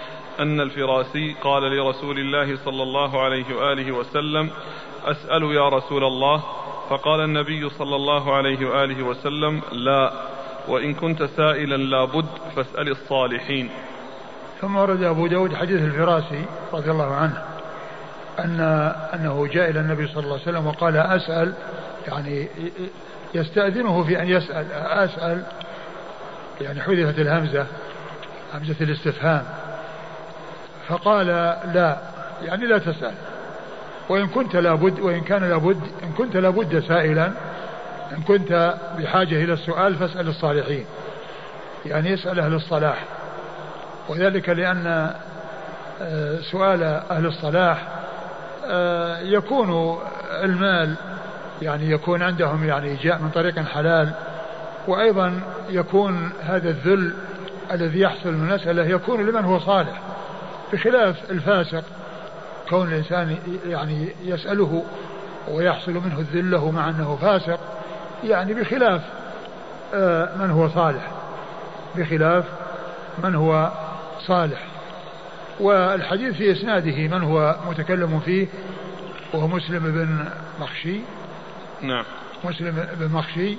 أن 0.41 0.61
الفراسي 0.61 1.37
قال 1.43 1.63
لرسول 1.63 2.19
الله 2.19 2.57
صلى 2.57 2.83
الله 2.83 3.23
عليه 3.23 3.55
وآله 3.57 3.93
وسلم 3.93 4.51
أسأل 5.05 5.43
يا 5.43 5.69
رسول 5.69 6.05
الله. 6.05 6.43
فقال 6.91 7.21
النبي 7.21 7.71
صلى 7.71 7.97
الله 7.97 8.35
عليه 8.35 8.67
وآله 8.67 9.03
وسلم 9.03 9.63
لا 9.73 10.13
وإن 10.69 10.95
كنت 10.95 11.23
سائلا 11.23 11.77
لابد 11.77 12.27
فاسأل 12.57 12.89
الصالحين. 12.89 13.71
ثم 14.61 14.77
ورد 14.77 15.03
أبو 15.03 15.27
داود 15.27 15.55
حديث 15.55 15.83
الفراسي 15.83 16.45
رضي 16.73 16.91
الله 16.91 17.15
عنه. 17.15 17.52
أن 18.39 18.61
أنه 19.15 19.47
جاء 19.53 19.71
إلى 19.71 19.81
النبي 19.81 20.07
صلى 20.07 20.25
الله 20.25 20.33
عليه 20.33 20.43
وسلم 20.43 20.67
وقال 20.67 20.97
أسأل 20.97 21.53
يعني 22.09 22.49
يستأذنه 23.35 24.05
في 24.05 24.23
أن 24.23 24.29
يسأل 24.29 24.73
أسأل 24.73 25.43
يعني 26.61 26.81
حذفت 26.81 27.19
الهمزة 27.19 27.67
همزة 28.55 28.77
الاستفهام. 28.81 29.43
فقال 30.89 31.27
لا 31.75 31.97
يعني 32.43 32.67
لا 32.67 32.79
تسأل. 32.79 33.15
وإن 34.09 34.27
كنت 34.27 34.57
لابد 34.57 35.01
وإن 35.01 35.21
كان 35.21 35.45
لابد 35.45 35.81
إن 36.03 36.13
كنت 36.13 36.37
لابد 36.37 36.85
سائلا 36.89 37.33
إن 38.13 38.23
كنت 38.23 38.75
بحاجة 38.99 39.45
إلى 39.45 39.53
السؤال 39.53 39.95
فاسأل 39.95 40.29
الصالحين. 40.29 40.85
يعني 41.87 42.11
يسأل 42.11 42.41
أهل 42.41 42.55
الصلاح. 42.55 43.05
وذلك 44.09 44.49
لأن 44.49 45.15
آه، 46.03 46.41
سؤال 46.41 46.83
أهل 46.83 47.27
الصلاح 47.27 48.02
يكون 49.23 49.99
المال 50.45 50.95
يعني 51.63 51.91
يكون 51.91 52.23
عندهم 52.23 52.65
يعني 52.65 52.97
جاء 52.97 53.19
من 53.19 53.31
طريق 53.31 53.59
حلال 53.59 54.13
وأيضا 54.87 55.41
يكون 55.69 56.31
هذا 56.43 56.71
الذل 56.71 57.15
الذي 57.73 58.01
يحصل 58.01 58.33
من 58.33 58.51
المسألة 58.51 58.85
يكون 58.85 59.27
لمن 59.27 59.45
هو 59.45 59.59
صالح. 59.59 60.01
بخلاف 60.73 61.31
الفاسق 61.31 61.85
كون 62.69 62.89
الإنسان 62.89 63.37
يعني 63.67 64.09
يسأله 64.25 64.85
ويحصل 65.49 65.93
منه 65.93 66.19
الذل 66.19 66.51
له 66.51 66.71
مع 66.71 66.89
أنه 66.89 67.19
فاسق 67.23 67.61
يعني 68.25 68.55
بخلاف 68.55 69.03
آه، 69.95 70.37
من 70.37 70.51
هو 70.51 70.69
صالح؟ 70.69 71.11
بخلاف 71.97 72.45
من 73.25 73.35
هو 73.35 73.71
صالح؟ 74.27 74.72
والحديث 75.61 76.37
في 76.37 76.53
إسناده 76.53 77.09
من 77.17 77.23
هو 77.23 77.57
متكلم 77.69 78.21
فيه؟ 78.21 78.47
وهو 79.35 79.47
مسلم 79.47 79.79
بن 79.79 80.25
مخشي. 80.61 81.01
نعم. 81.83 82.05
مسلم 82.45 82.87
بن 83.01 83.09
مخشي. 83.09 83.57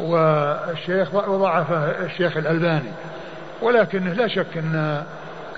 والشيخ 0.00 1.14
وضعفه 1.14 1.76
الشيخ 1.76 2.36
الألباني. 2.36 2.92
ولكن 3.62 4.04
لا 4.08 4.28
شك 4.28 4.56
أن 4.56 5.04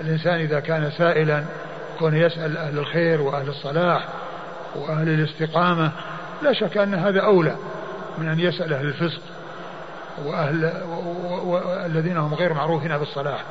الإنسان 0.01 0.33
إذا 0.33 0.59
كان 0.59 0.91
سائلا 0.91 1.43
كون 1.99 2.15
يسأل 2.15 2.57
أهل 2.57 2.79
الخير 2.79 3.21
وأهل 3.21 3.49
الصلاح 3.49 4.07
وأهل 4.75 5.09
الاستقامة 5.09 5.91
لا 6.41 6.53
شك 6.53 6.77
أن 6.77 6.93
هذا 6.93 7.21
أولى 7.21 7.55
من 8.17 8.27
أن 8.27 8.39
يسأل 8.39 8.73
أهل 8.73 8.85
الفسق 8.85 9.21
وأهل 10.25 10.65
الذين 11.85 12.17
هم 12.17 12.33
غير 12.33 12.53
معروفين 12.53 12.97
بالصلاح. 12.97 13.43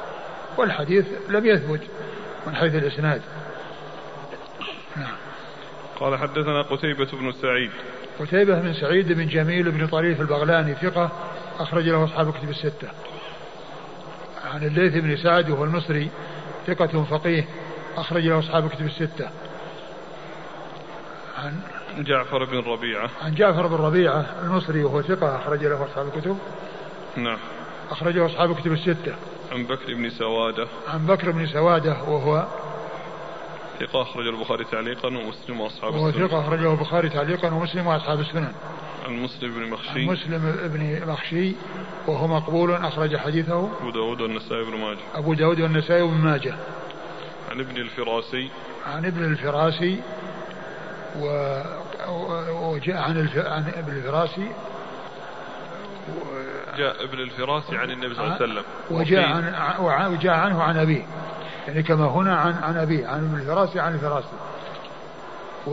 والحديث 0.56 1.06
لم 1.28 1.46
يثبت 1.46 1.80
من 2.46 2.56
حيث 2.56 2.74
الإسناد. 2.74 3.22
نعم. 4.96 5.16
قال 6.00 6.18
حدثنا 6.18 6.62
قتيبة 6.62 7.08
بن 7.12 7.32
سعيد. 7.32 7.70
قتيبة 8.20 8.60
بن 8.60 8.74
سعيد 8.74 9.12
بن 9.12 9.26
جميل 9.26 9.70
بن 9.70 9.86
طريف 9.86 10.20
البغلاني 10.20 10.74
ثقة 10.74 11.10
أخرج 11.58 11.88
له 11.88 12.04
أصحاب 12.04 12.28
الكتب 12.28 12.50
الستة. 12.50 12.88
عن 14.54 14.62
الليث 14.66 14.94
بن 14.94 15.16
سعد 15.16 15.50
وهو 15.50 15.64
المصري 15.64 16.10
ثقة 16.66 17.04
فقيه 17.04 17.44
أخرج 17.96 18.26
له 18.26 18.38
أصحاب 18.38 18.64
الكتب 18.64 18.86
الستة. 18.86 19.28
عن 21.38 21.60
جعفر 21.98 22.44
بن 22.44 22.58
ربيعة. 22.58 23.10
عن 23.22 23.34
جعفر 23.34 23.66
بن 23.66 23.74
ربيعة 23.74 24.26
المصري 24.42 24.84
وهو 24.84 25.02
ثقة 25.02 25.36
أخرج 25.36 25.64
له 25.64 25.84
أصحاب 25.84 26.06
الكتب. 26.06 26.38
نعم. 27.16 27.38
أخرجه 27.90 28.26
أصحاب 28.26 28.50
الكتب 28.50 28.72
الستة. 28.72 29.14
عن 29.54 29.64
بكر 29.64 29.94
بن 29.94 30.10
سوادة. 30.10 30.68
عن 30.88 31.06
بكر 31.06 31.30
بن 31.30 31.46
سوادة 31.46 31.96
وهو 32.02 32.46
ثقة 33.80 34.02
أخرج 34.02 34.26
البخاري 34.26 34.64
تعليقا 34.64 35.08
ومسلم 35.08 35.60
وأصحاب 35.60 35.94
السنن. 35.94 36.28
ثقة 36.28 36.40
أخرجه 36.40 36.72
البخاري 36.72 37.08
تعليقا 37.08 37.54
ومسلم 37.54 37.86
وأصحاب 37.86 38.20
السنن. 38.20 38.52
عن 39.06 39.22
مسلم 39.22 39.54
بن 39.54 39.70
مخشي. 39.70 40.00
عن 40.00 40.06
مسلم 40.06 40.56
بن 40.64 41.12
مخشي 41.12 41.52
وهو 42.06 42.26
مقبول 42.26 42.72
أخرج 42.72 43.16
حديثه. 43.16 43.70
أبو 43.80 43.90
داود 43.90 44.20
والنسائي 44.20 44.64
بن 44.64 44.76
ماجه. 44.78 44.98
أبو 45.14 45.34
داود 45.34 45.60
والنسائي 45.60 46.02
بن 46.02 46.14
ماجه. 46.14 46.54
عن 47.50 47.60
ابن 47.60 47.76
الفراسي. 47.76 48.50
عن 48.86 49.06
ابن 49.06 49.24
الفراسي 49.24 50.00
و... 51.20 51.60
وجاء 52.50 52.96
عن, 52.96 53.16
الف... 53.16 53.36
عن 53.36 53.72
ابن 53.76 53.96
الفراسي 53.96 54.48
جاء 56.76 57.04
ابن 57.04 57.18
الفراسي 57.18 57.76
عن 57.76 57.90
النبي 57.90 58.14
صلى 58.14 58.24
الله 58.24 58.34
عليه 58.34 58.44
وسلم. 58.44 58.64
وجاء 58.90 59.24
عن 59.90 60.12
وجاء 60.12 60.34
عنه 60.34 60.62
عن 60.62 60.78
أبيه. 60.78 61.02
يعني 61.68 61.82
كما 61.82 62.06
هنا 62.06 62.36
عن 62.36 62.54
عن 62.62 62.76
أبيه. 62.76 63.06
عن 63.06 63.24
ابن 63.24 63.40
الفراسي 63.40 63.80
عن 63.80 63.94
الفراسي 63.94 64.36
و 65.66 65.72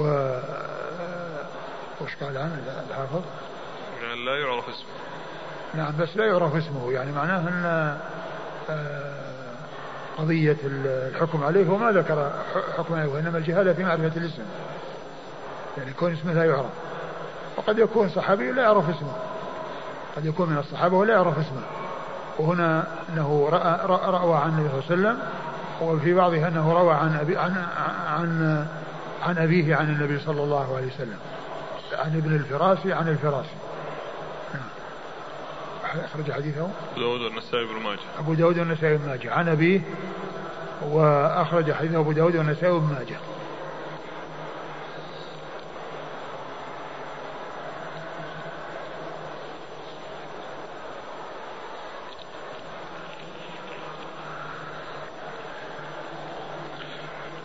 وش 2.01 2.15
قال 2.21 2.37
عنه؟ 2.37 2.59
الحافظ؟ 2.89 3.21
يعني 4.03 4.25
لا 4.25 4.39
يعرف 4.39 4.69
اسمه. 4.69 4.85
نعم 5.73 5.93
بس 5.99 6.17
لا 6.17 6.25
يعرف 6.25 6.55
اسمه. 6.55 6.91
يعني 6.91 7.11
معناه 7.11 7.39
أن 7.39 7.97
آه، 8.69 9.21
قضية 10.17 10.57
الحكم 10.65 11.43
عليه 11.43 11.65
هو 11.65 11.77
ما 11.77 11.91
ذكر 11.91 12.31
حكم 12.77 12.93
عليه 12.93 13.09
وإنما 13.09 13.37
الجهالة 13.37 13.73
في 13.73 13.83
معرفة 13.83 14.17
الاسم. 14.17 14.43
يعني 15.77 15.93
كون 15.93 16.13
اسمه 16.13 16.33
لا 16.33 16.45
يعرف. 16.45 16.71
وقد 17.57 17.79
يكون 17.79 18.09
صحابي 18.09 18.51
لا 18.51 18.63
يعرف 18.63 18.89
اسمه. 18.89 19.13
قد 20.15 20.25
يكون 20.25 20.49
من 20.49 20.57
الصحابة 20.57 20.97
ولا 20.97 21.13
يعرف 21.13 21.39
اسمه. 21.39 21.61
وهنا 22.39 22.87
أنه 23.09 23.49
رأى, 23.51 23.79
رأى 23.85 24.21
روى 24.21 24.37
عن 24.37 24.49
النبي 24.49 24.69
صلى 24.69 24.95
الله 24.95 25.09
عليه 25.09 25.19
وسلم 25.19 25.19
وفي 25.81 26.13
بعضها 26.13 26.47
أنه 26.47 26.73
روى 26.73 26.93
عن 26.93 27.15
أبي 27.15 27.37
عن 27.37 27.65
عن 28.07 28.65
عن 29.23 29.37
أبيه 29.37 29.75
عن 29.75 29.89
النبي 29.89 30.19
صلى 30.19 30.43
الله 30.43 30.75
عليه 30.75 30.87
وسلم. 30.87 31.19
عن 31.93 32.17
ابن 32.17 32.35
الفراسي 32.35 32.93
عن 32.93 33.07
الفراسي 33.07 33.55
نعم. 34.53 36.03
أخرج 36.03 36.31
حديثه. 36.31 36.61
أبو 36.61 37.01
داود 37.01 37.21
والنسائي 37.21 37.65
بن 37.65 37.83
ماجه. 37.83 37.99
أبو 38.19 38.33
داود 38.33 38.59
والنسائي 38.59 38.97
بن 38.97 39.07
ماجه. 39.07 39.33
عن 39.33 39.49
أبيه 39.49 39.81
وأخرج 40.81 41.71
حديثه 41.71 41.99
أبو 41.99 42.11
داود 42.11 42.35
والنسائي 42.35 42.73
بن 42.73 42.93
ماجه. 42.99 43.17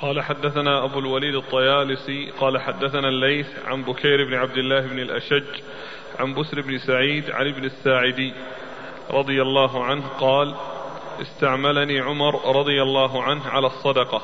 قال 0.07 0.23
حدثنا 0.23 0.85
أبو 0.85 0.99
الوليد 0.99 1.35
الطيالسي 1.35 2.31
قال 2.41 2.61
حدثنا 2.61 3.09
الليث 3.09 3.47
عن 3.65 3.83
بكير 3.83 4.24
بن 4.24 4.35
عبد 4.35 4.57
الله 4.57 4.81
بن 4.81 4.99
الأشج 4.99 5.45
عن 6.19 6.35
بسر 6.35 6.61
بن 6.61 6.78
سعيد 6.78 7.31
عن 7.31 7.47
ابن 7.49 7.65
الساعدي 7.65 8.33
رضي 9.11 9.43
الله 9.43 9.85
عنه 9.85 10.09
قال 10.20 10.55
استعملني 11.20 12.01
عمر 12.01 12.57
رضي 12.57 12.83
الله 12.83 13.23
عنه 13.23 13.49
على 13.49 13.66
الصدقة 13.66 14.23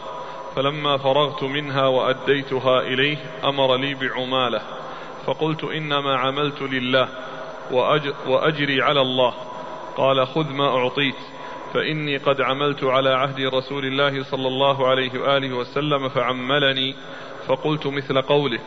فلما 0.56 0.96
فرغت 0.96 1.42
منها 1.42 1.86
وأديتها 1.86 2.80
إليه 2.80 3.16
أمر 3.44 3.76
لي 3.76 3.94
بعمالة 3.94 4.60
فقلت 5.26 5.64
إنما 5.64 6.16
عملت 6.16 6.62
لله 6.62 7.08
وأجري 8.26 8.82
على 8.82 9.00
الله 9.00 9.34
قال 9.96 10.26
خذ 10.26 10.52
ما 10.52 10.68
أعطيت 10.68 11.31
فإني 11.72 12.16
قد 12.16 12.40
عملت 12.40 12.84
على 12.84 13.10
عهد 13.10 13.40
رسول 13.40 13.84
الله 13.84 14.24
صلى 14.24 14.48
الله 14.48 14.88
عليه 14.88 15.20
وآله 15.20 15.52
وسلم 15.56 16.08
فعملني 16.08 16.94
فقلت 17.46 17.86
مثل 17.86 18.22
قولك. 18.22 18.66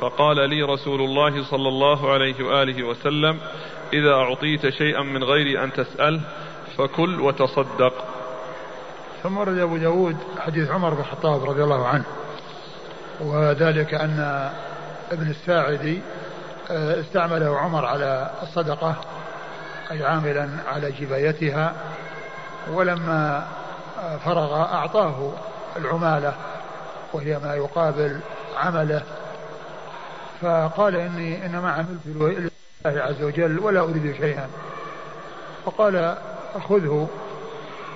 فقال 0.00 0.50
لي 0.50 0.62
رسول 0.62 1.00
الله 1.00 1.44
صلى 1.44 1.68
الله 1.68 2.12
عليه 2.12 2.44
وآله 2.44 2.82
وسلم 2.82 3.38
إذا 3.92 4.12
أعطيت 4.12 4.68
شيئا 4.68 5.02
من 5.02 5.24
غير 5.24 5.64
أن 5.64 5.72
تسأل 5.72 6.20
فكل 6.76 7.20
وتصدق. 7.20 8.14
ثم 9.22 9.38
ورد 9.38 9.58
أبو 9.58 9.76
داود 9.76 10.16
حديث 10.38 10.70
عمر 10.70 10.94
بن 10.94 11.00
الخطاب 11.00 11.44
رضي 11.44 11.62
الله 11.62 11.86
عنه 11.86 12.04
وذلك 13.20 13.94
أن 13.94 14.50
ابن 15.12 15.30
الساعدي 15.30 16.00
آه، 16.70 17.00
استعمله 17.00 17.58
عمر 17.58 17.84
على 17.84 18.30
الصدقة 18.42 18.96
أي 19.90 20.04
عاملا 20.04 20.48
على 20.66 20.92
جبايتها 20.92 21.74
ولما 22.72 23.46
فرغ 24.24 24.54
أعطاه 24.54 25.32
العمالة 25.76 26.34
وهي 27.12 27.38
ما 27.38 27.54
يقابل 27.54 28.20
عمله. 28.56 29.02
فقال 30.40 30.96
إني 30.96 31.46
إنما 31.46 31.72
عملت 31.72 32.06
لله 32.06 32.50
عز 32.84 33.22
وجل 33.22 33.58
ولا 33.58 33.80
أريد 33.80 34.16
شيئا. 34.16 34.48
فقال 35.66 36.16
خذه 36.68 37.08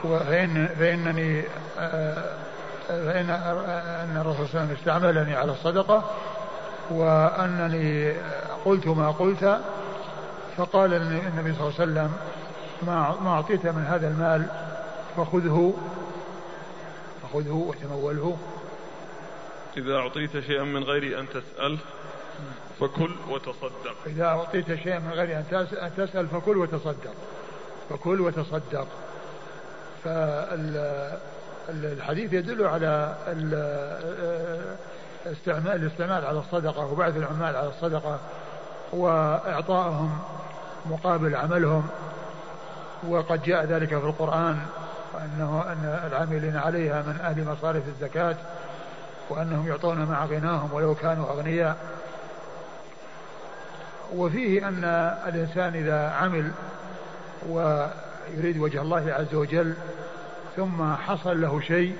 فإن 0.03 0.69
فإنني 0.78 1.43
فإن 2.89 3.31
أن 3.31 4.16
الرسول 4.20 4.49
صلى 4.49 4.61
الله 4.61 4.61
عليه 4.61 4.73
وسلم 4.73 4.77
استعملني 4.78 5.36
على 5.36 5.53
الصدقة 5.53 6.05
وأنني 6.90 8.12
قلت 8.65 8.86
ما 8.86 9.11
قلت. 9.11 9.61
فقال 10.57 10.95
النبي 10.95 11.55
صلى 11.55 11.69
الله 11.69 11.81
عليه 11.81 11.93
وسلم 11.93 12.12
ما 12.82 13.16
ما 13.20 13.30
أعطيت 13.30 13.66
من 13.66 13.84
هذا 13.84 14.09
المال 14.09 14.46
فخذه 15.16 15.74
فخذه 17.22 17.52
وتموله. 17.52 18.36
إذا 19.76 19.96
أعطيت 19.96 20.40
شيئا 20.40 20.64
من 20.64 20.84
غير 20.84 21.20
أن 21.20 21.26
تسأل 21.28 21.78
فكل 22.80 23.10
وتصدق. 23.30 23.96
إذا 24.06 24.24
أعطيت 24.24 24.74
شيئا 24.74 24.98
من 24.98 25.10
غير 25.12 25.38
أن 25.82 25.92
تسأل 25.96 26.26
فكل 26.28 26.56
وتصدق. 26.56 27.14
فكل 27.90 28.20
وتصدق. 28.20 28.86
فالحديث 31.68 32.32
يدل 32.32 32.64
على 32.66 33.14
الاستعمال 35.26 35.82
الاستعمال 35.82 36.24
على 36.24 36.38
الصدقة 36.38 36.92
وبعث 36.92 37.16
العمال 37.16 37.56
على 37.56 37.68
الصدقة 37.68 38.18
وإعطائهم 38.92 40.18
مقابل 40.86 41.36
عملهم. 41.36 41.88
وقد 43.08 43.42
جاء 43.42 43.64
ذلك 43.64 43.88
في 43.88 44.06
القرآن 44.06 44.58
أنه 45.24 45.64
أن 45.66 46.00
العاملين 46.06 46.56
عليها 46.56 47.02
من 47.02 47.20
أهل 47.20 47.44
مصارف 47.44 47.82
الزكاة 47.88 48.36
وأنهم 49.30 49.68
يعطون 49.68 50.04
مع 50.04 50.24
غناهم 50.24 50.72
ولو 50.72 50.94
كانوا 50.94 51.30
أغنياء. 51.30 51.76
وفيه 54.14 54.68
أن 54.68 54.84
الإنسان 55.26 55.74
إذا 55.74 56.10
عمل 56.10 56.52
ويريد 57.48 58.58
وجه 58.58 58.82
الله 58.82 59.12
عز 59.12 59.34
وجل 59.34 59.74
ثم 60.56 60.94
حصل 60.94 61.40
له 61.40 61.60
شيء 61.60 61.96